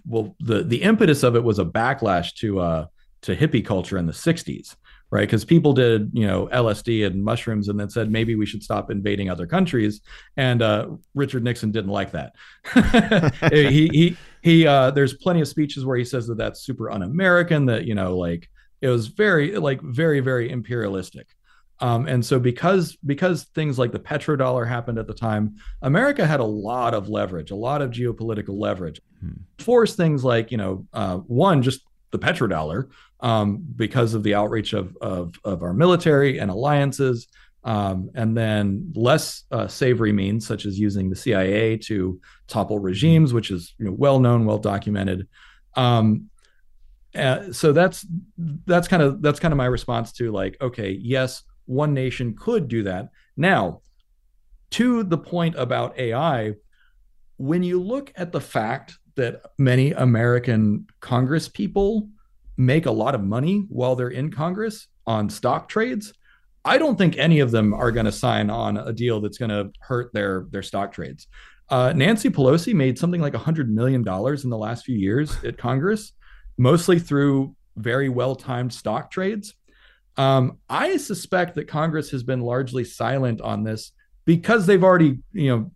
well 0.07 0.37
the 0.41 0.63
the 0.63 0.83
impetus 0.83 1.23
of 1.23 1.37
it 1.37 1.45
was 1.45 1.59
a 1.59 1.65
backlash 1.65 2.35
to 2.35 2.61
uh 2.61 2.87
to 3.23 3.35
hippie 3.35 3.65
culture 3.65 3.97
in 3.97 4.07
the 4.07 4.13
60s 4.13 4.77
right 5.11 5.23
because 5.23 5.45
people 5.45 5.73
did 5.73 6.11
you 6.13 6.27
know 6.27 6.49
lsd 6.53 7.07
and 7.07 7.23
mushrooms 7.23 7.69
and 7.69 7.79
then 7.79 7.89
said 7.89 8.11
maybe 8.11 8.35
we 8.35 8.47
should 8.47 8.63
stop 8.63 8.91
invading 8.91 9.31
other 9.31 9.47
countries 9.47 10.01
and 10.37 10.63
uh, 10.63 10.89
richard 11.15 11.45
nixon 11.45 11.71
didn't 11.71 11.91
like 11.91 12.13
that 12.13 12.35
he 13.53 13.89
he 13.89 14.17
he 14.43 14.67
uh, 14.67 14.91
there's 14.91 15.15
plenty 15.15 15.41
of 15.41 15.49
speeches 15.49 15.85
where 15.85 15.97
he 15.97 16.05
says 16.05 16.27
that 16.27 16.39
that's 16.39 16.61
super 16.61 16.91
un-american 16.91 17.67
that 17.67 17.85
you 17.85 17.95
know 17.95 18.17
like 18.17 18.49
it 18.81 18.89
was 18.89 19.09
very 19.09 19.57
like 19.57 19.81
very 19.83 20.21
very 20.21 20.51
imperialistic 20.51 21.27
um, 21.81 22.07
and 22.07 22.25
so 22.25 22.39
because 22.39 22.97
because 23.05 23.45
things 23.55 23.79
like 23.79 23.93
the 23.93 23.99
petrodollar 23.99 24.67
happened 24.67 24.99
at 24.99 25.07
the 25.07 25.15
time, 25.15 25.57
America 25.83 26.27
had 26.27 26.41
a 26.41 26.45
lot 26.45 26.95
of 26.95 27.09
leverage, 27.09 27.51
a 27.51 27.57
lot 27.57 27.83
of 27.83 27.91
geopolitical 27.91 28.59
leverage. 28.59 29.01
Hmm. 29.21 29.33
Force 29.59 29.95
things 29.95 30.25
like 30.25 30.51
you 30.51 30.57
know 30.57 30.87
uh, 30.95 31.19
one 31.19 31.63
just 31.63 31.83
the 32.13 32.19
petrodollar 32.19 32.89
um, 33.21 33.65
because 33.77 34.15
of 34.15 34.23
the 34.23 34.35
outreach 34.35 34.73
of, 34.73 34.97
of, 35.01 35.35
of 35.45 35.63
our 35.63 35.73
military 35.73 36.39
and 36.39 36.51
alliances, 36.51 37.29
um, 37.65 38.11
and 38.15 38.37
then 38.37 38.93
less 38.95 39.45
uh, 39.51 39.67
savory 39.67 40.13
means 40.13 40.47
such 40.47 40.67
as 40.67 40.79
using 40.79 41.11
the 41.11 41.17
CIA 41.17 41.77
to 41.79 42.21
topple 42.47 42.79
regimes, 42.79 43.33
which 43.33 43.51
is 43.51 43.75
you 43.79 43.87
know, 43.87 43.93
well 43.93 44.21
known, 44.21 44.45
well 44.45 44.59
documented. 44.59 45.27
Um, 45.75 46.31
uh, 47.15 47.53
so 47.53 47.73
that's 47.73 48.07
that's 48.67 48.89
kind 48.89 49.03
of 49.03 49.23
that's 49.23 49.41
kind 49.41 49.53
of 49.53 49.57
my 49.57 49.65
response 49.65 50.13
to 50.13 50.31
like 50.31 50.57
okay 50.61 50.91
yes 50.91 51.45
one 51.67 51.93
nation 51.93 52.37
could 52.37 52.69
do 52.69 52.85
that. 52.85 53.11
Now, 53.37 53.83
to 54.73 55.03
the 55.03 55.19
point 55.19 55.57
about 55.57 55.99
AI, 55.99 56.55
when 57.37 57.63
you 57.63 57.83
look 57.83 58.13
at 58.17 58.33
the 58.33 58.41
fact 58.41 58.99
that 59.17 59.43
many 59.59 59.93
American 59.93 60.87
Congress 61.01 61.49
people 61.49 62.09
make 62.57 62.87
a 62.87 62.91
lot 62.91 63.15
of 63.15 63.23
money 63.23 63.67
while 63.69 63.97
they're 63.97 64.09
in 64.09 64.31
Congress 64.31 64.89
on 65.07 65.29
stock 65.29 65.69
trades, 65.69 66.13
I 66.65 66.79
don't 66.79 66.97
think 66.97 67.17
any 67.17 67.41
of 67.41 67.51
them 67.51 67.73
are 67.73 67.93
going 67.93 68.07
to 68.07 68.13
sign 68.13 68.51
on 68.51 68.77
a 68.77 68.93
deal 68.93 69.21
that's 69.21 69.39
going 69.39 69.51
to 69.51 69.71
hurt 69.81 70.13
their 70.13 70.47
their 70.51 70.63
stock 70.63 70.93
trades. 70.93 71.29
Uh, 71.69 71.93
Nancy 71.95 72.31
Pelosi 72.31 72.75
made 72.75 72.99
something 72.99 73.21
like 73.21 73.33
$100 73.33 73.69
million 73.69 74.01
in 74.01 74.51
the 74.51 74.59
last 74.59 74.85
few 74.85 74.97
years 74.97 75.37
at 75.45 75.59
Congress, 75.59 76.13
mostly 76.59 76.99
through 76.99 77.55
very 77.77 78.09
well 78.09 78.35
timed 78.35 78.73
stock 78.73 79.11
trades. 79.11 79.55
Um, 80.17 80.59
I 80.69 80.97
suspect 80.97 81.57
that 81.57 81.69
Congress 81.69 82.11
has 82.11 82.23
been 82.23 82.41
largely 82.41 82.85
silent 82.85 83.41
on 83.41 83.65
this 83.65 83.93
because 84.25 84.67
they've 84.67 84.83
already, 84.83 85.19
you 85.33 85.51
know, 85.51 85.71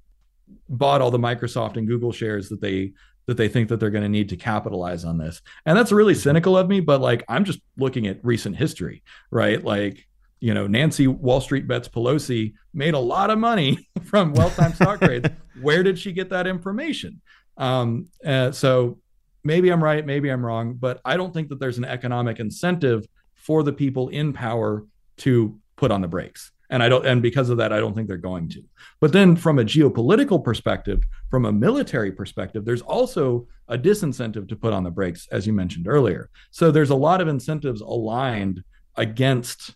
bought 0.69 1.01
all 1.01 1.11
the 1.11 1.19
Microsoft 1.19 1.77
and 1.77 1.87
Google 1.87 2.13
shares 2.13 2.49
that 2.49 2.61
they 2.61 2.93
that 3.27 3.37
they 3.37 3.49
think 3.49 3.69
that 3.69 3.79
they're 3.79 3.91
going 3.91 4.03
to 4.03 4.09
need 4.09 4.29
to 4.31 4.37
capitalize 4.37 5.05
on 5.05 5.19
this. 5.19 5.41
And 5.67 5.77
that's 5.77 5.93
really 5.93 6.15
cynical 6.15 6.57
of 6.57 6.69
me, 6.69 6.81
but 6.81 7.01
like 7.01 7.25
I'm 7.29 7.45
just 7.45 7.61
looking 7.77 8.07
at 8.07 8.25
recent 8.25 8.57
history, 8.57 9.03
right? 9.31 9.63
Like, 9.63 10.07
you 10.41 10.55
know, 10.55 10.67
Nancy 10.67 11.07
Wall 11.07 11.41
Street 11.41 11.69
bets 11.69 11.89
Pelosi 11.89 12.55
made 12.73 12.95
a 12.95 12.99
lot 12.99 13.31
of 13.31 13.39
money 13.39 13.89
from 14.05 14.33
well-timed 14.33 14.75
stock 14.75 15.01
trades. 15.03 15.29
Where 15.61 15.83
did 15.83 15.99
she 15.99 16.13
get 16.13 16.31
that 16.31 16.47
information? 16.47 17.21
Um, 17.57 18.09
uh, 18.25 18.53
so 18.53 18.99
maybe 19.45 19.71
I'm 19.71 19.85
right, 19.85 20.05
maybe 20.05 20.31
I'm 20.31 20.45
wrong, 20.45 20.75
but 20.75 21.01
I 21.05 21.17
don't 21.17 21.33
think 21.33 21.49
that 21.51 21.61
there's 21.61 21.79
an 21.79 21.85
economic 21.85 22.41
incentive 22.41 23.07
for 23.35 23.63
the 23.63 23.73
people 23.73 24.09
in 24.09 24.33
power 24.33 24.87
to 25.19 25.59
put 25.77 25.91
on 25.91 26.01
the 26.01 26.09
brakes. 26.09 26.53
And 26.71 26.83
I 26.83 26.89
don't, 26.89 27.05
and 27.05 27.21
because 27.21 27.51
of 27.51 27.59
that, 27.59 27.73
I 27.73 27.81
don't 27.81 27.95
think 27.95 28.07
they're 28.07 28.17
going 28.17 28.49
to. 28.51 28.63
But 29.01 29.13
then, 29.13 29.37
from 29.37 29.59
a 29.59 29.65
geopolitical 29.65 30.43
perspective, 30.43 31.03
from 31.29 31.45
a 31.45 31.53
military 31.53 32.13
perspective, 32.13 32.65
there's 32.65 32.83
also 32.83 33.49
a 33.69 33.77
disincentive 33.77 34.49
to 34.49 34.57
put 34.57 34.73
on 34.73 34.85
the 34.85 34.91
brakes, 34.91 35.29
as 35.33 35.47
you 35.47 35.53
mentioned 35.53 35.89
earlier. 35.89 36.31
So 36.53 36.71
there's 36.71 36.91
a 36.91 36.95
lot 36.95 37.21
of 37.21 37.29
incentives 37.29 37.81
aligned 37.81 38.63
against 38.97 39.75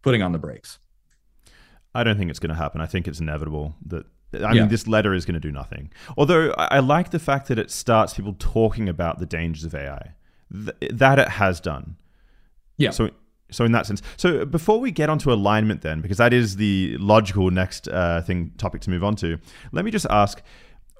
putting 0.00 0.22
on 0.22 0.32
the 0.32 0.38
brakes. 0.38 0.78
I 1.94 2.02
don't 2.04 2.16
think 2.16 2.30
it's 2.30 2.38
going 2.38 2.50
to 2.50 2.56
happen. 2.56 2.80
I 2.80 2.86
think 2.86 3.06
it's 3.06 3.20
inevitable 3.20 3.74
that 3.86 4.06
I 4.34 4.54
mean, 4.54 4.68
this 4.68 4.86
letter 4.88 5.12
is 5.12 5.26
going 5.26 5.34
to 5.34 5.40
do 5.40 5.52
nothing. 5.52 5.92
Although 6.16 6.52
I 6.56 6.78
like 6.78 7.10
the 7.10 7.18
fact 7.18 7.48
that 7.48 7.58
it 7.58 7.70
starts 7.70 8.14
people 8.14 8.34
talking 8.38 8.88
about 8.88 9.18
the 9.18 9.26
dangers 9.26 9.64
of 9.64 9.74
AI. 9.74 10.14
Th- 10.50 10.92
that 10.92 11.18
it 11.18 11.28
has 11.28 11.60
done. 11.60 11.96
Yeah. 12.76 12.90
So 12.90 13.10
so 13.52 13.64
in 13.64 13.72
that 13.72 13.86
sense, 13.86 14.02
so 14.16 14.44
before 14.44 14.80
we 14.80 14.90
get 14.90 15.08
onto 15.08 15.32
alignment, 15.32 15.82
then 15.82 16.00
because 16.00 16.18
that 16.18 16.32
is 16.32 16.56
the 16.56 16.96
logical 16.98 17.50
next 17.50 17.88
uh, 17.88 18.22
thing 18.22 18.52
topic 18.58 18.80
to 18.82 18.90
move 18.90 19.04
on 19.04 19.16
to, 19.16 19.38
let 19.72 19.84
me 19.84 19.90
just 19.90 20.06
ask. 20.10 20.42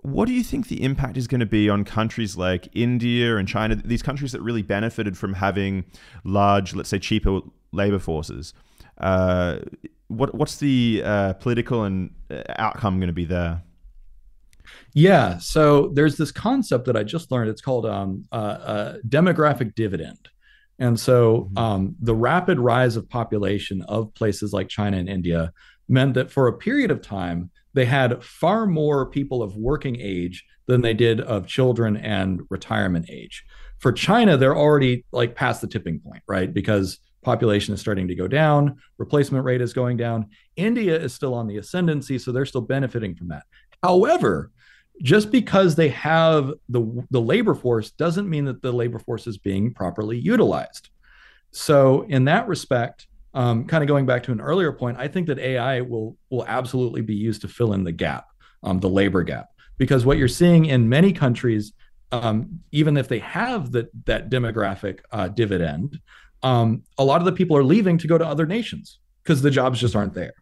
What 0.04 0.26
do 0.26 0.32
you 0.32 0.42
think 0.42 0.66
the 0.66 0.82
impact 0.82 1.16
is 1.16 1.28
going 1.28 1.38
to 1.38 1.46
be 1.46 1.70
on 1.70 1.84
countries 1.84 2.36
like 2.36 2.68
India 2.72 3.36
and 3.36 3.46
China, 3.46 3.76
these 3.76 4.02
countries 4.02 4.32
that 4.32 4.42
really 4.42 4.62
benefited 4.62 5.16
from 5.16 5.34
having 5.34 5.84
large, 6.24 6.74
let's 6.74 6.88
say, 6.88 6.98
cheaper 6.98 7.38
labor 7.70 8.00
forces? 8.00 8.52
Uh, 8.98 9.58
what 10.08 10.34
what's 10.34 10.56
the 10.56 11.02
uh, 11.04 11.32
political 11.34 11.84
and 11.84 12.10
uh, 12.30 12.42
outcome 12.56 12.98
going 12.98 13.08
to 13.08 13.12
be 13.12 13.24
there? 13.24 13.62
Yeah, 14.94 15.38
so 15.38 15.88
there's 15.88 16.16
this 16.16 16.32
concept 16.32 16.84
that 16.86 16.96
I 16.96 17.02
just 17.02 17.30
learned. 17.30 17.50
It's 17.50 17.62
called 17.62 17.86
um, 17.86 18.26
uh, 18.30 18.94
demographic 19.08 19.74
dividend. 19.74 20.28
And 20.82 20.98
so 20.98 21.48
mm-hmm. 21.52 21.58
um, 21.58 21.96
the 22.00 22.14
rapid 22.14 22.58
rise 22.58 22.96
of 22.96 23.08
population 23.08 23.82
of 23.82 24.12
places 24.14 24.52
like 24.52 24.68
China 24.68 24.96
and 24.96 25.08
India 25.08 25.52
meant 25.88 26.14
that 26.14 26.28
for 26.28 26.48
a 26.48 26.58
period 26.58 26.90
of 26.90 27.00
time, 27.00 27.50
they 27.72 27.84
had 27.84 28.22
far 28.24 28.66
more 28.66 29.06
people 29.08 29.44
of 29.44 29.56
working 29.56 29.96
age 30.00 30.44
than 30.66 30.80
they 30.80 30.92
did 30.92 31.20
of 31.20 31.46
children 31.46 31.96
and 31.96 32.40
retirement 32.50 33.08
age. 33.08 33.44
For 33.78 33.92
China, 33.92 34.36
they're 34.36 34.56
already 34.56 35.04
like 35.12 35.36
past 35.36 35.60
the 35.60 35.68
tipping 35.68 36.00
point, 36.00 36.24
right? 36.26 36.52
Because 36.52 36.98
population 37.22 37.72
is 37.72 37.80
starting 37.80 38.08
to 38.08 38.16
go 38.16 38.26
down, 38.26 38.76
replacement 38.98 39.44
rate 39.44 39.60
is 39.60 39.72
going 39.72 39.96
down. 39.96 40.26
India 40.56 41.00
is 41.00 41.14
still 41.14 41.34
on 41.34 41.46
the 41.46 41.58
ascendancy, 41.58 42.18
so 42.18 42.32
they're 42.32 42.44
still 42.44 42.60
benefiting 42.60 43.14
from 43.14 43.28
that. 43.28 43.44
However, 43.84 44.50
just 45.00 45.30
because 45.30 45.74
they 45.74 45.88
have 45.88 46.52
the 46.68 47.04
the 47.10 47.20
labor 47.20 47.54
force 47.54 47.90
doesn't 47.92 48.28
mean 48.28 48.44
that 48.44 48.62
the 48.62 48.72
labor 48.72 48.98
force 48.98 49.26
is 49.26 49.38
being 49.38 49.72
properly 49.72 50.18
utilized. 50.18 50.90
So 51.50 52.02
in 52.08 52.24
that 52.24 52.48
respect, 52.48 53.06
um, 53.34 53.66
kind 53.66 53.82
of 53.82 53.88
going 53.88 54.06
back 54.06 54.22
to 54.24 54.32
an 54.32 54.40
earlier 54.40 54.72
point, 54.72 54.98
I 54.98 55.08
think 55.08 55.26
that 55.28 55.38
AI 55.38 55.80
will 55.80 56.16
will 56.30 56.44
absolutely 56.46 57.02
be 57.02 57.14
used 57.14 57.40
to 57.42 57.48
fill 57.48 57.72
in 57.72 57.84
the 57.84 57.92
gap, 57.92 58.26
um, 58.62 58.80
the 58.80 58.88
labor 58.88 59.22
gap, 59.22 59.46
because 59.78 60.04
what 60.04 60.18
you're 60.18 60.28
seeing 60.28 60.66
in 60.66 60.88
many 60.88 61.12
countries, 61.12 61.72
um, 62.10 62.60
even 62.70 62.96
if 62.96 63.08
they 63.08 63.20
have 63.20 63.72
that 63.72 63.88
that 64.06 64.30
demographic 64.30 65.00
uh, 65.10 65.28
dividend, 65.28 65.98
um, 66.42 66.82
a 66.98 67.04
lot 67.04 67.20
of 67.20 67.24
the 67.24 67.32
people 67.32 67.56
are 67.56 67.64
leaving 67.64 67.98
to 67.98 68.06
go 68.06 68.18
to 68.18 68.26
other 68.26 68.46
nations 68.46 68.98
because 69.22 69.42
the 69.42 69.50
jobs 69.50 69.80
just 69.80 69.96
aren't 69.96 70.14
there. 70.14 70.34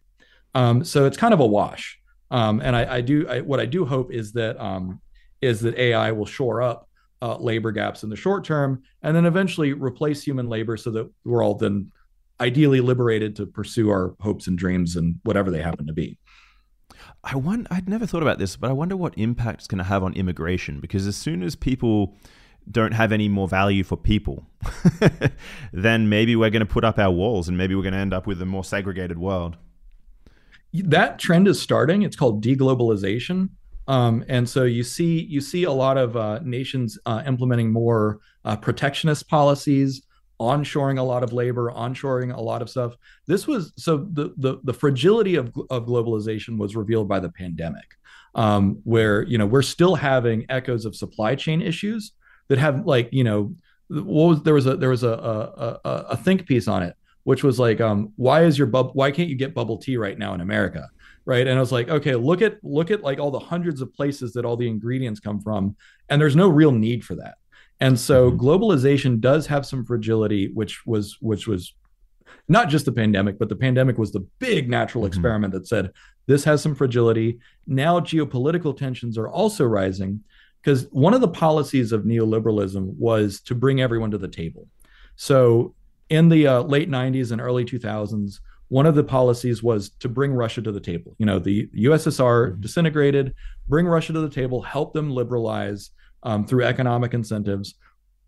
Um, 0.53 0.83
so 0.83 1.05
it's 1.05 1.17
kind 1.17 1.33
of 1.33 1.39
a 1.39 1.45
wash. 1.45 2.00
Um, 2.31 2.61
and 2.61 2.75
I, 2.75 2.95
I 2.95 3.01
do 3.01 3.27
I, 3.27 3.41
what 3.41 3.59
I 3.59 3.65
do 3.65 3.85
hope 3.85 4.11
is 4.11 4.31
that 4.33 4.59
um, 4.59 5.01
is 5.41 5.59
that 5.61 5.77
AI 5.77 6.11
will 6.11 6.25
shore 6.25 6.61
up 6.61 6.87
uh, 7.21 7.37
labor 7.37 7.71
gaps 7.71 8.03
in 8.03 8.09
the 8.09 8.15
short 8.15 8.43
term, 8.43 8.81
and 9.03 9.15
then 9.15 9.25
eventually 9.25 9.73
replace 9.73 10.23
human 10.23 10.47
labor 10.47 10.77
so 10.77 10.89
that 10.91 11.11
we're 11.25 11.43
all 11.43 11.55
then 11.55 11.91
ideally 12.39 12.81
liberated 12.81 13.35
to 13.35 13.45
pursue 13.45 13.89
our 13.89 14.15
hopes 14.19 14.47
and 14.47 14.57
dreams 14.57 14.95
and 14.95 15.19
whatever 15.23 15.51
they 15.51 15.61
happen 15.61 15.85
to 15.85 15.93
be. 15.93 16.17
I 17.23 17.35
wonder, 17.35 17.67
I'd 17.69 17.87
never 17.87 18.07
thought 18.07 18.23
about 18.23 18.39
this, 18.39 18.55
but 18.55 18.71
I 18.71 18.73
wonder 18.73 18.97
what 18.97 19.15
impact 19.15 19.59
it's 19.59 19.67
going 19.67 19.77
to 19.77 19.83
have 19.83 20.03
on 20.03 20.13
immigration 20.13 20.79
because 20.79 21.05
as 21.05 21.15
soon 21.15 21.43
as 21.43 21.55
people 21.55 22.15
don't 22.69 22.93
have 22.93 23.11
any 23.11 23.29
more 23.29 23.47
value 23.47 23.83
for 23.83 23.95
people, 23.95 24.47
then 25.73 26.09
maybe 26.09 26.35
we're 26.35 26.49
going 26.49 26.61
to 26.61 26.65
put 26.65 26.83
up 26.83 26.97
our 26.97 27.11
walls 27.11 27.47
and 27.47 27.57
maybe 27.57 27.75
we're 27.75 27.83
going 27.83 27.93
to 27.93 27.99
end 27.99 28.13
up 28.13 28.25
with 28.25 28.41
a 28.41 28.45
more 28.45 28.63
segregated 28.63 29.19
world 29.19 29.57
that 30.73 31.19
trend 31.19 31.47
is 31.47 31.61
starting. 31.61 32.03
It's 32.03 32.15
called 32.15 32.43
deglobalization. 32.43 33.49
Um, 33.87 34.23
and 34.29 34.47
so 34.47 34.63
you 34.63 34.83
see 34.83 35.21
you 35.21 35.41
see 35.41 35.63
a 35.63 35.71
lot 35.71 35.97
of 35.97 36.15
uh, 36.15 36.39
nations 36.43 36.97
uh, 37.05 37.23
implementing 37.25 37.71
more 37.71 38.19
uh, 38.45 38.55
protectionist 38.55 39.27
policies, 39.27 40.03
onshoring 40.39 40.97
a 40.97 41.03
lot 41.03 41.23
of 41.23 41.33
labor, 41.33 41.71
onshoring 41.71 42.35
a 42.35 42.39
lot 42.39 42.61
of 42.61 42.69
stuff. 42.69 42.95
This 43.27 43.47
was 43.47 43.73
so 43.77 44.07
the 44.13 44.33
the, 44.37 44.59
the 44.63 44.73
fragility 44.73 45.35
of 45.35 45.51
of 45.69 45.85
globalization 45.87 46.57
was 46.57 46.75
revealed 46.75 47.09
by 47.09 47.19
the 47.19 47.29
pandemic, 47.29 47.95
um, 48.35 48.79
where 48.83 49.23
you 49.23 49.37
know 49.37 49.47
we're 49.47 49.61
still 49.61 49.95
having 49.95 50.45
echoes 50.47 50.85
of 50.85 50.95
supply 50.95 51.35
chain 51.35 51.61
issues 51.61 52.13
that 52.47 52.59
have 52.59 52.85
like 52.85 53.09
you 53.11 53.23
know 53.23 53.55
what 53.89 54.05
was 54.05 54.43
there 54.43 54.53
was 54.53 54.67
a 54.67 54.77
there 54.77 54.89
was 54.89 55.03
a 55.03 55.09
a, 55.09 55.79
a, 55.83 55.91
a 56.11 56.17
think 56.17 56.45
piece 56.45 56.67
on 56.67 56.83
it 56.83 56.95
which 57.23 57.43
was 57.43 57.59
like, 57.59 57.79
um, 57.81 58.13
why 58.15 58.43
is 58.43 58.57
your 58.57 58.67
bub? 58.67 58.91
Why 58.93 59.11
can't 59.11 59.29
you 59.29 59.35
get 59.35 59.53
bubble 59.53 59.77
tea 59.77 59.97
right 59.97 60.17
now 60.17 60.33
in 60.33 60.41
America? 60.41 60.89
Right. 61.23 61.45
And 61.45 61.55
I 61.55 61.59
was 61.59 61.71
like, 61.71 61.87
okay, 61.87 62.15
look 62.15 62.41
at 62.41 62.63
look 62.63 62.89
at 62.89 63.03
like 63.03 63.19
all 63.19 63.31
the 63.31 63.39
hundreds 63.39 63.81
of 63.81 63.93
places 63.93 64.33
that 64.33 64.45
all 64.45 64.57
the 64.57 64.67
ingredients 64.67 65.19
come 65.19 65.39
from, 65.39 65.75
and 66.09 66.19
there's 66.19 66.35
no 66.35 66.49
real 66.49 66.71
need 66.71 67.03
for 67.05 67.15
that. 67.15 67.35
And 67.79 67.99
so 67.99 68.31
mm-hmm. 68.31 68.39
globalization 68.39 69.19
does 69.19 69.47
have 69.47 69.65
some 69.65 69.85
fragility, 69.85 70.51
which 70.53 70.85
was 70.85 71.17
which 71.21 71.47
was 71.47 71.73
not 72.47 72.69
just 72.69 72.85
the 72.85 72.91
pandemic, 72.91 73.37
but 73.37 73.49
the 73.49 73.55
pandemic 73.55 73.97
was 73.97 74.11
the 74.11 74.27
big 74.39 74.69
natural 74.69 75.03
mm-hmm. 75.03 75.09
experiment 75.09 75.53
that 75.53 75.67
said 75.67 75.91
this 76.25 76.43
has 76.43 76.61
some 76.61 76.75
fragility. 76.75 77.39
Now 77.67 77.99
geopolitical 77.99 78.75
tensions 78.75 79.17
are 79.17 79.29
also 79.29 79.65
rising 79.65 80.23
because 80.61 80.87
one 80.91 81.13
of 81.13 81.21
the 81.21 81.27
policies 81.27 81.91
of 81.91 82.03
neoliberalism 82.03 82.95
was 82.97 83.41
to 83.41 83.55
bring 83.55 83.81
everyone 83.81 84.11
to 84.11 84.17
the 84.17 84.27
table. 84.27 84.67
So 85.15 85.75
in 86.11 86.27
the 86.27 86.45
uh, 86.45 86.61
late 86.63 86.91
90s 86.91 87.31
and 87.31 87.39
early 87.39 87.63
2000s, 87.63 88.41
one 88.67 88.85
of 88.85 88.95
the 88.95 89.03
policies 89.03 89.63
was 89.63 89.89
to 89.99 90.09
bring 90.09 90.33
Russia 90.33 90.61
to 90.61 90.71
the 90.71 90.79
table. 90.79 91.15
You 91.17 91.25
know, 91.25 91.39
the 91.39 91.67
USSR 91.67 92.51
mm-hmm. 92.51 92.61
disintegrated, 92.61 93.33
bring 93.67 93.87
Russia 93.87 94.13
to 94.13 94.19
the 94.19 94.29
table, 94.29 94.61
help 94.61 94.93
them 94.93 95.09
liberalize 95.09 95.91
um, 96.23 96.45
through 96.45 96.65
economic 96.65 97.13
incentives. 97.13 97.75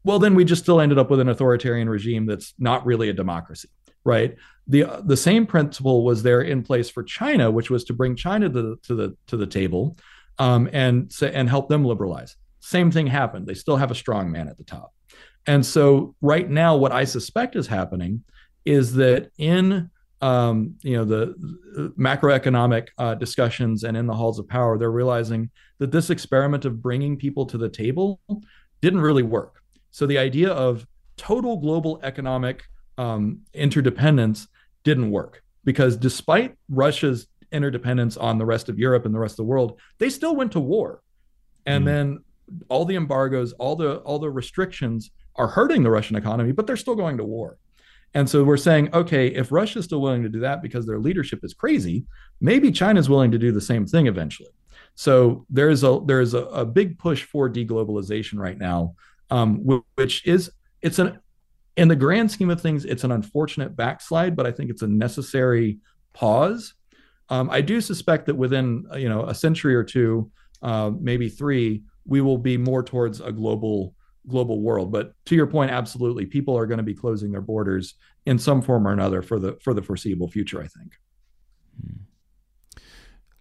Well, 0.06 0.18
then 0.18 0.34
we 0.34 0.46
just 0.46 0.64
still 0.64 0.80
ended 0.80 0.98
up 0.98 1.10
with 1.10 1.20
an 1.20 1.28
authoritarian 1.28 1.90
regime 1.90 2.26
that's 2.26 2.54
not 2.58 2.86
really 2.86 3.10
a 3.10 3.14
democracy, 3.14 3.70
right? 4.06 4.36
The 4.68 4.86
uh, 4.86 5.02
the 5.02 5.18
same 5.18 5.46
principle 5.46 6.06
was 6.06 6.24
there 6.24 6.42
in 6.42 6.64
place 6.64 6.90
for 6.90 7.04
China, 7.04 7.52
which 7.52 7.70
was 7.70 7.84
to 7.86 7.94
bring 7.94 8.16
China 8.16 8.48
to 8.48 8.62
the 8.62 8.76
to 8.84 8.96
the 8.96 9.18
to 9.28 9.38
the 9.38 9.48
table 9.48 9.98
um, 10.40 10.70
and 10.72 11.12
and 11.22 11.50
help 11.50 11.68
them 11.68 11.84
liberalize. 11.84 12.38
Same 12.62 12.92
thing 12.92 13.08
happened. 13.08 13.46
They 13.46 13.54
still 13.54 13.76
have 13.76 13.92
a 13.92 13.96
strong 13.96 14.32
man 14.32 14.48
at 14.48 14.58
the 14.58 14.64
top. 14.64 14.94
And 15.46 15.66
so 15.66 16.16
right 16.22 16.50
now, 16.50 16.76
what 16.76 16.92
I 16.92 17.04
suspect 17.04 17.56
is 17.56 17.68
happening 17.68 18.24
is 18.66 18.94
that 18.94 19.32
in 19.38 19.90
um, 20.22 20.76
you 20.84 20.96
know 20.96 21.04
the, 21.04 21.36
the 21.74 21.90
macroeconomic 22.00 22.88
uh, 22.98 23.16
discussions 23.16 23.84
and 23.84 23.98
in 23.98 24.08
the 24.08 24.14
halls 24.14 24.40
of 24.40 24.48
power, 24.48 24.78
they're 24.78 24.92
realizing 24.92 25.50
that 25.80 25.92
this 25.92 26.10
experiment 26.10 26.64
of 26.64 26.82
bringing 26.82 27.18
people 27.18 27.46
to 27.48 27.58
the 27.58 27.68
table 27.68 28.22
didn't 28.82 29.02
really 29.02 29.24
work. 29.24 29.62
So 29.92 30.06
the 30.06 30.18
idea 30.18 30.52
of 30.52 30.88
total 31.18 31.58
global 31.58 32.00
economic 32.04 32.64
um, 32.98 33.42
interdependence 33.54 34.48
didn't 34.84 35.12
work 35.12 35.44
because 35.66 35.98
despite 35.98 36.56
Russia's 36.70 37.28
interdependence 37.52 38.18
on 38.18 38.38
the 38.38 38.46
rest 38.46 38.70
of 38.70 38.80
Europe 38.80 39.06
and 39.06 39.14
the 39.14 39.20
rest 39.20 39.34
of 39.34 39.38
the 39.38 39.44
world, 39.44 39.80
they 40.00 40.10
still 40.10 40.36
went 40.36 40.54
to 40.54 40.60
war. 40.60 41.02
And 41.66 41.84
mm. 41.84 41.88
then 41.88 42.24
all 42.70 42.86
the 42.86 42.96
embargoes, 42.96 43.54
all 43.54 43.76
the 43.76 43.98
all 43.98 44.20
the 44.20 44.30
restrictions 44.30 45.12
are 45.36 45.48
hurting 45.48 45.84
the 45.84 45.90
Russian 45.90 46.16
economy, 46.16 46.52
but 46.52 46.68
they're 46.68 46.78
still 46.78 46.96
going 46.96 47.18
to 47.18 47.24
war. 47.24 47.58
And 48.14 48.30
so 48.30 48.44
we're 48.44 48.58
saying, 48.58 48.94
okay, 48.94 49.28
if 49.28 49.52
Russia's 49.52 49.86
still 49.86 50.02
willing 50.02 50.22
to 50.22 50.30
do 50.30 50.40
that 50.42 50.62
because 50.62 50.86
their 50.86 51.00
leadership 51.00 51.40
is 51.44 51.54
crazy, 51.54 52.06
maybe 52.40 52.72
China's 52.72 53.10
willing 53.10 53.32
to 53.32 53.40
do 53.40 53.52
the 53.52 53.62
same 53.62 53.88
thing 53.88 54.08
eventually. 54.08 54.52
So 54.96 55.46
there's 55.50 55.84
a 55.84 56.00
there's 56.06 56.36
a, 56.36 56.44
a 56.46 56.66
big 56.66 57.00
push 57.00 57.24
for 57.24 57.50
deglobalization 57.50 58.38
right 58.38 58.58
now, 58.58 58.96
um, 59.32 59.62
which 59.96 60.26
is 60.28 60.52
it's 60.82 61.00
an 61.00 61.20
in 61.76 61.88
the 61.88 61.96
grand 61.96 62.30
scheme 62.30 62.52
of 62.52 62.62
things, 62.62 62.86
it's 62.86 63.04
an 63.04 63.12
unfortunate 63.12 63.76
backslide, 63.76 64.36
but 64.36 64.46
I 64.46 64.52
think 64.52 64.70
it's 64.70 64.84
a 64.84 64.88
necessary 64.88 65.80
pause 66.14 66.76
um, 67.30 67.50
I 67.50 67.62
do 67.62 67.82
suspect 67.82 68.26
that 68.28 68.36
within 68.36 68.86
you 68.96 69.10
know 69.10 69.24
a 69.26 69.34
century 69.34 69.76
or 69.76 69.84
two, 69.84 70.32
uh, 70.62 70.92
maybe 71.00 71.30
three, 71.30 71.84
we 72.06 72.22
will 72.22 72.38
be 72.38 72.58
more 72.58 72.84
towards 72.84 73.22
a 73.22 73.32
global 73.32 73.96
global 74.28 74.62
world. 74.62 74.92
But 74.92 75.14
to 75.26 75.36
your 75.36 75.48
point, 75.48 75.72
absolutely, 75.72 76.26
people 76.26 76.58
are 76.58 76.66
going 76.66 76.78
to 76.78 76.84
be 76.84 76.94
closing 76.94 77.32
their 77.32 77.42
borders 77.42 77.96
in 78.26 78.40
some 78.40 78.62
form 78.62 78.88
or 78.88 78.92
another 78.92 79.22
for 79.22 79.40
the 79.40 79.58
for 79.62 79.74
the 79.74 79.82
foreseeable 79.82 80.28
future. 80.28 80.62
I 80.62 80.68
think. 80.68 80.94
Hmm. 81.82 81.98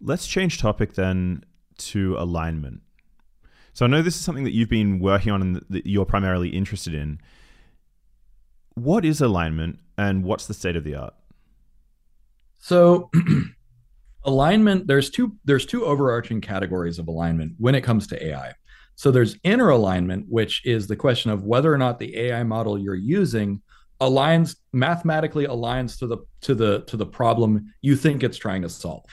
Let's 0.01 0.27
change 0.27 0.59
topic 0.59 0.95
then 0.95 1.45
to 1.79 2.17
alignment. 2.19 2.81
So 3.73 3.87
I 3.87 3.89
know 3.89 4.03
this 4.03 4.17
is 4.17 4.21
something 4.21 4.45
that 4.45 4.53
you've 4.53 4.69
been 4.69 4.99
working 4.99 5.33
on 5.33 5.41
and 5.41 5.65
that 5.71 5.87
you're 5.87 6.05
primarily 6.05 6.51
interested 6.51 6.95
in. 6.95 7.21
What 8.75 9.05
is 9.05 9.21
alignment 9.21 9.79
and 9.97 10.25
what's 10.25 10.47
the 10.47 10.55
state 10.55 10.77
of 10.77 10.85
the 10.85 10.95
art? 10.97 11.15
So 12.59 13.11
alignment 14.25 14.87
there's 14.87 15.11
two 15.11 15.37
there's 15.45 15.67
two 15.67 15.85
overarching 15.85 16.41
categories 16.41 16.99
of 16.99 17.09
alignment 17.09 17.55
when 17.59 17.75
it 17.75 17.81
comes 17.81 18.07
to 18.07 18.27
ai 18.27 18.53
so 18.95 19.11
there's 19.11 19.37
inner 19.43 19.71
alignment 19.71 20.27
which 20.29 20.65
is 20.65 20.87
the 20.87 20.97
question 20.97 21.31
of 21.31 21.45
whether 21.45 21.73
or 21.73 21.79
not 21.79 21.99
the 21.99 22.17
ai 22.17 22.43
model 22.43 22.79
you're 22.79 22.95
using 22.95 23.61
aligns 24.03 24.57
mathematically 24.73 25.47
aligns 25.47 25.97
to 25.99 26.07
the 26.09 26.19
to 26.41 26.55
the 26.55 26.81
to 26.83 26.97
the 26.97 27.07
problem 27.07 27.73
you 27.83 27.97
think 27.97 28.23
it's 28.25 28.37
trying 28.37 28.61
to 28.63 28.69
solve. 28.69 29.05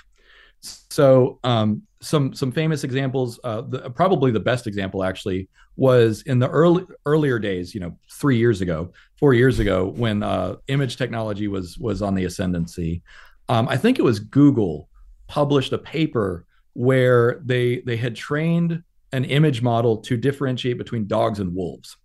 So 0.61 1.39
um, 1.43 1.83
some 2.01 2.33
some 2.33 2.51
famous 2.51 2.83
examples 2.83 3.39
uh, 3.43 3.61
the, 3.61 3.89
probably 3.91 4.31
the 4.31 4.39
best 4.39 4.65
example 4.67 5.03
actually 5.03 5.47
was 5.75 6.23
in 6.23 6.39
the 6.39 6.49
early 6.49 6.85
earlier 7.05 7.39
days 7.39 7.73
you 7.73 7.79
know 7.79 7.95
three 8.11 8.37
years 8.37 8.61
ago 8.61 8.91
four 9.17 9.33
years 9.33 9.59
ago 9.59 9.93
when 9.95 10.23
uh, 10.23 10.55
image 10.67 10.97
technology 10.97 11.47
was 11.47 11.77
was 11.77 12.01
on 12.01 12.15
the 12.15 12.25
ascendancy. 12.25 13.01
Um, 13.47 13.67
i 13.67 13.77
think 13.77 13.97
it 13.97 14.03
was 14.03 14.19
google 14.19 14.89
published 15.27 15.73
a 15.73 15.77
paper 15.77 16.45
where 16.73 17.41
they 17.43 17.79
they 17.79 17.97
had 17.97 18.15
trained 18.15 18.83
an 19.11 19.25
image 19.25 19.61
model 19.61 19.97
to 19.97 20.17
differentiate 20.17 20.77
between 20.77 21.07
dogs 21.07 21.39
and 21.39 21.55
wolves. 21.55 21.97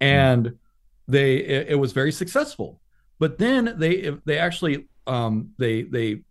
And 0.00 0.58
they 1.08 1.36
it, 1.36 1.68
it 1.70 1.74
was 1.76 1.92
very 1.92 2.12
successful. 2.12 2.80
But 3.18 3.38
then 3.38 3.74
they 3.78 4.16
they 4.24 4.38
actually 4.38 4.88
um, 5.06 5.50
they 5.58 5.82
they 5.82 6.22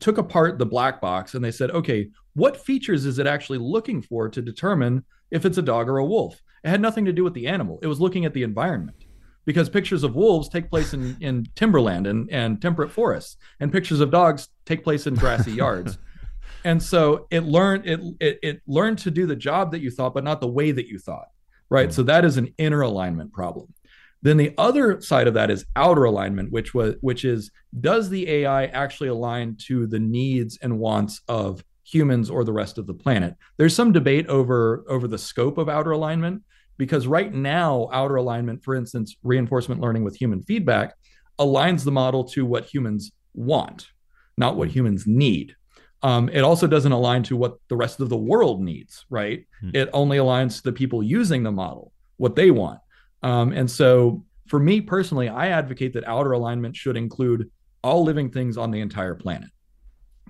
took 0.00 0.18
apart 0.18 0.58
the 0.58 0.66
black 0.66 1.00
box 1.00 1.34
and 1.34 1.44
they 1.44 1.50
said 1.50 1.70
okay 1.70 2.08
what 2.34 2.56
features 2.56 3.04
is 3.04 3.18
it 3.18 3.26
actually 3.26 3.58
looking 3.58 4.00
for 4.00 4.28
to 4.28 4.40
determine 4.40 5.04
if 5.30 5.44
it's 5.44 5.58
a 5.58 5.62
dog 5.62 5.88
or 5.88 5.98
a 5.98 6.04
wolf? 6.04 6.40
It 6.64 6.70
had 6.70 6.80
nothing 6.80 7.04
to 7.04 7.12
do 7.12 7.24
with 7.24 7.34
the 7.34 7.46
animal. 7.46 7.78
It 7.82 7.88
was 7.88 8.00
looking 8.00 8.24
at 8.24 8.32
the 8.32 8.42
environment. 8.42 9.04
Because 9.44 9.68
pictures 9.68 10.04
of 10.04 10.14
wolves 10.14 10.48
take 10.48 10.70
place 10.70 10.94
in, 10.94 11.16
in 11.20 11.44
timberland 11.56 12.06
and, 12.06 12.30
and 12.30 12.62
temperate 12.62 12.92
forests 12.92 13.36
and 13.58 13.72
pictures 13.72 13.98
of 13.98 14.12
dogs 14.12 14.48
take 14.66 14.84
place 14.84 15.08
in 15.08 15.14
grassy 15.14 15.50
yards 15.64 15.98
and 16.64 16.82
so 16.82 17.26
it 17.30 17.44
learned 17.44 17.86
it, 17.86 18.00
it, 18.20 18.38
it 18.42 18.62
learned 18.66 18.98
to 18.98 19.10
do 19.10 19.26
the 19.26 19.36
job 19.36 19.72
that 19.72 19.80
you 19.80 19.90
thought 19.90 20.14
but 20.14 20.24
not 20.24 20.40
the 20.40 20.48
way 20.48 20.72
that 20.72 20.86
you 20.86 20.98
thought 20.98 21.28
right? 21.72 21.88
Mm-hmm. 21.88 21.94
so 21.94 22.02
that 22.04 22.24
is 22.24 22.36
an 22.36 22.52
inner 22.58 22.82
alignment 22.82 23.32
problem. 23.32 23.72
Then 24.24 24.36
the 24.36 24.54
other 24.56 25.00
side 25.00 25.26
of 25.26 25.34
that 25.34 25.50
is 25.50 25.64
outer 25.74 26.04
alignment 26.04 26.52
which 26.52 26.74
was 26.74 26.94
which 27.00 27.24
is 27.24 27.50
does 27.80 28.08
the 28.08 28.28
ai 28.30 28.66
actually 28.66 29.08
align 29.08 29.56
to 29.66 29.86
the 29.86 29.98
needs 29.98 30.58
and 30.62 30.78
wants 30.78 31.22
of 31.26 31.64
humans 31.84 32.30
or 32.30 32.44
the 32.44 32.52
rest 32.52 32.78
of 32.78 32.86
the 32.86 32.94
planet? 32.94 33.34
There's 33.56 33.74
some 33.74 33.90
debate 33.90 34.28
over 34.28 34.84
over 34.88 35.08
the 35.08 35.18
scope 35.18 35.58
of 35.58 35.68
outer 35.68 35.90
alignment 35.90 36.42
because 36.76 37.06
right 37.06 37.32
now 37.32 37.88
outer 37.92 38.16
alignment 38.16 38.62
for 38.62 38.74
instance 38.74 39.16
reinforcement 39.22 39.80
learning 39.80 40.04
with 40.04 40.16
human 40.16 40.42
feedback 40.42 40.94
aligns 41.40 41.84
the 41.84 41.90
model 41.90 42.22
to 42.24 42.46
what 42.46 42.66
humans 42.66 43.12
want 43.34 43.88
not 44.36 44.56
what 44.56 44.68
humans 44.68 45.04
need 45.06 45.56
um, 46.02 46.28
it 46.30 46.40
also 46.40 46.66
doesn't 46.66 46.92
align 46.92 47.22
to 47.22 47.36
what 47.36 47.58
the 47.68 47.76
rest 47.76 48.00
of 48.00 48.08
the 48.08 48.16
world 48.16 48.60
needs 48.60 49.04
right 49.10 49.46
hmm. 49.60 49.70
it 49.74 49.88
only 49.92 50.18
aligns 50.18 50.56
to 50.56 50.62
the 50.64 50.72
people 50.72 51.02
using 51.02 51.42
the 51.42 51.52
model 51.52 51.92
what 52.16 52.36
they 52.36 52.50
want 52.50 52.80
um, 53.22 53.52
and 53.52 53.70
so 53.70 54.24
for 54.46 54.58
me 54.58 54.80
personally 54.80 55.28
i 55.28 55.48
advocate 55.48 55.92
that 55.92 56.04
outer 56.04 56.32
alignment 56.32 56.76
should 56.76 56.96
include 56.96 57.50
all 57.82 58.04
living 58.04 58.30
things 58.30 58.56
on 58.56 58.70
the 58.70 58.80
entire 58.80 59.14
planet 59.14 59.50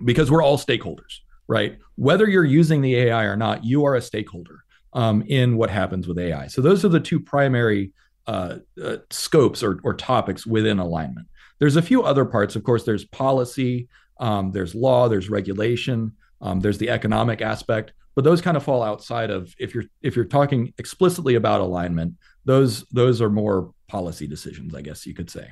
because 0.04 0.30
we're 0.30 0.42
all 0.42 0.58
stakeholders 0.58 1.20
right 1.48 1.78
whether 1.96 2.28
you're 2.28 2.44
using 2.44 2.80
the 2.80 2.94
ai 2.96 3.24
or 3.24 3.36
not 3.36 3.64
you 3.64 3.84
are 3.84 3.96
a 3.96 4.02
stakeholder 4.02 4.62
um, 4.92 5.22
in 5.26 5.56
what 5.56 5.70
happens 5.70 6.06
with 6.06 6.18
AI. 6.18 6.46
So 6.48 6.60
those 6.60 6.84
are 6.84 6.88
the 6.88 7.00
two 7.00 7.20
primary 7.20 7.92
uh, 8.26 8.58
uh, 8.82 8.98
scopes 9.10 9.62
or, 9.62 9.80
or 9.82 9.94
topics 9.94 10.46
within 10.46 10.78
alignment. 10.78 11.28
There's 11.58 11.76
a 11.76 11.82
few 11.82 12.02
other 12.02 12.24
parts. 12.24 12.56
Of 12.56 12.64
course, 12.64 12.84
there's 12.84 13.04
policy, 13.04 13.88
um, 14.18 14.52
there's 14.52 14.74
law, 14.74 15.08
there's 15.08 15.30
regulation, 15.30 16.12
um, 16.40 16.60
there's 16.60 16.78
the 16.78 16.90
economic 16.90 17.40
aspect, 17.40 17.92
but 18.14 18.24
those 18.24 18.40
kind 18.40 18.56
of 18.56 18.62
fall 18.62 18.82
outside 18.82 19.30
of 19.30 19.54
if 19.58 19.74
you're 19.74 19.84
if 20.02 20.16
you're 20.16 20.24
talking 20.24 20.72
explicitly 20.78 21.34
about 21.34 21.60
alignment. 21.60 22.14
Those 22.44 22.84
those 22.88 23.22
are 23.22 23.30
more 23.30 23.72
policy 23.88 24.26
decisions, 24.26 24.74
I 24.74 24.82
guess 24.82 25.06
you 25.06 25.14
could 25.14 25.30
say. 25.30 25.50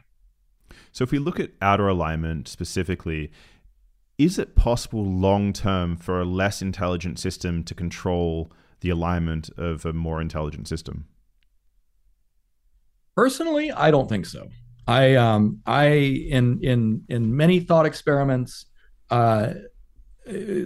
So 0.93 1.05
if 1.05 1.12
we 1.12 1.19
look 1.19 1.39
at 1.39 1.53
outer 1.62 1.89
alignment 1.89 2.49
specifically, 2.49 3.31
is 4.19 4.39
it 4.39 4.57
possible 4.57 5.05
long 5.05 5.53
term 5.53 5.97
for 5.97 6.20
a 6.20 6.24
less 6.24 6.61
intelligent 6.61 7.19
system 7.19 7.62
to 7.65 7.74
control 7.74 8.53
the 8.81 8.91
alignment 8.91 9.51
of 9.57 9.87
a 9.87 9.93
more 9.93 10.20
intelligent 10.20 10.69
system? 10.69 11.07
Personally, 13.16 13.70
I 13.70 13.91
don't 13.91 14.09
think 14.09 14.27
so. 14.27 14.49
I 14.90 15.14
um 15.14 15.60
I 15.66 15.86
in 15.86 16.62
in 16.62 17.04
in 17.08 17.36
many 17.36 17.60
thought 17.60 17.86
experiments 17.86 18.66
uh 19.10 19.54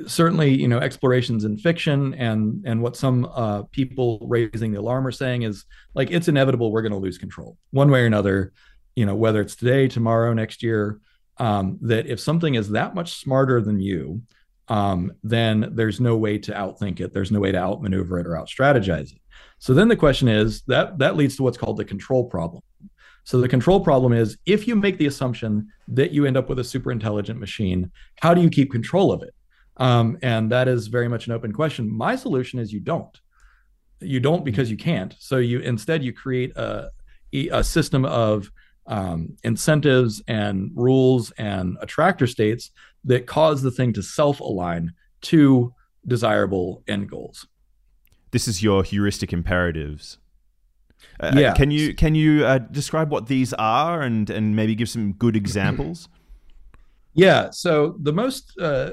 certainly 0.06 0.50
you 0.52 0.68
know 0.68 0.78
explorations 0.78 1.44
in 1.44 1.56
fiction 1.56 2.14
and 2.14 2.62
and 2.66 2.82
what 2.82 2.96
some 2.96 3.24
uh, 3.32 3.62
people 3.70 4.18
raising 4.28 4.72
the 4.72 4.80
alarm 4.80 5.06
are 5.06 5.12
saying 5.12 5.42
is 5.42 5.64
like 5.94 6.10
it's 6.10 6.28
inevitable 6.28 6.70
we're 6.70 6.82
going 6.82 6.92
to 6.92 6.98
lose 6.98 7.16
control 7.16 7.56
one 7.70 7.90
way 7.90 8.02
or 8.02 8.06
another 8.06 8.52
you 8.94 9.06
know, 9.06 9.14
whether 9.14 9.40
it's 9.40 9.56
today, 9.56 9.88
tomorrow, 9.88 10.32
next 10.32 10.62
year, 10.62 11.00
um, 11.38 11.78
that 11.82 12.06
if 12.06 12.20
something 12.20 12.54
is 12.54 12.70
that 12.70 12.94
much 12.94 13.14
smarter 13.14 13.60
than 13.60 13.80
you, 13.80 14.22
um, 14.68 15.12
then 15.22 15.70
there's 15.72 16.00
no 16.00 16.16
way 16.16 16.38
to 16.38 16.52
outthink 16.52 17.00
it. 17.00 17.12
There's 17.12 17.32
no 17.32 17.40
way 17.40 17.52
to 17.52 17.58
outmaneuver 17.58 18.20
it 18.20 18.26
or 18.26 18.30
outstrategize 18.30 19.12
it. 19.12 19.20
So 19.58 19.74
then 19.74 19.88
the 19.88 19.96
question 19.96 20.28
is 20.28 20.62
that 20.62 20.98
that 20.98 21.16
leads 21.16 21.36
to 21.36 21.42
what's 21.42 21.58
called 21.58 21.76
the 21.76 21.84
control 21.84 22.24
problem. 22.24 22.62
So 23.24 23.40
the 23.40 23.48
control 23.48 23.80
problem 23.80 24.12
is 24.12 24.36
if 24.44 24.68
you 24.68 24.76
make 24.76 24.98
the 24.98 25.06
assumption 25.06 25.68
that 25.88 26.12
you 26.12 26.26
end 26.26 26.36
up 26.36 26.48
with 26.48 26.58
a 26.58 26.64
super 26.64 26.92
intelligent 26.92 27.40
machine, 27.40 27.90
how 28.20 28.34
do 28.34 28.42
you 28.42 28.50
keep 28.50 28.70
control 28.70 29.12
of 29.12 29.22
it? 29.22 29.34
Um, 29.78 30.18
and 30.22 30.52
that 30.52 30.68
is 30.68 30.86
very 30.88 31.08
much 31.08 31.26
an 31.26 31.32
open 31.32 31.52
question. 31.52 31.90
My 31.90 32.16
solution 32.16 32.58
is 32.58 32.72
you 32.72 32.80
don't. 32.80 33.18
You 34.00 34.20
don't 34.20 34.44
because 34.44 34.70
you 34.70 34.76
can't. 34.76 35.14
So 35.18 35.38
you 35.38 35.60
instead 35.60 36.04
you 36.04 36.12
create 36.12 36.54
a, 36.56 36.90
a 37.32 37.64
system 37.64 38.04
of 38.04 38.50
um, 38.86 39.36
incentives 39.42 40.22
and 40.28 40.70
rules 40.74 41.30
and 41.32 41.78
attractor 41.80 42.26
states 42.26 42.70
that 43.04 43.26
cause 43.26 43.62
the 43.62 43.70
thing 43.70 43.94
to 43.94 44.02
self 44.02 44.40
align 44.40 44.92
to 45.22 45.72
desirable 46.06 46.82
end 46.86 47.08
goals. 47.10 47.46
This 48.30 48.46
is 48.46 48.62
your 48.62 48.82
heuristic 48.82 49.32
imperatives. 49.32 50.18
Uh, 51.20 51.32
yeah. 51.34 51.54
Can 51.54 51.70
you 51.70 51.94
can 51.94 52.14
you 52.14 52.44
uh, 52.44 52.58
describe 52.58 53.10
what 53.10 53.26
these 53.26 53.52
are 53.54 54.02
and 54.02 54.28
and 54.30 54.56
maybe 54.56 54.74
give 54.74 54.88
some 54.88 55.12
good 55.12 55.36
examples? 55.36 56.08
yeah. 57.14 57.50
So 57.50 57.96
the 58.00 58.12
most 58.12 58.58
uh, 58.60 58.92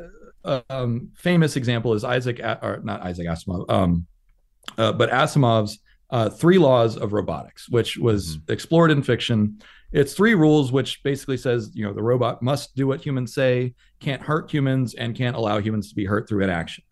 um, 0.70 1.10
famous 1.16 1.56
example 1.56 1.94
is 1.94 2.04
Isaac, 2.04 2.40
or 2.40 2.82
not 2.84 3.02
Isaac 3.02 3.28
Asimov, 3.28 3.70
um, 3.70 4.06
uh, 4.78 4.94
but 4.94 5.10
Asimov's 5.10 5.80
uh, 6.10 6.30
three 6.30 6.58
laws 6.58 6.98
of 6.98 7.14
robotics, 7.14 7.70
which 7.70 7.98
was 7.98 8.38
mm-hmm. 8.38 8.52
explored 8.52 8.92
in 8.92 9.02
fiction. 9.02 9.60
It's 9.92 10.14
three 10.14 10.36
rules, 10.36 10.72
which 10.72 11.04
basically 11.04 11.38
says 11.38 11.72
you 11.74 11.86
know 11.86 11.94
the 11.94 12.04
robot 12.04 12.42
must 12.42 12.76
do 12.76 12.88
what 12.88 13.06
humans 13.06 13.34
say, 13.34 13.74
can't 14.00 14.22
hurt 14.22 14.52
humans, 14.52 14.94
and 14.94 15.16
can't 15.16 15.36
allow 15.36 15.60
humans 15.60 15.90
to 15.90 15.96
be 15.96 16.06
hurt 16.06 16.28
through 16.28 16.44
inaction. 16.44 16.84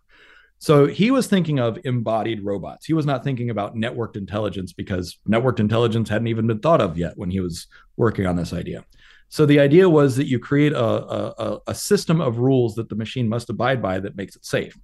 So 0.60 0.88
he 0.88 1.10
was 1.10 1.28
thinking 1.28 1.60
of 1.60 1.80
embodied 1.86 2.44
robots. 2.44 2.86
He 2.86 2.94
was 2.94 3.06
not 3.06 3.24
thinking 3.24 3.50
about 3.50 3.76
networked 3.76 4.18
intelligence 4.18 4.74
because 4.74 5.18
networked 5.28 5.62
intelligence 5.62 6.10
hadn't 6.10 6.28
even 6.28 6.48
been 6.48 6.60
thought 6.60 6.82
of 6.82 6.98
yet 6.98 7.14
when 7.18 7.32
he 7.32 7.40
was 7.40 7.68
working 7.96 8.26
on 8.26 8.36
this 8.36 8.52
idea. 8.52 8.84
So 9.30 9.46
the 9.46 9.60
idea 9.60 9.90
was 9.90 10.18
that 10.18 10.28
you 10.28 10.38
create 10.38 10.74
a, 10.74 10.84
a, 10.84 11.60
a 11.68 11.76
system 11.76 12.20
of 12.20 12.40
rules 12.40 12.76
that 12.76 12.90
the 12.90 12.96
machine 12.96 13.30
must 13.30 13.50
abide 13.50 13.82
by 13.82 14.00
that 14.00 14.18
makes 14.18 14.36
it 14.36 14.44
safe. 14.44 14.78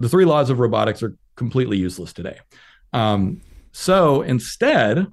The 0.00 0.08
three 0.08 0.24
laws 0.24 0.48
of 0.48 0.60
robotics 0.60 1.02
are 1.02 1.16
completely 1.36 1.76
useless 1.76 2.12
today. 2.12 2.38
Um, 2.92 3.42
so 3.72 4.22
instead, 4.22 5.06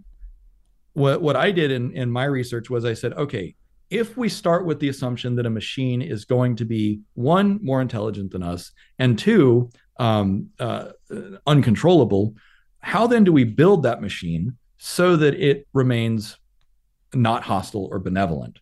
what, 0.93 1.21
what 1.21 1.35
I 1.35 1.51
did 1.51 1.71
in, 1.71 1.91
in 1.91 2.09
my 2.09 2.25
research 2.25 2.69
was 2.69 2.85
I 2.85 2.93
said, 2.93 3.13
okay, 3.13 3.55
if 3.89 4.17
we 4.17 4.29
start 4.29 4.65
with 4.65 4.79
the 4.79 4.89
assumption 4.89 5.35
that 5.35 5.45
a 5.45 5.49
machine 5.49 6.01
is 6.01 6.25
going 6.25 6.55
to 6.55 6.65
be 6.65 7.01
one 7.13 7.59
more 7.63 7.81
intelligent 7.81 8.31
than 8.31 8.43
us 8.43 8.71
and 8.99 9.17
two 9.17 9.69
um, 9.97 10.49
uh, 10.59 10.89
uncontrollable 11.47 12.35
how 12.79 13.07
then 13.07 13.23
do 13.23 13.33
we 13.33 13.43
build 13.43 13.81
that 13.83 14.01
machine 14.01 14.57
so 14.77 15.15
that 15.15 15.33
it 15.33 15.67
remains 15.73 16.37
not 17.15 17.41
hostile 17.41 17.89
or 17.91 17.97
benevolent? 17.97 18.59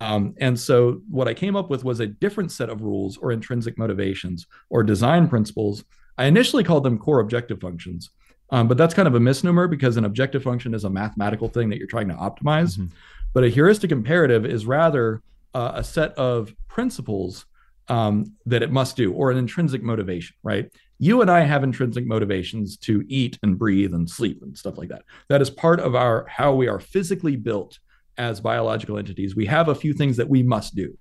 Um, 0.00 0.34
and 0.38 0.58
so 0.60 1.00
what 1.10 1.26
i 1.26 1.34
came 1.34 1.56
up 1.56 1.68
with 1.68 1.82
was 1.82 1.98
a 1.98 2.06
different 2.06 2.52
set 2.52 2.70
of 2.70 2.82
rules 2.82 3.16
or 3.16 3.32
intrinsic 3.32 3.76
motivations 3.76 4.46
or 4.70 4.84
design 4.84 5.28
principles. 5.28 5.82
I 6.18 6.26
initially 6.26 6.62
called 6.62 6.84
them 6.84 6.98
core 6.98 7.18
objective 7.18 7.60
functions 7.60 8.10
um, 8.52 8.68
but 8.68 8.76
that's 8.76 8.92
kind 8.92 9.08
of 9.08 9.14
a 9.14 9.20
misnomer 9.20 9.66
because 9.66 9.96
an 9.96 10.04
objective 10.04 10.42
function 10.42 10.74
is 10.74 10.84
a 10.84 10.90
mathematical 10.90 11.48
thing 11.48 11.70
that 11.70 11.78
you're 11.78 11.86
trying 11.86 12.08
to 12.08 12.14
optimize. 12.14 12.76
Mm-hmm. 12.76 12.86
But 13.32 13.44
a 13.44 13.48
heuristic 13.48 13.92
imperative 13.92 14.44
is 14.44 14.66
rather 14.66 15.22
uh, 15.54 15.72
a 15.76 15.84
set 15.84 16.12
of 16.14 16.54
principles 16.68 17.46
um, 17.88 18.34
that 18.46 18.62
it 18.62 18.70
must 18.70 18.96
do, 18.96 19.12
or 19.12 19.30
an 19.30 19.38
intrinsic 19.38 19.82
motivation, 19.82 20.36
right? 20.42 20.70
You 20.98 21.20
and 21.20 21.30
I 21.30 21.40
have 21.40 21.64
intrinsic 21.64 22.06
motivations 22.06 22.76
to 22.78 23.04
eat 23.08 23.38
and 23.42 23.58
breathe 23.58 23.92
and 23.92 24.08
sleep 24.08 24.40
and 24.42 24.56
stuff 24.56 24.78
like 24.78 24.88
that. 24.90 25.02
That 25.28 25.42
is 25.42 25.50
part 25.50 25.80
of 25.80 25.94
our 25.94 26.26
how 26.26 26.54
we 26.54 26.68
are 26.68 26.78
physically 26.78 27.36
built 27.36 27.78
as 28.16 28.40
biological 28.40 28.98
entities. 28.98 29.34
We 29.34 29.46
have 29.46 29.68
a 29.68 29.74
few 29.74 29.94
things 29.94 30.16
that 30.18 30.28
we 30.28 30.42
must 30.42 30.74
do, 30.74 30.96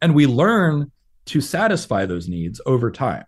and 0.00 0.14
we 0.14 0.26
learn 0.26 0.92
to 1.26 1.40
satisfy 1.40 2.06
those 2.06 2.28
needs 2.28 2.60
over 2.64 2.90
time 2.90 3.24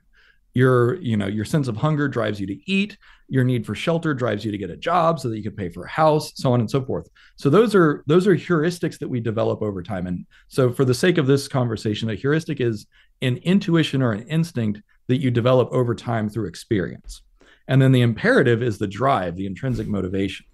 your 0.55 0.95
you 1.01 1.17
know 1.17 1.27
your 1.27 1.45
sense 1.45 1.69
of 1.69 1.77
hunger 1.77 2.09
drives 2.09 2.41
you 2.41 2.47
to 2.47 2.71
eat 2.71 2.97
your 3.29 3.45
need 3.45 3.65
for 3.65 3.75
shelter 3.75 4.15
drives 4.15 4.45
you 4.45 4.53
to 4.53 4.59
get 4.59 4.71
a 4.71 4.77
job 4.77 5.19
so 5.19 5.29
that 5.29 5.37
you 5.37 5.43
can 5.43 5.57
pay 5.57 5.69
for 5.69 5.85
a 5.85 5.89
house 5.89 6.33
so 6.35 6.53
on 6.53 6.61
and 6.61 6.71
so 6.71 6.85
forth. 6.85 7.09
So 7.37 7.51
those 7.51 7.75
are 7.75 8.05
those 8.07 8.27
are 8.27 8.37
heuristics 8.37 8.99
that 8.99 9.09
we 9.09 9.21
develop 9.21 9.63
over 9.63 9.83
time. 9.83 10.07
And 10.07 10.27
so 10.49 10.73
for 10.73 10.85
the 10.85 10.95
sake 10.95 11.19
of 11.19 11.27
this 11.27 11.49
conversation 11.49 12.11
a 12.11 12.15
heuristic 12.15 12.61
is 12.61 12.87
an 13.23 13.39
intuition 13.39 14.03
or 14.03 14.13
an 14.13 14.27
instinct 14.29 14.83
that 15.09 15.21
you 15.21 15.31
develop 15.31 15.69
over 15.73 15.95
time 15.95 16.29
through 16.29 16.49
experience. 16.49 17.23
And 17.69 17.81
then 17.81 17.93
the 17.93 18.03
imperative 18.03 18.63
is 18.63 18.79
the 18.79 18.87
drive 18.87 19.37
the 19.37 19.47
intrinsic 19.47 19.87
motivation. 19.87 20.47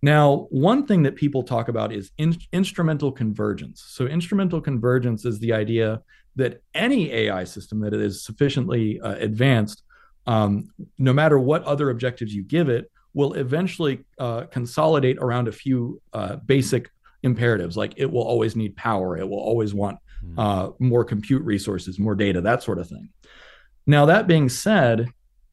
Now, 0.00 0.46
one 0.50 0.86
thing 0.86 1.02
that 1.02 1.16
people 1.16 1.42
talk 1.42 1.68
about 1.68 1.92
is 1.92 2.12
in- 2.18 2.38
instrumental 2.52 3.10
convergence. 3.10 3.84
So, 3.88 4.06
instrumental 4.06 4.60
convergence 4.60 5.24
is 5.24 5.40
the 5.40 5.52
idea 5.52 6.02
that 6.36 6.62
any 6.72 7.12
AI 7.12 7.42
system 7.42 7.80
that 7.80 7.92
is 7.92 8.22
sufficiently 8.22 9.00
uh, 9.00 9.16
advanced, 9.16 9.82
um, 10.28 10.68
no 10.98 11.12
matter 11.12 11.38
what 11.38 11.64
other 11.64 11.88
objectives 11.88 12.34
you 12.34 12.42
give 12.42 12.68
it, 12.68 12.90
will 13.14 13.32
eventually 13.32 14.04
uh, 14.18 14.42
consolidate 14.42 15.16
around 15.18 15.48
a 15.48 15.52
few 15.52 16.00
uh, 16.12 16.36
basic 16.36 16.90
imperatives, 17.22 17.76
like 17.76 17.94
it 17.96 18.10
will 18.12 18.22
always 18.22 18.54
need 18.54 18.76
power, 18.76 19.16
it 19.16 19.28
will 19.28 19.40
always 19.40 19.74
want 19.74 19.98
hmm. 20.20 20.38
uh, 20.38 20.68
more 20.78 21.02
compute 21.02 21.42
resources, 21.42 21.98
more 21.98 22.14
data, 22.14 22.42
that 22.42 22.62
sort 22.62 22.78
of 22.78 22.86
thing. 22.86 23.08
Now, 23.86 24.04
that 24.04 24.26
being 24.26 24.50
said, 24.50 25.08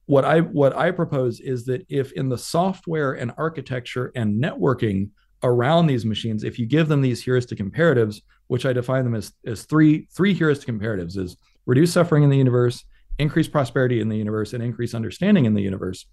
what 0.07 0.25
I 0.25 0.41
what 0.41 0.75
I 0.75 0.91
propose 0.91 1.39
is 1.39 1.65
that 1.65 1.85
if 1.89 2.11
in 2.11 2.27
the 2.27 2.37
software 2.37 3.13
and 3.13 3.31
architecture 3.37 4.11
and 4.13 4.43
networking 4.43 5.09
around 5.41 5.87
these 5.87 6.05
machines, 6.05 6.43
if 6.43 6.59
you 6.59 6.65
give 6.65 6.89
them 6.89 7.01
these 7.01 7.23
heuristic 7.23 7.61
imperatives, 7.61 8.21
which 8.47 8.65
I 8.65 8.73
define 8.73 9.05
them 9.05 9.15
as, 9.15 9.31
as 9.47 9.63
three, 9.63 10.07
three 10.11 10.33
heuristic 10.33 10.69
imperatives 10.69 11.15
is 11.15 11.37
reduce 11.65 11.93
suffering 11.93 12.23
in 12.23 12.29
the 12.29 12.37
universe, 12.37 12.83
increase 13.17 13.47
prosperity 13.47 14.01
in 14.01 14.09
the 14.09 14.17
universe, 14.17 14.53
and 14.53 14.63
increase 14.63 14.93
understanding 14.93 15.45
in 15.45 15.53
the 15.53 15.61
universe. 15.61 16.05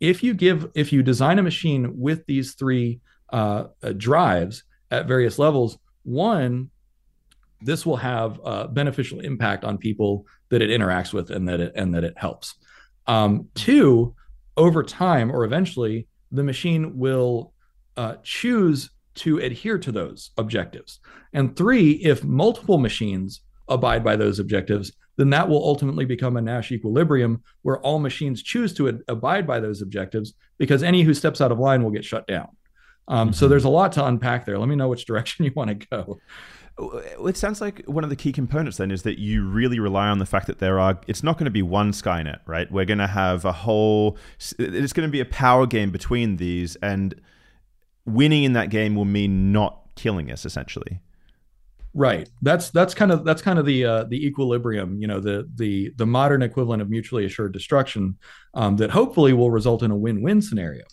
If 0.00 0.22
you 0.22 0.34
give, 0.34 0.68
if 0.74 0.92
you 0.92 1.02
design 1.02 1.38
a 1.38 1.42
machine 1.42 1.98
with 1.98 2.24
these 2.26 2.54
three 2.54 3.00
uh, 3.32 3.64
uh, 3.82 3.92
drives 3.92 4.64
at 4.90 5.06
various 5.06 5.38
levels, 5.38 5.78
one, 6.02 6.70
this 7.60 7.84
will 7.84 7.96
have 7.96 8.40
a 8.44 8.68
beneficial 8.68 9.20
impact 9.20 9.64
on 9.64 9.78
people 9.78 10.26
that 10.48 10.62
it 10.62 10.70
interacts 10.70 11.12
with 11.12 11.30
and 11.30 11.48
that 11.48 11.60
it 11.60 11.72
and 11.76 11.94
that 11.94 12.04
it 12.04 12.14
helps. 12.16 12.54
Um, 13.06 13.48
two, 13.54 14.14
over 14.56 14.82
time 14.82 15.30
or 15.30 15.44
eventually, 15.44 16.06
the 16.32 16.42
machine 16.42 16.96
will 16.98 17.52
uh, 17.96 18.16
choose 18.22 18.90
to 19.16 19.38
adhere 19.38 19.78
to 19.78 19.92
those 19.92 20.30
objectives. 20.38 21.00
And 21.32 21.56
three, 21.56 21.92
if 21.92 22.24
multiple 22.24 22.78
machines 22.78 23.42
abide 23.68 24.02
by 24.02 24.16
those 24.16 24.38
objectives, 24.38 24.92
then 25.20 25.28
that 25.28 25.50
will 25.50 25.62
ultimately 25.62 26.06
become 26.06 26.38
a 26.38 26.40
Nash 26.40 26.72
equilibrium 26.72 27.42
where 27.60 27.78
all 27.80 27.98
machines 27.98 28.42
choose 28.42 28.72
to 28.72 28.88
ad- 28.88 29.02
abide 29.06 29.46
by 29.46 29.60
those 29.60 29.82
objectives 29.82 30.32
because 30.56 30.82
any 30.82 31.02
who 31.02 31.12
steps 31.12 31.42
out 31.42 31.52
of 31.52 31.58
line 31.58 31.84
will 31.84 31.90
get 31.90 32.06
shut 32.06 32.26
down. 32.26 32.48
Um, 33.06 33.28
mm-hmm. 33.28 33.34
So 33.34 33.46
there's 33.46 33.64
a 33.64 33.68
lot 33.68 33.92
to 33.92 34.06
unpack 34.06 34.46
there. 34.46 34.58
Let 34.58 34.70
me 34.70 34.76
know 34.76 34.88
which 34.88 35.04
direction 35.04 35.44
you 35.44 35.52
want 35.54 35.78
to 35.78 35.86
go. 35.86 36.18
It 37.26 37.36
sounds 37.36 37.60
like 37.60 37.84
one 37.84 38.02
of 38.02 38.08
the 38.08 38.16
key 38.16 38.32
components 38.32 38.78
then 38.78 38.90
is 38.90 39.02
that 39.02 39.18
you 39.18 39.46
really 39.46 39.78
rely 39.78 40.08
on 40.08 40.20
the 40.20 40.24
fact 40.24 40.46
that 40.46 40.58
there 40.58 40.80
are, 40.80 40.98
it's 41.06 41.22
not 41.22 41.36
going 41.36 41.44
to 41.44 41.50
be 41.50 41.60
one 41.60 41.92
Skynet, 41.92 42.38
right? 42.46 42.72
We're 42.72 42.86
going 42.86 42.96
to 42.96 43.06
have 43.06 43.44
a 43.44 43.52
whole, 43.52 44.16
it's 44.58 44.94
going 44.94 45.06
to 45.06 45.12
be 45.12 45.20
a 45.20 45.26
power 45.26 45.66
game 45.66 45.90
between 45.90 46.38
these. 46.38 46.76
And 46.76 47.20
winning 48.06 48.44
in 48.44 48.54
that 48.54 48.70
game 48.70 48.94
will 48.94 49.04
mean 49.04 49.52
not 49.52 49.82
killing 49.96 50.32
us 50.32 50.46
essentially 50.46 51.02
right. 51.94 52.28
That's 52.42 52.70
that's 52.70 52.94
kind 52.94 53.12
of 53.12 53.24
that's 53.24 53.42
kind 53.42 53.58
of 53.58 53.66
the 53.66 53.84
uh, 53.84 54.04
the 54.04 54.26
equilibrium 54.26 55.00
you 55.00 55.06
know 55.06 55.20
the 55.20 55.48
the 55.56 55.92
the 55.96 56.06
modern 56.06 56.42
equivalent 56.42 56.82
of 56.82 56.90
mutually 56.90 57.24
assured 57.24 57.52
destruction 57.52 58.16
um, 58.54 58.76
that 58.76 58.90
hopefully 58.90 59.32
will 59.32 59.50
result 59.50 59.82
in 59.82 59.90
a 59.90 59.96
win-win 59.96 60.42
scenario. 60.42 60.84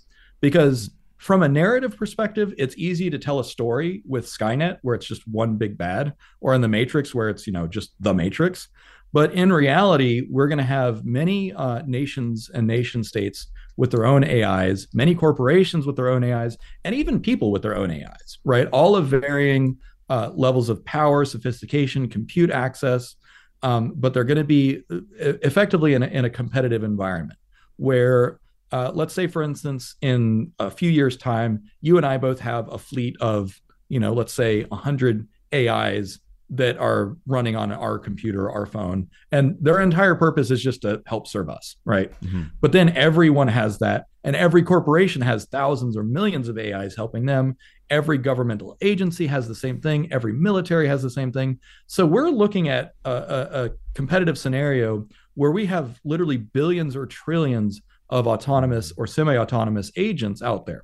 Because 0.41 0.91
from 1.17 1.41
a 1.41 1.49
narrative 1.49 1.97
perspective 1.97 2.53
it's 2.57 2.77
easy 2.77 3.09
to 3.09 3.17
tell 3.17 3.39
a 3.39 3.43
story 3.43 4.03
with 4.05 4.25
skynet 4.25 4.77
where 4.83 4.93
it's 4.93 5.07
just 5.07 5.27
one 5.27 5.55
big 5.55 5.77
bad 5.77 6.13
or 6.41 6.53
in 6.53 6.61
the 6.61 6.67
matrix 6.67 7.13
where 7.15 7.29
it's 7.29 7.47
you 7.47 7.53
know 7.53 7.67
just 7.67 7.91
the 7.99 8.13
matrix. 8.13 8.67
But 9.13 9.33
in 9.33 9.51
reality 9.51 10.27
we're 10.29 10.47
going 10.47 10.57
to 10.59 10.63
have 10.63 11.05
many 11.05 11.53
uh, 11.53 11.81
nations 11.85 12.51
and 12.53 12.67
nation 12.67 13.03
states 13.03 13.47
with 13.77 13.91
their 13.91 14.05
own 14.05 14.23
AIs, 14.23 14.87
many 14.93 15.15
corporations 15.15 15.85
with 15.85 15.95
their 15.95 16.09
own 16.09 16.23
AIs, 16.23 16.57
and 16.83 16.93
even 16.93 17.21
people 17.21 17.51
with 17.51 17.61
their 17.61 17.77
own 17.77 17.91
AIs, 17.91 18.39
right? 18.43 18.67
All 18.67 18.95
of 18.95 19.07
varying 19.07 19.77
uh, 20.09 20.31
levels 20.33 20.69
of 20.69 20.83
power, 20.85 21.25
sophistication, 21.25 22.07
compute 22.07 22.51
access, 22.51 23.15
um, 23.63 23.93
but 23.95 24.13
they're 24.13 24.23
going 24.23 24.37
to 24.37 24.43
be 24.43 24.83
uh, 24.91 24.97
effectively 25.41 25.93
in 25.93 26.03
a, 26.03 26.07
in 26.07 26.25
a 26.25 26.29
competitive 26.29 26.83
environment 26.83 27.39
where 27.77 28.39
uh, 28.71 28.91
let's 28.93 29.13
say, 29.13 29.27
for 29.27 29.41
instance, 29.41 29.95
in 30.01 30.51
a 30.59 30.69
few 30.69 30.89
years' 30.89 31.17
time, 31.17 31.63
you 31.81 31.97
and 31.97 32.05
I 32.05 32.17
both 32.17 32.39
have 32.39 32.71
a 32.71 32.77
fleet 32.77 33.15
of, 33.21 33.59
you 33.87 33.99
know, 33.99 34.13
let's 34.13 34.33
say 34.33 34.63
100 34.63 35.27
AIs 35.53 36.19
that 36.49 36.77
are 36.77 37.17
running 37.25 37.55
on 37.55 37.71
our 37.71 37.99
computer, 37.99 38.49
our 38.49 38.65
phone, 38.65 39.09
and 39.31 39.57
their 39.59 39.81
entire 39.81 40.15
purpose 40.15 40.51
is 40.51 40.61
just 40.61 40.81
to 40.81 41.01
help 41.05 41.27
serve 41.27 41.49
us, 41.49 41.77
right? 41.85 42.11
Mm-hmm. 42.21 42.43
But 42.61 42.71
then 42.71 42.89
everyone 42.89 43.47
has 43.49 43.79
that, 43.79 44.05
and 44.23 44.35
every 44.35 44.63
corporation 44.63 45.21
has 45.21 45.45
thousands 45.45 45.95
or 45.95 46.03
millions 46.03 46.47
of 46.47 46.57
AIs 46.57 46.95
helping 46.95 47.25
them. 47.25 47.57
Every 47.89 48.17
governmental 48.17 48.77
agency 48.81 49.27
has 49.27 49.47
the 49.47 49.55
same 49.55 49.79
thing. 49.79 50.11
Every 50.11 50.33
military 50.33 50.87
has 50.87 51.01
the 51.01 51.09
same 51.09 51.31
thing. 51.31 51.59
So 51.87 52.05
we're 52.05 52.29
looking 52.29 52.69
at 52.69 52.93
a, 53.05 53.11
a, 53.11 53.65
a 53.65 53.69
competitive 53.93 54.37
scenario 54.37 55.07
where 55.35 55.51
we 55.51 55.65
have 55.67 55.99
literally 56.03 56.37
billions 56.37 56.95
or 56.95 57.05
trillions 57.05 57.81
of 58.09 58.27
autonomous 58.27 58.93
or 58.97 59.07
semi-autonomous 59.07 59.91
agents 59.95 60.41
out 60.41 60.65
there. 60.65 60.83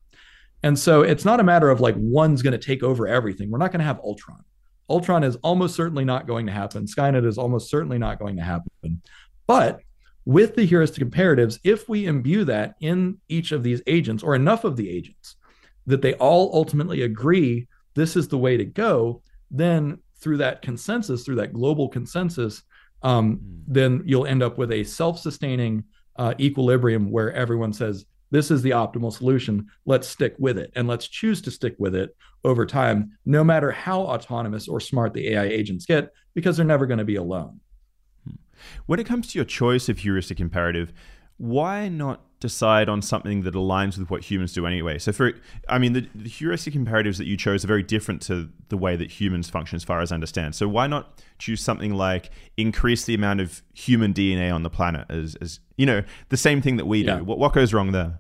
And 0.63 0.77
so 0.79 1.01
it's 1.01 1.25
not 1.25 1.39
a 1.39 1.43
matter 1.43 1.69
of 1.69 1.81
like 1.81 1.95
one's 1.97 2.41
going 2.41 2.57
to 2.57 2.65
take 2.65 2.83
over 2.83 3.07
everything. 3.07 3.51
We're 3.51 3.57
not 3.57 3.71
going 3.71 3.79
to 3.79 3.85
have 3.85 3.99
Ultron 3.99 4.43
Ultron 4.89 5.23
is 5.23 5.37
almost 5.37 5.75
certainly 5.75 6.05
not 6.05 6.27
going 6.27 6.45
to 6.45 6.51
happen. 6.51 6.85
Skynet 6.85 7.25
is 7.25 7.37
almost 7.37 7.69
certainly 7.69 7.97
not 7.97 8.19
going 8.19 8.35
to 8.37 8.43
happen. 8.43 9.01
But 9.47 9.79
with 10.25 10.55
the 10.55 10.65
heuristic 10.65 11.01
imperatives, 11.01 11.59
if 11.63 11.89
we 11.89 12.05
imbue 12.05 12.45
that 12.45 12.75
in 12.79 13.17
each 13.27 13.51
of 13.51 13.63
these 13.63 13.81
agents 13.87 14.23
or 14.23 14.35
enough 14.35 14.63
of 14.63 14.75
the 14.75 14.89
agents 14.89 15.35
that 15.85 16.01
they 16.01 16.13
all 16.15 16.51
ultimately 16.53 17.01
agree 17.01 17.67
this 17.95 18.15
is 18.15 18.27
the 18.27 18.37
way 18.37 18.57
to 18.57 18.65
go, 18.65 19.21
then 19.51 19.99
through 20.17 20.37
that 20.37 20.61
consensus, 20.61 21.23
through 21.23 21.35
that 21.35 21.53
global 21.53 21.89
consensus, 21.89 22.63
um, 23.03 23.37
hmm. 23.37 23.61
then 23.67 24.03
you'll 24.05 24.25
end 24.25 24.41
up 24.41 24.57
with 24.57 24.71
a 24.71 24.83
self 24.83 25.19
sustaining 25.19 25.83
uh, 26.15 26.33
equilibrium 26.39 27.11
where 27.11 27.33
everyone 27.33 27.73
says, 27.73 28.05
this 28.31 28.49
is 28.49 28.63
the 28.63 28.71
optimal 28.71 29.13
solution. 29.13 29.67
Let's 29.85 30.07
stick 30.07 30.33
with 30.39 30.57
it 30.57 30.71
and 30.75 30.87
let's 30.87 31.07
choose 31.07 31.39
to 31.43 31.51
stick 31.51 31.75
with 31.77 31.95
it 31.95 32.15
over 32.43 32.65
time, 32.65 33.11
no 33.25 33.43
matter 33.43 33.71
how 33.71 34.01
autonomous 34.01 34.67
or 34.67 34.79
smart 34.79 35.13
the 35.13 35.33
AI 35.33 35.43
agents 35.43 35.85
get, 35.85 36.11
because 36.33 36.57
they're 36.57 36.65
never 36.65 36.87
going 36.87 36.97
to 36.97 37.05
be 37.05 37.15
alone. 37.15 37.59
When 38.87 38.99
it 38.99 39.05
comes 39.05 39.27
to 39.27 39.37
your 39.37 39.45
choice 39.45 39.87
of 39.87 39.99
heuristic 39.99 40.39
imperative, 40.39 40.93
why 41.37 41.89
not 41.89 42.21
decide 42.43 42.89
on 42.89 43.01
something 43.01 43.43
that 43.43 43.53
aligns 43.53 43.97
with 43.97 44.09
what 44.09 44.21
humans 44.21 44.51
do 44.51 44.67
anyway? 44.67 44.99
So, 44.99 45.13
for 45.13 45.31
I 45.69 45.79
mean, 45.79 45.93
the, 45.93 46.05
the, 46.13 46.27
heuristic 46.27 46.75
imperatives 46.75 47.17
that 47.17 47.25
you 47.25 47.37
chose 47.37 47.63
are 47.63 47.67
very 47.67 47.83
different 47.83 48.21
to 48.23 48.49
the 48.67 48.75
way 48.75 48.97
that 48.97 49.09
humans 49.09 49.49
function, 49.49 49.77
as 49.77 49.83
far 49.85 50.01
as 50.01 50.11
I 50.11 50.15
understand. 50.15 50.53
So, 50.53 50.67
why 50.67 50.87
not 50.87 51.23
choose 51.39 51.61
something 51.61 51.93
like 51.93 52.31
increase 52.57 53.05
the 53.05 53.15
amount 53.15 53.39
of 53.39 53.63
human 53.73 54.13
DNA 54.13 54.53
on 54.53 54.63
the 54.63 54.69
planet 54.69 55.09
as, 55.09 55.35
as 55.35 55.61
you 55.77 55.85
know, 55.85 56.03
the 56.27 56.37
same 56.37 56.61
thing 56.61 56.75
that 56.75 56.85
we 56.85 57.03
do? 57.03 57.23
What, 57.23 57.39
what 57.39 57.53
goes 57.53 57.73
wrong 57.73 57.93
there? 57.93 58.19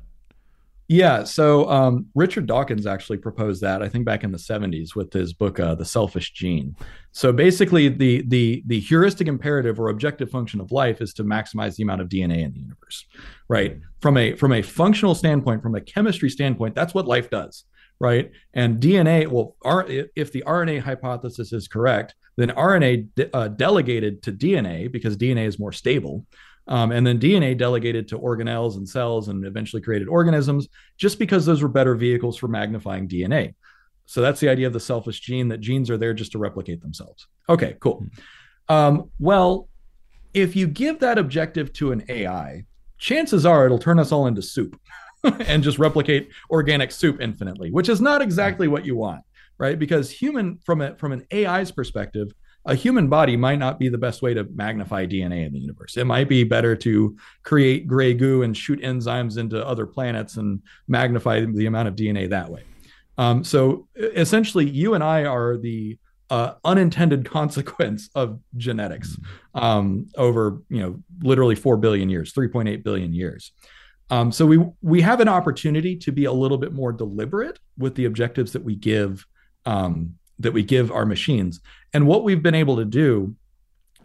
Yeah, 0.89 1.23
so 1.23 1.69
um, 1.69 2.07
Richard 2.13 2.45
Dawkins 2.45 2.85
actually 2.85 3.17
proposed 3.17 3.61
that 3.61 3.81
I 3.81 3.87
think 3.87 4.05
back 4.05 4.23
in 4.23 4.31
the 4.31 4.37
'70s 4.37 4.95
with 4.95 5.13
his 5.13 5.33
book 5.33 5.59
uh, 5.59 5.75
"The 5.75 5.85
Selfish 5.85 6.33
Gene." 6.33 6.75
So 7.13 7.31
basically, 7.31 7.87
the 7.87 8.23
the 8.27 8.63
the 8.67 8.79
heuristic 8.79 9.27
imperative 9.27 9.79
or 9.79 9.89
objective 9.89 10.29
function 10.29 10.59
of 10.59 10.71
life 10.71 11.01
is 11.01 11.13
to 11.15 11.23
maximize 11.23 11.77
the 11.77 11.83
amount 11.83 12.01
of 12.01 12.09
DNA 12.09 12.43
in 12.43 12.51
the 12.51 12.59
universe, 12.59 13.05
right? 13.47 13.79
From 14.01 14.17
a 14.17 14.35
from 14.35 14.51
a 14.51 14.61
functional 14.61 15.15
standpoint, 15.15 15.63
from 15.63 15.75
a 15.75 15.81
chemistry 15.81 16.29
standpoint, 16.29 16.75
that's 16.75 16.93
what 16.93 17.07
life 17.07 17.29
does, 17.29 17.63
right? 17.99 18.31
And 18.53 18.81
DNA, 18.81 19.27
well, 19.27 19.55
R, 19.63 19.85
if 19.87 20.33
the 20.33 20.43
RNA 20.45 20.81
hypothesis 20.81 21.53
is 21.53 21.69
correct, 21.69 22.13
then 22.35 22.49
RNA 22.49 23.07
de- 23.15 23.35
uh, 23.35 23.47
delegated 23.47 24.21
to 24.23 24.33
DNA 24.33 24.91
because 24.91 25.15
DNA 25.15 25.47
is 25.47 25.59
more 25.59 25.71
stable 25.71 26.25
um, 26.67 26.91
and 26.91 27.05
then 27.05 27.19
DNA 27.19 27.57
delegated 27.57 28.07
to 28.09 28.19
organelles 28.19 28.77
and 28.77 28.87
cells 28.87 29.27
and 29.27 29.45
eventually 29.45 29.81
created 29.81 30.07
organisms 30.07 30.67
just 30.97 31.19
because 31.19 31.45
those 31.45 31.61
were 31.61 31.67
better 31.67 31.95
vehicles 31.95 32.37
for 32.37 32.47
magnifying 32.47 33.07
DNA. 33.07 33.53
So 34.05 34.21
that's 34.21 34.39
the 34.39 34.49
idea 34.49 34.67
of 34.67 34.73
the 34.73 34.79
selfish 34.79 35.19
gene 35.19 35.47
that 35.49 35.59
genes 35.59 35.89
are 35.89 35.97
there 35.97 36.13
just 36.13 36.31
to 36.33 36.37
replicate 36.37 36.81
themselves. 36.81 37.27
Okay, 37.49 37.77
cool. 37.79 38.05
Um, 38.69 39.09
well, 39.19 39.69
if 40.33 40.55
you 40.55 40.67
give 40.67 40.99
that 40.99 41.17
objective 41.17 41.73
to 41.73 41.91
an 41.91 42.03
AI, 42.09 42.65
chances 42.97 43.45
are 43.45 43.65
it'll 43.65 43.79
turn 43.79 43.99
us 43.99 44.11
all 44.11 44.27
into 44.27 44.41
soup 44.41 44.79
and 45.23 45.63
just 45.63 45.79
replicate 45.79 46.29
organic 46.49 46.91
soup 46.91 47.21
infinitely, 47.21 47.71
which 47.71 47.89
is 47.89 48.01
not 48.01 48.21
exactly 48.21 48.67
what 48.67 48.85
you 48.85 48.95
want, 48.95 49.23
right? 49.57 49.77
Because 49.77 50.09
human 50.09 50.57
from 50.63 50.81
a 50.81 50.95
from 50.95 51.11
an 51.11 51.25
AI's 51.31 51.71
perspective, 51.71 52.33
a 52.65 52.75
human 52.75 53.07
body 53.07 53.35
might 53.35 53.59
not 53.59 53.79
be 53.79 53.89
the 53.89 53.97
best 53.97 54.21
way 54.21 54.33
to 54.33 54.45
magnify 54.55 55.05
DNA 55.05 55.45
in 55.45 55.53
the 55.53 55.59
universe. 55.59 55.97
It 55.97 56.05
might 56.05 56.29
be 56.29 56.43
better 56.43 56.75
to 56.77 57.17
create 57.43 57.87
gray 57.87 58.13
goo 58.13 58.41
and 58.43 58.55
shoot 58.55 58.81
enzymes 58.81 59.37
into 59.37 59.65
other 59.65 59.85
planets 59.85 60.37
and 60.37 60.61
magnify 60.87 61.45
the 61.45 61.65
amount 61.65 61.89
of 61.89 61.95
DNA 61.95 62.29
that 62.29 62.49
way. 62.49 62.63
Um, 63.17 63.43
so 63.43 63.87
essentially, 63.95 64.67
you 64.67 64.93
and 64.93 65.03
I 65.03 65.25
are 65.25 65.57
the 65.57 65.97
uh, 66.29 66.53
unintended 66.63 67.29
consequence 67.29 68.09
of 68.15 68.39
genetics 68.57 69.17
um, 69.53 70.07
over, 70.15 70.61
you 70.69 70.79
know, 70.79 71.03
literally 71.21 71.55
four 71.55 71.77
billion 71.77 72.09
years, 72.09 72.33
3.8 72.33 72.83
billion 72.83 73.13
years. 73.13 73.51
Um, 74.09 74.31
so 74.31 74.45
we 74.45 74.59
we 74.81 75.01
have 75.01 75.21
an 75.21 75.27
opportunity 75.27 75.95
to 75.97 76.11
be 76.11 76.25
a 76.25 76.31
little 76.31 76.57
bit 76.57 76.73
more 76.73 76.91
deliberate 76.91 77.57
with 77.77 77.95
the 77.95 78.05
objectives 78.05 78.51
that 78.51 78.63
we 78.63 78.75
give 78.75 79.25
um, 79.65 80.15
that 80.43 80.53
we 80.53 80.63
give 80.63 80.91
our 80.91 81.05
machines. 81.05 81.59
And 81.93 82.07
what 82.07 82.23
we've 82.23 82.43
been 82.43 82.55
able 82.55 82.77
to 82.77 82.85
do 82.85 83.35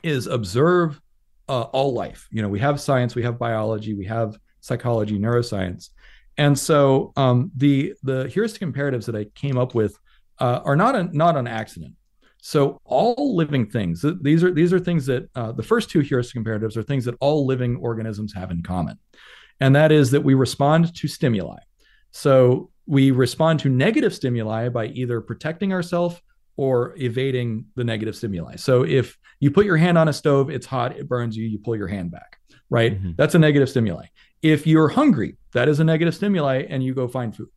is 0.02 0.26
observe 0.26 1.00
uh, 1.48 1.62
all 1.62 1.92
life. 1.92 2.26
You 2.30 2.42
know, 2.42 2.48
we 2.48 2.60
have 2.60 2.80
science, 2.80 3.14
we 3.14 3.22
have 3.22 3.38
biology, 3.38 3.94
we 3.94 4.06
have 4.06 4.38
psychology, 4.60 5.18
neuroscience, 5.18 5.90
and 6.36 6.58
so 6.58 7.12
um, 7.16 7.50
the 7.56 7.94
the 8.02 8.28
heuristic 8.28 8.62
imperatives 8.62 9.06
that 9.06 9.16
I 9.16 9.24
came 9.34 9.58
up 9.58 9.74
with 9.74 9.98
uh, 10.38 10.60
are 10.64 10.76
not 10.76 10.94
a, 10.94 11.04
not 11.16 11.36
an 11.36 11.46
accident. 11.46 11.94
So 12.40 12.80
all 12.84 13.34
living 13.34 13.68
things 13.68 14.04
these 14.22 14.44
are 14.44 14.52
these 14.52 14.72
are 14.72 14.78
things 14.78 15.06
that 15.06 15.28
uh, 15.34 15.52
the 15.52 15.62
first 15.62 15.90
two 15.90 16.00
heuristic 16.00 16.36
imperatives 16.36 16.76
are 16.76 16.82
things 16.82 17.04
that 17.06 17.16
all 17.20 17.44
living 17.44 17.76
organisms 17.76 18.32
have 18.34 18.50
in 18.50 18.62
common, 18.62 18.98
and 19.60 19.74
that 19.74 19.90
is 19.90 20.10
that 20.12 20.22
we 20.22 20.34
respond 20.34 20.94
to 20.94 21.08
stimuli. 21.08 21.58
So 22.12 22.70
we 22.86 23.10
respond 23.10 23.60
to 23.60 23.68
negative 23.68 24.14
stimuli 24.14 24.68
by 24.68 24.86
either 24.86 25.20
protecting 25.20 25.72
ourselves 25.72 26.20
or 26.58 26.92
evading 26.98 27.64
the 27.76 27.84
negative 27.84 28.16
stimuli. 28.16 28.56
So 28.56 28.82
if 28.82 29.16
you 29.38 29.52
put 29.52 29.64
your 29.64 29.76
hand 29.76 29.96
on 29.96 30.08
a 30.08 30.12
stove, 30.12 30.50
it's 30.50 30.66
hot, 30.66 30.98
it 30.98 31.08
burns 31.08 31.36
you, 31.36 31.46
you 31.46 31.58
pull 31.60 31.76
your 31.76 31.86
hand 31.86 32.10
back, 32.10 32.36
right? 32.68 32.98
Mm-hmm. 32.98 33.12
That's 33.16 33.36
a 33.36 33.38
negative 33.38 33.70
stimuli. 33.70 34.06
If 34.42 34.66
you're 34.66 34.88
hungry, 34.88 35.36
that 35.54 35.68
is 35.68 35.78
a 35.78 35.84
negative 35.84 36.16
stimuli, 36.16 36.64
and 36.68 36.82
you 36.82 36.94
go 36.94 37.06
find 37.06 37.34
food. 37.34 37.48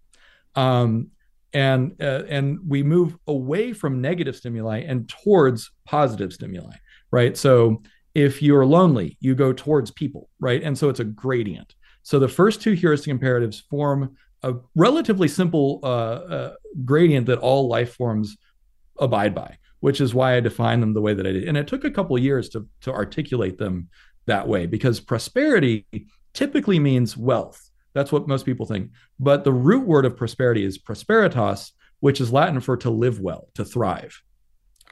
Um, 0.55 1.07
and 1.51 1.95
uh, 1.99 2.23
and 2.29 2.59
we 2.65 2.83
move 2.83 3.17
away 3.27 3.73
from 3.73 4.01
negative 4.01 4.35
stimuli 4.35 4.83
and 4.87 5.09
towards 5.09 5.71
positive 5.85 6.31
stimuli, 6.31 6.75
right? 7.11 7.35
So 7.35 7.81
if 8.13 8.41
you're 8.41 8.65
lonely, 8.65 9.17
you 9.19 9.33
go 9.33 9.51
towards 9.51 9.89
people, 9.89 10.29
right? 10.39 10.61
And 10.61 10.77
so 10.77 10.89
it's 10.89 10.99
a 10.99 11.05
gradient. 11.05 11.73
So 12.03 12.19
the 12.19 12.27
first 12.27 12.61
two 12.61 12.73
heuristic 12.73 13.09
imperatives 13.09 13.59
form 13.59 14.15
a 14.43 14.55
relatively 14.75 15.27
simple 15.27 15.79
uh, 15.83 15.85
uh, 15.87 16.53
gradient 16.83 17.27
that 17.27 17.39
all 17.39 17.67
life 17.67 17.93
forms 17.95 18.37
abide 19.01 19.35
by, 19.35 19.57
which 19.81 19.99
is 19.99 20.13
why 20.13 20.35
I 20.35 20.39
define 20.39 20.79
them 20.79 20.93
the 20.93 21.01
way 21.01 21.13
that 21.13 21.27
I 21.27 21.31
did. 21.33 21.47
And 21.47 21.57
it 21.57 21.67
took 21.67 21.83
a 21.83 21.91
couple 21.91 22.17
years 22.17 22.47
to 22.49 22.67
to 22.81 22.93
articulate 22.93 23.57
them 23.57 23.89
that 24.27 24.47
way 24.47 24.65
because 24.65 24.99
prosperity 24.99 25.85
typically 26.33 26.79
means 26.79 27.17
wealth. 27.17 27.69
That's 27.93 28.11
what 28.11 28.27
most 28.27 28.45
people 28.45 28.65
think. 28.65 28.91
But 29.19 29.43
the 29.43 29.51
root 29.51 29.85
word 29.85 30.05
of 30.05 30.15
prosperity 30.15 30.63
is 30.63 30.77
prosperitas, 30.77 31.71
which 31.99 32.21
is 32.21 32.31
Latin 32.31 32.61
for 32.61 32.77
to 32.77 32.89
live 32.89 33.19
well, 33.19 33.49
to 33.55 33.65
thrive. 33.65 34.21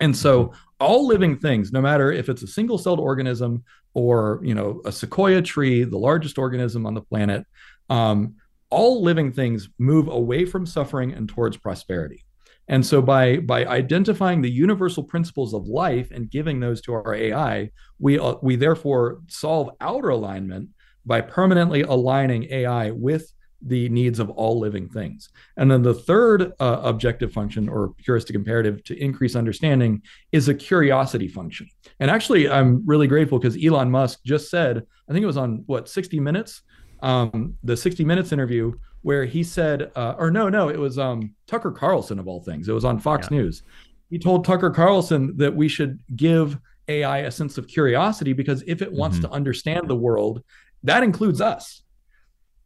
And 0.02 0.16
so 0.16 0.46
mm-hmm. 0.46 0.56
all 0.80 1.08
living 1.08 1.38
things, 1.38 1.72
no 1.72 1.82
matter 1.82 2.12
if 2.12 2.28
it's 2.30 2.44
a 2.44 2.48
single-celled 2.48 3.00
organism 3.00 3.64
or 3.94 4.40
you 4.44 4.54
know 4.54 4.82
a 4.86 4.92
sequoia 4.92 5.42
tree, 5.42 5.84
the 5.84 5.98
largest 5.98 6.38
organism 6.38 6.86
on 6.86 6.94
the 6.94 7.02
planet, 7.02 7.46
um, 7.90 8.36
all 8.70 9.02
living 9.02 9.32
things 9.32 9.70
move 9.78 10.08
away 10.08 10.46
from 10.46 10.66
suffering 10.66 11.14
and 11.14 11.28
towards 11.28 11.58
prosperity. 11.58 12.24
And 12.70 12.86
so 12.86 13.02
by 13.02 13.38
by 13.38 13.66
identifying 13.66 14.42
the 14.42 14.52
universal 14.52 15.04
principles 15.04 15.54
of 15.54 15.68
life 15.68 16.12
and 16.12 16.30
giving 16.30 16.60
those 16.60 16.82
to 16.82 16.94
our 16.94 17.14
AI, 17.14 17.72
we 17.98 18.18
uh, 18.20 18.36
we 18.42 18.56
therefore 18.56 19.22
solve 19.28 19.72
outer 19.82 20.10
alignment 20.10 20.70
by 21.06 21.22
permanently 21.22 21.82
aligning 21.82 22.44
AI 22.52 22.92
with 22.92 23.34
the 23.62 23.90
needs 23.90 24.20
of 24.20 24.30
all 24.30 24.60
living 24.60 24.88
things. 24.88 25.30
And 25.58 25.70
then 25.70 25.82
the 25.82 25.94
third 25.94 26.54
uh, 26.60 26.80
objective 26.84 27.34
function 27.34 27.68
or 27.68 27.94
heuristic 27.98 28.36
imperative 28.36 28.84
to 28.86 28.98
increase 28.98 29.36
understanding 29.36 30.02
is 30.32 30.48
a 30.48 30.54
curiosity 30.54 31.28
function. 31.28 31.68
And 32.00 32.10
actually, 32.10 32.50
I'm 32.50 32.86
really 32.86 33.08
grateful 33.08 33.40
because 33.40 33.58
Elon 33.62 33.92
Musk 33.92 34.20
just 34.24 34.50
said, 34.50 34.84
I 35.10 35.14
think 35.14 35.24
it 35.24 35.28
was 35.28 35.38
on 35.38 35.64
what 35.66 35.90
60 35.90 36.20
Minutes, 36.20 36.62
um, 37.02 37.56
the 37.64 37.78
60 37.78 38.04
Minutes 38.06 38.32
interview, 38.32 38.74
where 39.02 39.26
he 39.26 39.44
said, 39.44 39.92
uh, 39.96 40.16
or 40.18 40.30
no, 40.32 40.50
no, 40.50 40.70
it 40.70 40.80
was 40.80 41.00
um, 41.00 41.34
Tucker 41.48 41.72
Carlson 41.72 42.20
of 42.20 42.28
all 42.28 42.42
things. 42.42 42.68
It 42.68 42.74
was 42.74 42.86
on 42.86 43.00
Fox 43.00 43.28
yeah. 43.32 43.38
News. 43.38 43.64
He 44.10 44.20
told 44.20 44.44
Tucker 44.44 44.72
Carlson 44.72 45.38
that 45.38 45.56
we 45.56 45.68
should 45.68 46.00
give 46.16 46.58
AI 46.88 47.20
a 47.20 47.32
sense 47.32 47.58
of 47.58 47.68
curiosity 47.68 48.34
because 48.34 48.64
if 48.68 48.82
it 48.82 48.92
wants 48.92 49.18
mm-hmm. 49.18 49.28
to 49.28 49.32
understand 49.32 49.88
the 49.88 49.96
world, 49.96 50.44
that 50.84 51.04
includes 51.04 51.40
us. 51.42 51.84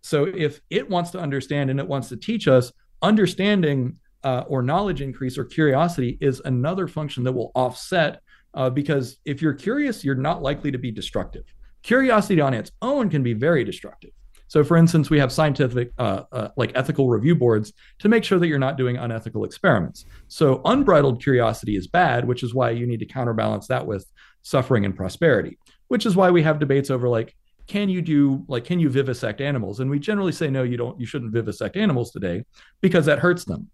So 0.01 0.25
if 0.25 0.61
it 0.69 0.89
wants 0.89 1.11
to 1.11 1.19
understand 1.19 1.69
and 1.69 1.79
it 1.79 1.87
wants 1.87 2.09
to 2.09 2.17
teach 2.17 2.47
us, 2.47 2.71
understanding 3.01 3.97
uh, 4.23 4.43
or 4.47 4.61
knowledge 4.61 5.01
increase 5.01 5.37
or 5.37 5.43
curiosity 5.43 6.17
is 6.21 6.41
another 6.45 6.87
function 6.87 7.23
that 7.23 7.33
will 7.33 7.51
offset. 7.55 8.21
Uh, 8.53 8.69
because 8.69 9.17
if 9.25 9.41
you're 9.41 9.53
curious, 9.53 10.03
you're 10.03 10.15
not 10.15 10.41
likely 10.41 10.71
to 10.71 10.77
be 10.77 10.91
destructive. 10.91 11.43
Curiosity 11.81 12.39
on 12.39 12.53
its 12.53 12.71
own 12.81 13.09
can 13.09 13.23
be 13.23 13.33
very 13.33 13.63
destructive. 13.63 14.11
So, 14.53 14.63
for 14.63 14.77
instance, 14.77 15.09
we 15.09 15.17
have 15.17 15.31
scientific, 15.31 15.91
uh, 15.97 16.25
uh, 16.31 16.49
like 16.57 16.73
ethical 16.75 17.09
review 17.09 17.33
boards 17.33 17.73
to 17.97 18.07
make 18.07 18.23
sure 18.23 18.37
that 18.37 18.45
you're 18.45 18.59
not 18.59 18.77
doing 18.77 18.97
unethical 18.97 19.45
experiments. 19.45 20.05
So, 20.27 20.61
unbridled 20.63 21.23
curiosity 21.23 21.75
is 21.75 21.87
bad, 21.87 22.23
which 22.23 22.43
is 22.43 22.53
why 22.53 22.69
you 22.69 22.85
need 22.85 22.99
to 22.99 23.07
counterbalance 23.07 23.65
that 23.69 23.83
with 23.83 24.05
suffering 24.43 24.85
and 24.85 24.95
prosperity, 24.95 25.57
which 25.87 26.05
is 26.05 26.15
why 26.15 26.29
we 26.29 26.43
have 26.43 26.59
debates 26.59 26.91
over 26.91 27.09
like, 27.09 27.35
can 27.65 27.89
you 27.89 28.03
do 28.03 28.45
like 28.47 28.63
can 28.63 28.79
you 28.79 28.91
vivisect 28.91 29.41
animals? 29.41 29.79
And 29.79 29.89
we 29.89 29.97
generally 29.97 30.31
say 30.31 30.51
no 30.51 30.61
you 30.61 30.77
don't 30.77 30.99
you 30.99 31.07
shouldn't 31.07 31.33
vivisect 31.33 31.75
animals 31.75 32.11
today 32.11 32.45
because 32.79 33.07
that 33.07 33.17
hurts 33.17 33.45
them 33.45 33.71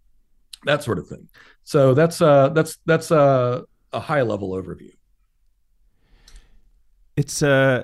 that 0.64 0.82
sort 0.82 0.98
of 0.98 1.10
thing. 1.10 1.28
So 1.66 1.94
that's 1.94 2.22
uh 2.22 2.50
that's 2.50 2.78
that's 2.86 3.12
uh, 3.12 3.64
a 3.92 4.00
high 4.00 4.22
level 4.22 4.52
overview. 4.52 4.94
It's 7.18 7.44
uh 7.44 7.84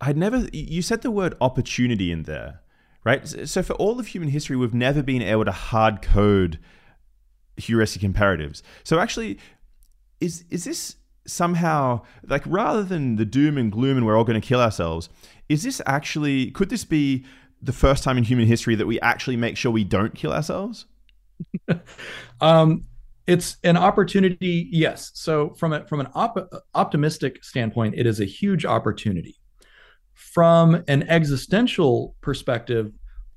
I'd 0.00 0.16
never. 0.16 0.48
You 0.52 0.82
said 0.82 1.02
the 1.02 1.10
word 1.10 1.34
opportunity 1.40 2.12
in 2.12 2.24
there, 2.24 2.60
right? 3.04 3.26
So 3.26 3.62
for 3.62 3.72
all 3.74 3.98
of 3.98 4.08
human 4.08 4.28
history, 4.28 4.56
we've 4.56 4.74
never 4.74 5.02
been 5.02 5.22
able 5.22 5.44
to 5.44 5.52
hard 5.52 6.02
code 6.02 6.58
heuristic 7.56 8.02
imperatives. 8.04 8.62
So 8.84 8.98
actually, 8.98 9.38
is 10.20 10.44
is 10.50 10.64
this 10.64 10.96
somehow 11.26 12.02
like 12.26 12.42
rather 12.46 12.82
than 12.82 13.16
the 13.16 13.24
doom 13.24 13.58
and 13.58 13.72
gloom 13.72 13.96
and 13.96 14.06
we're 14.06 14.16
all 14.16 14.24
going 14.24 14.40
to 14.40 14.46
kill 14.46 14.60
ourselves? 14.60 15.08
Is 15.48 15.62
this 15.62 15.80
actually 15.86 16.50
could 16.50 16.68
this 16.68 16.84
be 16.84 17.24
the 17.62 17.72
first 17.72 18.04
time 18.04 18.18
in 18.18 18.24
human 18.24 18.46
history 18.46 18.74
that 18.74 18.86
we 18.86 19.00
actually 19.00 19.36
make 19.36 19.56
sure 19.56 19.72
we 19.72 19.84
don't 19.84 20.14
kill 20.14 20.32
ourselves? 20.32 20.86
um, 22.40 22.84
it's 23.26 23.56
an 23.64 23.76
opportunity, 23.76 24.68
yes. 24.70 25.10
So 25.14 25.50
from 25.54 25.72
a, 25.72 25.86
from 25.86 26.00
an 26.00 26.08
op- 26.14 26.48
optimistic 26.74 27.42
standpoint, 27.42 27.94
it 27.96 28.06
is 28.06 28.20
a 28.20 28.24
huge 28.24 28.64
opportunity 28.64 29.36
from 30.16 30.82
an 30.88 31.04
existential 31.04 32.14
perspective, 32.20 32.90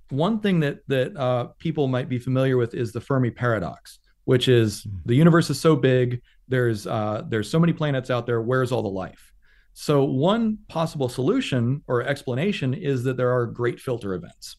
one 0.10 0.40
thing 0.40 0.60
that 0.62 0.80
that 0.88 1.16
uh, 1.16 1.50
people 1.60 1.88
might 1.88 2.10
be 2.10 2.18
familiar 2.18 2.58
with 2.58 2.74
is 2.74 2.92
the 2.92 3.02
Fermi 3.02 3.30
paradox, 3.30 4.00
which 4.24 4.48
is 4.48 4.84
hmm. 4.84 4.98
the 5.06 5.16
universe 5.16 5.50
is 5.50 5.60
so 5.60 5.76
big, 5.76 6.22
there's 6.48 6.88
uh, 6.88 7.24
there's 7.30 7.50
so 7.50 7.60
many 7.60 7.74
planets 7.74 8.10
out 8.10 8.26
there. 8.26 8.42
Where's 8.42 8.72
all 8.72 8.82
the 8.82 8.90
life? 8.90 9.32
So 9.74 10.04
one 10.04 10.58
possible 10.68 11.08
solution 11.08 11.84
or 11.88 12.04
explanation 12.04 12.74
is 12.74 13.04
that 13.04 13.18
there 13.18 13.32
are 13.32 13.46
great 13.46 13.80
filter 13.80 14.14
events. 14.14 14.58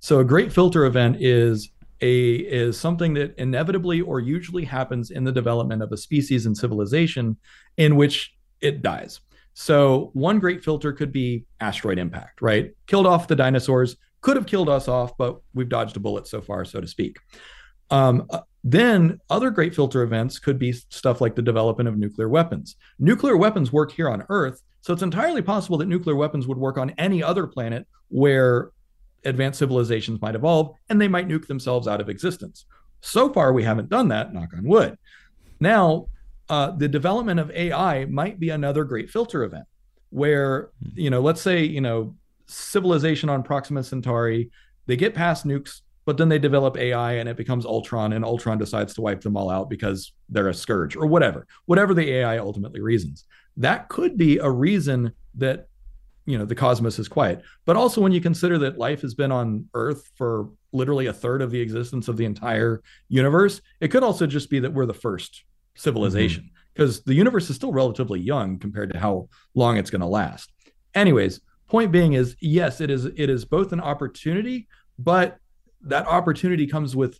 So 0.00 0.20
a 0.20 0.24
great 0.24 0.52
filter 0.52 0.84
event 0.84 1.16
is 1.20 1.70
a 2.00 2.34
is 2.36 2.78
something 2.78 3.14
that 3.14 3.34
inevitably 3.38 4.00
or 4.00 4.20
usually 4.20 4.64
happens 4.64 5.10
in 5.10 5.24
the 5.24 5.32
development 5.32 5.82
of 5.82 5.92
a 5.92 5.96
species 5.96 6.46
and 6.46 6.56
civilization 6.56 7.36
in 7.76 7.96
which 7.96 8.34
it 8.60 8.82
dies. 8.82 9.20
So 9.54 10.10
one 10.14 10.38
great 10.38 10.64
filter 10.64 10.92
could 10.92 11.12
be 11.12 11.44
asteroid 11.60 11.98
impact, 11.98 12.40
right? 12.40 12.72
Killed 12.86 13.06
off 13.06 13.28
the 13.28 13.36
dinosaurs, 13.36 13.96
could 14.20 14.36
have 14.36 14.46
killed 14.46 14.68
us 14.68 14.88
off, 14.88 15.16
but 15.16 15.40
we've 15.52 15.68
dodged 15.68 15.96
a 15.96 16.00
bullet 16.00 16.26
so 16.26 16.40
far, 16.40 16.64
so 16.64 16.80
to 16.80 16.86
speak. 16.86 17.18
Um, 17.90 18.26
uh, 18.30 18.40
then 18.64 19.20
other 19.28 19.50
great 19.50 19.74
filter 19.74 20.02
events 20.02 20.38
could 20.38 20.58
be 20.58 20.72
stuff 20.72 21.20
like 21.20 21.34
the 21.34 21.42
development 21.42 21.88
of 21.88 21.98
nuclear 21.98 22.28
weapons. 22.28 22.76
Nuclear 22.98 23.36
weapons 23.36 23.72
work 23.72 23.92
here 23.92 24.08
on 24.08 24.24
Earth, 24.28 24.62
so 24.80 24.92
it's 24.92 25.02
entirely 25.02 25.42
possible 25.42 25.76
that 25.78 25.86
nuclear 25.86 26.16
weapons 26.16 26.46
would 26.46 26.58
work 26.58 26.78
on 26.78 26.90
any 26.90 27.22
other 27.22 27.46
planet 27.46 27.86
where 28.08 28.70
advanced 29.24 29.58
civilizations 29.58 30.20
might 30.20 30.34
evolve 30.34 30.74
and 30.88 31.00
they 31.00 31.08
might 31.08 31.28
nuke 31.28 31.46
themselves 31.46 31.86
out 31.86 32.00
of 32.00 32.08
existence. 32.08 32.66
So 33.00 33.32
far, 33.32 33.52
we 33.52 33.64
haven't 33.64 33.88
done 33.88 34.08
that, 34.08 34.32
knock 34.32 34.50
on 34.56 34.64
wood. 34.64 34.96
Now, 35.60 36.06
uh, 36.52 36.70
the 36.70 36.86
development 36.86 37.40
of 37.40 37.50
AI 37.52 38.04
might 38.04 38.38
be 38.38 38.50
another 38.50 38.84
great 38.84 39.08
filter 39.08 39.42
event 39.42 39.64
where, 40.10 40.68
hmm. 40.82 40.90
you 41.00 41.08
know, 41.08 41.22
let's 41.22 41.40
say, 41.40 41.64
you 41.64 41.80
know, 41.80 42.14
civilization 42.46 43.30
on 43.30 43.42
Proxima 43.42 43.82
Centauri, 43.82 44.50
they 44.84 44.94
get 44.94 45.14
past 45.14 45.46
nukes, 45.46 45.80
but 46.04 46.18
then 46.18 46.28
they 46.28 46.38
develop 46.38 46.76
AI 46.76 47.14
and 47.14 47.26
it 47.26 47.38
becomes 47.38 47.64
Ultron, 47.64 48.12
and 48.12 48.22
Ultron 48.22 48.58
decides 48.58 48.92
to 48.94 49.00
wipe 49.00 49.22
them 49.22 49.34
all 49.34 49.48
out 49.48 49.70
because 49.70 50.12
they're 50.28 50.50
a 50.50 50.54
scourge 50.54 50.94
or 50.94 51.06
whatever, 51.06 51.46
whatever 51.64 51.94
the 51.94 52.10
AI 52.16 52.36
ultimately 52.36 52.82
reasons. 52.82 53.24
That 53.56 53.88
could 53.88 54.18
be 54.18 54.36
a 54.36 54.50
reason 54.50 55.14
that 55.36 55.68
you 56.26 56.36
know 56.36 56.44
the 56.44 56.54
cosmos 56.54 57.00
is 57.00 57.08
quiet 57.08 57.42
but 57.64 57.74
also 57.74 58.00
when 58.00 58.12
you 58.12 58.20
consider 58.20 58.56
that 58.56 58.78
life 58.78 59.00
has 59.00 59.12
been 59.12 59.32
on 59.32 59.68
earth 59.74 60.08
for 60.14 60.50
literally 60.70 61.06
a 61.06 61.12
third 61.12 61.42
of 61.42 61.50
the 61.50 61.60
existence 61.60 62.06
of 62.06 62.16
the 62.16 62.24
entire 62.24 62.80
universe 63.08 63.60
it 63.80 63.88
could 63.88 64.04
also 64.04 64.24
just 64.24 64.48
be 64.48 64.60
that 64.60 64.72
we're 64.72 64.86
the 64.86 64.94
first 64.94 65.42
civilization 65.74 66.50
because 66.74 67.00
mm-hmm. 67.00 67.10
the 67.10 67.14
universe 67.14 67.50
is 67.50 67.56
still 67.56 67.72
relatively 67.72 68.20
young 68.20 68.58
compared 68.58 68.92
to 68.92 68.98
how 68.98 69.28
long 69.54 69.76
it's 69.76 69.90
going 69.90 70.00
to 70.00 70.06
last. 70.06 70.52
Anyways, 70.94 71.40
point 71.68 71.92
being 71.92 72.14
is 72.14 72.36
yes, 72.40 72.80
it 72.80 72.90
is 72.90 73.06
it 73.06 73.30
is 73.30 73.44
both 73.44 73.72
an 73.72 73.80
opportunity, 73.80 74.68
but 74.98 75.38
that 75.82 76.06
opportunity 76.06 76.66
comes 76.66 76.94
with 76.94 77.18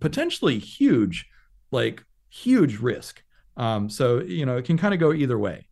potentially 0.00 0.58
huge, 0.58 1.26
like 1.70 2.04
huge 2.28 2.78
risk. 2.78 3.22
Um, 3.56 3.88
so 3.88 4.20
you 4.20 4.44
know 4.44 4.56
it 4.56 4.64
can 4.64 4.76
kind 4.76 4.94
of 4.94 5.00
go 5.00 5.12
either 5.12 5.38
way. 5.38 5.66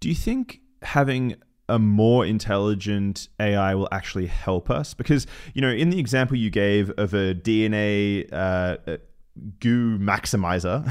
Do 0.00 0.08
you 0.08 0.14
think 0.14 0.60
having 0.82 1.36
a 1.68 1.78
more 1.78 2.26
intelligent 2.26 3.28
AI 3.40 3.74
will 3.74 3.88
actually 3.92 4.26
help 4.26 4.70
us? 4.70 4.94
Because 4.94 5.26
you 5.54 5.62
know, 5.62 5.70
in 5.70 5.90
the 5.90 5.98
example 5.98 6.36
you 6.36 6.50
gave 6.50 6.90
of 6.98 7.14
a 7.14 7.34
DNA 7.34 8.28
uh, 8.32 8.98
goo 9.60 9.98
maximizer 9.98 10.84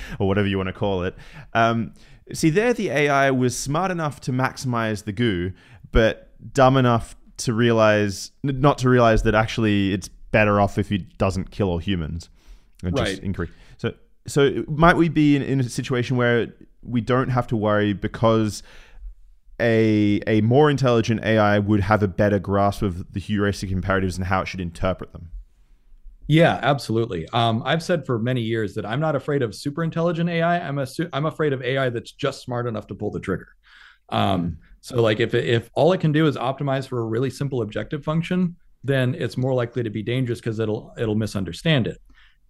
or 0.18 0.28
whatever 0.28 0.48
you 0.48 0.56
want 0.56 0.68
to 0.68 0.72
call 0.72 1.04
it. 1.04 1.14
Um, 1.54 1.94
see, 2.32 2.50
there 2.50 2.72
the 2.72 2.90
AI 2.90 3.30
was 3.30 3.56
smart 3.56 3.90
enough 3.90 4.20
to 4.22 4.32
maximize 4.32 5.04
the 5.04 5.12
goo, 5.12 5.52
but 5.92 6.28
dumb 6.52 6.76
enough 6.76 7.16
to 7.38 7.52
realize 7.52 8.32
not 8.42 8.78
to 8.78 8.88
realize 8.88 9.22
that 9.22 9.34
actually 9.34 9.92
it's 9.92 10.08
better 10.08 10.60
off 10.60 10.78
if 10.78 10.92
it 10.92 11.18
doesn't 11.18 11.50
kill 11.50 11.68
all 11.68 11.78
humans. 11.78 12.28
And 12.82 12.96
right. 12.96 13.08
Just 13.08 13.22
increase. 13.22 13.50
So, 13.78 13.94
so 14.26 14.64
might 14.68 14.96
we 14.96 15.08
be 15.08 15.36
in, 15.36 15.42
in 15.42 15.60
a 15.60 15.64
situation 15.64 16.16
where 16.16 16.52
we 16.82 17.00
don't 17.00 17.28
have 17.28 17.46
to 17.48 17.56
worry 17.56 17.92
because 17.92 18.62
a 19.60 20.20
a 20.26 20.40
more 20.40 20.70
intelligent 20.70 21.22
AI 21.22 21.58
would 21.58 21.80
have 21.80 22.02
a 22.02 22.08
better 22.08 22.38
grasp 22.38 22.82
of 22.82 23.12
the 23.12 23.20
heuristic 23.20 23.70
imperatives 23.70 24.16
and 24.16 24.26
how 24.26 24.40
it 24.40 24.48
should 24.48 24.60
interpret 24.60 25.12
them? 25.12 25.30
Yeah, 26.30 26.60
absolutely. 26.62 27.28
Um, 27.30 27.60
I've 27.66 27.82
said 27.82 28.06
for 28.06 28.16
many 28.16 28.40
years 28.40 28.74
that 28.74 28.86
I'm 28.86 29.00
not 29.00 29.16
afraid 29.16 29.42
of 29.42 29.52
super 29.52 29.82
intelligent 29.82 30.30
AI. 30.30 30.60
I'm 30.60 30.78
a 30.78 30.86
I'm 31.12 31.26
afraid 31.26 31.52
of 31.52 31.60
AI 31.60 31.90
that's 31.90 32.12
just 32.12 32.42
smart 32.42 32.68
enough 32.68 32.86
to 32.86 32.94
pull 32.94 33.10
the 33.10 33.18
trigger. 33.18 33.48
Um, 34.10 34.58
so 34.80 35.02
like 35.02 35.18
if 35.18 35.34
if 35.34 35.70
all 35.74 35.92
it 35.92 36.00
can 36.00 36.12
do 36.12 36.28
is 36.28 36.36
optimize 36.36 36.86
for 36.86 37.00
a 37.00 37.04
really 37.04 37.30
simple 37.30 37.62
objective 37.62 38.04
function, 38.04 38.54
then 38.84 39.16
it's 39.16 39.36
more 39.36 39.54
likely 39.54 39.82
to 39.82 39.90
be 39.90 40.04
dangerous 40.04 40.38
because 40.38 40.60
it'll 40.60 40.94
it'll 40.96 41.16
misunderstand 41.16 41.88
it. 41.88 42.00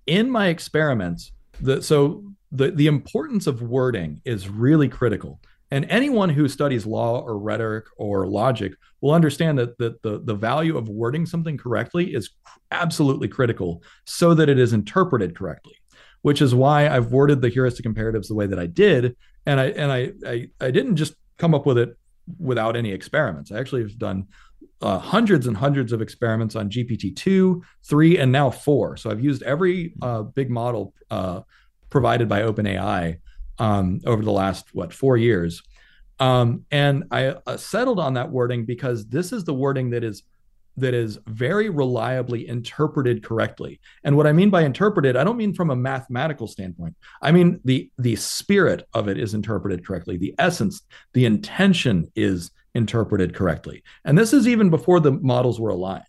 In 0.06 0.28
my 0.30 0.48
experiments, 0.48 1.32
the 1.58 1.80
so 1.80 2.22
the 2.52 2.72
the 2.72 2.86
importance 2.86 3.46
of 3.46 3.62
wording 3.62 4.20
is 4.26 4.50
really 4.50 4.90
critical. 4.90 5.40
And 5.70 5.86
anyone 5.88 6.30
who 6.30 6.48
studies 6.48 6.84
law 6.84 7.20
or 7.20 7.38
rhetoric 7.38 7.84
or 7.96 8.26
logic 8.26 8.72
will 9.00 9.12
understand 9.12 9.58
that 9.58 9.78
the, 9.78 9.96
the, 10.02 10.20
the 10.24 10.34
value 10.34 10.76
of 10.76 10.88
wording 10.88 11.26
something 11.26 11.56
correctly 11.56 12.14
is 12.14 12.30
absolutely 12.70 13.28
critical 13.28 13.82
so 14.04 14.34
that 14.34 14.48
it 14.48 14.58
is 14.58 14.72
interpreted 14.72 15.36
correctly, 15.36 15.74
which 16.22 16.42
is 16.42 16.54
why 16.54 16.88
I've 16.88 17.12
worded 17.12 17.40
the 17.40 17.48
heuristic 17.48 17.86
imperatives 17.86 18.28
the 18.28 18.34
way 18.34 18.46
that 18.46 18.58
I 18.58 18.66
did. 18.66 19.16
And 19.46 19.60
I 19.60 19.66
and 19.66 19.92
I 19.92 20.12
I, 20.26 20.48
I 20.60 20.70
didn't 20.70 20.96
just 20.96 21.14
come 21.38 21.54
up 21.54 21.66
with 21.66 21.78
it 21.78 21.96
without 22.38 22.76
any 22.76 22.92
experiments. 22.92 23.50
I 23.50 23.58
actually 23.58 23.82
have 23.82 23.98
done 23.98 24.26
uh, 24.82 24.98
hundreds 24.98 25.46
and 25.46 25.56
hundreds 25.56 25.92
of 25.92 26.00
experiments 26.00 26.56
on 26.56 26.70
GPT-2, 26.70 27.60
3, 27.84 28.18
and 28.18 28.32
now 28.32 28.50
4. 28.50 28.96
So 28.96 29.10
I've 29.10 29.22
used 29.22 29.42
every 29.42 29.94
uh, 30.00 30.22
big 30.22 30.50
model 30.50 30.94
uh, 31.10 31.40
provided 31.90 32.28
by 32.28 32.42
OpenAI 32.42 33.18
um, 33.60 34.00
over 34.06 34.24
the 34.24 34.32
last 34.32 34.74
what 34.74 34.92
four 34.92 35.16
years. 35.16 35.62
Um, 36.18 36.64
and 36.70 37.04
I 37.10 37.36
uh, 37.46 37.56
settled 37.56 38.00
on 38.00 38.14
that 38.14 38.30
wording 38.30 38.64
because 38.64 39.06
this 39.06 39.32
is 39.32 39.44
the 39.44 39.54
wording 39.54 39.90
that 39.90 40.02
is 40.02 40.22
that 40.76 40.94
is 40.94 41.18
very 41.26 41.68
reliably 41.68 42.48
interpreted 42.48 43.22
correctly. 43.22 43.80
And 44.04 44.16
what 44.16 44.26
I 44.26 44.32
mean 44.32 44.50
by 44.50 44.62
interpreted, 44.62 45.16
I 45.16 45.24
don't 45.24 45.36
mean 45.36 45.52
from 45.52 45.70
a 45.70 45.76
mathematical 45.76 46.46
standpoint. 46.46 46.96
I 47.22 47.32
mean 47.32 47.60
the 47.64 47.90
the 47.98 48.16
spirit 48.16 48.86
of 48.94 49.08
it 49.08 49.18
is 49.18 49.34
interpreted 49.34 49.86
correctly. 49.86 50.16
The 50.16 50.34
essence, 50.38 50.82
the 51.12 51.26
intention 51.26 52.10
is 52.16 52.50
interpreted 52.74 53.34
correctly. 53.34 53.82
And 54.04 54.16
this 54.16 54.32
is 54.32 54.46
even 54.48 54.70
before 54.70 55.00
the 55.00 55.12
models 55.12 55.60
were 55.60 55.70
aligned. 55.70 56.04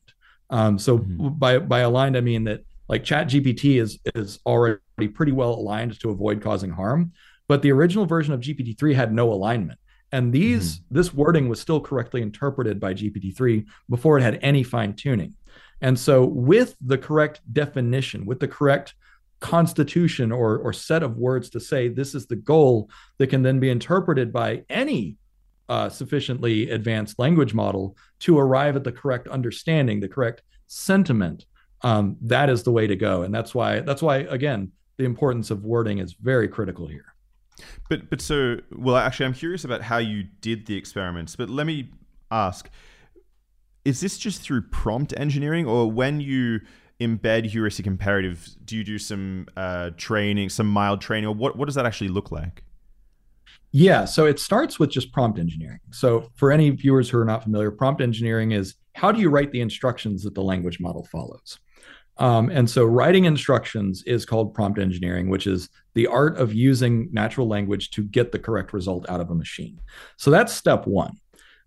Um, 0.49 0.77
so 0.77 0.99
mm-hmm. 0.99 1.29
by 1.29 1.59
by 1.59 1.79
aligned, 1.79 2.17
I 2.17 2.21
mean 2.21 2.43
that 2.45 2.61
like 2.87 3.03
ChatGPT 3.03 3.81
is 3.81 3.99
is 4.15 4.39
already 4.45 4.79
pretty 5.13 5.31
well 5.31 5.53
aligned 5.53 5.99
to 6.01 6.09
avoid 6.09 6.41
causing 6.41 6.69
harm. 6.69 7.13
But 7.47 7.61
the 7.61 7.71
original 7.71 8.05
version 8.05 8.33
of 8.33 8.41
GPT-3 8.41 8.95
had 8.95 9.13
no 9.13 9.31
alignment. 9.31 9.79
And 10.11 10.33
these 10.33 10.77
mm-hmm. 10.77 10.95
this 10.95 11.13
wording 11.13 11.47
was 11.47 11.59
still 11.59 11.79
correctly 11.79 12.21
interpreted 12.21 12.79
by 12.79 12.93
GPT-3 12.93 13.65
before 13.89 14.17
it 14.17 14.23
had 14.23 14.39
any 14.41 14.63
fine 14.63 14.93
tuning. 14.93 15.35
And 15.81 15.97
so 15.97 16.25
with 16.25 16.75
the 16.81 16.97
correct 16.97 17.41
definition, 17.51 18.25
with 18.25 18.39
the 18.39 18.47
correct 18.47 18.93
constitution 19.39 20.31
or, 20.31 20.59
or 20.59 20.71
set 20.71 21.01
of 21.01 21.17
words 21.17 21.49
to 21.49 21.59
say 21.59 21.87
this 21.87 22.13
is 22.13 22.27
the 22.27 22.35
goal 22.35 22.89
that 23.17 23.27
can 23.27 23.41
then 23.41 23.59
be 23.59 23.69
interpreted 23.69 24.31
by 24.31 24.63
any 24.69 25.17
uh, 25.67 25.89
sufficiently 25.89 26.69
advanced 26.69 27.17
language 27.17 27.53
model 27.53 27.97
to 28.19 28.37
arrive 28.37 28.75
at 28.75 28.83
the 28.83 28.91
correct 28.91 29.27
understanding, 29.27 29.99
the 29.99 30.07
correct 30.07 30.43
sentiment. 30.67 31.45
Um, 31.81 32.17
that 32.21 32.49
is 32.49 32.63
the 32.63 32.71
way 32.71 32.85
to 32.85 32.95
go, 32.95 33.23
and 33.23 33.33
that's 33.33 33.55
why 33.55 33.79
that's 33.79 34.03
why 34.03 34.17
again 34.17 34.71
the 34.97 35.05
importance 35.05 35.49
of 35.49 35.63
wording 35.63 35.97
is 35.97 36.13
very 36.13 36.47
critical 36.47 36.85
here. 36.85 37.10
But 37.89 38.09
but 38.09 38.21
so 38.21 38.57
well, 38.71 38.97
actually, 38.97 39.25
I'm 39.27 39.33
curious 39.33 39.63
about 39.63 39.81
how 39.81 39.97
you 39.97 40.23
did 40.41 40.65
the 40.65 40.75
experiments. 40.75 41.35
But 41.35 41.49
let 41.49 41.65
me 41.65 41.89
ask: 42.29 42.69
Is 43.85 43.99
this 44.01 44.17
just 44.17 44.41
through 44.41 44.63
prompt 44.63 45.13
engineering, 45.17 45.67
or 45.67 45.91
when 45.91 46.21
you 46.21 46.61
embed 47.01 47.45
heuristic 47.45 47.87
imperatives, 47.87 48.55
do 48.63 48.77
you 48.77 48.83
do 48.83 48.99
some 48.99 49.47
uh, 49.57 49.89
training, 49.97 50.49
some 50.49 50.67
mild 50.67 51.01
training, 51.01 51.27
or 51.27 51.33
what, 51.33 51.57
what 51.57 51.65
does 51.65 51.75
that 51.75 51.85
actually 51.85 52.09
look 52.09 52.31
like? 52.31 52.63
Yeah, 53.71 54.05
so 54.05 54.25
it 54.25 54.39
starts 54.39 54.79
with 54.79 54.91
just 54.91 55.11
prompt 55.11 55.39
engineering. 55.39 55.79
So 55.91 56.29
for 56.35 56.51
any 56.51 56.69
viewers 56.69 57.09
who 57.09 57.17
are 57.17 57.25
not 57.25 57.43
familiar, 57.43 57.71
prompt 57.71 58.01
engineering 58.01 58.51
is 58.51 58.75
how 58.93 59.11
do 59.11 59.19
you 59.19 59.29
write 59.29 59.51
the 59.51 59.61
instructions 59.61 60.23
that 60.23 60.35
the 60.35 60.43
language 60.43 60.79
model 60.79 61.05
follows? 61.05 61.57
Um, 62.21 62.51
and 62.51 62.69
so 62.69 62.85
writing 62.85 63.25
instructions 63.25 64.03
is 64.03 64.27
called 64.27 64.53
prompt 64.53 64.77
engineering, 64.77 65.27
which 65.27 65.47
is 65.47 65.69
the 65.95 66.05
art 66.05 66.37
of 66.37 66.53
using 66.53 67.09
natural 67.11 67.47
language 67.47 67.89
to 67.91 68.03
get 68.03 68.31
the 68.31 68.37
correct 68.37 68.73
result 68.73 69.09
out 69.09 69.21
of 69.21 69.31
a 69.31 69.35
machine. 69.35 69.81
So 70.17 70.29
that's 70.29 70.53
step 70.53 70.85
one. 70.85 71.17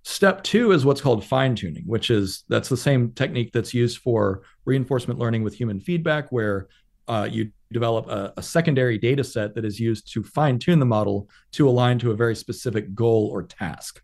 Step 0.05 0.45
two 0.45 0.71
is 0.71 0.85
what's 0.85 1.01
called 1.01 1.25
fine 1.25 1.57
tuning, 1.57 1.83
which 1.87 2.09
is 2.09 2.45
that's 2.49 2.69
the 2.69 2.77
same 2.77 3.11
technique 3.13 3.51
that's 3.53 3.75
used 3.75 3.99
for 3.99 4.43
reinforcement 4.65 5.19
learning 5.19 5.43
with 5.43 5.55
human 5.55 5.81
feedback, 5.81 6.31
where 6.31 6.69
uh, 7.09 7.29
you 7.29 7.51
develop 7.73 8.07
a, 8.07 8.33
a, 8.37 8.43
secondary 8.43 8.97
data 8.97 9.25
set 9.25 9.57
that 9.57 9.65
is 9.65 9.81
used 9.81 10.11
to 10.13 10.23
fine 10.23 10.59
tune 10.59 10.79
the 10.79 10.87
model 10.87 11.29
to 11.51 11.69
align 11.69 11.99
to 11.99 12.13
a 12.13 12.15
very 12.15 12.37
specific 12.37 12.95
goal 12.95 13.29
or 13.33 13.43
task. 13.43 14.01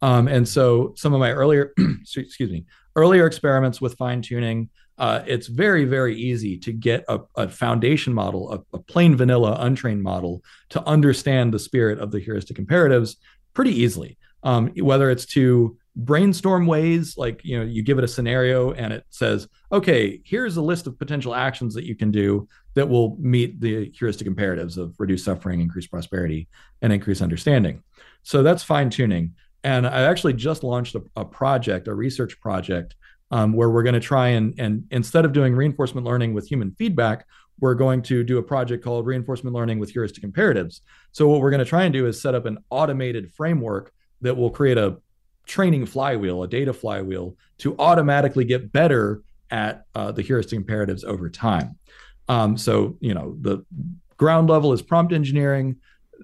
Um, 0.00 0.28
and 0.28 0.46
so 0.46 0.94
some 0.96 1.12
of 1.12 1.18
my 1.18 1.32
earlier, 1.32 1.72
excuse 2.16 2.50
me, 2.52 2.64
earlier 2.94 3.26
experiments 3.26 3.80
with 3.80 3.94
fine 3.94 4.22
tuning, 4.22 4.70
uh, 4.98 5.22
it's 5.26 5.46
very, 5.46 5.84
very 5.84 6.16
easy 6.16 6.58
to 6.58 6.72
get 6.72 7.04
a, 7.08 7.20
a 7.36 7.48
foundation 7.48 8.12
model, 8.12 8.52
a, 8.52 8.76
a, 8.76 8.80
plain 8.80 9.16
vanilla 9.16 9.56
untrained 9.60 10.02
model 10.02 10.42
to 10.70 10.84
understand 10.84 11.54
the 11.54 11.58
spirit 11.58 11.98
of 12.00 12.10
the 12.10 12.18
heuristic 12.18 12.58
imperatives 12.58 13.16
pretty 13.54 13.70
easily. 13.70 14.18
Um, 14.42 14.68
whether 14.76 15.10
it's 15.10 15.26
to 15.26 15.76
brainstorm 15.96 16.66
ways 16.66 17.16
like 17.16 17.40
you 17.42 17.58
know 17.58 17.64
you 17.64 17.82
give 17.82 17.98
it 17.98 18.04
a 18.04 18.08
scenario 18.08 18.70
and 18.70 18.92
it 18.92 19.04
says 19.10 19.48
okay 19.72 20.20
here's 20.24 20.56
a 20.56 20.62
list 20.62 20.86
of 20.86 20.96
potential 20.96 21.34
actions 21.34 21.74
that 21.74 21.82
you 21.82 21.96
can 21.96 22.12
do 22.12 22.46
that 22.74 22.88
will 22.88 23.16
meet 23.18 23.60
the 23.60 23.90
heuristic 23.92 24.28
imperatives 24.28 24.78
of 24.78 24.94
reduce 25.00 25.24
suffering 25.24 25.60
increase 25.60 25.88
prosperity 25.88 26.46
and 26.82 26.92
increase 26.92 27.20
understanding. 27.20 27.82
So 28.22 28.44
that's 28.44 28.62
fine 28.62 28.90
tuning 28.90 29.34
and 29.64 29.86
i 29.86 30.02
actually 30.02 30.34
just 30.34 30.62
launched 30.62 30.94
a, 30.94 31.02
a 31.16 31.24
project 31.24 31.88
a 31.88 31.94
research 31.94 32.40
project 32.40 32.94
um, 33.30 33.52
where 33.52 33.70
we're 33.70 33.82
going 33.82 33.94
to 33.94 34.00
try 34.00 34.28
and 34.28 34.54
and 34.58 34.84
instead 34.90 35.24
of 35.24 35.32
doing 35.32 35.54
reinforcement 35.54 36.06
learning 36.06 36.34
with 36.34 36.46
human 36.48 36.70
feedback 36.72 37.26
we're 37.60 37.74
going 37.74 38.00
to 38.00 38.22
do 38.22 38.38
a 38.38 38.42
project 38.42 38.84
called 38.84 39.04
reinforcement 39.06 39.54
learning 39.54 39.78
with 39.78 39.90
heuristic 39.90 40.24
imperatives 40.24 40.82
so 41.12 41.28
what 41.28 41.40
we're 41.40 41.50
going 41.50 41.58
to 41.58 41.64
try 41.64 41.84
and 41.84 41.92
do 41.92 42.06
is 42.06 42.20
set 42.20 42.34
up 42.34 42.46
an 42.46 42.58
automated 42.70 43.32
framework 43.32 43.92
that 44.20 44.36
will 44.36 44.50
create 44.50 44.78
a 44.78 44.98
training 45.48 45.86
flywheel, 45.86 46.42
a 46.44 46.48
data 46.48 46.72
flywheel, 46.72 47.36
to 47.58 47.74
automatically 47.78 48.44
get 48.44 48.70
better 48.70 49.22
at 49.50 49.84
uh, 49.94 50.12
the 50.12 50.22
heuristic 50.22 50.58
imperatives 50.58 51.02
over 51.02 51.28
time. 51.28 51.76
Um, 52.28 52.56
so, 52.56 52.96
you 53.00 53.14
know, 53.14 53.36
the 53.40 53.64
ground 54.18 54.50
level 54.50 54.72
is 54.72 54.82
prompt 54.82 55.12
engineering. 55.12 55.76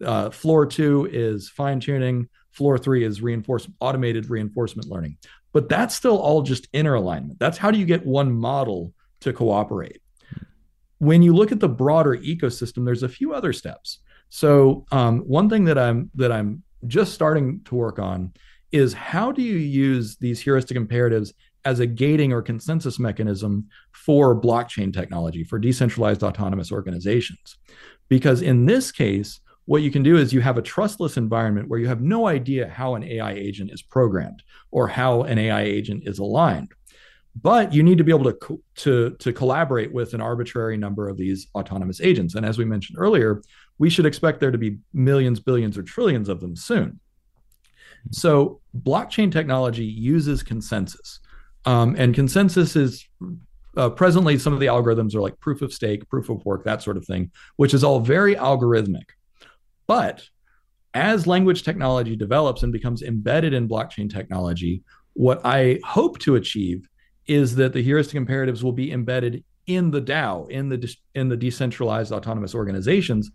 Uh, 0.05 0.31
floor 0.31 0.67
two 0.67 1.09
is 1.11 1.49
fine 1.49 1.81
tuning. 1.81 2.29
Floor 2.53 2.79
three 2.79 3.03
is 3.03 3.23
reinforcement, 3.23 3.77
automated 3.81 4.29
reinforcement 4.31 4.89
learning. 4.89 5.17
But 5.55 5.71
that's 5.71 5.95
still 5.95 6.19
all 6.19 6.43
just 6.43 6.69
inner 6.73 6.95
alignment. 6.95 7.39
That's 7.39 7.57
how 7.57 7.71
do 7.71 7.79
you 7.79 7.87
get 7.87 8.05
one 8.05 8.33
model 8.33 8.93
to 9.21 9.33
cooperate. 9.33 10.03
When 10.99 11.23
you 11.23 11.33
look 11.35 11.53
at 11.53 11.61
the 11.61 11.69
broader 11.69 12.17
ecosystem, 12.17 12.85
there's 12.85 13.05
a 13.05 13.09
few 13.09 13.33
other 13.33 13.53
steps. 13.53 14.01
So 14.29 14.85
um, 14.91 15.21
one 15.21 15.49
thing 15.49 15.65
that 15.67 15.79
I'm 15.79 16.11
that 16.17 16.33
I'm 16.33 16.65
just 16.87 17.15
starting 17.15 17.63
to 17.67 17.75
work 17.77 17.99
on 17.99 18.33
is 18.73 18.93
how 18.93 19.31
do 19.31 19.43
you 19.43 19.57
use 19.57 20.17
these 20.17 20.41
heuristic 20.41 20.77
imperatives 20.77 21.33
as 21.65 21.79
a 21.81 21.87
gating 21.87 22.33
or 22.33 22.43
consensus 22.43 22.99
mechanism 22.99 23.69
for 23.93 24.39
blockchain 24.39 24.93
technology, 24.93 25.45
for 25.45 25.61
decentralized 25.61 26.25
autonomous 26.25 26.73
organizations? 26.73 27.57
Because 28.09 28.43
in 28.43 28.67
this 28.67 28.91
case, 28.91 29.41
what 29.67 29.83
you 29.83 29.91
can 29.91 30.03
do 30.03 30.17
is 30.17 30.33
you 30.33 30.41
have 30.41 30.59
a 30.59 30.63
trustless 30.63 31.17
environment 31.17 31.69
where 31.69 31.81
you 31.81 31.89
have 31.89 32.03
no 32.03 32.27
idea 32.27 32.69
how 32.69 32.95
an 32.95 33.05
AI 33.05 33.33
agent 33.33 33.71
is 33.73 33.83
programmed 33.83 34.43
or 34.71 34.89
how 34.89 35.23
an 35.23 35.39
AI 35.39 35.63
agent 35.63 36.03
is 36.07 36.19
aligned. 36.19 36.73
But 37.41 37.73
you 37.73 37.83
need 37.83 37.99
to 37.99 38.05
be 38.05 38.13
able 38.13 38.33
to, 38.33 38.63
to, 38.77 39.11
to 39.19 39.33
collaborate 39.33 39.93
with 39.93 40.15
an 40.15 40.21
arbitrary 40.21 40.77
number 40.77 41.09
of 41.09 41.17
these 41.17 41.49
autonomous 41.55 42.01
agents. 42.01 42.35
And 42.35 42.47
as 42.47 42.59
we 42.59 42.65
mentioned 42.65 42.99
earlier, 42.99 43.43
we 43.79 43.91
should 43.91 44.07
expect 44.07 44.39
there 44.39 44.53
to 44.53 44.59
be 44.59 44.79
millions, 44.93 45.41
billions, 45.41 45.77
or 45.77 45.83
trillions 45.83 46.29
of 46.29 46.41
them 46.41 46.55
soon. 46.55 47.01
So, 48.11 48.61
blockchain 48.79 49.33
technology 49.33 49.85
uses 49.85 50.43
consensus. 50.43 51.21
Um, 51.65 51.97
and 51.99 52.15
consensus 52.15 52.77
is 52.77 53.09
uh, 53.77 53.89
presently 53.91 54.39
some 54.39 54.53
of 54.53 54.61
the 54.61 54.67
algorithms 54.67 55.15
are 55.15 55.23
like 55.23 55.41
proof 55.41 55.63
of 55.63 55.73
stake, 55.73 56.09
proof 56.09 56.29
of 56.29 56.45
work, 56.45 56.65
that 56.65 56.83
sort 56.83 56.99
of 56.99 57.07
thing, 57.07 57.31
which 57.57 57.75
is 57.75 57.83
all 57.83 58.01
very 58.01 58.37
algorithmic. 58.37 59.07
But 59.87 60.23
as 60.95 61.27
language 61.27 61.63
technology 61.63 62.17
develops 62.17 62.63
and 62.63 62.73
becomes 62.73 63.03
embedded 63.03 63.53
in 63.53 63.69
blockchain 63.69 64.13
technology, 64.13 64.83
what 65.15 65.41
I 65.45 65.81
hope 65.85 66.19
to 66.21 66.37
achieve 66.37 66.89
is 67.27 67.57
that 67.57 67.73
the 67.73 67.83
heuristic 67.83 68.17
imperatives 68.17 68.63
will 68.63 68.73
be 68.73 68.93
embedded 68.93 69.45
in 69.67 69.91
the 69.91 70.01
DAO, 70.01 70.49
in 70.51 70.69
the 70.69 70.95
in 71.15 71.29
the 71.29 71.37
decentralized 71.37 72.13
autonomous 72.13 72.55
organizations, 72.55 73.31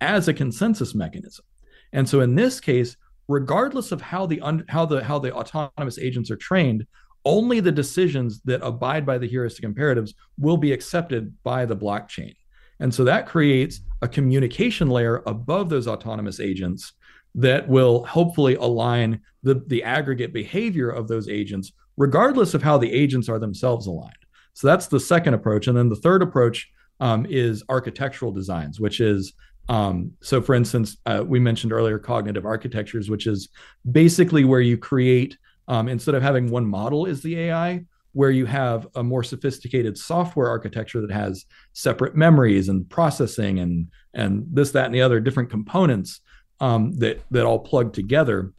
as 0.00 0.28
a 0.28 0.34
consensus 0.34 0.94
mechanism. 0.94 1.44
And 1.92 2.08
so 2.08 2.20
in 2.20 2.34
this 2.34 2.58
case, 2.60 2.96
regardless 3.28 3.92
of 3.92 4.00
how 4.00 4.26
the 4.26 4.64
how 4.68 4.86
the 4.86 5.04
how 5.04 5.18
the 5.18 5.34
autonomous 5.34 5.98
agents 5.98 6.30
are 6.30 6.36
trained, 6.36 6.86
only 7.24 7.60
the 7.60 7.72
decisions 7.72 8.40
that 8.42 8.62
abide 8.62 9.06
by 9.06 9.18
the 9.18 9.26
heuristic 9.26 9.64
imperatives 9.64 10.14
will 10.38 10.56
be 10.56 10.72
accepted 10.72 11.34
by 11.42 11.64
the 11.64 11.76
blockchain. 11.76 12.34
And 12.80 12.92
so 12.94 13.04
that 13.04 13.26
creates 13.26 13.80
a 14.02 14.08
communication 14.08 14.88
layer 14.88 15.22
above 15.26 15.68
those 15.68 15.88
autonomous 15.88 16.40
agents 16.40 16.92
that 17.34 17.68
will 17.68 18.04
hopefully 18.04 18.54
align 18.56 19.20
the, 19.42 19.62
the 19.66 19.82
aggregate 19.82 20.32
behavior 20.32 20.90
of 20.90 21.08
those 21.08 21.28
agents, 21.28 21.72
regardless 21.96 22.54
of 22.54 22.62
how 22.62 22.78
the 22.78 22.92
agents 22.92 23.28
are 23.28 23.38
themselves 23.38 23.86
aligned. 23.86 24.12
So 24.52 24.66
that's 24.66 24.86
the 24.86 25.00
second 25.00 25.34
approach. 25.34 25.66
And 25.66 25.76
then 25.76 25.88
the 25.88 25.96
third 25.96 26.22
approach 26.22 26.70
um, 27.00 27.26
is 27.28 27.64
architectural 27.68 28.30
designs, 28.30 28.78
which 28.78 29.00
is 29.00 29.32
um, 29.68 30.12
so, 30.20 30.42
for 30.42 30.54
instance, 30.54 30.98
uh, 31.06 31.24
we 31.26 31.40
mentioned 31.40 31.72
earlier 31.72 31.98
cognitive 31.98 32.44
architectures, 32.44 33.08
which 33.08 33.26
is 33.26 33.48
basically 33.90 34.44
where 34.44 34.60
you 34.60 34.76
create, 34.76 35.38
um, 35.68 35.88
instead 35.88 36.14
of 36.14 36.22
having 36.22 36.50
one 36.50 36.66
model 36.66 37.06
is 37.06 37.22
the 37.22 37.38
AI, 37.38 37.84
where 38.14 38.30
you 38.30 38.46
have 38.46 38.86
a 38.94 39.02
more 39.02 39.22
sophisticated 39.22 39.98
software 39.98 40.48
architecture 40.48 41.00
that 41.00 41.10
has 41.10 41.44
separate 41.72 42.16
memories 42.16 42.68
and 42.68 42.88
processing 42.88 43.58
and 43.58 43.88
and 44.14 44.46
this, 44.50 44.70
that, 44.70 44.86
and 44.86 44.94
the 44.94 45.02
other 45.02 45.20
different 45.20 45.50
components 45.50 46.20
um, 46.60 46.92
that 46.92 47.20
that 47.30 47.44
all 47.44 47.58
plug 47.58 47.92
together 47.92 48.52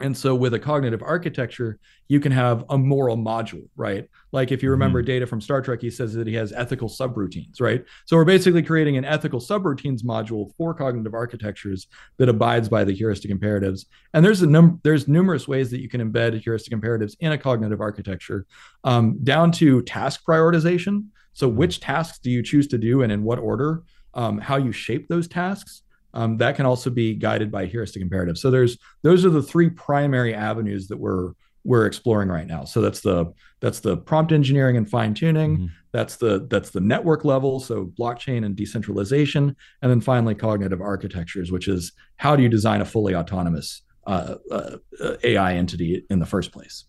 and 0.00 0.16
so 0.16 0.34
with 0.34 0.52
a 0.52 0.58
cognitive 0.58 1.02
architecture, 1.02 1.78
you 2.08 2.20
can 2.20 2.30
have 2.30 2.64
a 2.68 2.76
moral 2.76 3.16
module, 3.16 3.66
right? 3.76 4.08
Like 4.30 4.52
if 4.52 4.62
you 4.62 4.70
remember 4.70 5.00
mm-hmm. 5.00 5.06
Data 5.06 5.26
from 5.26 5.40
Star 5.40 5.62
Trek, 5.62 5.80
he 5.80 5.90
says 5.90 6.12
that 6.14 6.26
he 6.26 6.34
has 6.34 6.52
ethical 6.52 6.88
subroutines, 6.88 7.60
right? 7.60 7.82
So 8.04 8.16
we're 8.16 8.26
basically 8.26 8.62
creating 8.62 8.98
an 8.98 9.06
ethical 9.06 9.40
subroutines 9.40 10.04
module 10.04 10.54
for 10.58 10.74
cognitive 10.74 11.14
architectures 11.14 11.86
that 12.18 12.28
abides 12.28 12.68
by 12.68 12.84
the 12.84 12.92
heuristic 12.92 13.30
imperatives. 13.30 13.86
And 14.12 14.24
there's 14.24 14.42
a 14.42 14.46
number 14.46 14.78
there's 14.82 15.08
numerous 15.08 15.48
ways 15.48 15.70
that 15.70 15.80
you 15.80 15.88
can 15.88 16.00
embed 16.00 16.38
heuristic 16.42 16.74
imperatives 16.74 17.16
in 17.20 17.32
a 17.32 17.38
cognitive 17.38 17.80
architecture, 17.80 18.46
um, 18.84 19.18
down 19.24 19.50
to 19.52 19.82
task 19.82 20.22
prioritization. 20.28 21.06
So 21.32 21.48
mm-hmm. 21.48 21.56
which 21.56 21.80
tasks 21.80 22.18
do 22.18 22.30
you 22.30 22.42
choose 22.42 22.66
to 22.68 22.78
do 22.78 23.02
and 23.02 23.10
in 23.10 23.24
what 23.24 23.38
order? 23.38 23.82
Um, 24.12 24.38
how 24.38 24.56
you 24.56 24.72
shape 24.72 25.08
those 25.08 25.28
tasks 25.28 25.82
um, 26.16 26.38
that 26.38 26.56
can 26.56 26.64
also 26.64 26.88
be 26.88 27.14
guided 27.14 27.52
by 27.52 27.66
heuristic 27.66 28.00
imperatives. 28.00 28.40
So 28.40 28.50
there's 28.50 28.78
those 29.02 29.26
are 29.26 29.30
the 29.30 29.42
three 29.42 29.68
primary 29.68 30.34
avenues 30.34 30.88
that 30.88 30.96
we're 30.96 31.32
we're 31.62 31.84
exploring 31.84 32.30
right 32.30 32.46
now. 32.46 32.64
So 32.64 32.80
that's 32.80 33.00
the 33.00 33.34
that's 33.60 33.80
the 33.80 33.98
prompt 33.98 34.32
engineering 34.32 34.78
and 34.78 34.88
fine 34.88 35.12
tuning. 35.12 35.56
Mm-hmm. 35.56 35.66
That's 35.92 36.16
the 36.16 36.46
that's 36.48 36.70
the 36.70 36.80
network 36.80 37.26
level. 37.26 37.60
So 37.60 37.92
blockchain 37.98 38.46
and 38.46 38.56
decentralization, 38.56 39.54
and 39.82 39.90
then 39.90 40.00
finally 40.00 40.34
cognitive 40.34 40.80
architectures, 40.80 41.52
which 41.52 41.68
is 41.68 41.92
how 42.16 42.34
do 42.34 42.42
you 42.42 42.48
design 42.48 42.80
a 42.80 42.86
fully 42.86 43.14
autonomous 43.14 43.82
uh, 44.06 44.36
uh, 44.50 44.76
AI 45.22 45.54
entity 45.54 46.06
in 46.08 46.18
the 46.18 46.26
first 46.26 46.50
place. 46.50 46.84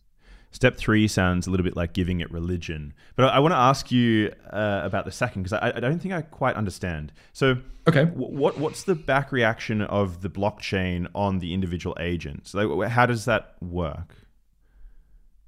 Step 0.52 0.78
three 0.78 1.07
sounds 1.07 1.45
a 1.45 1.52
little 1.52 1.64
bit 1.64 1.76
like 1.76 1.94
giving 1.94 2.22
it 2.22 2.32
religion, 2.32 2.94
but 3.15 3.26
I, 3.26 3.36
I 3.36 3.40
want 3.40 3.52
to 3.52 3.57
ask 3.57 3.91
you 3.91 4.34
uh, 4.52 4.82
about 4.84 5.06
the 5.06 5.11
second 5.11 5.44
because 5.44 5.53
I, 5.53 5.74
I, 5.76 5.80
don't 5.80 5.99
think 5.99 6.14
I 6.14 6.22
quite 6.22 6.56
understand. 6.56 7.11
So, 7.34 7.57
okay, 7.88 8.06
w- 8.06 8.36
what 8.36 8.57
what's 8.57 8.84
the 8.84 8.95
back 8.95 9.34
reaction 9.34 9.82
of 9.82 10.22
the 10.22 10.30
blockchain 10.30 11.07
on 11.14 11.40
the 11.40 11.53
individual 11.53 11.98
agents? 11.99 12.53
Like, 12.53 12.90
how 12.90 13.06
does 13.06 13.26
that 13.26 13.56
work? 13.61 14.15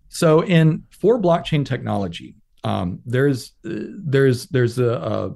So, 0.10 0.44
in 0.44 0.84
for 0.90 1.20
blockchain 1.20 1.66
technology, 1.66 2.36
um, 2.66 3.00
there's 3.06 3.54
there's 3.64 4.48
there's 4.48 4.80
a, 4.80 5.34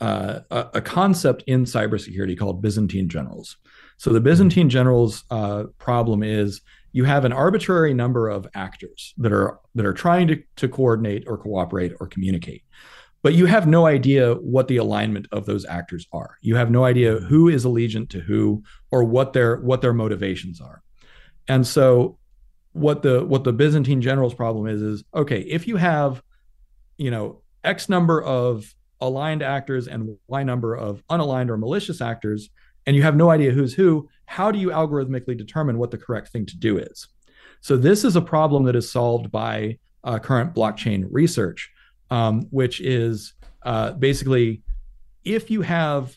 a, 0.00 0.46
a 0.50 0.80
concept 0.80 1.42
in 1.46 1.64
cybersecurity 1.64 2.38
called 2.38 2.62
Byzantine 2.62 3.08
generals. 3.08 3.56
So, 3.96 4.12
the 4.12 4.20
Byzantine 4.20 4.70
generals 4.70 5.24
uh, 5.30 5.64
problem 5.78 6.22
is 6.22 6.60
you 6.92 7.04
have 7.04 7.24
an 7.24 7.32
arbitrary 7.32 7.94
number 7.94 8.28
of 8.28 8.46
actors 8.54 9.14
that 9.18 9.32
are 9.32 9.58
that 9.74 9.86
are 9.86 9.92
trying 9.92 10.28
to, 10.28 10.42
to 10.56 10.68
coordinate 10.68 11.24
or 11.26 11.38
cooperate 11.38 11.92
or 12.00 12.06
communicate. 12.06 12.64
But 13.22 13.34
you 13.34 13.46
have 13.46 13.66
no 13.66 13.86
idea 13.86 14.34
what 14.34 14.68
the 14.68 14.78
alignment 14.78 15.28
of 15.30 15.46
those 15.46 15.64
actors 15.64 16.06
are. 16.12 16.38
You 16.40 16.56
have 16.56 16.70
no 16.70 16.84
idea 16.84 17.18
who 17.18 17.48
is 17.48 17.64
allegiant 17.64 18.10
to 18.10 18.20
who 18.20 18.62
or 18.90 19.04
what 19.04 19.32
their 19.32 19.60
what 19.60 19.80
their 19.80 19.92
motivations 19.92 20.60
are. 20.60 20.82
And 21.48 21.66
so 21.66 22.18
what 22.72 23.02
the 23.02 23.24
what 23.24 23.44
the 23.44 23.52
byzantine 23.52 24.00
generals 24.00 24.34
problem 24.34 24.66
is 24.66 24.80
is 24.80 25.04
okay 25.14 25.40
if 25.40 25.68
you 25.68 25.76
have 25.76 26.22
you 26.96 27.10
know 27.10 27.42
x 27.64 27.88
number 27.88 28.22
of 28.22 28.74
aligned 29.00 29.42
actors 29.42 29.88
and 29.88 30.16
y 30.26 30.42
number 30.42 30.74
of 30.74 31.02
unaligned 31.08 31.50
or 31.50 31.56
malicious 31.56 32.00
actors 32.00 32.50
and 32.86 32.96
you 32.96 33.02
have 33.02 33.16
no 33.16 33.30
idea 33.30 33.52
who's 33.52 33.74
who, 33.74 34.08
how 34.26 34.50
do 34.50 34.58
you 34.58 34.68
algorithmically 34.68 35.36
determine 35.36 35.78
what 35.78 35.90
the 35.90 35.98
correct 35.98 36.28
thing 36.28 36.46
to 36.46 36.56
do 36.56 36.78
is? 36.78 37.08
So 37.60 37.76
this 37.76 38.04
is 38.04 38.16
a 38.16 38.20
problem 38.20 38.64
that 38.64 38.76
is 38.76 38.90
solved 38.90 39.30
by 39.30 39.78
uh, 40.04 40.18
current 40.18 40.54
blockchain 40.54 41.06
research, 41.10 41.70
um, 42.10 42.46
which 42.50 42.80
is 42.80 43.34
uh, 43.62 43.92
basically 43.92 44.62
if 45.24 45.50
you 45.50 45.62
have, 45.62 46.16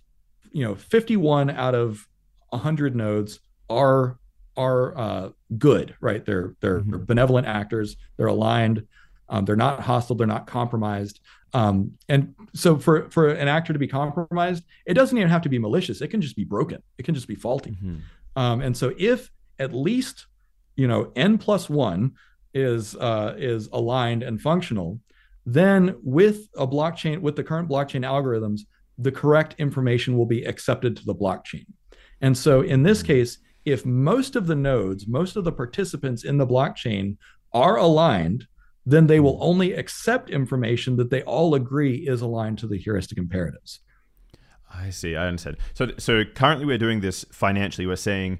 you 0.52 0.64
know, 0.64 0.76
51 0.76 1.52
out 1.52 1.76
of 1.76 2.08
100 2.50 2.96
nodes 2.96 3.40
are 3.70 4.18
are 4.58 4.98
uh, 4.98 5.30
good, 5.58 5.96
right? 6.00 6.26
They're 6.26 6.56
they're 6.62 6.80
mm-hmm. 6.80 7.04
benevolent 7.04 7.48
actors. 7.48 7.98
They're 8.18 8.28
aligned. 8.28 8.88
Um, 9.28 9.46
they're 9.46 9.56
not 9.56 9.82
hostile. 9.82 10.16
They're 10.16 10.28
not 10.28 10.48
compromised. 10.48 11.20
Um, 11.56 11.94
and 12.10 12.36
so 12.54 12.78
for 12.78 13.10
for 13.10 13.30
an 13.30 13.48
actor 13.48 13.72
to 13.72 13.80
be 13.80 13.88
compromised, 13.88 14.66
it 14.86 14.94
doesn't 14.94 15.18
even 15.18 15.30
have 15.30 15.42
to 15.44 15.50
be 15.50 15.58
malicious. 15.58 16.02
It 16.02 16.10
can 16.10 16.22
just 16.22 16.36
be 16.36 16.44
broken. 16.44 16.84
It 16.98 17.04
can 17.04 17.16
just 17.16 17.30
be 17.30 17.36
faulty. 17.36 17.72
Mm-hmm. 17.72 17.96
Um, 18.36 18.60
and 18.60 18.76
so 18.76 18.94
if 18.98 19.32
at 19.58 19.74
least 19.74 20.28
you 20.76 20.86
know 20.86 21.14
n 21.16 21.38
plus 21.38 21.70
one 21.70 22.12
is 22.54 22.98
uh, 22.98 23.36
is 23.38 23.70
aligned 23.72 24.22
and 24.22 24.42
functional, 24.42 25.00
then 25.46 25.96
with 26.04 26.50
a 26.58 26.68
blockchain 26.68 27.22
with 27.22 27.38
the 27.38 27.44
current 27.44 27.70
blockchain 27.70 28.06
algorithms, 28.06 28.62
the 28.98 29.12
correct 29.12 29.56
information 29.58 30.18
will 30.18 30.26
be 30.26 30.44
accepted 30.44 30.98
to 30.98 31.06
the 31.06 31.16
blockchain. 31.16 31.66
And 32.20 32.38
so 32.38 32.64
in 32.64 32.84
this 32.84 33.00
mm-hmm. 33.00 33.08
case, 33.08 33.38
if 33.64 33.86
most 33.86 34.36
of 34.36 34.46
the 34.46 34.56
nodes, 34.56 35.08
most 35.08 35.38
of 35.38 35.46
the 35.46 35.54
participants 35.54 36.26
in 36.26 36.38
the 36.38 36.48
blockchain 36.48 37.16
are 37.54 37.78
aligned 37.78 38.46
then 38.86 39.08
they 39.08 39.20
will 39.20 39.38
only 39.42 39.74
accept 39.74 40.30
information 40.30 40.96
that 40.98 41.10
they 41.10 41.24
all 41.24 41.56
agree 41.56 42.08
is 42.08 42.22
aligned 42.22 42.60
to 42.60 42.68
the 42.68 42.78
heuristic 42.78 43.18
imperatives. 43.18 43.80
I 44.74 44.90
see. 44.90 45.16
I 45.16 45.28
understand. 45.28 45.58
So, 45.74 45.92
so 45.98 46.24
currently 46.24 46.66
we're 46.66 46.78
doing 46.78 47.00
this 47.00 47.26
financially. 47.32 47.88
We're 47.88 47.96
saying 47.96 48.40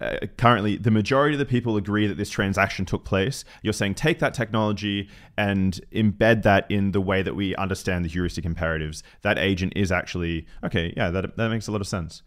uh, 0.00 0.18
currently 0.36 0.76
the 0.76 0.90
majority 0.90 1.34
of 1.34 1.38
the 1.38 1.46
people 1.46 1.76
agree 1.76 2.06
that 2.06 2.16
this 2.16 2.28
transaction 2.28 2.84
took 2.84 3.04
place. 3.04 3.44
You're 3.62 3.72
saying 3.72 3.94
take 3.94 4.18
that 4.18 4.34
technology 4.34 5.08
and 5.38 5.80
embed 5.92 6.42
that 6.42 6.70
in 6.70 6.92
the 6.92 7.00
way 7.00 7.22
that 7.22 7.34
we 7.34 7.56
understand 7.56 8.04
the 8.04 8.08
heuristic 8.08 8.44
imperatives. 8.44 9.02
That 9.22 9.38
agent 9.38 9.72
is 9.76 9.90
actually 9.90 10.46
okay. 10.64 10.92
Yeah, 10.96 11.10
that 11.10 11.36
that 11.36 11.48
makes 11.48 11.68
a 11.68 11.72
lot 11.72 11.80
of 11.80 11.86
sense. 11.86 12.22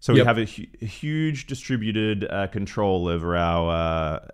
So 0.00 0.12
we 0.12 0.20
have 0.20 0.36
a, 0.36 0.44
hu- 0.44 0.66
huge 0.84 1.46
distributed 1.46 2.26
uh, 2.30 2.48
control 2.48 3.08
over 3.08 3.34
our 3.34 3.70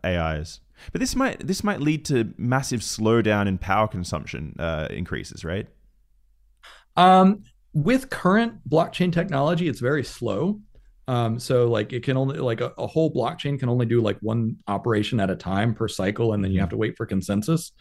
uh, 0.03 0.09
AIs. 0.09 0.59
But 0.93 1.01
this 1.01 1.15
might 1.15 1.47
this 1.47 1.63
might 1.63 1.81
lead 1.81 2.05
to 2.07 2.33
massive 2.37 2.81
slowdown 2.81 3.47
in 3.47 3.59
power 3.59 3.89
consumption 3.89 4.55
uh, 4.59 4.89
increases, 4.91 5.45
right? 5.45 5.67
Um, 6.97 7.45
with 7.73 8.11
current 8.11 8.69
blockchain 8.69 9.13
technology, 9.13 9.69
it's 9.69 9.81
very 9.81 10.05
slow. 10.05 10.61
Um, 11.09 11.39
so 11.39 11.69
like 11.69 11.93
it 11.93 12.03
can 12.03 12.17
only 12.17 12.39
like 12.39 12.61
a, 12.61 12.73
a, 12.79 12.87
whole 12.87 13.13
blockchain 13.13 13.59
can 13.59 13.69
only 13.69 13.85
do 13.85 14.01
like 14.01 14.19
one 14.21 14.57
operation 14.69 15.19
at 15.19 15.29
a 15.29 15.35
time 15.35 15.75
per 15.75 15.89
cycle, 15.89 16.35
and 16.35 16.45
then 16.45 16.53
you 16.53 16.61
have 16.61 16.69
to 16.71 16.77
wait 16.77 16.97
for 16.97 17.07
consensus. 17.07 17.73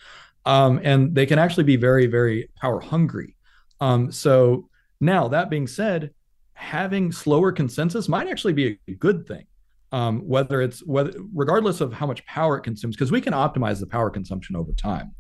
Um, 0.46 0.80
and 0.84 1.14
they 1.14 1.26
can 1.26 1.38
actually 1.38 1.66
be 1.66 1.76
very 1.76 2.08
very 2.08 2.50
power 2.60 2.80
hungry. 2.80 3.36
Um, 3.82 4.12
so 4.12 4.70
now 5.00 5.28
that 5.28 5.50
being 5.50 5.68
said, 5.68 6.12
having 6.54 7.12
slower 7.12 7.52
consensus 7.52 8.10
might 8.10 8.28
actually 8.28 8.54
be 8.54 8.80
a 8.88 8.94
good 8.94 9.28
thing 9.28 9.46
um, 9.92 10.20
whether 10.22 10.62
it's 10.62 10.86
whether 10.86 11.14
regardless 11.34 11.82
of 11.82 11.94
how 11.94 12.06
much 12.06 12.26
power 12.26 12.58
it 12.58 12.62
consumes, 12.62 12.96
because 12.96 13.12
we 13.12 13.22
can 13.22 13.34
optimize 13.34 13.80
the 13.80 13.88
power 13.88 14.10
consumption 14.10 14.56
over 14.56 14.72
time, 14.74 15.14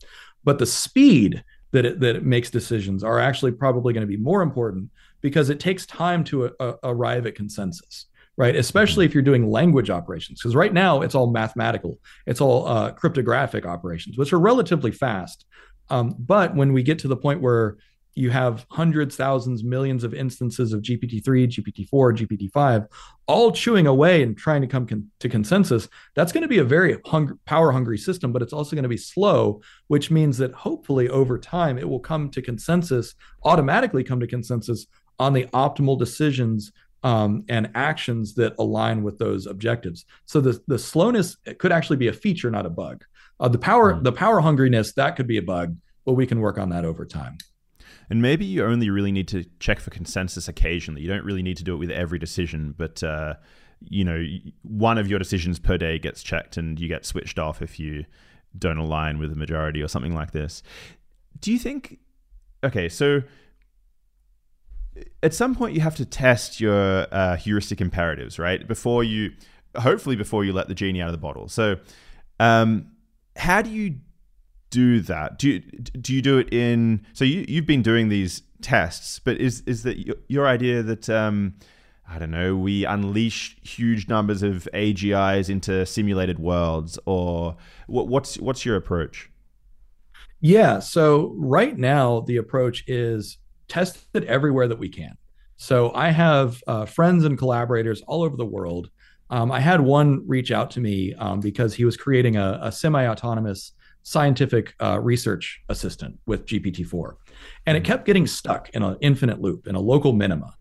but 0.43 0.59
the 0.59 0.65
speed 0.65 1.43
that 1.71 1.85
it, 1.85 1.99
that 1.99 2.15
it 2.15 2.25
makes 2.25 2.49
decisions 2.49 3.03
are 3.03 3.19
actually 3.19 3.51
probably 3.51 3.93
going 3.93 4.01
to 4.01 4.07
be 4.07 4.17
more 4.17 4.41
important 4.41 4.89
because 5.21 5.49
it 5.49 5.59
takes 5.59 5.85
time 5.85 6.23
to 6.23 6.45
a, 6.45 6.51
a, 6.59 6.75
arrive 6.83 7.25
at 7.25 7.35
consensus 7.35 8.05
right? 8.37 8.55
Especially 8.55 9.05
if 9.05 9.13
you're 9.13 9.21
doing 9.21 9.51
language 9.51 9.89
operations 9.89 10.39
because 10.39 10.55
right 10.55 10.73
now 10.73 11.01
it's 11.01 11.13
all 11.13 11.29
mathematical 11.29 11.99
it's 12.25 12.39
all 12.39 12.67
uh, 12.67 12.91
cryptographic 12.91 13.65
operations 13.65 14.17
which 14.17 14.31
are 14.31 14.39
relatively 14.39 14.91
fast 14.91 15.45
um, 15.89 16.15
but 16.17 16.55
when 16.55 16.71
we 16.71 16.81
get 16.81 16.99
to 16.99 17.07
the 17.07 17.17
point 17.17 17.41
where 17.41 17.77
you 18.19 18.29
have 18.29 18.65
hundreds, 18.69 19.15
thousands, 19.15 19.63
millions 19.63 20.03
of 20.03 20.13
instances 20.13 20.73
of 20.73 20.81
GPT-3, 20.81 21.47
GPT-4, 21.47 21.89
GPT-5, 21.89 22.85
all 23.27 23.49
chewing 23.53 23.87
away 23.87 24.21
and 24.21 24.37
trying 24.37 24.59
to 24.59 24.67
come 24.67 24.85
con- 24.85 25.09
to 25.21 25.29
consensus. 25.29 25.87
That's 26.15 26.33
going 26.33 26.41
to 26.41 26.49
be 26.49 26.57
a 26.57 26.65
very 26.65 26.97
hung- 27.05 27.39
power-hungry 27.45 27.97
system, 27.97 28.33
but 28.33 28.41
it's 28.41 28.51
also 28.51 28.75
going 28.75 28.83
to 28.83 28.89
be 28.89 28.97
slow, 28.97 29.61
which 29.87 30.11
means 30.11 30.37
that 30.39 30.51
hopefully 30.51 31.07
over 31.07 31.39
time 31.39 31.77
it 31.77 31.87
will 31.87 32.01
come 32.01 32.29
to 32.31 32.41
consensus, 32.41 33.15
automatically 33.43 34.03
come 34.03 34.19
to 34.19 34.27
consensus 34.27 34.85
on 35.17 35.31
the 35.31 35.45
optimal 35.53 35.97
decisions 35.97 36.73
um, 37.03 37.45
and 37.47 37.71
actions 37.73 38.35
that 38.35 38.53
align 38.59 39.01
with 39.01 39.17
those 39.17 39.45
objectives. 39.45 40.03
So 40.25 40.41
the 40.41 40.61
the 40.67 40.77
slowness 40.77 41.37
could 41.57 41.71
actually 41.71 41.95
be 41.95 42.09
a 42.09 42.13
feature, 42.13 42.51
not 42.51 42.65
a 42.65 42.69
bug. 42.69 43.05
Uh, 43.39 43.47
the 43.47 43.57
power 43.57 43.93
mm. 43.93 44.03
the 44.03 44.11
power 44.11 44.41
hungriness 44.41 44.93
that 44.95 45.15
could 45.15 45.27
be 45.27 45.37
a 45.37 45.41
bug, 45.41 45.77
but 46.05 46.13
we 46.13 46.27
can 46.27 46.41
work 46.41 46.57
on 46.57 46.69
that 46.69 46.83
over 46.83 47.05
time. 47.05 47.37
And 48.09 48.21
maybe 48.21 48.45
you 48.45 48.65
only 48.65 48.89
really 48.89 49.11
need 49.11 49.27
to 49.29 49.45
check 49.59 49.79
for 49.79 49.91
consensus 49.91 50.47
occasionally. 50.47 51.01
You 51.01 51.07
don't 51.07 51.23
really 51.23 51.43
need 51.43 51.57
to 51.57 51.63
do 51.63 51.73
it 51.73 51.77
with 51.77 51.91
every 51.91 52.17
decision, 52.17 52.73
but 52.77 53.03
uh, 53.03 53.35
you 53.81 54.03
know, 54.03 54.25
one 54.63 54.97
of 54.97 55.07
your 55.07 55.19
decisions 55.19 55.59
per 55.59 55.77
day 55.77 55.99
gets 55.99 56.23
checked, 56.23 56.57
and 56.57 56.79
you 56.79 56.87
get 56.87 57.05
switched 57.05 57.37
off 57.37 57.61
if 57.61 57.79
you 57.79 58.05
don't 58.57 58.77
align 58.77 59.19
with 59.19 59.29
the 59.29 59.35
majority 59.35 59.81
or 59.81 59.87
something 59.87 60.15
like 60.15 60.31
this. 60.31 60.63
Do 61.39 61.51
you 61.51 61.59
think? 61.59 61.99
Okay, 62.63 62.89
so 62.89 63.21
at 65.23 65.33
some 65.33 65.55
point 65.55 65.75
you 65.75 65.81
have 65.81 65.95
to 65.95 66.05
test 66.05 66.59
your 66.59 67.07
uh, 67.11 67.35
heuristic 67.37 67.79
imperatives, 67.79 68.39
right? 68.39 68.67
Before 68.67 69.03
you, 69.03 69.31
hopefully, 69.77 70.15
before 70.15 70.43
you 70.43 70.51
let 70.51 70.67
the 70.67 70.75
genie 70.75 71.01
out 71.01 71.07
of 71.07 71.13
the 71.13 71.19
bottle. 71.19 71.47
So, 71.47 71.77
um, 72.39 72.91
how 73.35 73.61
do 73.61 73.69
you 73.69 73.95
do 74.69 74.99
that? 75.01 75.39
Do 75.39 75.49
you, 75.49 75.59
do 75.59 76.13
you 76.13 76.21
do 76.21 76.37
it 76.37 76.53
in? 76.53 77.05
So 77.13 77.25
you 77.25 77.45
you've 77.47 77.65
been 77.65 77.81
doing 77.81 78.09
these 78.09 78.43
tests, 78.61 79.19
but 79.19 79.37
is 79.37 79.61
is 79.65 79.83
that 79.83 80.05
your, 80.05 80.15
your 80.27 80.47
idea 80.47 80.83
that 80.83 81.09
um, 81.09 81.55
I 82.07 82.19
don't 82.19 82.31
know 82.31 82.55
we 82.55 82.85
unleash 82.85 83.57
huge 83.61 84.07
numbers 84.07 84.43
of 84.43 84.67
AGIs 84.73 85.49
into 85.49 85.85
simulated 85.85 86.39
worlds, 86.39 86.99
or 87.05 87.57
what, 87.87 88.07
what's 88.07 88.37
what's 88.37 88.65
your 88.65 88.75
approach? 88.75 89.29
Yeah. 90.41 90.79
So 90.79 91.33
right 91.37 91.77
now 91.77 92.21
the 92.21 92.37
approach 92.37 92.83
is 92.87 93.37
test 93.67 94.07
it 94.13 94.23
everywhere 94.25 94.67
that 94.67 94.79
we 94.79 94.89
can. 94.89 95.17
So 95.57 95.91
I 95.93 96.11
have 96.11 96.63
uh, 96.67 96.85
friends 96.85 97.25
and 97.25 97.37
collaborators 97.37 98.01
all 98.07 98.23
over 98.23 98.37
the 98.37 98.45
world. 98.45 98.89
Um, 99.29 99.51
I 99.51 99.59
had 99.59 99.81
one 99.81 100.25
reach 100.25 100.51
out 100.51 100.71
to 100.71 100.79
me 100.79 101.13
um, 101.15 101.39
because 101.39 101.75
he 101.75 101.85
was 101.85 101.97
creating 101.97 102.37
a, 102.37 102.59
a 102.63 102.71
semi-autonomous 102.71 103.73
scientific 104.03 104.73
uh, 104.79 104.99
research 104.99 105.61
assistant 105.69 106.19
with 106.25 106.45
GPT-4, 106.45 107.13
and 107.65 107.77
it 107.77 107.81
hmm. 107.81 107.85
kept 107.85 108.05
getting 108.05 108.27
stuck 108.27 108.69
in 108.69 108.83
an 108.83 108.97
infinite 109.01 109.41
loop 109.41 109.67
in 109.67 109.75
a 109.75 109.79
local 109.79 110.13
minima. 110.13 110.55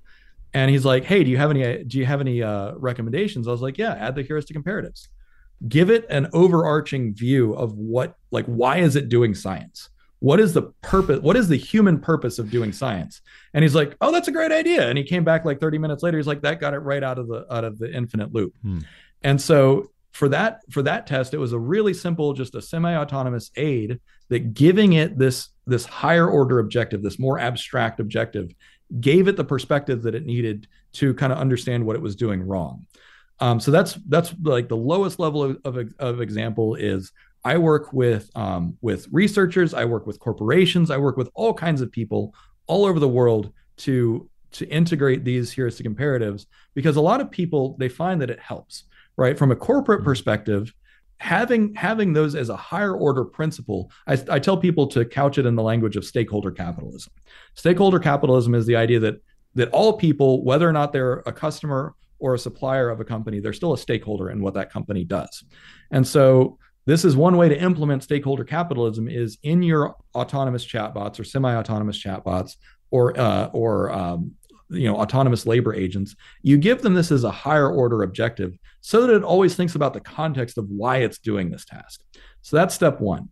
And 0.54 0.70
he's 0.70 0.84
like, 0.84 1.04
"Hey, 1.04 1.24
do 1.24 1.30
you 1.30 1.36
have 1.36 1.50
any 1.50 1.84
do 1.84 1.98
you 1.98 2.06
have 2.06 2.20
any 2.20 2.42
uh, 2.42 2.72
recommendations?" 2.76 3.46
I 3.46 3.50
was 3.50 3.60
like, 3.60 3.78
"Yeah, 3.78 3.92
add 3.94 4.14
the 4.14 4.22
heuristic 4.22 4.56
imperatives. 4.56 5.08
Give 5.68 5.90
it 5.90 6.06
an 6.08 6.28
overarching 6.32 7.14
view 7.14 7.52
of 7.54 7.74
what 7.74 8.16
like 8.30 8.46
why 8.46 8.78
is 8.78 8.96
it 8.96 9.08
doing 9.08 9.34
science? 9.34 9.90
What 10.20 10.40
is 10.40 10.54
the 10.54 10.62
purpose? 10.82 11.20
What 11.20 11.36
is 11.36 11.48
the 11.48 11.56
human 11.56 12.00
purpose 12.00 12.38
of 12.38 12.50
doing 12.50 12.72
science?" 12.72 13.20
And 13.52 13.62
he's 13.62 13.74
like, 13.74 13.94
"Oh, 14.00 14.10
that's 14.10 14.28
a 14.28 14.32
great 14.32 14.52
idea." 14.52 14.88
And 14.88 14.96
he 14.96 15.04
came 15.04 15.22
back 15.22 15.44
like 15.44 15.60
30 15.60 15.78
minutes 15.78 16.02
later. 16.02 16.16
He's 16.16 16.26
like, 16.26 16.40
"That 16.42 16.60
got 16.60 16.72
it 16.72 16.78
right 16.78 17.02
out 17.02 17.18
of 17.18 17.28
the 17.28 17.46
out 17.52 17.64
of 17.64 17.78
the 17.78 17.94
infinite 17.94 18.32
loop." 18.32 18.54
Hmm. 18.62 18.78
And 19.22 19.40
so 19.40 19.90
for 20.18 20.28
that 20.30 20.62
for 20.72 20.82
that 20.82 21.06
test, 21.06 21.32
it 21.32 21.38
was 21.38 21.52
a 21.52 21.58
really 21.60 21.94
simple, 21.94 22.32
just 22.32 22.56
a 22.56 22.60
semi-autonomous 22.60 23.52
aid 23.54 24.00
that 24.30 24.52
giving 24.52 24.94
it 24.94 25.16
this 25.16 25.50
this 25.64 25.86
higher 25.86 26.28
order 26.28 26.58
objective, 26.58 27.04
this 27.04 27.20
more 27.20 27.38
abstract 27.38 28.00
objective, 28.00 28.52
gave 28.98 29.28
it 29.28 29.36
the 29.36 29.44
perspective 29.44 30.02
that 30.02 30.16
it 30.16 30.26
needed 30.26 30.66
to 30.94 31.14
kind 31.14 31.32
of 31.32 31.38
understand 31.38 31.86
what 31.86 31.94
it 31.94 32.02
was 32.02 32.16
doing 32.16 32.42
wrong. 32.42 32.84
Um, 33.38 33.60
so 33.60 33.70
that's 33.70 33.94
that's 34.08 34.34
like 34.42 34.68
the 34.68 34.76
lowest 34.76 35.20
level 35.20 35.44
of, 35.44 35.58
of, 35.64 35.94
of 36.00 36.20
example 36.20 36.74
is 36.74 37.12
I 37.44 37.58
work 37.58 37.92
with 37.92 38.28
um, 38.34 38.76
with 38.80 39.06
researchers, 39.12 39.72
I 39.72 39.84
work 39.84 40.04
with 40.04 40.18
corporations, 40.18 40.90
I 40.90 40.96
work 40.96 41.16
with 41.16 41.30
all 41.34 41.54
kinds 41.54 41.80
of 41.80 41.92
people 41.92 42.34
all 42.66 42.86
over 42.86 42.98
the 42.98 43.06
world 43.06 43.52
to 43.86 44.28
to 44.50 44.66
integrate 44.66 45.22
these 45.22 45.52
heuristic 45.52 45.86
imperatives 45.86 46.48
because 46.74 46.96
a 46.96 47.00
lot 47.00 47.20
of 47.20 47.30
people 47.30 47.76
they 47.78 47.88
find 47.88 48.20
that 48.20 48.30
it 48.30 48.40
helps 48.40 48.82
right? 49.18 49.38
From 49.38 49.50
a 49.50 49.56
corporate 49.56 49.98
mm-hmm. 49.98 50.06
perspective 50.06 50.72
having 51.20 51.74
having 51.74 52.12
those 52.12 52.36
as 52.36 52.48
a 52.48 52.56
higher 52.56 52.94
order 52.94 53.24
principle 53.24 53.90
I, 54.06 54.22
I 54.30 54.38
tell 54.38 54.56
people 54.56 54.86
to 54.88 55.04
couch 55.04 55.36
it 55.36 55.46
in 55.46 55.56
the 55.56 55.62
language 55.62 55.96
of 55.96 56.04
stakeholder 56.04 56.52
capitalism. 56.52 57.12
Stakeholder 57.54 57.98
capitalism 57.98 58.54
is 58.54 58.66
the 58.66 58.76
idea 58.76 59.00
that 59.00 59.20
that 59.56 59.68
all 59.70 59.94
people 59.94 60.44
whether 60.44 60.68
or 60.68 60.72
not 60.72 60.92
they're 60.92 61.24
a 61.26 61.32
customer 61.32 61.94
or 62.20 62.34
a 62.34 62.38
supplier 62.38 62.88
of 62.88 63.00
a 63.00 63.04
company 63.04 63.40
they're 63.40 63.52
still 63.52 63.72
a 63.72 63.78
stakeholder 63.78 64.30
in 64.30 64.40
what 64.40 64.54
that 64.54 64.72
company 64.72 65.04
does. 65.04 65.42
And 65.90 66.06
so 66.06 66.56
this 66.86 67.04
is 67.04 67.16
one 67.16 67.36
way 67.36 67.48
to 67.48 67.60
implement 67.60 68.04
stakeholder 68.04 68.44
capitalism 68.44 69.08
is 69.08 69.38
in 69.42 69.62
your 69.62 69.96
autonomous 70.14 70.64
chatbots 70.64 71.18
or 71.18 71.24
semi-autonomous 71.24 72.02
chatbots 72.02 72.56
or 72.90 73.18
uh, 73.18 73.46
or 73.52 73.90
um, 73.90 74.32
you 74.70 74.86
know 74.86 74.96
autonomous 74.96 75.46
labor 75.46 75.74
agents. 75.74 76.14
You 76.42 76.58
give 76.58 76.82
them 76.82 76.94
this 76.94 77.10
as 77.10 77.24
a 77.24 77.30
higher 77.30 77.70
order 77.70 78.02
objective 78.02 78.56
so 78.88 79.06
that 79.06 79.14
it 79.14 79.22
always 79.22 79.54
thinks 79.54 79.74
about 79.74 79.92
the 79.92 80.00
context 80.00 80.58
of 80.58 80.68
why 80.68 80.98
it's 80.98 81.18
doing 81.18 81.50
this 81.50 81.64
task 81.64 82.00
so 82.42 82.56
that's 82.56 82.74
step 82.74 83.00
one 83.00 83.28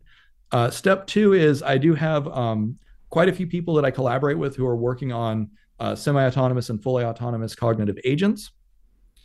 uh, 0.52 0.70
step 0.70 1.06
two 1.06 1.32
is 1.32 1.62
i 1.62 1.76
do 1.76 1.94
have 1.94 2.26
um, 2.28 2.76
quite 3.10 3.28
a 3.28 3.32
few 3.32 3.46
people 3.46 3.74
that 3.74 3.84
i 3.84 3.90
collaborate 3.90 4.38
with 4.38 4.56
who 4.56 4.66
are 4.66 4.76
working 4.76 5.12
on 5.12 5.50
uh, 5.80 5.94
semi-autonomous 5.94 6.70
and 6.70 6.82
fully 6.82 7.04
autonomous 7.04 7.54
cognitive 7.54 7.96
agents 8.04 8.52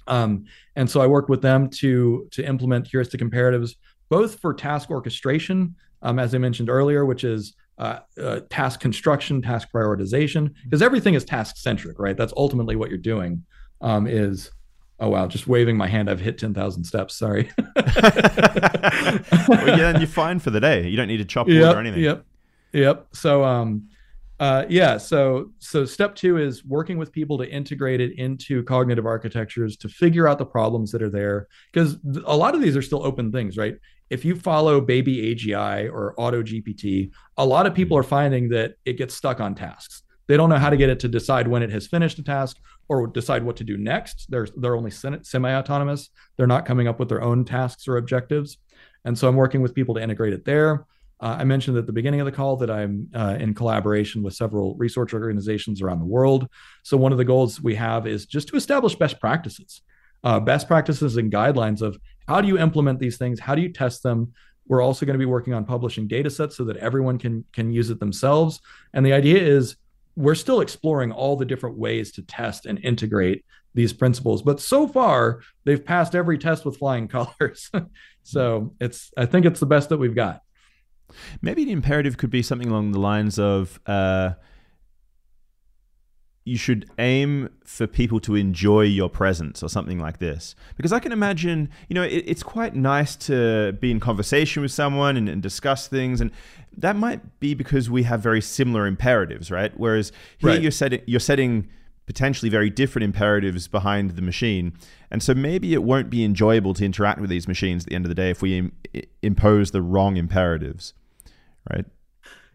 um, 0.08 0.46
and 0.76 0.90
so 0.90 1.02
i 1.02 1.08
work 1.08 1.30
with 1.30 1.42
them 1.42 1.70
to 1.70 2.28
to 2.32 2.46
implement 2.46 2.88
heuristic 2.88 3.22
imperatives 3.22 3.76
both 4.12 4.40
for 4.42 4.54
task 4.54 4.92
orchestration, 4.92 5.74
um, 6.02 6.20
as 6.20 6.36
I 6.36 6.38
mentioned 6.38 6.70
earlier, 6.70 7.06
which 7.06 7.24
is 7.24 7.56
uh, 7.78 8.00
uh, 8.22 8.42
task 8.50 8.82
construction, 8.82 9.42
task 9.42 9.70
prioritization, 9.74 10.54
because 10.66 10.82
everything 10.82 11.14
is 11.14 11.24
task 11.24 11.56
centric, 11.56 11.98
right? 11.98 12.18
That's 12.18 12.34
ultimately 12.36 12.76
what 12.76 12.90
you're 12.90 12.98
doing. 13.00 13.44
Um, 13.80 14.06
is 14.06 14.52
oh 15.02 15.10
wow, 15.10 15.28
just 15.28 15.48
waving 15.48 15.76
my 15.76 15.88
hand, 15.88 16.10
I've 16.10 16.22
hit 16.22 16.38
ten 16.38 16.54
thousand 16.54 16.86
steps. 16.86 17.16
Sorry. 17.16 17.50
well, 17.76 17.76
yeah, 19.68 19.90
and 19.90 20.00
you're 20.00 20.08
fine 20.08 20.40
for 20.40 20.52
the 20.52 20.62
day. 20.62 20.88
You 20.88 20.96
don't 20.96 21.08
need 21.08 21.18
to 21.18 21.26
chop 21.26 21.48
wood 21.48 21.58
yep, 21.58 21.76
or 21.76 21.80
anything. 21.80 22.02
Yep, 22.02 22.26
yep. 22.72 23.08
So 23.12 23.44
um, 23.44 23.90
uh, 24.40 24.66
yeah, 24.70 24.98
so 24.98 25.52
so 25.60 25.84
step 25.84 26.16
two 26.16 26.38
is 26.38 26.64
working 26.64 26.98
with 26.98 27.12
people 27.12 27.38
to 27.40 27.50
integrate 27.50 28.00
it 28.00 28.18
into 28.18 28.64
cognitive 28.64 29.06
architectures 29.06 29.76
to 29.78 29.90
figure 29.90 30.28
out 30.28 30.38
the 30.38 30.46
problems 30.46 30.92
that 30.92 31.02
are 31.02 31.10
there 31.10 31.48
because 31.74 31.98
a 32.26 32.38
lot 32.38 32.56
of 32.56 32.62
these 32.62 32.78
are 32.78 32.82
still 32.82 33.06
open 33.06 33.32
things, 33.32 33.58
right? 33.58 33.76
if 34.12 34.26
you 34.26 34.36
follow 34.36 34.82
BabyAGI 34.82 35.90
or 35.90 36.14
AutoGPT, 36.20 37.12
a 37.38 37.46
lot 37.46 37.66
of 37.66 37.74
people 37.74 37.98
are 37.98 38.04
finding 38.04 38.50
that 38.50 38.76
it 38.84 38.98
gets 38.98 39.16
stuck 39.16 39.40
on 39.40 39.56
tasks. 39.56 40.04
They 40.32 40.38
don't 40.38 40.48
know 40.48 40.56
how 40.56 40.70
to 40.70 40.78
get 40.78 40.90
it 40.90 41.02
to 41.02 41.10
decide 41.10 41.46
when 41.50 41.62
it 41.62 41.72
has 41.72 41.88
finished 41.88 42.18
a 42.18 42.24
task 42.24 42.56
or 42.88 43.06
decide 43.06 43.44
what 43.44 43.58
to 43.58 43.66
do 43.66 43.76
next. 43.76 44.28
They're 44.30 44.48
they're 44.56 44.78
only 44.78 44.90
semi-autonomous. 44.90 46.10
They're 46.38 46.48
not 46.48 46.66
coming 46.66 46.88
up 46.88 47.00
with 47.00 47.10
their 47.10 47.22
own 47.22 47.44
tasks 47.44 47.86
or 47.86 47.98
objectives. 47.98 48.58
And 49.04 49.18
so 49.18 49.28
I'm 49.28 49.36
working 49.36 49.62
with 49.62 49.76
people 49.76 49.94
to 49.96 50.02
integrate 50.02 50.32
it 50.32 50.46
there. 50.46 50.86
Uh, 51.20 51.36
I 51.40 51.44
mentioned 51.44 51.76
at 51.76 51.86
the 51.86 51.92
beginning 51.92 52.22
of 52.22 52.26
the 52.26 52.32
call 52.32 52.56
that 52.56 52.72
I'm 52.72 53.10
uh, 53.14 53.36
in 53.42 53.54
collaboration 53.54 54.24
with 54.24 54.34
several 54.34 54.76
research 54.76 55.14
organizations 55.14 55.82
around 55.82 56.00
the 56.00 56.06
world. 56.06 56.48
So 56.84 56.96
one 56.96 57.12
of 57.12 57.18
the 57.18 57.26
goals 57.26 57.62
we 57.62 57.76
have 57.76 58.08
is 58.08 58.26
just 58.26 58.48
to 58.48 58.56
establish 58.56 58.96
best 58.96 59.20
practices, 59.20 59.82
uh, 60.24 60.40
best 60.40 60.66
practices 60.66 61.18
and 61.18 61.30
guidelines 61.30 61.82
of 61.82 61.98
how 62.30 62.40
do 62.40 62.48
you 62.48 62.58
implement 62.58 63.00
these 63.00 63.18
things? 63.18 63.38
How 63.42 63.54
do 63.54 63.62
you 63.62 63.74
test 63.74 64.02
them? 64.02 64.32
We're 64.66 64.82
also 64.82 65.06
going 65.06 65.16
to 65.16 65.20
be 65.20 65.26
working 65.26 65.54
on 65.54 65.66
publishing 65.66 66.08
data 66.08 66.30
sets 66.30 66.56
so 66.56 66.64
that 66.64 66.78
everyone 66.78 67.18
can 67.18 67.44
can 67.52 67.70
use 67.74 67.90
it 67.90 68.00
themselves. 68.00 68.62
And 68.94 69.06
the 69.06 69.12
idea 69.12 69.38
is 69.38 69.76
we're 70.16 70.36
still 70.36 70.62
exploring 70.62 71.12
all 71.12 71.36
the 71.36 71.46
different 71.46 71.78
ways 71.78 72.12
to 72.14 72.22
test 72.22 72.66
and 72.66 72.80
integrate 72.84 73.46
these 73.74 73.94
principles. 73.94 74.42
But 74.42 74.60
so 74.60 74.88
far, 74.88 75.42
they've 75.64 75.84
passed 75.84 76.16
every 76.16 76.38
test 76.38 76.66
with 76.66 76.78
flying 76.78 77.08
colors. 77.08 77.70
so 78.24 78.74
it's 78.80 79.12
I 79.18 79.26
think 79.26 79.46
it's 79.46 79.60
the 79.60 79.66
best 79.66 79.90
that 79.90 79.98
we've 79.98 80.16
got. 80.16 80.42
Maybe 81.42 81.66
the 81.66 81.72
imperative 81.72 82.18
could 82.18 82.30
be 82.30 82.42
something 82.42 82.70
along 82.70 82.92
the 82.92 83.00
lines 83.00 83.38
of 83.38 83.80
uh, 83.86 84.32
you 86.44 86.58
should 86.58 86.90
aim 86.98 87.50
for 87.64 87.86
people 87.86 88.20
to 88.20 88.36
enjoy 88.36 88.82
your 88.82 89.10
presence 89.10 89.62
or 89.62 89.70
something 89.70 90.00
like 90.00 90.18
this. 90.18 90.56
Because 90.76 90.92
I 90.92 91.00
can 91.00 91.12
imagine, 91.12 91.70
you 91.88 91.94
know, 91.94 92.02
it, 92.02 92.24
it's 92.26 92.42
quite 92.42 92.76
nice 92.76 93.16
to 93.18 93.74
be 93.74 93.92
in 93.92 94.00
conversation 94.00 94.64
with 94.64 94.72
someone 94.72 95.18
and, 95.18 95.30
and, 95.30 95.42
discuss 95.42 95.88
things. 95.88 96.20
And 96.20 96.32
that 96.76 96.96
might 96.96 97.40
be 97.40 97.54
because 97.54 97.92
we 97.92 98.04
have 98.04 98.22
very 98.22 98.42
similar 98.42 98.88
imperatives, 98.88 99.52
right? 99.52 99.72
Whereas 99.78 100.12
here 100.40 100.50
right. 100.50 100.62
you're 100.62 100.72
setting 100.72 101.02
you're 101.06 101.20
setting 101.20 101.70
potentially 102.08 102.50
very 102.50 102.70
different 102.70 103.04
imperatives 103.04 103.68
behind 103.68 104.12
the 104.12 104.22
machine. 104.22 104.74
And 105.12 105.22
so 105.22 105.36
maybe 105.36 105.74
it 105.74 105.84
won't 105.84 106.10
be 106.10 106.24
enjoyable 106.24 106.74
to 106.74 106.84
interact 106.84 107.22
with 107.22 107.30
these 107.30 107.48
machines 107.48 107.84
at 107.84 107.90
the 107.90 107.96
end 107.96 108.06
of 108.06 108.10
the 108.10 108.16
day 108.16 108.32
if 108.32 108.42
we 108.42 108.58
Im- 108.58 108.74
impose 109.22 109.72
the 109.72 109.82
wrong 109.82 110.18
imperatives, 110.18 110.94
right? 111.70 111.86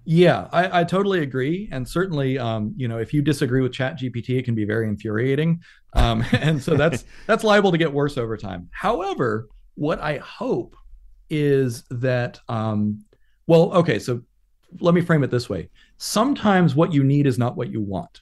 Yeah, 0.08 0.46
I, 0.52 0.80
I 0.80 0.84
totally 0.84 1.22
agree, 1.22 1.68
and 1.72 1.86
certainly, 1.86 2.38
um, 2.38 2.72
you 2.76 2.86
know, 2.86 2.98
if 2.98 3.12
you 3.12 3.22
disagree 3.22 3.60
with 3.60 3.72
ChatGPT, 3.72 4.38
it 4.38 4.44
can 4.44 4.54
be 4.54 4.64
very 4.64 4.86
infuriating, 4.88 5.60
um, 5.94 6.24
and 6.32 6.62
so 6.62 6.76
that's 6.76 7.04
that's 7.26 7.42
liable 7.42 7.72
to 7.72 7.78
get 7.78 7.92
worse 7.92 8.16
over 8.16 8.36
time. 8.36 8.68
However, 8.70 9.48
what 9.74 10.00
I 10.00 10.18
hope 10.18 10.76
is 11.28 11.82
that, 11.90 12.38
um, 12.48 13.04
well, 13.48 13.72
okay, 13.72 13.98
so 13.98 14.22
let 14.78 14.94
me 14.94 15.00
frame 15.00 15.24
it 15.24 15.32
this 15.32 15.50
way: 15.50 15.70
sometimes 15.96 16.76
what 16.76 16.92
you 16.92 17.02
need 17.02 17.26
is 17.26 17.36
not 17.36 17.56
what 17.56 17.72
you 17.72 17.80
want, 17.80 18.20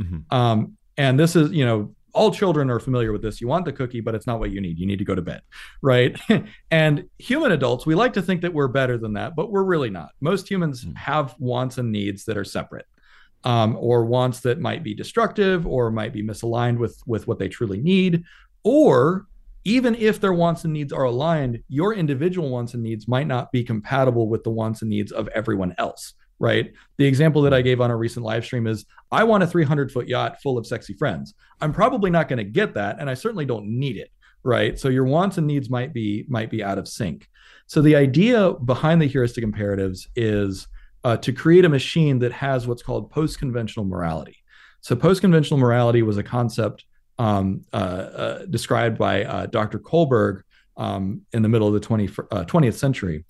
mm-hmm. 0.00 0.32
um, 0.32 0.76
and 0.96 1.18
this 1.18 1.34
is, 1.34 1.50
you 1.50 1.66
know, 1.66 1.92
all 2.14 2.30
children 2.30 2.70
are 2.70 2.80
familiar 2.80 3.12
with 3.12 3.22
this. 3.22 3.40
You 3.40 3.48
want 3.48 3.64
the 3.64 3.72
cookie, 3.72 4.00
but 4.00 4.14
it's 4.14 4.26
not 4.26 4.38
what 4.38 4.50
you 4.50 4.60
need. 4.60 4.78
You 4.78 4.86
need 4.86 4.98
to 4.98 5.04
go 5.04 5.14
to 5.14 5.22
bed, 5.22 5.42
right? 5.80 6.18
and 6.70 7.04
human 7.18 7.52
adults, 7.52 7.86
we 7.86 7.94
like 7.94 8.12
to 8.14 8.22
think 8.22 8.42
that 8.42 8.52
we're 8.52 8.68
better 8.68 8.98
than 8.98 9.14
that, 9.14 9.34
but 9.34 9.50
we're 9.50 9.64
really 9.64 9.90
not. 9.90 10.10
Most 10.20 10.50
humans 10.50 10.84
mm. 10.84 10.96
have 10.96 11.34
wants 11.38 11.78
and 11.78 11.90
needs 11.90 12.24
that 12.26 12.36
are 12.36 12.44
separate, 12.44 12.86
um, 13.44 13.76
or 13.78 14.04
wants 14.04 14.40
that 14.40 14.60
might 14.60 14.82
be 14.82 14.94
destructive 14.94 15.66
or 15.66 15.90
might 15.90 16.12
be 16.12 16.22
misaligned 16.22 16.78
with 16.78 17.00
with 17.06 17.26
what 17.26 17.38
they 17.38 17.48
truly 17.48 17.80
need, 17.80 18.24
or 18.62 19.26
even 19.64 19.94
if 19.94 20.20
their 20.20 20.32
wants 20.32 20.64
and 20.64 20.72
needs 20.72 20.92
are 20.92 21.04
aligned, 21.04 21.62
your 21.68 21.94
individual 21.94 22.50
wants 22.50 22.74
and 22.74 22.82
needs 22.82 23.06
might 23.06 23.28
not 23.28 23.52
be 23.52 23.62
compatible 23.62 24.28
with 24.28 24.42
the 24.42 24.50
wants 24.50 24.82
and 24.82 24.90
needs 24.90 25.12
of 25.12 25.28
everyone 25.28 25.72
else 25.78 26.14
right? 26.42 26.72
The 26.98 27.06
example 27.06 27.40
that 27.42 27.54
I 27.54 27.62
gave 27.62 27.80
on 27.80 27.92
a 27.92 27.96
recent 27.96 28.26
live 28.26 28.44
stream 28.44 28.66
is 28.66 28.84
I 29.12 29.22
want 29.22 29.44
a 29.44 29.46
300 29.46 29.92
foot 29.92 30.08
yacht 30.08 30.42
full 30.42 30.58
of 30.58 30.66
sexy 30.66 30.92
friends. 30.92 31.34
I'm 31.60 31.72
probably 31.72 32.10
not 32.10 32.28
going 32.28 32.38
to 32.38 32.44
get 32.44 32.74
that, 32.74 32.96
and 32.98 33.08
I 33.08 33.14
certainly 33.14 33.46
don't 33.46 33.66
need 33.66 33.96
it, 33.96 34.10
right? 34.42 34.76
So 34.76 34.88
your 34.88 35.04
wants 35.04 35.38
and 35.38 35.46
needs 35.46 35.70
might 35.70 35.94
be 35.94 36.26
might 36.28 36.50
be 36.50 36.62
out 36.62 36.78
of 36.78 36.88
sync. 36.88 37.28
So 37.68 37.80
the 37.80 37.94
idea 37.94 38.54
behind 38.54 39.00
the 39.00 39.06
heuristic 39.06 39.44
imperatives 39.44 40.08
is 40.16 40.66
uh, 41.04 41.16
to 41.18 41.32
create 41.32 41.64
a 41.64 41.68
machine 41.68 42.18
that 42.18 42.32
has 42.32 42.66
what's 42.66 42.82
called 42.82 43.10
post-conventional 43.10 43.86
morality. 43.86 44.38
So 44.80 44.96
post-conventional 44.96 45.60
morality 45.60 46.02
was 46.02 46.18
a 46.18 46.24
concept 46.24 46.84
um, 47.18 47.64
uh, 47.72 47.76
uh, 47.76 48.46
described 48.46 48.98
by 48.98 49.24
uh, 49.24 49.46
Dr. 49.46 49.78
Kohlberg 49.78 50.42
um, 50.76 51.22
in 51.32 51.42
the 51.42 51.48
middle 51.48 51.68
of 51.68 51.74
the 51.74 51.80
20, 51.80 52.08
20th 52.08 52.68
uh, 52.68 52.72
century. 52.72 53.24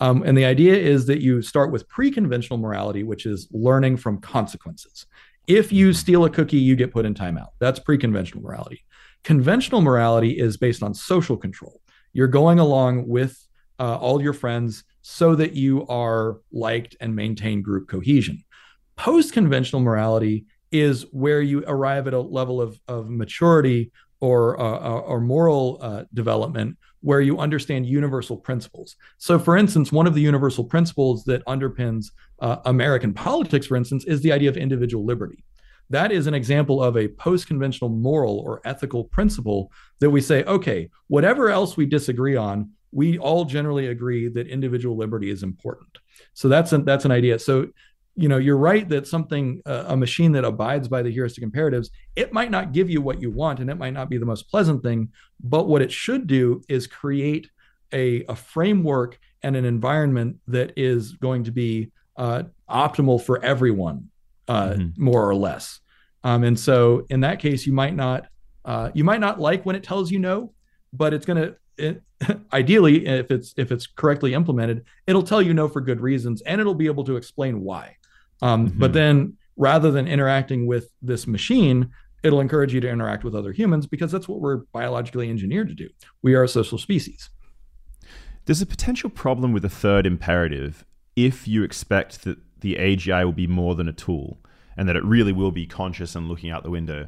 Um, 0.00 0.22
and 0.22 0.36
the 0.36 0.44
idea 0.44 0.74
is 0.74 1.06
that 1.06 1.20
you 1.20 1.42
start 1.42 1.72
with 1.72 1.88
pre 1.88 2.10
conventional 2.10 2.58
morality, 2.58 3.02
which 3.02 3.26
is 3.26 3.48
learning 3.50 3.96
from 3.96 4.20
consequences. 4.20 5.06
If 5.46 5.72
you 5.72 5.92
steal 5.92 6.24
a 6.24 6.30
cookie, 6.30 6.58
you 6.58 6.76
get 6.76 6.92
put 6.92 7.06
in 7.06 7.14
timeout. 7.14 7.48
That's 7.60 7.78
pre 7.78 7.98
conventional 7.98 8.42
morality. 8.42 8.84
Conventional 9.24 9.80
morality 9.80 10.38
is 10.38 10.56
based 10.56 10.82
on 10.82 10.94
social 10.94 11.36
control. 11.36 11.80
You're 12.12 12.28
going 12.28 12.58
along 12.58 13.08
with 13.08 13.46
uh, 13.78 13.96
all 13.96 14.22
your 14.22 14.32
friends 14.32 14.84
so 15.02 15.34
that 15.34 15.54
you 15.54 15.86
are 15.88 16.38
liked 16.52 16.96
and 17.00 17.14
maintain 17.14 17.62
group 17.62 17.88
cohesion. 17.88 18.44
Post 18.96 19.32
conventional 19.32 19.82
morality 19.82 20.46
is 20.72 21.06
where 21.12 21.40
you 21.40 21.62
arrive 21.66 22.06
at 22.06 22.14
a 22.14 22.20
level 22.20 22.60
of, 22.60 22.80
of 22.88 23.08
maturity 23.08 23.92
or, 24.20 24.58
uh, 24.60 24.64
uh 24.64 24.98
or 25.00 25.20
moral 25.20 25.78
uh, 25.80 26.04
development 26.14 26.76
where 27.06 27.20
you 27.20 27.38
understand 27.38 27.86
universal 27.86 28.36
principles. 28.36 28.96
So, 29.18 29.38
for 29.38 29.56
instance, 29.56 29.92
one 29.92 30.08
of 30.08 30.14
the 30.14 30.20
universal 30.20 30.64
principles 30.64 31.22
that 31.24 31.44
underpins 31.46 32.06
uh, 32.40 32.56
American 32.64 33.14
politics, 33.14 33.66
for 33.68 33.76
instance, 33.76 34.04
is 34.06 34.22
the 34.22 34.32
idea 34.32 34.50
of 34.50 34.56
individual 34.56 35.04
liberty. 35.04 35.44
that 35.90 36.10
is 36.10 36.26
an 36.26 36.34
example 36.34 36.82
of 36.82 36.96
a 36.96 37.08
post 37.08 37.46
conventional 37.46 37.90
moral 37.90 38.38
or 38.40 38.60
ethical 38.64 39.04
principle 39.04 39.70
that 40.00 40.10
we 40.10 40.20
say, 40.20 40.42
okay, 40.44 40.90
whatever 41.06 41.48
else 41.48 41.76
we 41.76 41.86
disagree 41.86 42.36
on, 42.36 42.70
we 42.92 43.18
all 43.18 43.44
generally 43.44 43.86
agree 43.88 44.28
that 44.28 44.48
individual 44.48 44.96
liberty 44.96 45.30
is 45.30 45.42
important. 45.42 45.98
So 46.34 46.48
that's 46.48 46.72
an, 46.72 46.84
that's 46.84 47.04
an 47.04 47.12
idea. 47.12 47.38
So 47.38 47.68
you 48.16 48.28
know 48.28 48.38
you're 48.38 48.56
right 48.56 48.88
that 48.88 49.06
something 49.06 49.60
uh, 49.66 49.84
a 49.88 49.96
machine 49.96 50.32
that 50.32 50.44
abides 50.44 50.88
by 50.88 51.02
the 51.02 51.10
heuristic 51.10 51.44
imperatives 51.44 51.90
it 52.16 52.32
might 52.32 52.50
not 52.50 52.72
give 52.72 52.88
you 52.90 53.00
what 53.00 53.20
you 53.20 53.30
want 53.30 53.60
and 53.60 53.70
it 53.70 53.76
might 53.76 53.92
not 53.92 54.08
be 54.08 54.16
the 54.16 54.26
most 54.26 54.50
pleasant 54.50 54.82
thing 54.82 55.08
but 55.40 55.68
what 55.68 55.82
it 55.82 55.92
should 55.92 56.26
do 56.26 56.62
is 56.68 56.86
create 56.86 57.50
a, 57.92 58.24
a 58.24 58.34
framework 58.34 59.18
and 59.42 59.54
an 59.54 59.64
environment 59.64 60.36
that 60.48 60.72
is 60.76 61.12
going 61.12 61.44
to 61.44 61.52
be 61.52 61.90
uh, 62.16 62.42
optimal 62.68 63.22
for 63.22 63.42
everyone 63.44 64.08
uh, 64.48 64.70
mm-hmm. 64.70 65.04
more 65.04 65.28
or 65.28 65.34
less 65.34 65.80
um, 66.24 66.42
and 66.42 66.58
so 66.58 67.04
in 67.10 67.20
that 67.20 67.38
case 67.38 67.66
you 67.66 67.72
might 67.72 67.94
not 67.94 68.26
uh, 68.64 68.90
you 68.94 69.04
might 69.04 69.20
not 69.20 69.38
like 69.38 69.64
when 69.66 69.76
it 69.76 69.84
tells 69.84 70.10
you 70.10 70.18
no 70.18 70.52
but 70.92 71.12
it's 71.12 71.26
going 71.26 71.40
to 71.40 71.54
it, 71.76 72.02
ideally 72.54 73.06
if 73.06 73.30
it's 73.30 73.52
if 73.58 73.70
it's 73.70 73.86
correctly 73.86 74.32
implemented 74.32 74.84
it'll 75.06 75.22
tell 75.22 75.42
you 75.42 75.52
no 75.52 75.68
for 75.68 75.82
good 75.82 76.00
reasons 76.00 76.40
and 76.42 76.62
it'll 76.62 76.74
be 76.74 76.86
able 76.86 77.04
to 77.04 77.16
explain 77.16 77.60
why 77.60 77.94
um, 78.42 78.68
mm-hmm. 78.68 78.78
but 78.78 78.92
then 78.92 79.36
rather 79.56 79.90
than 79.90 80.06
interacting 80.06 80.66
with 80.66 80.90
this 81.02 81.26
machine 81.26 81.90
it'll 82.22 82.40
encourage 82.40 82.74
you 82.74 82.80
to 82.80 82.88
interact 82.88 83.24
with 83.24 83.34
other 83.34 83.52
humans 83.52 83.86
because 83.86 84.10
that's 84.10 84.28
what 84.28 84.40
we're 84.40 84.58
biologically 84.72 85.30
engineered 85.30 85.68
to 85.68 85.74
do 85.74 85.88
we 86.22 86.34
are 86.34 86.42
a 86.42 86.48
social 86.48 86.78
species 86.78 87.30
there's 88.46 88.62
a 88.62 88.66
potential 88.66 89.10
problem 89.10 89.52
with 89.52 89.62
the 89.62 89.68
third 89.68 90.06
imperative 90.06 90.84
if 91.14 91.48
you 91.48 91.62
expect 91.62 92.24
that 92.24 92.38
the 92.60 92.76
agi 92.76 93.24
will 93.24 93.32
be 93.32 93.46
more 93.46 93.74
than 93.74 93.88
a 93.88 93.92
tool 93.92 94.38
and 94.76 94.88
that 94.88 94.96
it 94.96 95.04
really 95.04 95.32
will 95.32 95.52
be 95.52 95.66
conscious 95.66 96.14
and 96.14 96.28
looking 96.28 96.50
out 96.50 96.62
the 96.62 96.70
window 96.70 97.06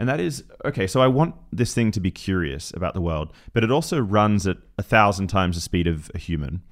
and 0.00 0.08
that 0.08 0.18
is 0.18 0.44
okay. 0.64 0.86
So 0.86 1.02
I 1.02 1.08
want 1.08 1.34
this 1.52 1.74
thing 1.74 1.90
to 1.90 2.00
be 2.00 2.10
curious 2.10 2.72
about 2.74 2.94
the 2.94 3.02
world, 3.02 3.34
but 3.52 3.62
it 3.62 3.70
also 3.70 3.98
runs 3.98 4.46
at 4.46 4.56
a 4.78 4.82
thousand 4.82 5.26
times 5.26 5.56
the 5.56 5.60
speed 5.60 5.86
of 5.86 6.10
a 6.14 6.18
human, 6.18 6.62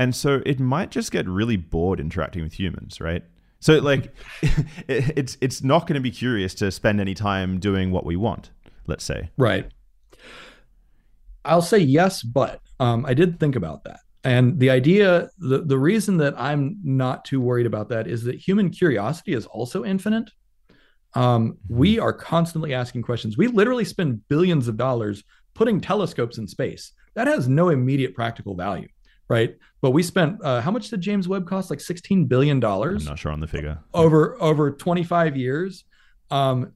and 0.00 0.16
so 0.16 0.40
it 0.46 0.58
might 0.58 0.90
just 0.90 1.12
get 1.12 1.28
really 1.28 1.58
bored 1.58 2.00
interacting 2.00 2.42
with 2.42 2.54
humans, 2.54 3.02
right? 3.02 3.22
So 3.58 3.76
like, 3.80 4.14
it's 4.88 5.36
it's 5.42 5.62
not 5.62 5.86
going 5.86 5.96
to 5.96 6.00
be 6.00 6.10
curious 6.10 6.54
to 6.54 6.70
spend 6.70 7.02
any 7.02 7.12
time 7.12 7.60
doing 7.60 7.90
what 7.90 8.06
we 8.06 8.16
want. 8.16 8.50
Let's 8.86 9.04
say, 9.04 9.28
right. 9.36 9.70
I'll 11.44 11.60
say 11.60 11.78
yes, 11.78 12.22
but 12.22 12.62
um, 12.80 13.04
I 13.04 13.12
did 13.12 13.38
think 13.38 13.56
about 13.56 13.84
that. 13.84 14.00
And 14.24 14.58
the 14.58 14.70
idea, 14.70 15.28
the, 15.38 15.58
the 15.64 15.78
reason 15.78 16.16
that 16.16 16.34
I'm 16.38 16.78
not 16.82 17.26
too 17.26 17.42
worried 17.42 17.66
about 17.66 17.90
that 17.90 18.06
is 18.06 18.24
that 18.24 18.36
human 18.36 18.70
curiosity 18.70 19.34
is 19.34 19.44
also 19.44 19.84
infinite. 19.84 20.30
Um, 21.12 21.58
we 21.68 21.96
mm-hmm. 21.96 22.04
are 22.04 22.12
constantly 22.14 22.72
asking 22.72 23.02
questions. 23.02 23.36
We 23.36 23.48
literally 23.48 23.84
spend 23.84 24.26
billions 24.28 24.66
of 24.66 24.78
dollars 24.78 25.24
putting 25.52 25.78
telescopes 25.78 26.38
in 26.38 26.48
space. 26.48 26.92
That 27.14 27.26
has 27.26 27.48
no 27.48 27.68
immediate 27.68 28.14
practical 28.14 28.54
value, 28.54 28.88
right? 29.30 29.56
But 29.80 29.92
we 29.92 30.02
spent 30.02 30.44
uh, 30.44 30.60
how 30.60 30.70
much 30.70 30.90
did 30.90 31.00
James 31.00 31.26
Webb 31.26 31.46
cost? 31.46 31.70
Like 31.70 31.80
sixteen 31.80 32.26
billion 32.26 32.60
dollars. 32.60 33.04
I'm 33.04 33.10
not 33.12 33.18
sure 33.18 33.32
on 33.32 33.40
the 33.40 33.46
figure. 33.46 33.78
Over 33.94 34.36
over 34.42 34.72
25 34.72 35.38
years, 35.38 35.84
um, 36.30 36.72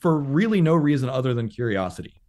for 0.00 0.18
really 0.18 0.60
no 0.60 0.74
reason 0.74 1.08
other 1.08 1.34
than 1.34 1.48
curiosity. 1.48 2.20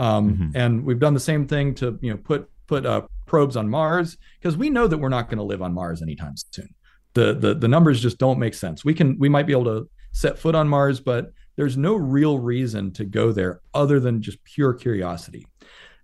Um, 0.00 0.32
mm-hmm. 0.32 0.56
And 0.56 0.84
we've 0.84 0.98
done 0.98 1.14
the 1.14 1.20
same 1.20 1.46
thing 1.46 1.74
to 1.76 1.96
you 2.02 2.10
know 2.10 2.16
put 2.16 2.50
put 2.66 2.84
uh, 2.84 3.02
probes 3.26 3.56
on 3.56 3.68
Mars 3.68 4.16
because 4.40 4.56
we 4.56 4.70
know 4.70 4.88
that 4.88 4.98
we're 4.98 5.08
not 5.08 5.28
going 5.28 5.38
to 5.38 5.44
live 5.44 5.62
on 5.62 5.72
Mars 5.72 6.02
anytime 6.02 6.34
soon. 6.36 6.74
The, 7.12 7.34
the 7.34 7.54
the 7.54 7.68
numbers 7.68 8.02
just 8.02 8.18
don't 8.18 8.40
make 8.40 8.54
sense. 8.54 8.84
We 8.84 8.94
can 8.94 9.16
we 9.20 9.28
might 9.28 9.46
be 9.46 9.52
able 9.52 9.66
to 9.66 9.88
set 10.10 10.38
foot 10.38 10.56
on 10.56 10.68
Mars, 10.68 10.98
but 10.98 11.32
there's 11.56 11.76
no 11.76 11.94
real 11.94 12.38
reason 12.38 12.92
to 12.92 13.04
go 13.04 13.30
there 13.30 13.60
other 13.72 14.00
than 14.00 14.20
just 14.20 14.42
pure 14.42 14.74
curiosity. 14.74 15.46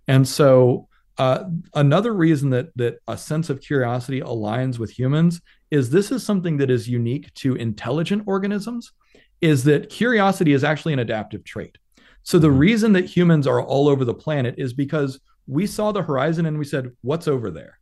And 0.07 0.25
so, 0.27 0.87
uh, 1.21 1.43
another 1.75 2.13
reason 2.15 2.49
that 2.49 2.75
that 2.75 2.97
a 3.07 3.15
sense 3.15 3.51
of 3.51 3.61
curiosity 3.61 4.21
aligns 4.21 4.79
with 4.79 4.89
humans 4.89 5.39
is 5.69 5.91
this 5.91 6.11
is 6.11 6.25
something 6.25 6.57
that 6.57 6.71
is 6.71 6.89
unique 6.89 7.31
to 7.35 7.55
intelligent 7.55 8.23
organisms. 8.25 8.91
Is 9.39 9.63
that 9.65 9.89
curiosity 9.89 10.53
is 10.53 10.63
actually 10.63 10.93
an 10.93 10.99
adaptive 10.99 11.43
trait. 11.43 11.77
So 12.23 12.39
the 12.39 12.47
mm-hmm. 12.47 12.57
reason 12.57 12.93
that 12.93 13.05
humans 13.05 13.45
are 13.45 13.61
all 13.61 13.87
over 13.87 14.03
the 14.03 14.15
planet 14.15 14.55
is 14.57 14.73
because 14.73 15.19
we 15.45 15.67
saw 15.67 15.91
the 15.91 16.01
horizon 16.01 16.47
and 16.47 16.57
we 16.57 16.65
said, 16.65 16.91
"What's 17.01 17.27
over 17.27 17.51
there?" 17.51 17.79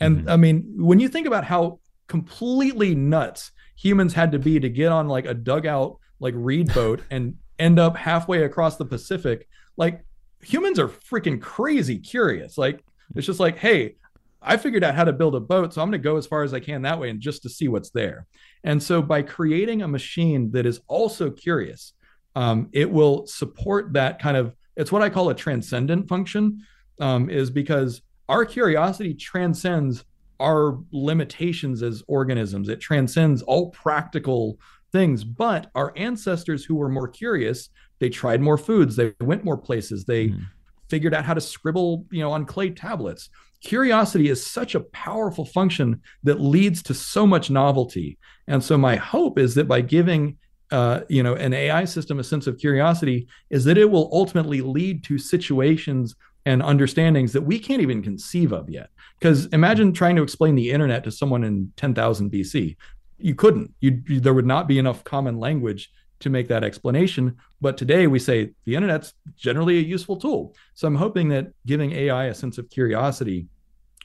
And 0.00 0.18
mm-hmm. 0.18 0.28
I 0.28 0.36
mean, 0.36 0.74
when 0.76 0.98
you 0.98 1.08
think 1.08 1.28
about 1.28 1.44
how 1.44 1.78
completely 2.08 2.96
nuts 2.96 3.52
humans 3.76 4.14
had 4.14 4.32
to 4.32 4.38
be 4.40 4.58
to 4.58 4.68
get 4.68 4.90
on 4.90 5.06
like 5.06 5.26
a 5.26 5.34
dugout 5.34 5.98
like 6.18 6.34
reed 6.36 6.74
boat 6.74 7.02
and 7.10 7.36
end 7.58 7.78
up 7.78 7.96
halfway 7.96 8.42
across 8.42 8.76
the 8.76 8.84
Pacific. 8.84 9.48
Like 9.76 10.04
humans 10.44 10.78
are 10.78 10.88
freaking 10.88 11.40
crazy 11.40 11.98
curious. 11.98 12.56
Like 12.58 12.84
it's 13.14 13.26
just 13.26 13.40
like, 13.40 13.58
hey, 13.58 13.96
I 14.42 14.56
figured 14.56 14.84
out 14.84 14.94
how 14.94 15.04
to 15.04 15.12
build 15.12 15.34
a 15.34 15.40
boat, 15.40 15.72
so 15.72 15.80
I'm 15.80 15.90
going 15.90 16.00
to 16.00 16.08
go 16.08 16.16
as 16.16 16.26
far 16.26 16.42
as 16.42 16.52
I 16.52 16.60
can 16.60 16.82
that 16.82 16.98
way 16.98 17.08
and 17.08 17.20
just 17.20 17.42
to 17.42 17.48
see 17.48 17.68
what's 17.68 17.90
there. 17.90 18.26
And 18.62 18.82
so 18.82 19.00
by 19.00 19.22
creating 19.22 19.82
a 19.82 19.88
machine 19.88 20.50
that 20.52 20.66
is 20.66 20.80
also 20.86 21.30
curious, 21.30 21.94
um, 22.36 22.68
it 22.72 22.90
will 22.90 23.26
support 23.26 23.92
that 23.94 24.18
kind 24.18 24.36
of. 24.36 24.54
It's 24.76 24.92
what 24.92 25.02
I 25.02 25.08
call 25.08 25.30
a 25.30 25.34
transcendent 25.34 26.08
function, 26.08 26.60
um, 27.00 27.30
is 27.30 27.48
because 27.48 28.02
our 28.28 28.44
curiosity 28.44 29.14
transcends 29.14 30.04
our 30.40 30.78
limitations 30.92 31.82
as 31.82 32.02
organisms. 32.08 32.68
It 32.68 32.80
transcends 32.80 33.42
all 33.42 33.70
practical 33.70 34.58
things. 34.92 35.24
But 35.24 35.70
our 35.74 35.92
ancestors 35.96 36.64
who 36.64 36.74
were 36.74 36.88
more 36.88 37.08
curious, 37.08 37.70
they 37.98 38.08
tried 38.08 38.40
more 38.40 38.58
foods, 38.58 38.96
they 38.96 39.14
went 39.20 39.44
more 39.44 39.56
places, 39.56 40.04
they 40.04 40.28
mm. 40.28 40.40
figured 40.88 41.14
out 41.14 41.24
how 41.24 41.34
to 41.34 41.40
scribble, 41.40 42.06
you 42.10 42.20
know, 42.20 42.32
on 42.32 42.44
clay 42.44 42.70
tablets. 42.70 43.30
Curiosity 43.62 44.28
is 44.28 44.46
such 44.46 44.74
a 44.74 44.80
powerful 44.80 45.44
function 45.44 46.02
that 46.22 46.40
leads 46.40 46.82
to 46.84 46.94
so 46.94 47.26
much 47.26 47.50
novelty. 47.50 48.18
And 48.46 48.62
so 48.62 48.76
my 48.76 48.96
hope 48.96 49.38
is 49.38 49.54
that 49.54 49.68
by 49.68 49.80
giving 49.80 50.36
uh, 50.70 51.02
you 51.08 51.22
know 51.22 51.34
an 51.34 51.52
AI 51.52 51.84
system 51.84 52.18
a 52.18 52.24
sense 52.24 52.46
of 52.46 52.58
curiosity, 52.58 53.28
is 53.50 53.64
that 53.64 53.78
it 53.78 53.90
will 53.90 54.10
ultimately 54.12 54.60
lead 54.60 55.04
to 55.04 55.18
situations 55.18 56.16
and 56.46 56.62
understandings 56.62 57.32
that 57.32 57.42
we 57.42 57.58
can't 57.58 57.80
even 57.80 58.02
conceive 58.02 58.52
of 58.52 58.68
yet. 58.68 58.90
Because 59.18 59.46
imagine 59.46 59.92
trying 59.92 60.16
to 60.16 60.22
explain 60.22 60.54
the 60.54 60.70
internet 60.70 61.04
to 61.04 61.10
someone 61.10 61.44
in 61.44 61.72
10,000 61.76 62.30
BC. 62.30 62.76
You 63.18 63.34
couldn't. 63.34 63.72
You, 63.80 64.02
there 64.06 64.34
would 64.34 64.46
not 64.46 64.68
be 64.68 64.78
enough 64.78 65.04
common 65.04 65.38
language 65.38 65.90
to 66.20 66.30
make 66.30 66.48
that 66.48 66.64
explanation. 66.64 67.36
But 67.60 67.76
today 67.76 68.06
we 68.06 68.18
say 68.18 68.52
the 68.64 68.76
internet's 68.76 69.14
generally 69.36 69.78
a 69.78 69.82
useful 69.82 70.16
tool. 70.16 70.54
So 70.74 70.86
I'm 70.86 70.94
hoping 70.94 71.28
that 71.30 71.52
giving 71.66 71.92
AI 71.92 72.26
a 72.26 72.34
sense 72.34 72.58
of 72.58 72.70
curiosity 72.70 73.46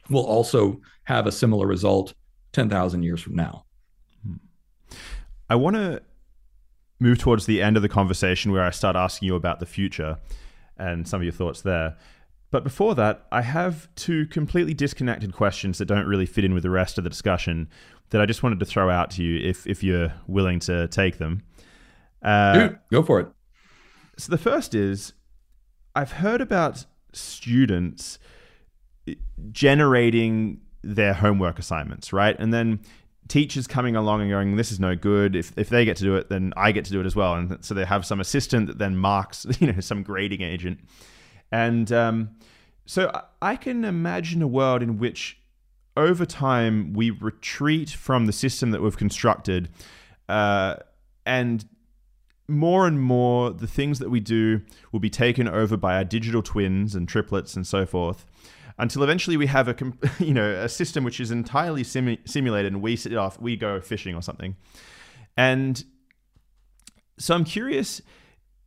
will 0.10 0.26
also 0.26 0.82
have 1.04 1.28
a 1.28 1.32
similar 1.32 1.68
result 1.68 2.14
10,000 2.54 3.04
years 3.04 3.22
from 3.22 3.36
now. 3.36 3.66
Hmm. 4.26 4.36
I 5.50 5.56
want 5.56 5.76
to 5.76 6.02
move 7.00 7.18
towards 7.18 7.46
the 7.46 7.62
end 7.62 7.78
of 7.78 7.82
the 7.82 7.90
conversation 7.90 8.52
where 8.52 8.64
I 8.64 8.72
start 8.72 8.96
asking 8.96 9.28
you 9.28 9.36
about 9.36 9.60
the 9.60 9.66
future 9.66 10.18
and 10.78 11.08
some 11.08 11.22
of 11.22 11.24
your 11.24 11.34
thoughts 11.34 11.62
there. 11.62 11.98
But 12.52 12.64
before 12.64 12.96
that, 12.96 13.28
I 13.32 13.42
have 13.42 13.88
two 13.96 14.26
completely 14.26 14.74
disconnected 14.74 15.34
questions 15.34 15.78
that 15.78 15.86
don't 15.86 16.08
really 16.08 16.26
fit 16.26 16.44
in 16.44 16.54
with 16.54 16.64
the 16.64 16.70
rest 16.70 16.98
of 16.98 17.04
the 17.04 17.10
discussion 17.10 17.70
that 18.10 18.22
I 18.22 18.26
just 18.26 18.42
wanted 18.42 18.60
to 18.60 18.66
throw 18.66 18.90
out 18.90 19.12
to 19.12 19.24
you 19.24 19.48
if, 19.48 19.68
if 19.68 19.84
you're 19.84 20.14
willing 20.28 20.60
to 20.62 20.88
take 20.88 21.20
them. 21.20 21.44
Uh, 22.22 22.54
Dude, 22.54 22.80
go 22.92 23.04
for 23.04 23.20
it. 23.20 23.28
So 24.18 24.32
the 24.32 24.38
first 24.38 24.76
is 24.76 25.14
I've 25.96 26.14
heard 26.14 26.42
about 26.42 26.86
students 27.14 28.20
generating 29.52 30.62
their 30.84 31.14
homework 31.14 31.60
assignments, 31.60 32.14
right? 32.14 32.36
And 32.38 32.54
then 32.54 32.82
teachers 33.28 33.68
coming 33.68 33.96
along 33.96 34.22
and 34.22 34.30
going, 34.30 34.56
"This 34.56 34.72
is 34.72 34.80
no 34.80 34.96
good." 34.96 35.36
If 35.36 35.54
if 35.58 35.70
they 35.70 35.86
get 35.86 35.98
to 35.98 36.04
do 36.04 36.16
it, 36.16 36.30
then 36.30 36.54
I 36.58 36.72
get 36.72 36.86
to 36.86 36.92
do 36.92 37.00
it 37.00 37.06
as 37.06 37.16
well. 37.16 37.36
And 37.36 37.64
so 37.64 37.74
they 37.74 37.86
have 37.86 38.06
some 38.06 38.20
assistant 38.20 38.68
that 38.68 38.78
then 38.78 38.98
marks, 38.98 39.46
you 39.60 39.72
know, 39.72 39.80
some 39.80 40.04
grading 40.04 40.42
agent. 40.42 40.80
And 41.52 41.92
um, 41.92 42.30
so 42.86 43.12
I 43.42 43.56
can 43.56 43.86
imagine 43.86 44.42
a 44.42 44.48
world 44.48 44.84
in 44.84 44.98
which 44.98 45.40
over 45.96 46.26
time 46.26 46.94
we 46.94 47.10
retreat 47.10 47.90
from 47.90 48.26
the 48.26 48.32
system 48.32 48.72
that 48.72 48.82
we've 48.82 48.98
constructed 48.98 49.70
uh, 50.28 50.76
and 51.26 51.66
more 52.50 52.88
and 52.88 53.00
more 53.00 53.52
the 53.52 53.68
things 53.68 54.00
that 54.00 54.10
we 54.10 54.20
do 54.20 54.62
will 54.92 55.00
be 55.00 55.10
taken 55.10 55.48
over 55.48 55.78
by 55.78 55.96
our 55.96 56.04
digital 56.04 56.42
twins 56.42 56.96
and 56.96 57.08
triplets 57.08 57.56
and 57.56 57.66
so 57.66 57.86
forth 57.86 58.26
until 58.80 59.04
eventually 59.04 59.38
we 59.38 59.46
have 59.46 59.68
a 59.68 59.76
you 60.20 60.34
know 60.34 60.50
a 60.50 60.70
system 60.70 61.04
which 61.04 61.20
is 61.20 61.32
entirely 61.32 61.84
simu- 61.84 62.20
simulated 62.28 62.74
and 62.74 62.82
we 62.82 62.96
sit 62.96 63.16
off 63.16 63.40
we 63.40 63.56
go 63.56 63.80
fishing 63.80 64.16
or 64.16 64.22
something. 64.22 64.56
And 65.38 65.84
so 67.18 67.36
i'm 67.36 67.44
curious 67.44 68.02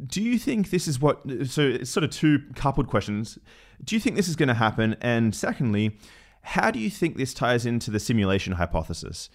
do 0.06 0.22
you 0.22 0.38
think 0.38 0.70
this 0.70 0.86
is 0.86 1.00
what 1.00 1.22
so 1.46 1.62
it's 1.62 1.90
sort 1.90 2.04
of 2.04 2.10
two 2.10 2.40
coupled 2.54 2.88
questions. 2.88 3.38
Do 3.84 3.94
you 3.94 4.00
think 4.00 4.16
this 4.16 4.28
is 4.28 4.36
going 4.36 4.48
to 4.48 4.54
happen? 4.54 4.96
And 5.00 5.34
secondly 5.34 5.98
how 6.42 6.70
do 6.70 6.78
you 6.78 6.90
think 6.90 7.16
this 7.16 7.32
ties 7.32 7.64
into 7.64 7.90
the 7.90 8.00
simulation 8.00 8.54
hypothesis 8.54 9.30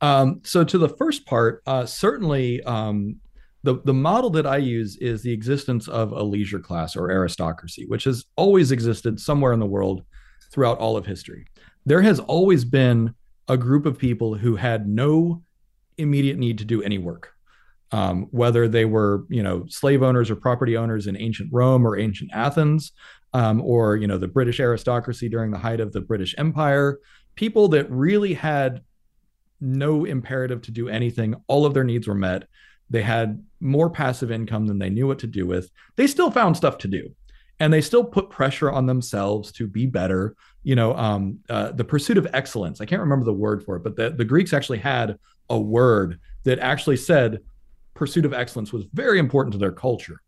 Um, 0.00 0.40
so 0.44 0.64
to 0.64 0.78
the 0.78 0.88
first 0.88 1.26
part, 1.26 1.62
uh, 1.66 1.86
certainly 1.86 2.62
um, 2.62 3.16
the 3.64 3.80
the 3.84 3.94
model 3.94 4.30
that 4.30 4.46
I 4.46 4.58
use 4.58 4.96
is 4.96 5.22
the 5.22 5.32
existence 5.32 5.88
of 5.88 6.12
a 6.12 6.22
leisure 6.22 6.60
class 6.60 6.96
or 6.96 7.10
aristocracy, 7.10 7.84
which 7.86 8.04
has 8.04 8.24
always 8.36 8.70
existed 8.70 9.18
somewhere 9.20 9.52
in 9.52 9.60
the 9.60 9.66
world 9.66 10.02
throughout 10.52 10.78
all 10.78 10.96
of 10.96 11.06
history. 11.06 11.46
There 11.84 12.02
has 12.02 12.20
always 12.20 12.64
been 12.64 13.14
a 13.48 13.56
group 13.56 13.86
of 13.86 13.98
people 13.98 14.34
who 14.34 14.56
had 14.56 14.88
no 14.88 15.42
immediate 15.96 16.38
need 16.38 16.58
to 16.58 16.64
do 16.64 16.82
any 16.82 16.98
work. 16.98 17.32
Um, 17.90 18.26
whether 18.32 18.68
they 18.68 18.84
were, 18.84 19.24
you 19.30 19.42
know, 19.42 19.64
slave 19.68 20.02
owners 20.02 20.30
or 20.30 20.36
property 20.36 20.76
owners 20.76 21.06
in 21.06 21.16
ancient 21.16 21.48
Rome 21.50 21.86
or 21.86 21.96
ancient 21.96 22.30
Athens, 22.34 22.92
um, 23.32 23.62
or 23.62 23.96
you 23.96 24.06
know, 24.06 24.18
the 24.18 24.28
British 24.28 24.60
aristocracy 24.60 25.28
during 25.28 25.50
the 25.50 25.58
height 25.58 25.80
of 25.80 25.92
the 25.92 26.02
British 26.02 26.34
Empire, 26.38 26.98
people 27.34 27.68
that 27.68 27.90
really 27.90 28.34
had 28.34 28.82
no 29.60 30.04
imperative 30.04 30.62
to 30.62 30.70
do 30.70 30.88
anything. 30.88 31.34
All 31.46 31.66
of 31.66 31.74
their 31.74 31.84
needs 31.84 32.06
were 32.06 32.14
met. 32.14 32.48
They 32.90 33.02
had 33.02 33.44
more 33.60 33.90
passive 33.90 34.30
income 34.30 34.66
than 34.66 34.78
they 34.78 34.90
knew 34.90 35.06
what 35.06 35.18
to 35.20 35.26
do 35.26 35.46
with. 35.46 35.70
They 35.96 36.06
still 36.06 36.30
found 36.30 36.56
stuff 36.56 36.78
to 36.78 36.88
do, 36.88 37.10
and 37.60 37.72
they 37.72 37.80
still 37.80 38.04
put 38.04 38.30
pressure 38.30 38.70
on 38.70 38.86
themselves 38.86 39.52
to 39.52 39.66
be 39.66 39.86
better. 39.86 40.34
You 40.62 40.76
know, 40.76 40.94
um, 40.96 41.40
uh, 41.48 41.72
the 41.72 41.84
pursuit 41.84 42.18
of 42.18 42.26
excellence. 42.32 42.80
I 42.80 42.86
can't 42.86 43.02
remember 43.02 43.24
the 43.24 43.32
word 43.32 43.64
for 43.64 43.76
it, 43.76 43.82
but 43.84 43.96
the, 43.96 44.10
the 44.10 44.24
Greeks 44.24 44.52
actually 44.52 44.78
had 44.78 45.18
a 45.50 45.58
word 45.58 46.20
that 46.44 46.58
actually 46.58 46.96
said 46.96 47.40
pursuit 47.94 48.24
of 48.24 48.32
excellence 48.32 48.72
was 48.72 48.84
very 48.92 49.18
important 49.18 49.52
to 49.52 49.58
their 49.58 49.72
culture. 49.72 50.20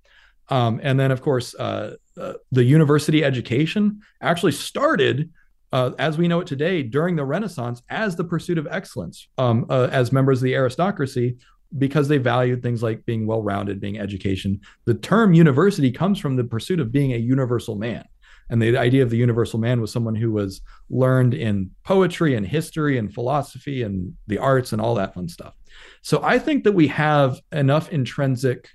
Um, 0.48 0.81
and 0.82 0.98
then, 0.98 1.12
of 1.12 1.23
course, 1.23 1.55
uh, 1.55 1.94
uh, 2.19 2.32
the 2.51 2.65
university 2.65 3.24
education 3.24 4.02
actually 4.20 4.52
started, 4.52 5.31
uh, 5.73 5.93
as 5.99 6.19
we 6.19 6.29
know 6.29 6.41
it 6.41 6.47
today, 6.47 6.83
during 6.83 7.17
the 7.17 7.25
Renaissance 7.25 7.83
as 7.89 8.17
the 8.17 8.25
pursuit 8.25 8.59
of 8.59 8.67
excellence 8.71 9.29
um, 9.39 9.67
uh, 9.71 9.89
as 9.93 10.13
members 10.13 10.39
of 10.39 10.45
the 10.45 10.55
aristocracy 10.55 11.37
because 11.79 12.09
they 12.09 12.19
valued 12.19 12.63
things 12.63 12.83
like 12.83 13.07
being 13.07 13.27
well 13.27 13.43
rounded, 13.43 13.81
being 13.81 13.99
education. 13.99 14.61
The 14.87 14.95
term 14.95 15.33
university 15.33 15.93
comes 15.93 16.19
from 16.19 16.37
the 16.37 16.45
pursuit 16.45 16.81
of 16.81 16.91
being 16.91 17.13
a 17.13 17.19
universal 17.19 17.77
man. 17.77 18.05
And 18.49 18.61
the 18.61 18.77
idea 18.77 19.05
of 19.05 19.11
the 19.11 19.17
universal 19.17 19.61
man 19.61 19.81
was 19.81 19.93
someone 19.93 20.17
who 20.17 20.33
was 20.33 20.61
learned 20.89 21.35
in 21.35 21.71
poetry 21.85 22.35
and 22.35 22.45
history 22.45 22.99
and 22.99 23.13
philosophy 23.15 23.85
and 23.85 24.15
the 24.27 24.39
arts 24.39 24.73
and 24.73 24.83
all 24.83 24.97
that 24.97 25.15
fun 25.15 25.29
stuff. 25.29 25.55
So 26.03 26.21
I 26.25 26.41
think 26.41 26.65
that 26.65 26.73
we 26.73 26.89
have 26.89 27.41
enough 27.53 27.91
intrinsic 27.91 28.69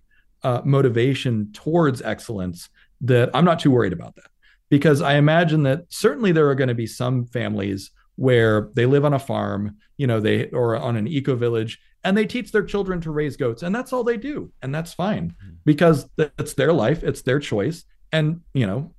uh, 0.44 0.62
motivation 0.64 1.52
towards 1.52 2.02
excellence 2.02 2.70
that 3.02 3.30
I'm 3.34 3.44
not 3.44 3.60
too 3.60 3.72
worried 3.72 3.92
about 3.92 4.16
that. 4.16 4.28
Because 4.76 5.02
I 5.02 5.14
imagine 5.16 5.64
that 5.64 5.86
certainly 5.88 6.34
there 6.34 6.50
are 6.50 6.56
going 6.56 6.68
to 6.68 6.76
be 6.76 6.86
some 6.86 7.28
families 7.28 7.92
where 8.18 8.72
they 8.74 8.86
live 8.86 9.06
on 9.06 9.14
a 9.14 9.20
farm, 9.20 9.78
you 9.96 10.06
know, 10.06 10.20
they 10.20 10.50
or 10.50 10.76
on 10.76 10.98
an 10.98 11.08
eco 11.08 11.34
village 11.34 11.80
and 12.04 12.18
they 12.18 12.26
teach 12.26 12.52
their 12.52 12.66
children 12.66 13.00
to 13.00 13.10
raise 13.10 13.38
goats 13.38 13.64
and 13.64 13.74
that's 13.74 13.94
all 13.94 14.04
they 14.04 14.18
do 14.18 14.52
and 14.62 14.76
that's 14.76 14.94
fine 14.94 15.30
mm-hmm. 15.30 15.56
because 15.64 16.10
it's 16.18 16.54
their 16.56 16.74
life 16.74 17.04
it's 17.06 17.22
their 17.22 17.40
choice 17.40 17.86
and 18.12 18.42
you 18.54 18.68
know 18.68 18.94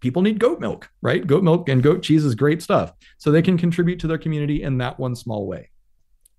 people 0.00 0.20
need 0.20 0.38
goat 0.38 0.60
milk 0.60 0.90
right 1.00 1.26
goat 1.26 1.42
milk 1.42 1.66
and 1.70 1.82
goat 1.82 2.02
cheese 2.02 2.26
is 2.26 2.34
great 2.34 2.60
stuff 2.60 2.92
so 3.16 3.30
they 3.30 3.40
can 3.40 3.56
contribute 3.56 3.98
to 3.98 4.06
their 4.06 4.18
community 4.18 4.62
in 4.62 4.76
that 4.76 4.98
one 4.98 5.16
small 5.16 5.46
way 5.46 5.70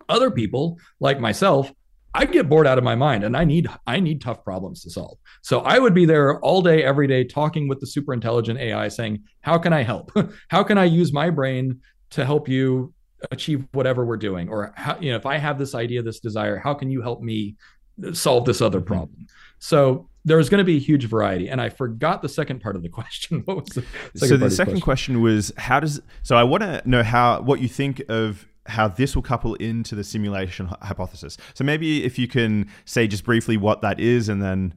other 0.07 0.29
people 0.29 0.77
like 0.99 1.19
myself 1.19 1.73
I 2.13 2.25
get 2.25 2.49
bored 2.49 2.65
out 2.65 2.77
of 2.77 2.83
my 2.83 2.95
mind 2.95 3.23
and 3.23 3.37
I 3.37 3.43
need 3.43 3.67
I 3.85 3.99
need 3.99 4.21
tough 4.21 4.43
problems 4.43 4.81
to 4.83 4.89
solve. 4.89 5.17
So 5.41 5.59
I 5.59 5.77
would 5.77 5.93
be 5.93 6.05
there 6.05 6.39
all 6.39 6.61
day 6.61 6.83
every 6.83 7.07
day 7.07 7.23
talking 7.23 7.67
with 7.67 7.79
the 7.79 7.87
super 7.87 8.13
intelligent 8.13 8.59
AI 8.59 8.87
saying, 8.87 9.23
"How 9.41 9.57
can 9.57 9.73
I 9.73 9.83
help? 9.83 10.11
how 10.47 10.63
can 10.63 10.77
I 10.77 10.85
use 10.85 11.13
my 11.13 11.29
brain 11.29 11.81
to 12.11 12.25
help 12.25 12.47
you 12.47 12.93
achieve 13.31 13.65
whatever 13.71 14.05
we're 14.05 14.17
doing 14.17 14.49
or 14.49 14.73
how, 14.75 14.97
you 14.99 15.09
know 15.11 15.17
if 15.17 15.25
i 15.25 15.37
have 15.37 15.57
this 15.57 15.73
idea 15.73 16.01
this 16.01 16.19
desire 16.19 16.57
how 16.57 16.73
can 16.73 16.89
you 16.89 17.01
help 17.01 17.21
me 17.21 17.55
solve 18.13 18.45
this 18.45 18.61
other 18.61 18.79
mm-hmm. 18.79 18.93
problem 18.93 19.27
so 19.59 20.07
there's 20.23 20.49
going 20.49 20.59
to 20.59 20.65
be 20.65 20.75
a 20.75 20.79
huge 20.79 21.05
variety 21.05 21.49
and 21.49 21.59
i 21.59 21.67
forgot 21.67 22.21
the 22.21 22.29
second 22.29 22.61
part 22.61 22.75
of 22.75 22.83
the 22.83 22.89
question 22.99 23.41
what 23.45 23.57
was 23.57 23.69
the 23.69 23.83
so 24.15 24.37
the 24.37 24.51
second 24.51 24.73
question? 24.73 24.81
question 24.81 25.21
was 25.21 25.51
how 25.57 25.79
does 25.79 25.99
so 26.21 26.35
i 26.35 26.43
want 26.43 26.61
to 26.61 26.81
know 26.85 27.01
how 27.01 27.41
what 27.41 27.59
you 27.59 27.67
think 27.67 28.01
of 28.07 28.47
how 28.67 28.87
this 28.87 29.15
will 29.15 29.23
couple 29.23 29.55
into 29.55 29.95
the 29.95 30.03
simulation 30.03 30.69
hypothesis. 30.81 31.37
So 31.53 31.63
maybe 31.63 32.03
if 32.03 32.19
you 32.19 32.27
can 32.27 32.69
say 32.85 33.07
just 33.07 33.23
briefly 33.23 33.57
what 33.57 33.81
that 33.81 33.99
is 33.99 34.29
and 34.29 34.41
then 34.41 34.73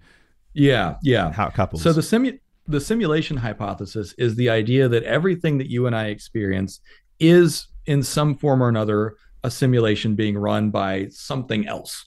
yeah 0.54 0.96
yeah. 1.02 1.32
how 1.32 1.46
it 1.46 1.54
couples. 1.54 1.82
So 1.82 1.92
the 1.92 2.00
simu- 2.00 2.38
the 2.66 2.80
simulation 2.80 3.36
hypothesis 3.36 4.14
is 4.18 4.36
the 4.36 4.50
idea 4.50 4.88
that 4.88 5.02
everything 5.04 5.58
that 5.58 5.68
you 5.68 5.86
and 5.86 5.94
I 5.94 6.06
experience 6.06 6.80
is 7.18 7.66
in 7.86 8.02
some 8.02 8.36
form 8.36 8.62
or 8.62 8.68
another 8.68 9.16
a 9.42 9.50
simulation 9.50 10.14
being 10.14 10.36
run 10.36 10.70
by 10.70 11.08
something 11.08 11.66
else. 11.66 12.06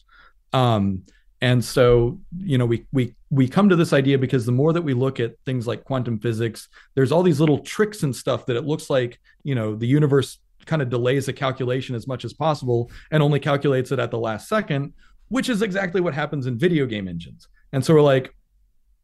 Um, 0.54 1.04
and 1.42 1.64
so, 1.64 2.20
you 2.38 2.58
know, 2.58 2.66
we 2.66 2.86
we 2.94 3.16
we 3.30 3.50
come 3.50 3.68
to 3.68 3.76
this 3.76 3.92
idea 3.92 4.18
because 4.18 4.46
the 4.46 4.54
more 4.54 4.72
that 4.72 4.82
we 4.82 4.94
look 4.94 5.20
at 5.20 5.36
things 5.46 5.68
like 5.68 5.84
quantum 5.84 6.18
physics, 6.20 6.70
there's 6.96 7.12
all 7.12 7.22
these 7.22 7.42
little 7.42 7.60
tricks 7.60 8.04
and 8.04 8.16
stuff 8.16 8.46
that 8.46 8.56
it 8.56 8.64
looks 8.64 8.90
like, 8.90 9.20
you 9.44 9.54
know, 9.54 9.76
the 9.76 9.88
universe 9.88 10.38
kind 10.66 10.82
of 10.82 10.90
delays 10.90 11.26
the 11.26 11.34
calculation 11.34 11.96
as 11.96 12.08
much 12.08 12.26
as 12.26 12.34
possible 12.34 12.92
and 13.12 13.24
only 13.24 13.40
calculates 13.40 13.92
it 13.92 14.00
at 14.00 14.12
the 14.12 14.20
last 14.20 14.48
second, 14.48 14.94
which 15.30 15.50
is 15.50 15.62
exactly 15.62 16.02
what 16.02 16.14
happens 16.14 16.48
in 16.48 16.58
video 16.58 16.86
game 16.86 17.08
engines. 17.08 17.48
And 17.72 17.84
so 17.84 17.94
we're 17.94 18.02
like, 18.02 18.34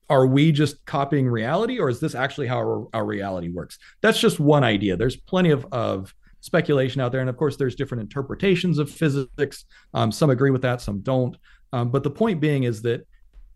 are 0.10 0.26
we 0.26 0.52
just 0.52 0.84
copying 0.86 1.27
reality 1.27 1.80
or 1.80 1.90
is 1.90 1.99
this 1.99 2.15
actually 2.15 2.48
how 2.48 2.57
our, 2.57 2.88
our 2.94 3.06
reality 3.06 3.49
works? 3.49 3.77
That's 4.02 4.19
just 4.19 4.40
one 4.40 4.64
idea. 4.64 4.98
There's 4.98 5.15
plenty 5.15 5.52
of, 5.52 5.68
of 5.72 6.14
speculation 6.41 7.02
out 7.02 7.11
there. 7.11 7.22
And 7.22 7.30
of 7.30 7.38
course, 7.38 7.57
there's 7.57 7.76
different 7.76 8.02
interpretations 8.02 8.80
of 8.80 8.90
physics. 8.90 9.65
Um, 9.94 10.11
some 10.11 10.30
agree 10.30 10.52
with 10.52 10.64
that, 10.64 10.81
some 10.81 11.02
don't. 11.02 11.38
Um, 11.73 11.91
but 11.91 12.03
the 12.03 12.10
point 12.10 12.40
being 12.40 12.64
is 12.64 12.81
that 12.84 13.06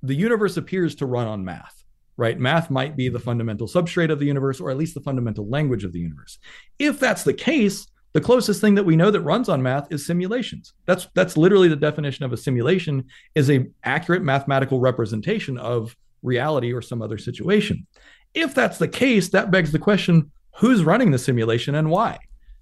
the 0.04 0.14
universe 0.14 0.58
appears 0.58 0.96
to 0.96 1.06
run 1.06 1.28
on 1.28 1.44
math, 1.44 1.84
right? 2.18 2.38
Math 2.38 2.70
might 2.70 2.96
be 2.96 3.10
the 3.10 3.20
fundamental 3.20 3.68
substrate 3.68 4.12
of 4.12 4.20
the 4.20 4.26
universe, 4.26 4.60
or 4.60 4.70
at 4.70 4.78
least 4.78 4.94
the 4.94 5.02
fundamental 5.02 5.50
language 5.50 5.84
of 5.84 5.94
the 5.94 6.00
universe. 6.00 6.38
If 6.78 7.00
that's 7.00 7.24
the 7.24 7.34
case, 7.34 7.88
the 8.14 8.22
closest 8.22 8.61
thing 8.61 8.76
that 8.76 8.84
we 8.84 8.95
know 8.95 9.11
that 9.11 9.22
runs 9.22 9.49
on 9.49 9.61
math 9.61 9.91
is 9.91 10.06
simulations. 10.06 10.73
That's 10.85 11.07
that's 11.14 11.35
literally 11.35 11.68
the 11.68 11.76
definition 11.76 12.23
of 12.26 12.31
a 12.31 12.38
simulation 12.38 13.06
is 13.35 13.49
a 13.49 13.68
accurate 13.84 14.23
mathematical 14.23 14.80
representation 14.80 15.57
of 15.57 15.95
reality 16.22 16.72
or 16.72 16.81
some 16.81 17.02
other 17.02 17.18
situation. 17.18 17.85
If 18.34 18.56
that's 18.56 18.77
the 18.77 18.88
case, 18.88 19.30
that 19.30 19.52
begs 19.52 19.72
the 19.72 19.80
question, 19.80 20.31
who's 20.57 20.84
running 20.84 21.11
the 21.11 21.19
simulation 21.19 21.76
and 21.76 21.90
why? 21.90 22.19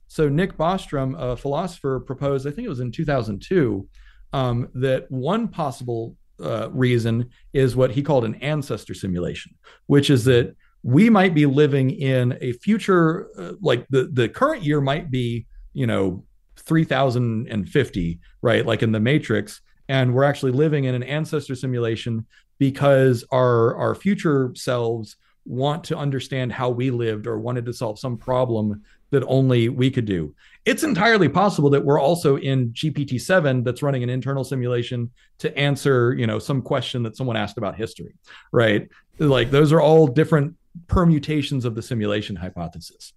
So 0.07 0.27
Nick 0.27 0.57
Bostrom, 0.57 1.17
a 1.17 1.37
philosopher, 1.37 1.99
proposed, 1.99 2.47
I 2.47 2.51
think 2.51 2.65
it 2.65 2.69
was 2.69 2.81
in 2.81 2.91
2002, 2.91 3.87
um, 4.33 4.69
that 4.75 5.09
one 5.09 5.47
possible 5.47 6.15
uh, 6.41 6.69
reason 6.71 7.29
is 7.53 7.75
what 7.75 7.91
he 7.91 8.01
called 8.01 8.25
an 8.25 8.35
ancestor 8.35 8.93
simulation, 8.93 9.53
which 9.85 10.09
is 10.09 10.25
that 10.25 10.55
we 10.83 11.09
might 11.09 11.33
be 11.33 11.45
living 11.45 11.91
in 11.91 12.37
a 12.41 12.53
future, 12.53 13.27
uh, 13.37 13.53
like 13.61 13.87
the 13.89 14.09
the 14.11 14.29
current 14.29 14.63
year 14.63 14.81
might 14.81 15.11
be, 15.11 15.45
you 15.73 15.85
know, 15.85 16.23
3050, 16.57 18.19
right? 18.41 18.65
Like 18.65 18.83
in 18.83 18.91
the 18.91 18.99
Matrix, 18.99 19.61
and 19.87 20.13
we're 20.13 20.23
actually 20.23 20.51
living 20.51 20.85
in 20.85 20.95
an 20.95 21.03
ancestor 21.03 21.55
simulation 21.55 22.25
because 22.57 23.23
our 23.31 23.75
our 23.75 23.95
future 23.95 24.51
selves 24.55 25.17
want 25.45 25.83
to 25.83 25.97
understand 25.97 26.51
how 26.51 26.69
we 26.69 26.91
lived 26.91 27.25
or 27.27 27.39
wanted 27.39 27.65
to 27.65 27.73
solve 27.73 27.97
some 27.99 28.17
problem 28.17 28.83
that 29.09 29.23
only 29.27 29.69
we 29.69 29.91
could 29.91 30.05
do. 30.05 30.33
It's 30.65 30.83
entirely 30.83 31.27
possible 31.27 31.69
that 31.71 31.83
we're 31.83 31.99
also 31.99 32.37
in 32.37 32.71
GPT-7 32.71 33.63
that's 33.63 33.83
running 33.83 34.03
an 34.03 34.09
internal 34.09 34.43
simulation 34.43 35.11
to 35.39 35.55
answer, 35.57 36.13
you 36.13 36.27
know, 36.27 36.39
some 36.39 36.61
question 36.61 37.03
that 37.03 37.17
someone 37.17 37.35
asked 37.35 37.57
about 37.57 37.75
history, 37.75 38.13
right? 38.51 38.87
Like 39.19 39.51
those 39.51 39.73
are 39.73 39.81
all 39.81 40.07
different 40.07 40.55
permutations 40.87 41.65
of 41.65 41.75
the 41.75 41.81
simulation 41.81 42.35
hypothesis. 42.35 43.13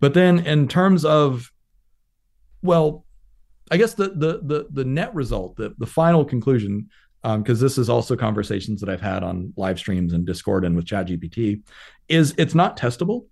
But 0.00 0.14
then 0.14 0.40
in 0.46 0.68
terms 0.68 1.04
of 1.04 1.50
well, 2.62 3.04
I 3.70 3.76
guess 3.76 3.94
the 3.94 4.10
the 4.10 4.40
the 4.42 4.66
the 4.70 4.84
net 4.84 5.14
result, 5.14 5.56
the 5.56 5.74
the 5.78 5.86
final 5.86 6.24
conclusion 6.24 6.88
because 7.22 7.62
um, 7.62 7.64
this 7.64 7.78
is 7.78 7.88
also 7.88 8.16
conversations 8.16 8.80
that 8.80 8.88
I've 8.88 9.00
had 9.00 9.22
on 9.22 9.52
live 9.56 9.78
streams 9.78 10.12
and 10.12 10.26
Discord 10.26 10.64
and 10.64 10.74
with 10.74 10.86
ChatGPT, 10.86 11.62
is 12.08 12.34
it's 12.36 12.54
not 12.54 12.76
testable 12.76 13.26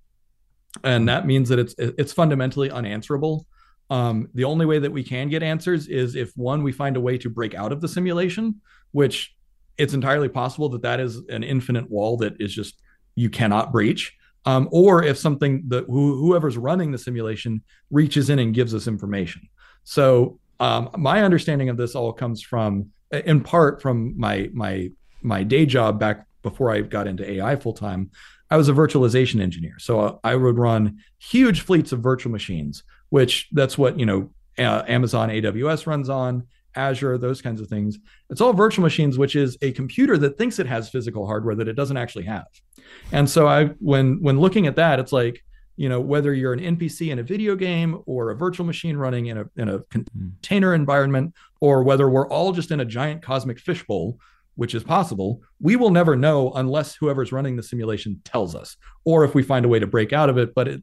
and 0.84 1.08
that 1.08 1.26
means 1.26 1.48
that 1.48 1.58
it's 1.58 1.74
it's 1.78 2.12
fundamentally 2.12 2.70
unanswerable. 2.70 3.46
Um, 3.90 4.28
the 4.34 4.44
only 4.44 4.66
way 4.66 4.78
that 4.78 4.92
we 4.92 5.02
can 5.02 5.28
get 5.28 5.42
answers 5.42 5.88
is 5.88 6.14
if 6.14 6.32
one 6.36 6.62
we 6.62 6.70
find 6.70 6.96
a 6.96 7.00
way 7.00 7.18
to 7.18 7.28
break 7.28 7.54
out 7.54 7.72
of 7.72 7.80
the 7.80 7.88
simulation, 7.88 8.60
which 8.92 9.34
it's 9.78 9.94
entirely 9.94 10.28
possible 10.28 10.68
that 10.70 10.82
that 10.82 11.00
is 11.00 11.16
an 11.28 11.42
infinite 11.42 11.90
wall 11.90 12.16
that 12.18 12.40
is 12.40 12.54
just 12.54 12.80
you 13.20 13.30
cannot 13.30 13.72
breach. 13.72 14.16
Um, 14.46 14.68
or 14.72 15.04
if 15.04 15.18
something 15.18 15.64
that 15.68 15.84
whoever's 15.84 16.56
running 16.56 16.92
the 16.92 16.98
simulation 16.98 17.62
reaches 17.90 18.30
in 18.30 18.38
and 18.38 18.54
gives 18.54 18.74
us 18.74 18.86
information. 18.86 19.42
So 19.84 20.38
um, 20.60 20.88
my 20.96 21.22
understanding 21.22 21.68
of 21.68 21.76
this 21.76 21.94
all 21.94 22.12
comes 22.14 22.40
from, 22.42 22.90
in 23.10 23.42
part, 23.42 23.82
from 23.82 24.18
my 24.18 24.48
my 24.52 24.90
my 25.22 25.42
day 25.42 25.66
job 25.66 26.00
back 26.00 26.26
before 26.42 26.72
I 26.72 26.80
got 26.80 27.06
into 27.06 27.30
AI 27.30 27.56
full 27.56 27.74
time, 27.74 28.10
I 28.50 28.56
was 28.56 28.68
a 28.68 28.72
virtualization 28.72 29.40
engineer. 29.40 29.76
So 29.78 30.20
I 30.24 30.34
would 30.34 30.58
run 30.58 31.00
huge 31.18 31.60
fleets 31.60 31.92
of 31.92 32.00
virtual 32.00 32.32
machines, 32.32 32.82
which 33.10 33.48
that's 33.52 33.76
what, 33.76 33.98
you 33.98 34.06
know, 34.06 34.30
uh, 34.58 34.82
Amazon 34.88 35.28
AWS 35.28 35.86
runs 35.86 36.08
on, 36.08 36.46
Azure, 36.74 37.18
those 37.18 37.42
kinds 37.42 37.60
of 37.60 37.68
things. 37.68 37.98
It's 38.28 38.40
all 38.40 38.52
virtual 38.52 38.82
machines, 38.82 39.18
which 39.18 39.36
is 39.36 39.56
a 39.62 39.72
computer 39.72 40.16
that 40.18 40.38
thinks 40.38 40.58
it 40.58 40.66
has 40.66 40.88
physical 40.88 41.26
hardware 41.26 41.54
that 41.56 41.68
it 41.68 41.74
doesn't 41.74 41.96
actually 41.96 42.24
have. 42.24 42.46
And 43.12 43.28
so 43.28 43.46
I 43.46 43.66
when 43.78 44.22
when 44.22 44.40
looking 44.40 44.66
at 44.66 44.76
that, 44.76 44.98
it's 44.98 45.12
like, 45.12 45.44
you 45.76 45.88
know, 45.88 46.00
whether 46.00 46.34
you're 46.34 46.52
an 46.52 46.76
NPC 46.76 47.10
in 47.10 47.18
a 47.18 47.22
video 47.22 47.56
game 47.56 48.02
or 48.06 48.30
a 48.30 48.36
virtual 48.36 48.66
machine 48.66 48.96
running 48.96 49.26
in 49.26 49.38
a 49.38 49.44
in 49.56 49.68
a 49.68 49.78
hmm. 49.78 50.02
container 50.12 50.74
environment, 50.74 51.34
or 51.60 51.82
whether 51.82 52.08
we're 52.08 52.28
all 52.28 52.52
just 52.52 52.70
in 52.70 52.80
a 52.80 52.84
giant 52.84 53.22
cosmic 53.22 53.58
fishbowl, 53.58 54.18
which 54.56 54.74
is 54.74 54.84
possible, 54.84 55.40
we 55.60 55.76
will 55.76 55.90
never 55.90 56.16
know 56.16 56.52
unless 56.52 56.94
whoever's 56.94 57.32
running 57.32 57.56
the 57.56 57.62
simulation 57.62 58.20
tells 58.24 58.54
us, 58.54 58.76
or 59.04 59.24
if 59.24 59.34
we 59.34 59.42
find 59.42 59.64
a 59.64 59.68
way 59.68 59.78
to 59.78 59.86
break 59.86 60.12
out 60.12 60.28
of 60.28 60.38
it. 60.38 60.54
But 60.54 60.68
it, 60.68 60.82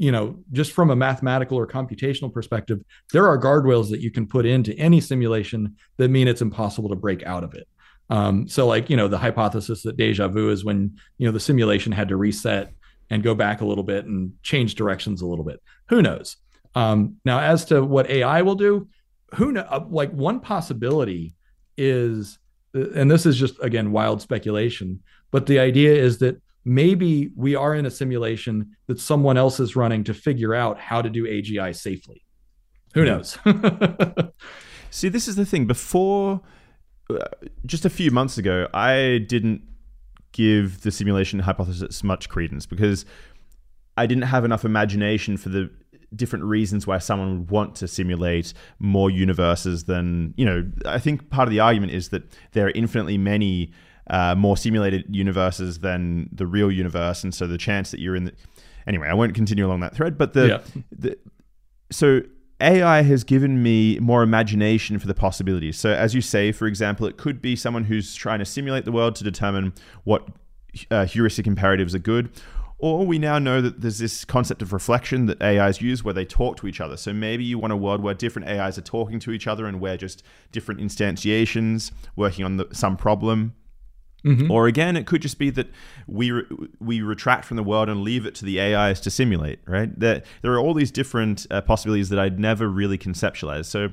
you 0.00 0.10
know, 0.10 0.34
just 0.50 0.72
from 0.72 0.90
a 0.90 0.96
mathematical 0.96 1.58
or 1.58 1.66
computational 1.66 2.32
perspective, 2.32 2.80
there 3.12 3.28
are 3.28 3.38
guardrails 3.38 3.90
that 3.90 4.00
you 4.00 4.10
can 4.10 4.26
put 4.26 4.46
into 4.46 4.72
any 4.78 4.98
simulation 4.98 5.76
that 5.98 6.08
mean 6.08 6.26
it's 6.26 6.40
impossible 6.40 6.88
to 6.88 6.96
break 6.96 7.22
out 7.24 7.44
of 7.44 7.52
it. 7.52 7.68
Um, 8.08 8.48
so, 8.48 8.66
like, 8.66 8.88
you 8.88 8.96
know, 8.96 9.08
the 9.08 9.18
hypothesis 9.18 9.82
that 9.82 9.98
deja 9.98 10.26
vu 10.28 10.48
is 10.48 10.64
when, 10.64 10.96
you 11.18 11.26
know, 11.26 11.32
the 11.32 11.38
simulation 11.38 11.92
had 11.92 12.08
to 12.08 12.16
reset 12.16 12.72
and 13.10 13.22
go 13.22 13.34
back 13.34 13.60
a 13.60 13.66
little 13.66 13.84
bit 13.84 14.06
and 14.06 14.32
change 14.42 14.74
directions 14.74 15.20
a 15.20 15.26
little 15.26 15.44
bit. 15.44 15.60
Who 15.90 16.00
knows? 16.00 16.38
Um, 16.74 17.16
now, 17.26 17.40
as 17.40 17.66
to 17.66 17.84
what 17.84 18.08
AI 18.08 18.40
will 18.40 18.54
do, 18.54 18.88
who 19.34 19.52
know? 19.52 19.66
Uh, 19.68 19.84
like, 19.90 20.12
one 20.12 20.40
possibility 20.40 21.34
is, 21.76 22.38
and 22.72 23.10
this 23.10 23.26
is 23.26 23.36
just, 23.36 23.56
again, 23.60 23.92
wild 23.92 24.22
speculation, 24.22 25.02
but 25.30 25.44
the 25.44 25.58
idea 25.58 25.92
is 25.92 26.16
that 26.20 26.40
maybe 26.64 27.30
we 27.36 27.54
are 27.54 27.74
in 27.74 27.86
a 27.86 27.90
simulation 27.90 28.76
that 28.86 29.00
someone 29.00 29.36
else 29.36 29.60
is 29.60 29.76
running 29.76 30.04
to 30.04 30.14
figure 30.14 30.54
out 30.54 30.78
how 30.78 31.02
to 31.02 31.10
do 31.10 31.24
AGI 31.24 31.74
safely. 31.74 32.24
Who 32.94 33.02
hmm. 33.02 33.06
knows? 33.06 33.38
See, 34.90 35.08
this 35.08 35.28
is 35.28 35.36
the 35.36 35.46
thing. 35.46 35.66
Before, 35.66 36.40
uh, 37.08 37.18
just 37.64 37.84
a 37.84 37.90
few 37.90 38.10
months 38.10 38.38
ago, 38.38 38.68
I 38.74 39.24
didn't 39.28 39.62
give 40.32 40.82
the 40.82 40.90
simulation 40.90 41.40
hypothesis 41.40 42.04
much 42.04 42.28
credence 42.28 42.66
because 42.66 43.04
I 43.96 44.06
didn't 44.06 44.24
have 44.24 44.44
enough 44.44 44.64
imagination 44.64 45.36
for 45.36 45.48
the 45.48 45.70
different 46.14 46.44
reasons 46.44 46.86
why 46.86 46.98
someone 46.98 47.40
would 47.40 47.50
want 47.50 47.74
to 47.76 47.88
simulate 47.88 48.52
more 48.78 49.10
universes 49.10 49.84
than, 49.84 50.34
you 50.36 50.44
know, 50.44 50.68
I 50.86 50.98
think 50.98 51.30
part 51.30 51.46
of 51.46 51.52
the 51.52 51.60
argument 51.60 51.92
is 51.92 52.08
that 52.08 52.24
there 52.52 52.66
are 52.66 52.70
infinitely 52.70 53.16
many 53.16 53.72
uh, 54.10 54.34
more 54.34 54.56
simulated 54.56 55.04
universes 55.08 55.78
than 55.78 56.28
the 56.32 56.46
real 56.46 56.70
universe, 56.70 57.24
and 57.24 57.34
so 57.34 57.46
the 57.46 57.58
chance 57.58 57.90
that 57.90 58.00
you're 58.00 58.16
in 58.16 58.24
the 58.24 58.32
anyway, 58.86 59.08
I 59.08 59.14
won't 59.14 59.34
continue 59.34 59.66
along 59.66 59.80
that 59.80 59.94
thread, 59.94 60.18
but 60.18 60.34
the, 60.34 60.48
yeah. 60.48 60.82
the 60.90 61.18
so 61.90 62.22
AI 62.60 63.02
has 63.02 63.24
given 63.24 63.62
me 63.62 63.98
more 64.00 64.22
imagination 64.22 64.98
for 64.98 65.06
the 65.06 65.14
possibilities. 65.14 65.78
So, 65.78 65.90
as 65.90 66.14
you 66.14 66.20
say, 66.20 66.52
for 66.52 66.66
example, 66.66 67.06
it 67.06 67.16
could 67.16 67.40
be 67.40 67.56
someone 67.56 67.84
who's 67.84 68.14
trying 68.14 68.40
to 68.40 68.44
simulate 68.44 68.84
the 68.84 68.92
world 68.92 69.14
to 69.16 69.24
determine 69.24 69.72
what 70.04 70.28
uh, 70.90 71.06
heuristic 71.06 71.46
imperatives 71.46 71.94
are 71.94 72.00
good. 72.00 72.30
Or 72.78 73.06
we 73.06 73.18
now 73.18 73.38
know 73.38 73.60
that 73.60 73.82
there's 73.82 73.98
this 73.98 74.24
concept 74.24 74.62
of 74.62 74.72
reflection 74.72 75.26
that 75.26 75.42
AIs 75.42 75.82
use 75.82 76.02
where 76.02 76.14
they 76.14 76.24
talk 76.24 76.56
to 76.58 76.66
each 76.66 76.80
other. 76.80 76.96
So 76.96 77.12
maybe 77.12 77.44
you 77.44 77.58
want 77.58 77.74
a 77.74 77.76
world 77.76 78.02
where 78.02 78.14
different 78.14 78.48
AIs 78.48 78.78
are 78.78 78.82
talking 78.82 79.20
to 79.20 79.32
each 79.32 79.46
other 79.46 79.66
and 79.66 79.82
we're 79.82 79.98
just 79.98 80.22
different 80.50 80.80
instantiations 80.80 81.92
working 82.16 82.42
on 82.46 82.56
the, 82.56 82.68
some 82.72 82.96
problem. 82.96 83.54
Mm-hmm. 84.24 84.50
Or 84.50 84.66
again, 84.66 84.96
it 84.96 85.06
could 85.06 85.22
just 85.22 85.38
be 85.38 85.50
that 85.50 85.68
we 86.06 86.30
re- 86.30 86.44
we 86.78 87.00
retract 87.00 87.44
from 87.44 87.56
the 87.56 87.62
world 87.62 87.88
and 87.88 88.02
leave 88.02 88.26
it 88.26 88.34
to 88.36 88.44
the 88.44 88.60
AIs 88.60 89.00
to 89.00 89.10
simulate. 89.10 89.60
Right? 89.66 89.98
There 89.98 90.22
there 90.42 90.52
are 90.52 90.58
all 90.58 90.74
these 90.74 90.90
different 90.90 91.46
uh, 91.50 91.60
possibilities 91.62 92.08
that 92.10 92.18
I'd 92.18 92.38
never 92.38 92.68
really 92.68 92.98
conceptualized. 92.98 93.66
So 93.66 93.88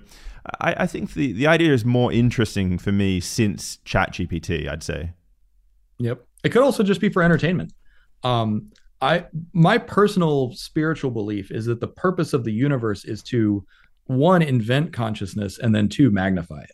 I, 0.60 0.76
I, 0.84 0.88
think 0.88 1.14
the 1.14 1.32
the 1.32 1.48
idea 1.48 1.74
is 1.74 1.86
more 1.86 2.12
interesting 2.12 2.78
for 2.78 2.91
me 2.91 3.20
since 3.20 3.78
ChatGPT. 3.86 4.70
I'd 4.70 4.84
say. 4.84 5.14
Yep. 5.99 6.26
It 6.44 6.49
could 6.49 6.62
also 6.62 6.84
just 6.84 7.02
be 7.02 7.10
for 7.10 7.24
entertainment. 7.24 7.74
Um, 8.24 8.72
I 9.02 9.26
my 9.54 9.78
personal 9.78 10.54
spiritual 10.54 11.12
belief 11.12 11.52
is 11.52 11.66
that 11.66 11.80
the 11.80 11.88
purpose 11.88 12.34
of 12.34 12.44
the 12.44 12.52
universe 12.52 13.06
is 13.06 13.22
to 13.24 13.66
one 14.06 14.41
invent 14.41 14.94
consciousness 14.94 15.60
and 15.60 15.74
then 15.76 15.90
two 15.90 16.10
magnify 16.10 16.62
it. 16.62 16.72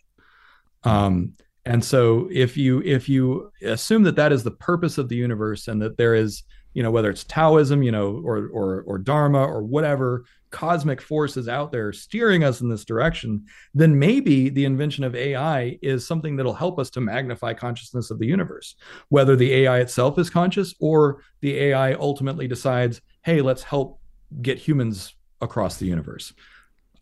Um, 0.84 1.34
and 1.66 1.84
so 1.84 2.28
if 2.30 2.56
you 2.56 2.82
if 2.82 3.08
you 3.08 3.50
assume 3.62 4.02
that 4.02 4.16
that 4.16 4.32
is 4.32 4.42
the 4.42 4.50
purpose 4.50 4.98
of 4.98 5.08
the 5.08 5.16
universe 5.16 5.68
and 5.68 5.80
that 5.80 5.96
there 5.96 6.14
is 6.14 6.42
you 6.74 6.82
know 6.82 6.90
whether 6.90 7.08
it's 7.08 7.24
taoism 7.24 7.82
you 7.82 7.92
know 7.92 8.20
or 8.24 8.48
or 8.48 8.82
or 8.82 8.98
dharma 8.98 9.42
or 9.42 9.62
whatever 9.62 10.24
cosmic 10.50 11.00
forces 11.00 11.48
out 11.48 11.72
there 11.72 11.92
steering 11.92 12.44
us 12.44 12.60
in 12.60 12.68
this 12.68 12.84
direction 12.84 13.44
then 13.74 13.98
maybe 13.98 14.48
the 14.50 14.64
invention 14.64 15.02
of 15.02 15.14
ai 15.14 15.78
is 15.82 16.06
something 16.06 16.36
that'll 16.36 16.54
help 16.54 16.78
us 16.78 16.90
to 16.90 17.00
magnify 17.00 17.52
consciousness 17.52 18.10
of 18.10 18.18
the 18.18 18.26
universe. 18.26 18.76
Whether 19.08 19.36
the 19.36 19.52
ai 19.52 19.80
itself 19.80 20.18
is 20.18 20.30
conscious 20.30 20.74
or 20.80 21.22
the 21.40 21.56
ai 21.56 21.94
ultimately 21.94 22.46
decides 22.46 23.00
hey 23.22 23.40
let's 23.40 23.62
help 23.62 24.00
get 24.42 24.58
humans 24.58 25.14
across 25.40 25.76
the 25.78 25.86
universe. 25.86 26.32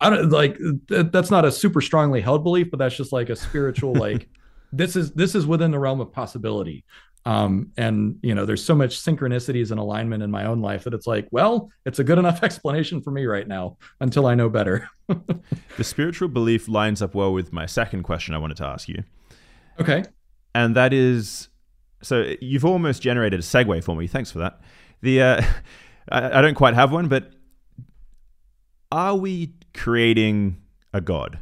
I 0.00 0.10
don't 0.10 0.30
like 0.30 0.58
that's 0.88 1.30
not 1.30 1.44
a 1.44 1.52
super 1.52 1.80
strongly 1.80 2.20
held 2.20 2.44
belief 2.44 2.70
but 2.70 2.78
that's 2.78 2.96
just 2.96 3.12
like 3.12 3.28
a 3.28 3.36
spiritual 3.36 3.94
like 4.06 4.28
this 4.72 4.96
is 4.96 5.12
this 5.12 5.34
is 5.34 5.46
within 5.46 5.70
the 5.70 5.78
realm 5.78 6.00
of 6.00 6.12
possibility. 6.12 6.84
Um, 7.24 7.70
and 7.76 8.18
you 8.22 8.34
know 8.34 8.44
there's 8.44 8.64
so 8.64 8.74
much 8.74 8.98
synchronicities 8.98 9.70
and 9.70 9.78
alignment 9.78 10.24
in 10.24 10.30
my 10.30 10.44
own 10.44 10.60
life 10.60 10.82
that 10.84 10.94
it's 10.94 11.06
like 11.06 11.28
well 11.30 11.70
it's 11.86 12.00
a 12.00 12.04
good 12.04 12.18
enough 12.18 12.42
explanation 12.42 13.00
for 13.00 13.12
me 13.12 13.26
right 13.26 13.46
now 13.46 13.76
until 14.00 14.26
i 14.26 14.34
know 14.34 14.48
better. 14.48 14.88
The 15.76 15.84
spiritual 15.84 16.28
belief 16.28 16.68
lines 16.68 17.02
up 17.02 17.14
well 17.14 17.32
with 17.32 17.52
my 17.52 17.66
second 17.66 18.02
question 18.02 18.34
i 18.34 18.38
wanted 18.38 18.56
to 18.56 18.64
ask 18.64 18.88
you. 18.88 19.04
Okay. 19.78 20.04
And 20.54 20.74
that 20.74 20.92
is 20.92 21.48
so 22.02 22.32
you've 22.40 22.64
almost 22.64 23.02
generated 23.02 23.38
a 23.40 23.42
segue 23.42 23.84
for 23.84 23.94
me. 23.94 24.06
Thanks 24.06 24.32
for 24.32 24.38
that. 24.38 24.60
The 25.02 25.22
uh, 25.22 25.42
I, 26.10 26.38
I 26.38 26.42
don't 26.42 26.54
quite 26.54 26.74
have 26.74 26.92
one 26.92 27.08
but 27.08 27.30
are 28.90 29.14
we 29.14 29.52
creating 29.74 30.60
a 30.92 31.00
god 31.00 31.38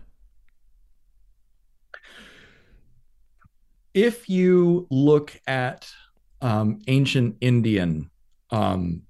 if 3.95 4.29
you 4.29 4.87
look 4.91 5.39
at 5.47 5.89
um, 6.41 6.81
ancient 6.87 7.37
Indian 7.41 8.11
um, 8.51 9.03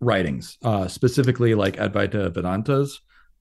writings, 0.00 0.58
uh, 0.62 0.88
specifically 0.88 1.54
like 1.54 1.76
Advaita 1.76 2.30
Vedantas, 2.30 2.92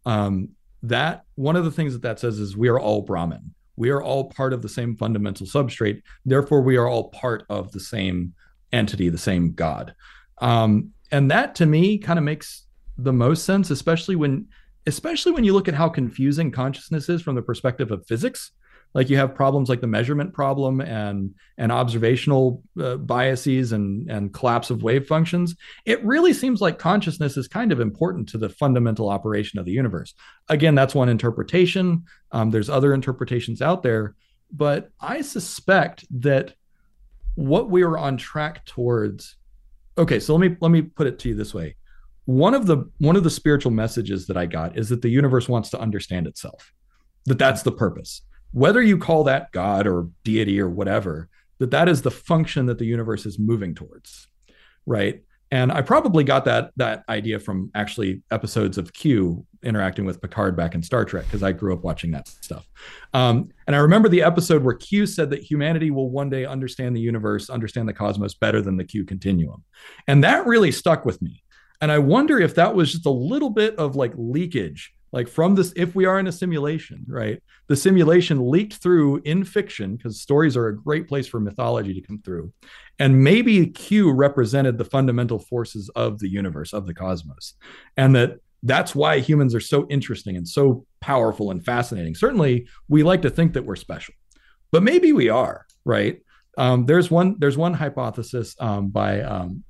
um, 0.05 0.49
that 0.83 1.23
one 1.35 1.55
of 1.55 1.65
the 1.65 1.71
things 1.71 1.93
that 1.93 2.01
that 2.01 2.19
says 2.19 2.39
is 2.39 2.57
we 2.57 2.67
are 2.67 2.79
all 2.79 3.01
Brahman. 3.01 3.53
We 3.75 3.89
are 3.89 4.01
all 4.01 4.29
part 4.29 4.53
of 4.53 4.61
the 4.61 4.69
same 4.69 4.95
fundamental 4.95 5.47
substrate. 5.47 6.01
Therefore, 6.25 6.61
we 6.61 6.75
are 6.77 6.87
all 6.87 7.09
part 7.09 7.45
of 7.49 7.71
the 7.71 7.79
same 7.79 8.33
entity, 8.71 9.09
the 9.09 9.17
same 9.17 9.53
God. 9.53 9.95
Um, 10.39 10.91
and 11.11 11.29
that 11.31 11.55
to 11.55 11.65
me 11.65 11.97
kind 11.97 12.19
of 12.19 12.25
makes 12.25 12.65
the 12.97 13.13
most 13.13 13.45
sense, 13.45 13.69
especially 13.69 14.15
when 14.15 14.47
especially 14.87 15.31
when 15.31 15.43
you 15.43 15.53
look 15.53 15.67
at 15.67 15.75
how 15.75 15.87
confusing 15.87 16.51
consciousness 16.51 17.07
is 17.07 17.21
from 17.21 17.35
the 17.35 17.41
perspective 17.41 17.91
of 17.91 18.05
physics 18.07 18.51
like 18.93 19.09
you 19.09 19.17
have 19.17 19.33
problems 19.33 19.69
like 19.69 19.81
the 19.81 19.87
measurement 19.87 20.33
problem 20.33 20.81
and 20.81 21.33
and 21.57 21.71
observational 21.71 22.63
uh, 22.79 22.97
biases 22.97 23.71
and 23.71 24.09
and 24.09 24.33
collapse 24.33 24.69
of 24.69 24.83
wave 24.83 25.07
functions. 25.07 25.55
It 25.85 26.03
really 26.03 26.33
seems 26.33 26.61
like 26.61 26.79
consciousness 26.79 27.37
is 27.37 27.47
kind 27.47 27.71
of 27.71 27.79
important 27.79 28.29
to 28.29 28.37
the 28.37 28.49
fundamental 28.49 29.09
operation 29.09 29.59
of 29.59 29.65
the 29.65 29.71
universe. 29.71 30.13
Again 30.49 30.75
that's 30.75 30.95
one 30.95 31.09
interpretation. 31.09 32.05
Um, 32.31 32.51
there's 32.51 32.69
other 32.69 32.93
interpretations 32.93 33.61
out 33.61 33.83
there 33.83 34.15
but 34.51 34.89
i 34.99 35.21
suspect 35.21 36.05
that 36.21 36.53
what 37.35 37.69
we 37.69 37.83
are 37.83 37.97
on 37.97 38.17
track 38.17 38.65
towards 38.65 39.37
okay 39.97 40.19
so 40.19 40.35
let 40.35 40.49
me 40.49 40.57
let 40.59 40.69
me 40.69 40.81
put 40.81 41.07
it 41.07 41.19
to 41.19 41.29
you 41.29 41.35
this 41.35 41.53
way. 41.53 41.75
One 42.25 42.53
of 42.53 42.67
the 42.67 42.89
one 42.99 43.15
of 43.15 43.23
the 43.23 43.29
spiritual 43.29 43.71
messages 43.71 44.27
that 44.27 44.37
i 44.37 44.45
got 44.45 44.77
is 44.77 44.89
that 44.89 45.01
the 45.01 45.09
universe 45.09 45.49
wants 45.49 45.69
to 45.71 45.79
understand 45.79 46.27
itself 46.27 46.71
that 47.25 47.39
that's 47.39 47.63
the 47.63 47.71
purpose 47.71 48.21
whether 48.51 48.81
you 48.81 48.97
call 48.97 49.23
that 49.25 49.51
God 49.51 49.87
or 49.87 50.09
deity 50.23 50.59
or 50.59 50.69
whatever, 50.69 51.29
that 51.59 51.71
that 51.71 51.87
is 51.87 52.01
the 52.01 52.11
function 52.11 52.65
that 52.65 52.77
the 52.77 52.85
universe 52.85 53.25
is 53.25 53.39
moving 53.39 53.75
towards, 53.75 54.27
right? 54.85 55.21
And 55.51 55.71
I 55.71 55.81
probably 55.81 56.23
got 56.23 56.45
that 56.45 56.71
that 56.77 57.03
idea 57.09 57.37
from 57.37 57.71
actually 57.75 58.23
episodes 58.31 58.77
of 58.77 58.93
Q 58.93 59.45
interacting 59.63 60.05
with 60.05 60.21
Picard 60.21 60.55
back 60.55 60.75
in 60.75 60.81
Star 60.81 61.03
Trek 61.03 61.25
because 61.25 61.43
I 61.43 61.51
grew 61.51 61.73
up 61.73 61.83
watching 61.83 62.11
that 62.11 62.27
stuff. 62.27 62.67
Um, 63.13 63.49
and 63.67 63.75
I 63.75 63.79
remember 63.79 64.07
the 64.07 64.23
episode 64.23 64.63
where 64.63 64.73
Q 64.73 65.05
said 65.05 65.29
that 65.29 65.43
humanity 65.43 65.91
will 65.91 66.09
one 66.09 66.29
day 66.29 66.45
understand 66.45 66.95
the 66.95 67.01
universe, 67.01 67.49
understand 67.49 67.87
the 67.87 67.93
cosmos 67.93 68.33
better 68.33 68.61
than 68.61 68.77
the 68.77 68.85
Q 68.85 69.03
continuum, 69.03 69.63
and 70.07 70.23
that 70.23 70.45
really 70.45 70.71
stuck 70.71 71.05
with 71.05 71.21
me. 71.21 71.43
And 71.81 71.91
I 71.91 71.99
wonder 71.99 72.39
if 72.39 72.55
that 72.55 72.73
was 72.73 72.91
just 72.91 73.05
a 73.05 73.11
little 73.11 73.49
bit 73.49 73.75
of 73.75 73.95
like 73.95 74.13
leakage 74.15 74.93
like 75.11 75.27
from 75.27 75.55
this 75.55 75.73
if 75.75 75.93
we 75.95 76.05
are 76.05 76.19
in 76.19 76.27
a 76.27 76.31
simulation 76.31 77.03
right 77.07 77.41
the 77.67 77.75
simulation 77.75 78.49
leaked 78.49 78.75
through 78.75 79.21
in 79.25 79.43
fiction 79.43 79.95
because 79.95 80.21
stories 80.21 80.57
are 80.57 80.67
a 80.67 80.75
great 80.75 81.07
place 81.07 81.27
for 81.27 81.39
mythology 81.39 81.93
to 81.93 82.01
come 82.01 82.19
through 82.19 82.51
and 82.99 83.23
maybe 83.23 83.67
q 83.67 84.11
represented 84.11 84.77
the 84.77 84.85
fundamental 84.85 85.39
forces 85.39 85.89
of 85.95 86.19
the 86.19 86.29
universe 86.29 86.73
of 86.73 86.87
the 86.87 86.93
cosmos 86.93 87.55
and 87.97 88.15
that 88.15 88.39
that's 88.63 88.93
why 88.93 89.19
humans 89.19 89.55
are 89.55 89.61
so 89.61 89.87
interesting 89.89 90.35
and 90.37 90.47
so 90.47 90.85
powerful 90.99 91.51
and 91.51 91.63
fascinating. 91.63 92.15
Certainly, 92.15 92.67
we 92.87 93.03
like 93.03 93.23
to 93.23 93.29
think 93.29 93.53
that 93.53 93.65
we're 93.65 93.75
special, 93.75 94.13
but 94.71 94.83
maybe 94.83 95.13
we 95.13 95.29
are, 95.29 95.65
right? 95.83 96.21
Um, 96.57 96.85
there's 96.85 97.09
one 97.09 97.35
there's 97.39 97.57
one 97.57 97.73
hypothesis 97.73 98.55
um, 98.59 98.89
by 98.89 99.21
um, 99.21 99.63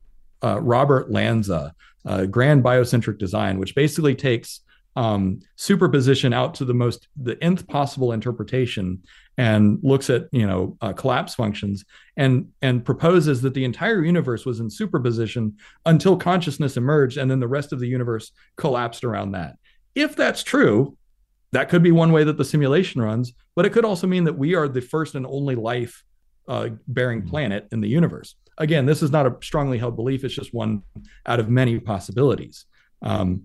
uh, 0.44 0.60
Robert 0.60 1.12
Lanza, 1.12 1.74
uh, 2.06 2.26
Grand 2.26 2.64
Biocentric 2.64 3.18
Design, 3.18 3.60
which 3.60 3.76
basically 3.76 4.16
takes 4.16 4.62
um, 4.96 5.40
superposition 5.56 6.34
out 6.34 6.54
to 6.56 6.66
the 6.66 6.74
most 6.74 7.08
the 7.16 7.42
nth 7.44 7.68
possible 7.68 8.12
interpretation 8.12 9.02
and 9.38 9.80
looks 9.82 10.10
at 10.10 10.28
you 10.32 10.46
know 10.46 10.78
uh, 10.82 10.92
collapse 10.94 11.36
functions 11.36 11.86
and 12.18 12.50
and 12.62 12.84
proposes 12.84 13.42
that 13.42 13.54
the 13.54 13.64
entire 13.64 14.04
universe 14.04 14.46
was 14.46 14.60
in 14.60 14.70
superposition 14.70 15.56
until 15.86 16.18
consciousness 16.18 16.76
emerged 16.76 17.18
and 17.18 17.32
then 17.32 17.40
the 17.40 17.48
rest 17.48 17.72
of 17.72 17.80
the 17.80 17.88
universe 17.88 18.32
collapsed 18.58 19.04
around 19.04 19.32
that. 19.32 19.56
If 19.96 20.16
that's 20.16 20.44
true 20.44 20.98
that 21.54 21.68
could 21.70 21.84
be 21.84 21.92
one 21.92 22.12
way 22.12 22.24
that 22.24 22.38
the 22.38 22.46
simulation 22.46 23.02
runs 23.02 23.34
but 23.56 23.66
it 23.66 23.72
could 23.72 23.86
also 23.86 24.08
mean 24.08 24.26
that 24.26 24.38
we 24.38 24.56
are 24.56 24.68
the 24.68 24.82
first 24.82 25.16
and 25.16 25.26
only 25.26 25.56
life 25.56 26.04
uh, 26.48 26.70
bearing 26.88 27.26
planet 27.26 27.68
in 27.72 27.80
the 27.80 27.88
universe. 27.88 28.36
Again 28.58 28.86
this 28.86 29.02
is 29.02 29.12
not 29.12 29.26
a 29.26 29.38
strongly 29.42 29.78
held 29.78 29.96
belief 29.96 30.26
it's 30.26 30.34
just 30.34 30.54
one 30.54 30.84
out 31.26 31.40
of 31.40 31.50
many 31.50 31.80
possibilities. 31.80 32.66
Um, 33.02 33.44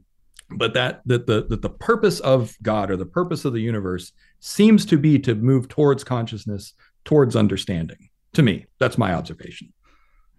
but 0.51 0.75
that 0.75 1.03
that 1.07 1.27
the 1.27 1.47
that 1.49 1.63
the 1.63 1.71
purpose 1.71 2.21
of 2.21 2.57
God 2.63 2.91
or 2.91 2.97
the 2.97 3.07
purpose 3.07 3.45
of 3.45 3.53
the 3.53 3.61
universe 3.61 4.13
seems 4.41 4.87
to 4.87 4.99
be 4.99 5.19
to 5.21 5.35
move 5.35 5.69
towards 5.69 6.05
consciousness, 6.05 6.75
towards 7.05 7.35
understanding. 7.35 8.09
To 8.35 8.43
me, 8.43 8.67
that's 8.79 8.99
my 8.99 9.13
observation. 9.13 9.73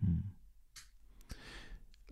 Hmm. 0.03 0.19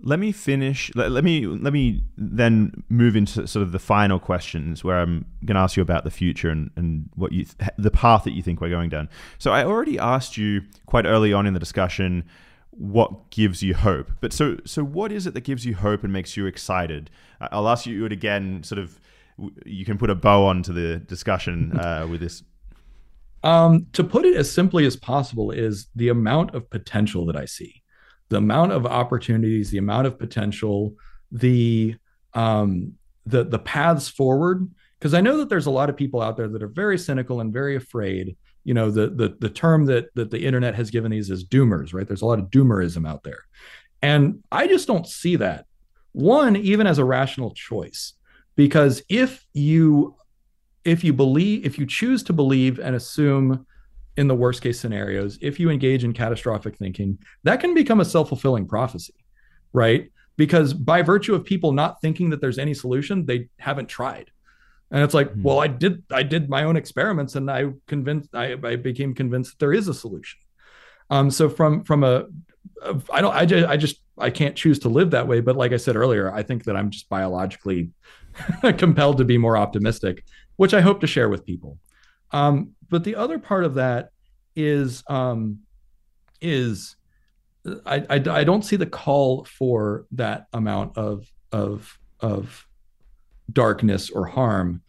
Let 0.02 0.20
me 0.20 0.34
finish. 0.34 0.92
Let, 0.94 1.12
let 1.12 1.24
me 1.24 1.46
let 1.46 1.72
me 1.72 2.04
then 2.18 2.84
move 2.90 3.16
into 3.16 3.48
sort 3.48 3.64
of 3.64 3.72
the 3.72 3.80
final 3.80 4.20
questions, 4.20 4.84
where 4.84 5.00
I'm 5.00 5.26
going 5.46 5.56
to 5.56 5.62
ask 5.62 5.78
you 5.78 5.82
about 5.82 6.04
the 6.04 6.12
future 6.12 6.50
and, 6.50 6.70
and 6.76 7.10
what 7.16 7.32
you 7.32 7.46
the 7.78 7.92
path 7.92 8.26
that 8.26 8.34
you 8.34 8.44
think 8.44 8.60
we're 8.60 8.70
going 8.70 8.90
down. 8.90 9.10
So 9.40 9.52
I 9.52 9.64
already 9.64 9.98
asked 9.98 10.38
you 10.38 10.64
quite 10.86 11.06
early 11.06 11.32
on 11.32 11.48
in 11.48 11.54
the 11.54 11.60
discussion 11.60 12.26
what 12.78 13.30
gives 13.32 13.64
you 13.64 13.74
hope. 13.74 14.12
But 14.22 14.34
so 14.34 14.58
so 14.66 14.84
what 14.84 15.12
is 15.12 15.26
it 15.26 15.34
that 15.34 15.42
gives 15.42 15.66
you 15.66 15.76
hope 15.76 16.04
and 16.04 16.12
makes 16.12 16.36
you 16.36 16.46
excited? 16.46 17.10
I'll 17.40 17.68
ask 17.68 17.86
you 17.86 18.06
it 18.06 18.12
again. 18.12 18.64
Sort 18.64 18.80
of, 18.80 19.00
you 19.66 19.86
can 19.86 19.98
put 19.98 20.10
a 20.10 20.16
bow 20.16 20.46
on 20.46 20.64
to 20.64 20.74
the 20.74 20.98
discussion 20.98 21.78
uh, 21.80 22.08
with 22.10 22.22
this. 22.22 22.44
Um, 23.44 23.88
to 23.94 24.04
put 24.04 24.26
it 24.26 24.36
as 24.36 24.52
simply 24.52 24.86
as 24.86 24.96
possible, 24.96 25.52
is 25.52 25.88
the 25.96 26.10
amount 26.10 26.56
of 26.56 26.70
potential 26.70 27.26
that 27.28 27.36
I 27.36 27.46
see, 27.46 27.84
the 28.30 28.38
amount 28.38 28.72
of 28.72 28.86
opportunities, 28.86 29.70
the 29.70 29.78
amount 29.78 30.08
of 30.08 30.18
potential, 30.18 30.96
the 31.32 31.96
um, 32.34 32.94
the 33.26 33.44
the 33.44 33.60
paths 33.60 34.10
forward. 34.10 34.70
Because 35.00 35.14
I 35.14 35.22
know 35.22 35.38
that 35.38 35.50
there's 35.50 35.68
a 35.68 35.72
lot 35.72 35.90
of 35.90 35.98
people 35.98 36.22
out 36.22 36.38
there 36.38 36.48
that 36.48 36.64
are 36.64 36.68
very 36.68 36.98
cynical 36.98 37.42
and 37.42 37.54
very 37.54 37.76
afraid 37.76 38.36
you 38.66 38.74
know 38.74 38.92
the 38.92 39.08
the 39.08 39.38
the 39.40 39.50
term 39.50 39.86
that 39.86 40.14
that 40.16 40.32
the 40.32 40.46
internet 40.46 40.76
has 40.76 40.90
given 40.90 41.12
these 41.12 41.30
is 41.30 41.46
doomers 41.46 41.94
right? 41.94 42.08
There's 42.08 42.22
a 42.22 42.26
lot 42.26 42.40
of 42.40 42.50
doomerism 42.50 43.08
out 43.08 43.24
there. 43.24 43.46
And 44.02 44.44
i 44.52 44.68
just 44.68 44.88
don't 44.88 45.08
see 45.08 45.38
that 45.38 45.66
one 46.12 46.56
even 46.58 46.86
as 46.86 47.00
a 47.00 47.06
rational 47.06 47.52
choice 47.52 48.14
because 48.56 49.02
if 49.10 49.46
you 49.54 50.16
if 50.84 51.04
you 51.04 51.14
believe 51.14 51.66
if 51.66 51.80
you 51.80 51.86
choose 51.86 52.22
to 52.24 52.34
believe 52.34 52.80
and 52.80 52.96
assume 52.96 53.66
in 54.18 54.28
the 54.28 54.36
worst 54.36 54.62
case 54.62 54.80
scenarios 54.80 55.40
if 55.42 55.60
you 55.60 55.70
engage 55.70 56.04
in 56.04 56.14
catastrophic 56.14 56.78
thinking 56.78 57.18
that 57.44 57.60
can 57.60 57.74
become 57.74 58.00
a 58.00 58.06
self-fulfilling 58.06 58.68
prophecy 58.68 59.16
right? 59.76 60.10
Because 60.38 60.74
by 60.74 61.02
virtue 61.02 61.36
of 61.36 61.44
people 61.44 61.74
not 61.74 62.02
thinking 62.02 62.30
that 62.30 62.42
there's 62.42 62.58
any 62.58 62.74
solution 62.74 63.26
they 63.26 63.50
haven't 63.60 63.88
tried 63.88 64.32
and 64.96 65.04
it's 65.04 65.14
like, 65.14 65.28
mm-hmm. 65.28 65.44
well, 65.44 65.60
I 65.60 65.68
did 65.68 66.04
I 66.10 66.24
did 66.24 66.50
my 66.50 66.64
own 66.64 66.78
experiments 66.78 67.36
and 67.36 67.52
I 67.52 67.66
convinced 67.86 68.34
I, 68.34 68.54
I 68.64 68.78
became 68.78 69.14
convinced 69.14 69.52
that 69.52 69.60
there 69.60 69.74
is 69.74 69.90
a 69.90 69.94
solution. 69.94 70.40
Um, 71.10 71.30
so 71.30 71.50
from 71.50 71.84
from 71.84 72.06
a 72.06 72.28
I 73.12 73.20
don't 73.20 73.36
I 73.36 73.46
just 73.46 73.68
I 73.68 73.76
just 73.76 74.02
I 74.18 74.30
can't 74.30 74.56
choose 74.56 74.80
to 74.80 74.90
live 74.90 75.12
that 75.12 75.28
way. 75.28 75.42
But 75.42 75.58
like 75.58 75.74
I 75.74 75.78
said 75.78 75.98
earlier, 75.98 76.34
I 76.34 76.44
think 76.44 76.64
that 76.64 76.78
I'm 76.78 76.92
just 76.92 77.10
biologically 77.10 77.90
compelled 78.78 79.18
to 79.18 79.26
be 79.26 79.38
more 79.38 79.58
optimistic, 79.58 80.24
which 80.56 80.74
I 80.74 80.80
hope 80.80 81.02
to 81.02 81.08
share 81.08 81.28
with 81.28 81.46
people. 81.46 81.78
Um, 82.32 82.72
but 82.90 83.04
the 83.04 83.18
other 83.18 83.38
part 83.38 83.66
of 83.66 83.74
that 83.74 84.12
is 84.56 85.04
um, 85.10 85.60
is 86.40 86.96
I, 87.86 88.06
I, 88.10 88.16
I 88.30 88.44
don't 88.46 88.64
see 88.64 88.78
the 88.78 88.86
call 88.86 89.44
for 89.44 90.06
that 90.12 90.48
amount 90.54 90.98
of 90.98 91.30
of 91.52 92.00
of 92.22 92.66
darkness 93.52 94.10
or 94.10 94.26
harm. 94.26 94.82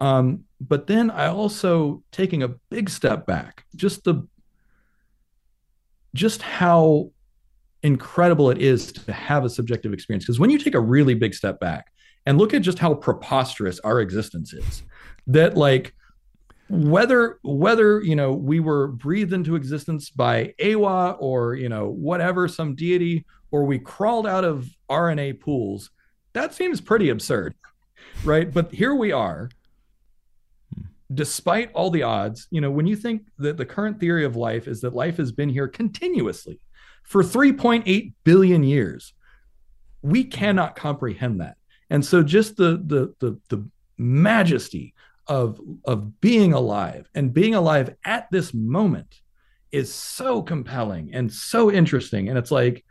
Um, 0.00 0.44
but 0.60 0.86
then 0.86 1.10
I 1.10 1.28
also 1.28 2.02
taking 2.12 2.42
a 2.42 2.48
big 2.48 2.90
step 2.90 3.26
back, 3.26 3.64
just 3.74 4.04
the 4.04 4.26
just 6.14 6.40
how 6.42 7.10
incredible 7.82 8.50
it 8.50 8.58
is 8.58 8.90
to 8.90 9.12
have 9.12 9.44
a 9.44 9.50
subjective 9.50 9.92
experience. 9.92 10.24
Because 10.24 10.40
when 10.40 10.50
you 10.50 10.58
take 10.58 10.74
a 10.74 10.80
really 10.80 11.14
big 11.14 11.34
step 11.34 11.60
back 11.60 11.92
and 12.24 12.38
look 12.38 12.54
at 12.54 12.62
just 12.62 12.78
how 12.78 12.94
preposterous 12.94 13.78
our 13.80 14.00
existence 14.00 14.52
is, 14.52 14.82
that 15.26 15.56
like 15.56 15.94
whether 16.68 17.38
whether 17.42 18.02
you 18.02 18.16
know 18.16 18.32
we 18.32 18.60
were 18.60 18.88
breathed 18.88 19.32
into 19.32 19.56
existence 19.56 20.10
by 20.10 20.52
awa 20.62 21.12
or 21.12 21.54
you 21.54 21.68
know 21.68 21.88
whatever 21.88 22.48
some 22.48 22.74
deity 22.74 23.24
or 23.52 23.64
we 23.64 23.78
crawled 23.78 24.26
out 24.26 24.44
of 24.44 24.68
RNA 24.90 25.40
pools, 25.40 25.90
that 26.32 26.52
seems 26.52 26.80
pretty 26.80 27.10
absurd 27.10 27.54
right? 28.24 28.52
But 28.52 28.72
here 28.72 28.94
we 28.94 29.12
are, 29.12 29.50
despite 31.12 31.72
all 31.72 31.90
the 31.90 32.02
odds. 32.02 32.48
You 32.50 32.60
know, 32.60 32.70
when 32.70 32.86
you 32.86 32.96
think 32.96 33.22
that 33.38 33.56
the 33.56 33.66
current 33.66 34.00
theory 34.00 34.24
of 34.24 34.36
life 34.36 34.68
is 34.68 34.80
that 34.80 34.94
life 34.94 35.16
has 35.18 35.32
been 35.32 35.48
here 35.48 35.68
continuously 35.68 36.60
for 37.04 37.22
3.8 37.22 38.12
billion 38.24 38.64
years, 38.64 39.14
we 40.02 40.24
cannot 40.24 40.76
comprehend 40.76 41.40
that. 41.40 41.56
And 41.90 42.04
so, 42.04 42.22
just 42.22 42.56
the 42.56 42.82
the 42.84 43.14
the, 43.20 43.40
the 43.48 43.68
majesty 43.98 44.94
of 45.26 45.60
of 45.84 46.20
being 46.20 46.52
alive 46.52 47.08
and 47.14 47.32
being 47.32 47.54
alive 47.54 47.94
at 48.04 48.30
this 48.30 48.52
moment 48.52 49.20
is 49.72 49.92
so 49.92 50.42
compelling 50.42 51.12
and 51.12 51.32
so 51.32 51.70
interesting. 51.70 52.28
And 52.28 52.38
it's 52.38 52.50
like 52.50 52.84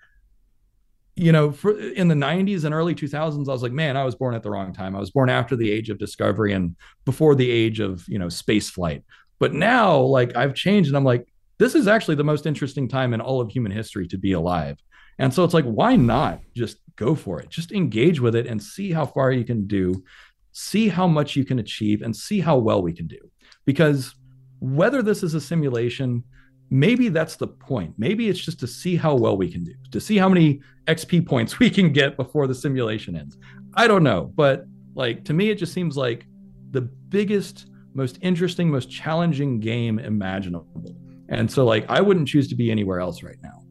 you 1.15 1.31
know, 1.31 1.51
for, 1.51 1.77
in 1.79 2.07
the 2.09 2.15
90s 2.15 2.65
and 2.65 2.73
early 2.73 2.93
2000s, 2.93 3.47
I 3.47 3.51
was 3.51 3.63
like, 3.63 3.71
man, 3.71 3.95
I 3.95 4.03
was 4.03 4.15
born 4.15 4.35
at 4.35 4.43
the 4.43 4.51
wrong 4.51 4.73
time. 4.73 4.95
I 4.95 4.99
was 4.99 5.11
born 5.11 5.29
after 5.29 5.55
the 5.55 5.71
age 5.71 5.89
of 5.89 5.97
discovery 5.97 6.53
and 6.53 6.75
before 7.05 7.35
the 7.35 7.49
age 7.49 7.79
of, 7.79 8.05
you 8.07 8.19
know, 8.19 8.27
space 8.27 8.69
flight. 8.69 9.03
But 9.39 9.53
now, 9.53 9.97
like, 9.97 10.35
I've 10.35 10.53
changed 10.53 10.89
and 10.89 10.97
I'm 10.97 11.05
like, 11.05 11.27
this 11.57 11.73
is 11.73 11.87
actually 11.87 12.15
the 12.15 12.23
most 12.25 12.45
interesting 12.45 12.89
time 12.89 13.13
in 13.13 13.21
all 13.21 13.39
of 13.39 13.49
human 13.49 13.71
history 13.71 14.07
to 14.09 14.17
be 14.17 14.33
alive. 14.33 14.77
And 15.17 15.33
so 15.33 15.45
it's 15.45 15.53
like, 15.53 15.65
why 15.65 15.95
not 15.95 16.41
just 16.53 16.77
go 16.97 17.15
for 17.15 17.39
it? 17.39 17.49
Just 17.49 17.71
engage 17.71 18.19
with 18.19 18.35
it 18.35 18.47
and 18.47 18.61
see 18.61 18.91
how 18.91 19.05
far 19.05 19.31
you 19.31 19.45
can 19.45 19.67
do, 19.67 20.03
see 20.51 20.89
how 20.89 21.07
much 21.07 21.37
you 21.37 21.45
can 21.45 21.59
achieve, 21.59 22.01
and 22.01 22.13
see 22.13 22.41
how 22.41 22.57
well 22.57 22.81
we 22.81 22.91
can 22.91 23.07
do. 23.07 23.19
Because 23.63 24.13
whether 24.59 25.01
this 25.01 25.23
is 25.23 25.33
a 25.33 25.41
simulation, 25.41 26.25
maybe 26.69 27.09
that's 27.09 27.35
the 27.35 27.47
point. 27.47 27.93
Maybe 27.97 28.29
it's 28.29 28.39
just 28.39 28.59
to 28.61 28.67
see 28.67 28.95
how 28.95 29.15
well 29.15 29.37
we 29.37 29.51
can 29.51 29.63
do, 29.63 29.73
to 29.91 29.99
see 29.99 30.17
how 30.17 30.29
many 30.29 30.61
XP 30.87 31.25
points 31.25 31.59
we 31.59 31.69
can 31.69 31.91
get 31.91 32.17
before 32.17 32.47
the 32.47 32.55
simulation 32.55 33.15
ends. 33.15 33.37
I 33.75 33.87
don't 33.87 34.03
know, 34.03 34.31
but 34.35 34.65
like 34.95 35.25
to 35.25 35.33
me, 35.33 35.49
it 35.49 35.55
just 35.55 35.73
seems 35.73 35.97
like 35.97 36.25
the 36.71 36.81
biggest, 36.81 37.67
most 37.93 38.17
interesting, 38.21 38.69
most 38.69 38.89
challenging 38.89 39.59
game 39.59 39.99
imaginable. 39.99 40.95
And 41.29 41.51
so, 41.51 41.65
like, 41.65 41.89
I 41.89 42.01
wouldn't 42.01 42.27
choose 42.27 42.47
to 42.49 42.55
be 42.55 42.69
anywhere 42.69 42.99
else 42.99 43.23
right 43.23 43.37
now. 43.41 43.63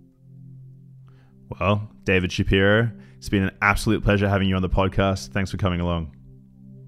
Well, 1.61 1.89
David 2.05 2.33
Shapiro, 2.33 2.91
it's 3.17 3.29
been 3.29 3.45
an 3.45 3.57
absolute 3.63 4.03
pleasure 4.03 4.29
having 4.29 4.49
you 4.49 4.57
on 4.57 4.63
the 4.63 4.69
podcast. 4.69 5.29
Thanks 5.29 5.51
for 5.51 5.57
coming 5.57 5.81
along. 5.81 6.17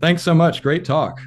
Thanks 0.01 0.23
so 0.23 0.35
much. 0.35 0.63
Great 0.63 0.85
talk. 0.85 1.21